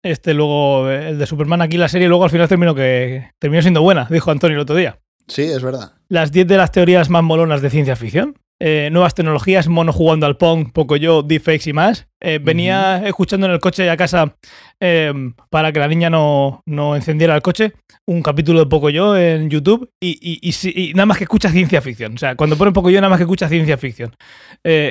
Este 0.02 0.34
luego, 0.34 0.90
el 0.90 1.20
de 1.20 1.28
Superman 1.28 1.62
aquí 1.62 1.78
la 1.78 1.90
serie, 1.90 2.08
luego 2.08 2.24
al 2.24 2.32
final 2.32 2.48
terminó, 2.48 2.74
que, 2.74 3.30
terminó 3.38 3.62
siendo 3.62 3.84
buena, 3.84 4.08
dijo 4.10 4.32
Antonio 4.32 4.56
el 4.56 4.62
otro 4.62 4.76
día. 4.76 5.00
Sí, 5.28 5.44
es 5.44 5.62
verdad. 5.62 5.94
Las 6.08 6.32
10 6.32 6.48
de 6.48 6.58
las 6.58 6.72
teorías 6.72 7.12
más 7.12 7.24
molonas 7.24 7.62
de 7.62 7.70
ciencia 7.70 7.96
ficción. 7.96 8.40
Eh, 8.60 8.90
nuevas 8.92 9.14
tecnologías, 9.14 9.68
mono 9.68 9.94
jugando 9.94 10.26
al 10.26 10.36
Pong, 10.36 10.72
poco 10.74 10.96
yo, 10.96 11.22
deepfakes 11.22 11.70
y 11.70 11.74
más. 11.74 12.08
Eh, 12.20 12.40
venía 12.42 13.04
escuchando 13.06 13.46
en 13.46 13.54
el 13.54 13.60
coche 13.60 13.88
a 13.90 13.96
casa 13.96 14.36
eh, 14.80 15.14
para 15.52 15.72
que 15.72 15.80
la 15.80 15.88
niña 15.88 16.10
no, 16.10 16.64
encendiera 16.96 17.36
el 17.36 17.44
coche 17.44 17.74
un 18.08 18.24
capítulo 18.24 18.62
de 18.62 18.66
poco 18.68 18.90
yo 18.90 19.18
en 19.18 19.50
YouTube 19.50 19.92
y, 20.00 20.94
nada 20.96 21.06
más 21.06 21.18
que 21.18 21.26
escucha 21.26 21.50
ciencia 21.52 21.82
ficción. 21.82 22.14
O 22.16 22.18
sea, 22.18 22.36
cuando 22.36 22.58
ponen 22.58 22.74
poco 22.74 22.90
yo, 22.90 23.02
nada 23.02 23.10
más 23.10 23.18
que 23.18 23.24
escucha 23.24 23.50
ciencia 23.50 23.78
ficción. 23.78 24.16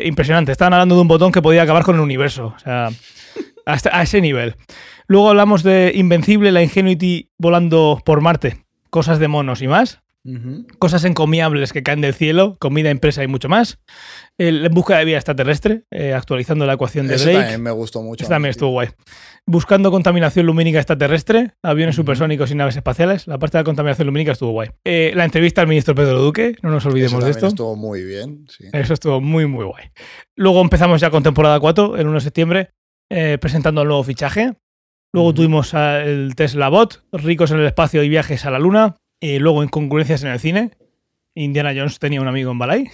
impresionante. 0.05 0.53
Estaban 0.53 0.75
hablando 0.75 0.95
de 0.95 1.01
un 1.01 1.09
botón 1.09 1.33
que 1.33 1.41
podía 1.41 1.62
acabar 1.62 1.83
con 1.83 1.97
el 1.97 2.03
universo. 2.03 2.53
O 2.55 2.59
sea, 2.59 2.91
hasta 3.67 3.99
a 3.99 4.03
ese 4.03 4.21
nivel. 4.21 4.55
Luego 5.09 5.31
hablamos 5.31 5.62
de 5.62 5.93
Invencible, 5.95 6.53
la 6.53 6.62
Ingenuity 6.62 7.31
volando 7.39 8.01
por 8.05 8.21
Marte, 8.21 8.64
cosas 8.91 9.19
de 9.19 9.29
monos 9.29 9.62
y 9.62 9.69
más. 9.69 10.03
Cosas 10.79 11.05
encomiables 11.05 11.72
que 11.72 11.83
caen 11.83 12.01
del 12.01 12.14
cielo, 12.14 12.57
comida 12.59 12.91
impresa 12.91 13.22
y 13.22 13.29
mucho 13.29 13.49
más. 13.49 13.79
El, 14.39 14.66
en 14.66 14.72
busca 14.72 14.99
de 14.99 15.05
vida 15.05 15.16
extraterrestre, 15.16 15.85
eh, 15.91 16.12
actualizando 16.12 16.66
la 16.66 16.74
ecuación 16.74 17.07
de 17.07 17.16
Drake. 17.16 17.39
también 17.39 17.62
me 17.62 17.70
gustó 17.70 18.03
mucho. 18.03 18.27
también 18.27 18.51
estuvo 18.51 18.70
guay. 18.70 18.89
Buscando 19.47 19.91
contaminación 19.91 20.47
lumínica 20.47 20.79
extraterrestre, 20.79 21.53
aviones 21.62 21.97
supersónicos 21.97 22.51
y 22.51 22.55
naves 22.55 22.77
espaciales. 22.77 23.27
La 23.27 23.39
parte 23.39 23.59
de 23.59 23.62
la 23.62 23.64
contaminación 23.64 24.07
lumínica 24.07 24.33
estuvo 24.33 24.51
guay. 24.51 24.70
Eh, 24.85 25.12
la 25.14 25.24
entrevista 25.24 25.61
al 25.61 25.68
ministro 25.68 25.95
Pedro 25.95 26.20
Duque, 26.20 26.57
no 26.62 26.70
nos 26.70 26.85
olvidemos 26.87 27.24
de 27.24 27.31
esto. 27.31 27.47
estuvo 27.47 27.77
muy 27.77 28.05
bien. 28.05 28.47
Eso 28.72 28.95
estuvo 28.95 29.20
muy, 29.20 29.47
muy 29.47 29.64
guay. 29.64 29.85
Luego 30.37 30.61
empezamos 30.61 31.01
ya 31.01 31.11
con 31.11 31.22
temporada 31.22 31.59
4, 31.61 31.97
el 31.97 32.07
1 32.07 32.14
de 32.14 32.20
septiembre, 32.20 32.70
eh, 33.11 33.39
presentando 33.41 33.83
el 33.83 33.89
nuevo 33.89 34.03
fichaje. 34.03 34.55
Luego 35.12 35.33
tuvimos 35.33 35.72
el 35.72 36.35
Tesla 36.37 36.68
Bot, 36.68 37.05
ricos 37.12 37.51
en 37.51 37.61
el 37.61 37.66
espacio 37.66 38.03
y 38.03 38.09
viajes 38.09 38.45
a 38.45 38.51
la 38.51 38.59
luna. 38.59 38.97
Y 39.21 39.39
luego, 39.39 39.62
incongruencias 39.62 40.23
en 40.23 40.31
el 40.31 40.41
cine. 40.41 40.71
Indiana 41.35 41.73
Jones 41.75 41.99
tenía 41.99 42.21
un 42.21 42.29
amigo 42.29 42.51
en 42.51 42.59
Balay. 42.59 42.91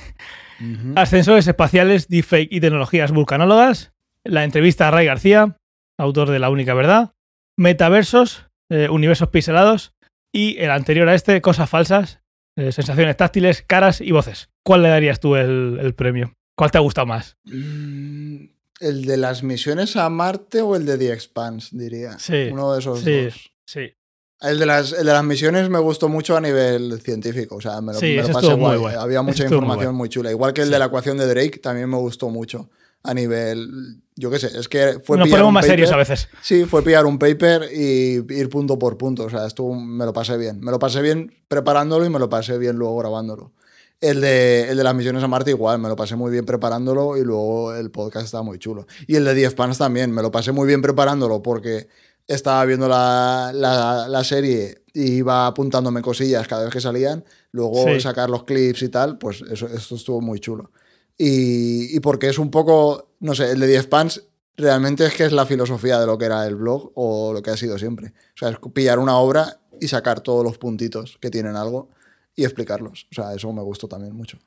Ascensores 0.95 1.47
espaciales, 1.47 2.09
deepfake 2.09 2.49
y 2.51 2.61
tecnologías 2.61 3.13
vulcanólogas. 3.13 3.93
La 4.25 4.45
entrevista 4.45 4.89
a 4.89 4.91
Ray 4.91 5.07
García, 5.07 5.57
autor 5.99 6.31
de 6.31 6.39
La 6.39 6.51
Única 6.51 6.75
Verdad. 6.75 7.13
Metaversos, 7.57 8.47
eh, 8.69 8.89
universos 8.89 9.29
pixelados. 9.29 9.93
Y 10.33 10.59
el 10.59 10.71
anterior 10.71 11.09
a 11.09 11.15
este, 11.15 11.41
cosas 11.41 11.69
falsas, 11.69 12.21
eh, 12.57 12.73
sensaciones 12.73 13.17
táctiles, 13.17 13.63
caras 13.63 14.01
y 14.01 14.13
voces. 14.13 14.51
¿Cuál 14.65 14.83
le 14.83 14.89
darías 14.89 15.21
tú 15.21 15.37
el, 15.37 15.95
premio? 15.95 16.35
¿Cuál 16.57 16.71
te 16.71 16.79
ha 16.79 16.83
gustado 16.83 17.07
más? 17.07 17.37
Mm, 17.45 18.45
¿El 18.81 19.05
de 19.05 19.17
las 19.17 19.43
misiones 19.43 19.97
a 19.97 20.09
Marte 20.09 20.61
o 20.63 20.77
el 20.77 20.87
de 20.87 20.99
The 20.99 21.13
Expanse, 21.13 21.77
diría? 21.77 22.19
Sí. 22.19 22.49
Uno 22.51 22.73
de 22.73 22.81
esos 22.81 23.01
sí, 23.01 23.25
dos. 23.25 23.53
Sí. 23.67 23.95
El 24.43 24.59
de, 24.59 24.67
las, 24.67 24.91
de 24.91 25.05
las 25.05 25.25
misiones 25.25 25.69
me 25.69 25.79
gustó 25.79 26.09
mucho 26.09 26.37
a 26.37 26.41
nivel 26.41 27.01
científico, 27.01 27.57
o 27.57 27.61
sea, 27.61 27.81
me 27.81 27.93
lo, 27.93 28.33
pasé 28.33 28.55
guay. 28.55 28.95
Había 28.99 29.23
mucha 29.23 29.45
información 29.45 29.95
muy, 29.95 30.09
chula. 30.09 30.31
Igual 30.31 30.53
que 30.53 30.63
el 30.63 30.71
de 30.71 30.79
la 30.79 30.87
ecuación 30.87 31.17
de 31.17 31.27
Drake, 31.27 31.59
también 31.59 31.89
me 31.89 31.97
gustó 31.97 32.29
mucho 32.29 32.69
a 33.05 33.15
nivel, 33.15 33.99
yo 34.15 34.31
qué 34.31 34.39
sé, 34.39 34.57
es 34.59 34.69
que 34.69 35.01
fue 35.05 35.19
Nos 35.19 35.29
ponemos 35.29 35.53
más 35.53 35.67
serios 35.67 35.91
a 35.91 35.97
veces. 35.97 36.29
Sí, 36.41 36.65
fue 36.65 36.83
pillar 36.83 37.05
un 37.05 37.19
paper 37.19 37.69
y 37.73 38.25
ir 38.33 38.49
punto 38.49 38.79
por 38.79 38.97
punto, 38.97 39.25
o 39.25 39.31
sea, 39.31 39.47
estuvo, 39.47 39.75
me 39.75 40.05
lo 40.05 40.13
pasé 40.13 40.37
bien. 40.37 40.61
Me 40.61 40.71
lo 40.71 40.79
pasé 40.79 41.03
bien 41.03 41.35
preparándolo 41.49 42.05
y 42.05 42.11
me 42.11 42.19
lo 42.19 42.29
pasé 42.29 42.59
bien 42.59 42.77
luego 42.77 42.97
grabándolo. 42.99 43.53
El 44.01 44.21
de, 44.21 44.69
el 44.69 44.77
de 44.77 44.85
las 44.85 44.95
misiones 44.95 45.23
a 45.23 45.29
Marte 45.29 45.51
igual, 45.51 45.79
me 45.79 45.89
lo 45.89 45.95
pasé 45.95 46.17
muy 46.17 46.33
bien 46.33 46.45
preparándolo 46.45 47.17
y 47.17 47.23
luego 47.23 47.75
el 47.75 47.91
podcast 47.91 48.27
estaba 48.27 48.43
muy 48.43 48.59
chulo. 48.59 48.87
Y 49.07 49.15
el 49.15 49.25
de 49.25 49.35
10 49.35 49.55
Pans 49.55 49.79
también, 49.79 50.11
me 50.13 50.23
lo 50.23 50.33
pasé 50.33 50.51
muy 50.51 50.67
bien 50.67 50.83
preparándolo 50.83 51.43
porque 51.43 51.87
estaba 52.27 52.65
viendo 52.65 52.89
la, 52.89 53.53
la, 53.53 54.25
serie 54.25 54.83
y 54.95 55.15
iba 55.15 55.47
apuntándome 55.47 56.03
cosillas 56.03 56.47
cada 56.47 56.65
vez 56.65 56.73
que 56.73 56.81
salían, 56.81 57.25
luego 57.51 57.99
sacar 58.01 58.31
los 58.31 58.45
clips 58.45 58.83
y 58.83 58.89
tal, 58.89 59.19
pues 59.19 59.43
eso, 59.43 59.67
esto 59.67 59.97
estuvo 59.97 60.21
muy 60.21 60.39
chulo. 60.39 60.71
Y, 61.19 61.95
y, 61.95 62.01
porque 62.01 62.29
es 62.29 62.39
un 62.39 62.51
poco, 62.51 63.15
no 63.21 63.35
sé, 63.35 63.53
el 63.53 63.61
de 63.61 63.67
10 63.67 63.87
Pans 63.87 64.23
realmente 64.57 65.07
es 65.07 65.15
que 65.15 65.25
es 65.25 65.33
la 65.33 65.47
filosofía 65.47 65.99
de 65.99 66.07
lo 66.07 66.19
que 66.19 66.25
era 66.27 66.47
el 66.47 66.57
blog 66.57 66.93
o 66.95 67.33
lo 67.33 67.43
que 67.43 67.51
ha 67.51 67.57
sido 67.57 67.79
siempre. 67.79 68.09
O 68.09 68.37
sea, 68.37 68.49
es 68.51 68.57
pillar 68.73 68.99
una 68.99 69.17
obra 69.17 69.61
y 69.81 69.89
sacar 69.89 70.21
todos 70.21 70.45
los 70.45 70.59
puntitos 70.59 71.19
que 71.21 71.31
tienen 71.31 71.57
algo 71.57 71.91
y 72.35 72.45
explicarlos. 72.45 73.07
O 73.11 73.15
sea, 73.15 73.35
eso 73.35 73.53
me 73.53 73.63
gustó 73.63 73.89
también 73.89 74.15
mucho. 74.15 74.39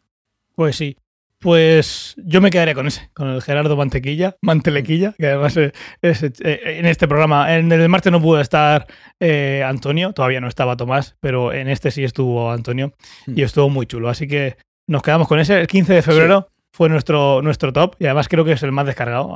Pues 0.56 0.77
sí. 0.77 0.97
Pues 1.40 2.16
yo 2.18 2.41
me 2.41 2.49
quedaré 2.49 2.74
con 2.74 2.88
ese, 2.88 3.10
con 3.14 3.30
el 3.30 3.41
Gerardo 3.41 3.76
Mantequilla, 3.76 4.36
Mantelequilla, 4.41 5.14
que 5.18 5.28
además 5.28 5.57
es, 5.57 5.74
eh, 6.02 6.34
en 6.41 6.86
este 6.86 7.07
programa. 7.07 7.56
En 7.56 7.72
el 7.72 7.90
martes 7.90 8.12
no 8.12 8.22
pudo 8.22 8.40
estar 8.40 8.88
eh, 9.20 9.64
Antonio, 9.66 10.14
todavía 10.14 10.41
no 10.41 10.48
estaba 10.48 10.78
Tomás, 10.78 11.18
pero 11.20 11.53
en 11.53 11.68
este 11.68 11.91
sí 11.91 12.03
estuvo 12.03 12.52
Antonio 12.52 12.94
y 13.28 13.41
hmm. 13.41 13.45
estuvo 13.45 13.70
muy 13.70 13.86
chulo. 13.86 14.10
Así 14.10 14.28
que 14.28 14.57
nos 14.88 15.02
quedamos 15.02 15.28
con 15.28 15.40
ese. 15.40 15.60
El 15.60 15.68
15 15.68 15.94
de 15.94 16.02
febrero 16.02 16.48
fue 16.74 16.90
nuestro, 16.90 17.41
nuestro 17.41 17.74
top 17.74 17.95
y 17.99 18.06
además 18.06 18.28
creo 18.28 18.45
que 18.45 18.53
es 18.53 18.64
el 18.64 18.72
más 18.72 18.86
descargado. 18.86 19.34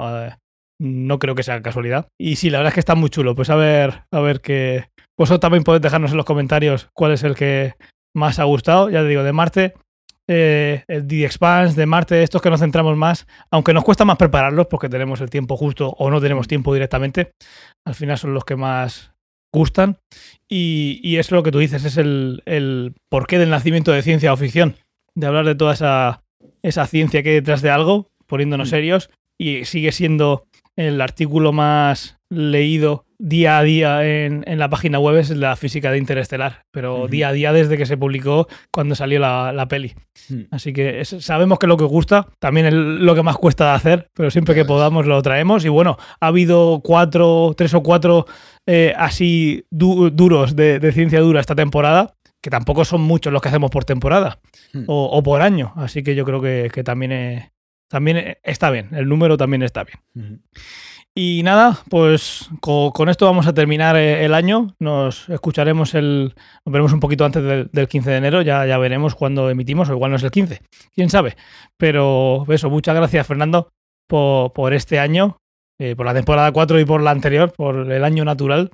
no 0.82 1.20
creo 1.20 1.36
que 1.36 1.44
sea 1.44 1.62
casualidad. 1.62 2.08
Y 2.20 2.38
sí, 2.38 2.50
la 2.50 2.60
verdad 2.60 2.70
es 2.70 2.76
que 2.76 2.82
está 2.82 2.96
muy 2.96 3.10
chulo. 3.10 3.36
Pues 3.36 3.50
a 3.50 3.56
ver, 3.56 4.04
a 4.12 4.20
ver 4.20 4.42
qué. 4.42 4.88
Vosotros 5.18 5.42
también 5.42 5.64
podéis 5.64 5.82
dejarnos 5.82 6.12
en 6.12 6.18
los 6.18 6.26
comentarios 6.26 6.90
cuál 6.94 7.12
es 7.12 7.24
el 7.24 7.36
que 7.36 7.74
más 8.16 8.40
ha 8.40 8.46
gustado. 8.46 8.90
Ya 8.90 9.02
te 9.02 9.08
digo, 9.10 9.24
de 9.24 9.34
Marte 9.34 9.74
eh, 10.32 10.84
el 10.88 11.08
The 11.08 11.26
Expanse, 11.26 11.76
de 11.76 11.88
Marte, 11.88 12.22
estos 12.22 12.40
que 12.40 12.52
nos 12.52 12.60
centramos 12.60 12.96
más, 12.96 13.26
aunque 13.50 13.74
nos 13.74 13.84
cuesta 13.84 14.06
más 14.06 14.18
prepararlos 14.18 14.68
porque 14.68 14.88
tenemos 14.88 15.22
el 15.22 15.30
tiempo 15.32 15.58
justo 15.58 15.96
o 15.98 16.12
no 16.12 16.22
tenemos 16.22 16.48
tiempo 16.48 16.72
directamente, 16.72 17.32
al 17.84 17.96
final 17.96 18.16
son 18.16 18.36
los 18.36 18.46
que 18.46 18.56
más 18.56 19.12
gustan. 19.52 19.98
Y, 20.48 21.18
es 21.18 21.32
lo 21.32 21.42
que 21.42 21.52
tú 21.52 21.58
dices, 21.58 21.84
es 21.84 21.98
el, 21.98 22.44
el, 22.46 22.94
porqué 23.10 23.40
del 23.40 23.50
nacimiento 23.50 23.92
de 23.92 24.04
ciencia 24.04 24.32
o 24.32 24.38
ficción, 24.38 24.76
de 25.16 25.26
hablar 25.26 25.46
de 25.46 25.56
toda 25.56 25.74
esa, 25.74 26.22
esa 26.62 26.86
ciencia 26.86 27.24
que 27.24 27.30
hay 27.30 27.36
detrás 27.36 27.64
de 27.64 27.72
algo, 27.72 28.12
poniéndonos 28.28 28.68
mm. 28.68 28.70
serios, 28.70 29.10
y 29.40 29.66
sigue 29.66 29.92
siendo 29.92 30.46
el 30.80 31.02
artículo 31.02 31.52
más 31.52 32.18
leído 32.30 33.06
día 33.18 33.58
a 33.58 33.64
día 33.64 34.06
en, 34.06 34.46
la 34.58 34.70
página 34.70 34.98
web 34.98 35.18
es 35.18 35.30
la 35.32 35.58
física 35.58 35.92
de 35.92 35.98
Interestelar, 35.98 36.64
pero 36.72 37.08
día 37.10 37.28
a 37.28 37.34
día 37.34 37.52
desde 37.52 37.78
que 37.78 37.86
se 37.86 37.98
publicó 37.98 38.48
cuando 38.72 38.96
salió 38.96 39.20
la, 39.20 39.68
peli. 39.68 39.94
Hmm. 40.30 40.44
Así 40.52 40.72
que 40.72 41.04
sabemos 41.04 41.60
que 41.60 41.68
lo 41.68 41.76
que 41.76 41.84
gusta, 41.84 42.28
también 42.40 42.68
es 42.68 42.74
lo 42.74 43.14
que 43.14 43.24
más 43.24 43.36
cuesta 43.36 43.66
de 43.66 43.72
hacer, 43.72 44.10
pero 44.14 44.32
siempre 44.32 44.56
que 44.56 44.64
podamos 44.64 45.06
lo 45.06 45.22
traemos. 45.22 45.66
Y 45.66 45.70
bueno, 45.70 45.98
ha 46.22 46.28
habido 46.28 46.80
cuatro, 46.82 47.54
tres 47.58 47.74
o 47.74 47.84
cuatro 47.84 48.26
eh, 48.66 48.94
así 48.96 49.66
duros 49.70 50.56
de, 50.56 50.92
ciencia 50.94 51.20
dura 51.20 51.42
esta 51.42 51.56
temporada, 51.56 52.16
que 52.42 52.50
tampoco 52.50 52.86
son 52.86 53.02
muchos 53.02 53.34
los 53.34 53.42
que 53.42 53.50
hacemos 53.50 53.70
por 53.70 53.84
temporada 53.84 54.40
hmm. 54.74 54.84
o, 54.88 55.22
por 55.24 55.42
año. 55.42 55.74
Así 55.76 56.04
que 56.04 56.16
yo 56.16 56.24
creo 56.24 56.42
que, 56.42 56.84
también, 56.86 57.52
también 57.90 58.38
está 58.44 58.70
bien, 58.70 58.90
el 58.94 59.10
número 59.10 59.36
también 59.36 59.64
está 59.64 59.84
bien. 59.84 60.42
Y 61.16 61.42
nada, 61.44 61.78
pues 61.90 62.50
con, 62.62 63.10
esto 63.10 63.26
vamos 63.26 63.48
a 63.48 63.54
terminar 63.54 63.98
eh, 63.98 64.24
el 64.24 64.34
año. 64.34 64.76
Nos 64.80 65.28
escucharemos 65.28 65.94
el. 65.96 66.34
Nos 66.66 66.72
veremos 66.72 66.94
un 66.94 67.00
poquito 67.02 67.26
antes 67.26 67.44
del, 67.44 67.88
15 67.88 68.10
de 68.10 68.18
enero. 68.18 68.42
Ya, 68.42 68.66
ya 68.66 68.78
veremos 68.78 69.16
cuándo 69.16 69.50
emitimos, 69.50 69.90
o 69.90 69.94
igual 69.94 70.12
no 70.12 70.18
es 70.18 70.24
el 70.24 70.32
15. 70.32 70.62
Quién 70.94 71.10
sabe. 71.10 71.36
Pero 71.78 72.46
eso, 72.48 72.70
muchas 72.70 72.96
gracias, 72.96 73.28
Fernando, 73.28 73.70
por, 74.08 74.74
este 74.74 75.00
año, 75.00 75.38
eh, 75.80 75.96
por 75.96 76.06
la 76.06 76.14
temporada 76.14 76.52
4 76.52 76.80
y 76.80 76.86
por 76.86 77.02
la 77.02 77.12
anterior, 77.12 77.52
por 77.52 77.92
el 77.92 78.04
año 78.04 78.24
natural. 78.24 78.72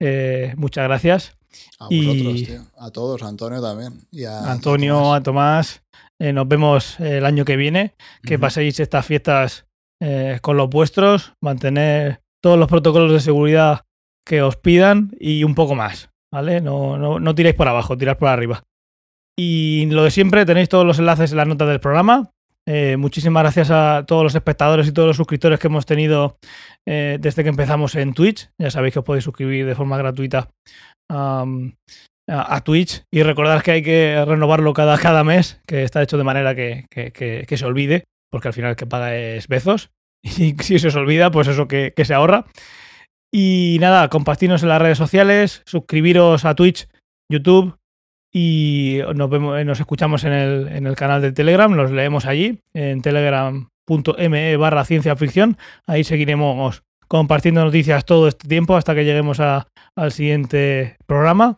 Eh, 0.00 0.54
muchas 0.56 0.84
gracias. 0.84 1.36
A 1.78 1.86
vosotros, 1.86 2.44
tío. 2.44 2.62
A 2.78 2.90
todos, 2.90 3.22
a 3.22 3.28
Antonio 3.28 3.60
también. 3.60 4.06
Y 4.10 4.24
a 4.24 4.52
Antonio, 4.52 5.14
a 5.14 5.22
Tomás. 5.22 5.82
Nos 6.30 6.46
vemos 6.46 7.00
el 7.00 7.24
año 7.24 7.44
que 7.44 7.56
viene. 7.56 7.94
Que 8.22 8.38
paséis 8.38 8.78
estas 8.78 9.06
fiestas 9.06 9.66
eh, 10.04 10.38
con 10.42 10.56
los 10.56 10.68
vuestros, 10.68 11.34
mantener 11.40 12.22
todos 12.42 12.58
los 12.58 12.68
protocolos 12.68 13.12
de 13.12 13.20
seguridad 13.20 13.82
que 14.26 14.42
os 14.42 14.56
pidan 14.56 15.12
y 15.20 15.44
un 15.44 15.54
poco 15.54 15.76
más, 15.76 16.10
¿vale? 16.32 16.60
No, 16.60 16.98
no, 16.98 17.20
no 17.20 17.34
tiréis 17.36 17.54
por 17.54 17.68
abajo, 17.68 17.96
tirad 17.96 18.18
por 18.18 18.28
arriba. 18.28 18.64
Y 19.38 19.86
lo 19.90 20.02
de 20.02 20.10
siempre, 20.10 20.44
tenéis 20.44 20.68
todos 20.68 20.84
los 20.84 20.98
enlaces 20.98 21.30
en 21.30 21.36
las 21.36 21.46
notas 21.46 21.68
del 21.68 21.78
programa. 21.78 22.32
Eh, 22.68 22.96
muchísimas 22.96 23.42
gracias 23.42 23.70
a 23.70 24.04
todos 24.06 24.24
los 24.24 24.34
espectadores 24.34 24.88
y 24.88 24.92
todos 24.92 25.08
los 25.08 25.16
suscriptores 25.16 25.60
que 25.60 25.68
hemos 25.68 25.86
tenido 25.86 26.38
eh, 26.86 27.18
desde 27.20 27.44
que 27.44 27.48
empezamos 27.48 27.94
en 27.94 28.12
Twitch. 28.12 28.50
Ya 28.58 28.72
sabéis 28.72 28.94
que 28.94 28.98
os 29.00 29.04
podéis 29.04 29.24
suscribir 29.24 29.66
de 29.66 29.74
forma 29.76 29.98
gratuita 29.98 30.48
a, 32.28 32.60
Twitch 32.62 33.04
y 33.10 33.22
recordad 33.22 33.62
que 33.62 33.72
hay 33.72 33.82
que 33.82 34.24
renovarlo 34.26 34.72
cada, 34.72 34.96
cada 34.98 35.24
mes, 35.24 35.60
que 35.66 35.82
está 35.82 36.02
hecho 36.02 36.18
de 36.18 36.24
manera 36.24 36.54
que, 36.54 36.86
que 36.90 37.56
se 37.56 37.64
olvide 37.66 38.04
porque 38.32 38.48
al 38.48 38.54
final 38.54 38.74
que 38.74 38.86
paga 38.86 39.14
es 39.14 39.46
Bezos. 39.46 39.90
Y 40.24 40.54
si 40.60 40.78
se 40.78 40.88
os 40.88 40.96
olvida, 40.96 41.30
pues 41.30 41.48
eso 41.48 41.68
que, 41.68 41.92
se 41.96 42.14
ahorra. 42.14 42.46
Y 43.32 43.78
nada, 43.80 44.08
compartirnos 44.08 44.62
en 44.62 44.68
las 44.68 44.80
redes 44.80 44.98
sociales, 44.98 45.62
suscribiros 45.66 46.44
a 46.44 46.54
Twitch, 46.54 46.88
YouTube 47.30 47.76
y 48.32 49.00
nos, 49.14 49.28
vemos, 49.28 49.64
nos 49.64 49.80
escuchamos 49.80 50.24
en 50.24 50.32
el, 50.32 50.68
en 50.68 50.86
el 50.86 50.94
canal 50.94 51.20
de 51.22 51.32
Telegram, 51.32 51.72
los 51.72 51.90
leemos 51.90 52.24
allí, 52.24 52.60
en 52.72 53.02
telegram.me 53.02 54.56
barra 54.56 54.84
ciencia 54.84 55.16
ficción. 55.16 55.58
Ahí 55.86 56.04
seguiremos 56.04 56.82
compartiendo 57.08 57.64
noticias 57.64 58.04
todo 58.04 58.28
este 58.28 58.48
tiempo 58.48 58.76
hasta 58.76 58.94
que 58.94 59.04
lleguemos 59.04 59.40
a, 59.40 59.66
al 59.96 60.12
siguiente 60.12 60.96
programa. 61.06 61.56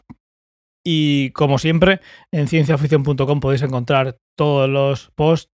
Y 0.85 1.31
como 1.31 1.59
siempre, 1.59 2.01
en 2.31 2.47
cienciaficción.com 2.47 3.40
podéis 3.40 3.62
encontrar 3.62 4.19
todos 4.36 4.69
los 4.69 5.11
posts 5.15 5.51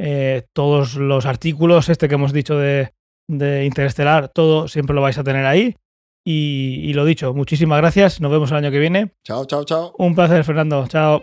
eh, 0.00 0.46
todos 0.52 0.94
los 0.94 1.26
artículos, 1.26 1.88
este 1.88 2.08
que 2.08 2.14
hemos 2.14 2.32
dicho 2.32 2.56
de, 2.56 2.92
de 3.28 3.64
Interestelar, 3.64 4.28
todo 4.28 4.68
siempre 4.68 4.94
lo 4.94 5.02
vais 5.02 5.18
a 5.18 5.24
tener 5.24 5.44
ahí. 5.44 5.76
Y, 6.24 6.80
y 6.84 6.92
lo 6.92 7.04
dicho, 7.04 7.32
muchísimas 7.32 7.78
gracias. 7.78 8.20
Nos 8.20 8.30
vemos 8.30 8.50
el 8.50 8.58
año 8.58 8.70
que 8.70 8.78
viene. 8.78 9.12
Chao, 9.24 9.46
chao, 9.46 9.64
chao. 9.64 9.94
Un 9.98 10.14
placer, 10.14 10.44
Fernando. 10.44 10.86
Chao. 10.86 11.22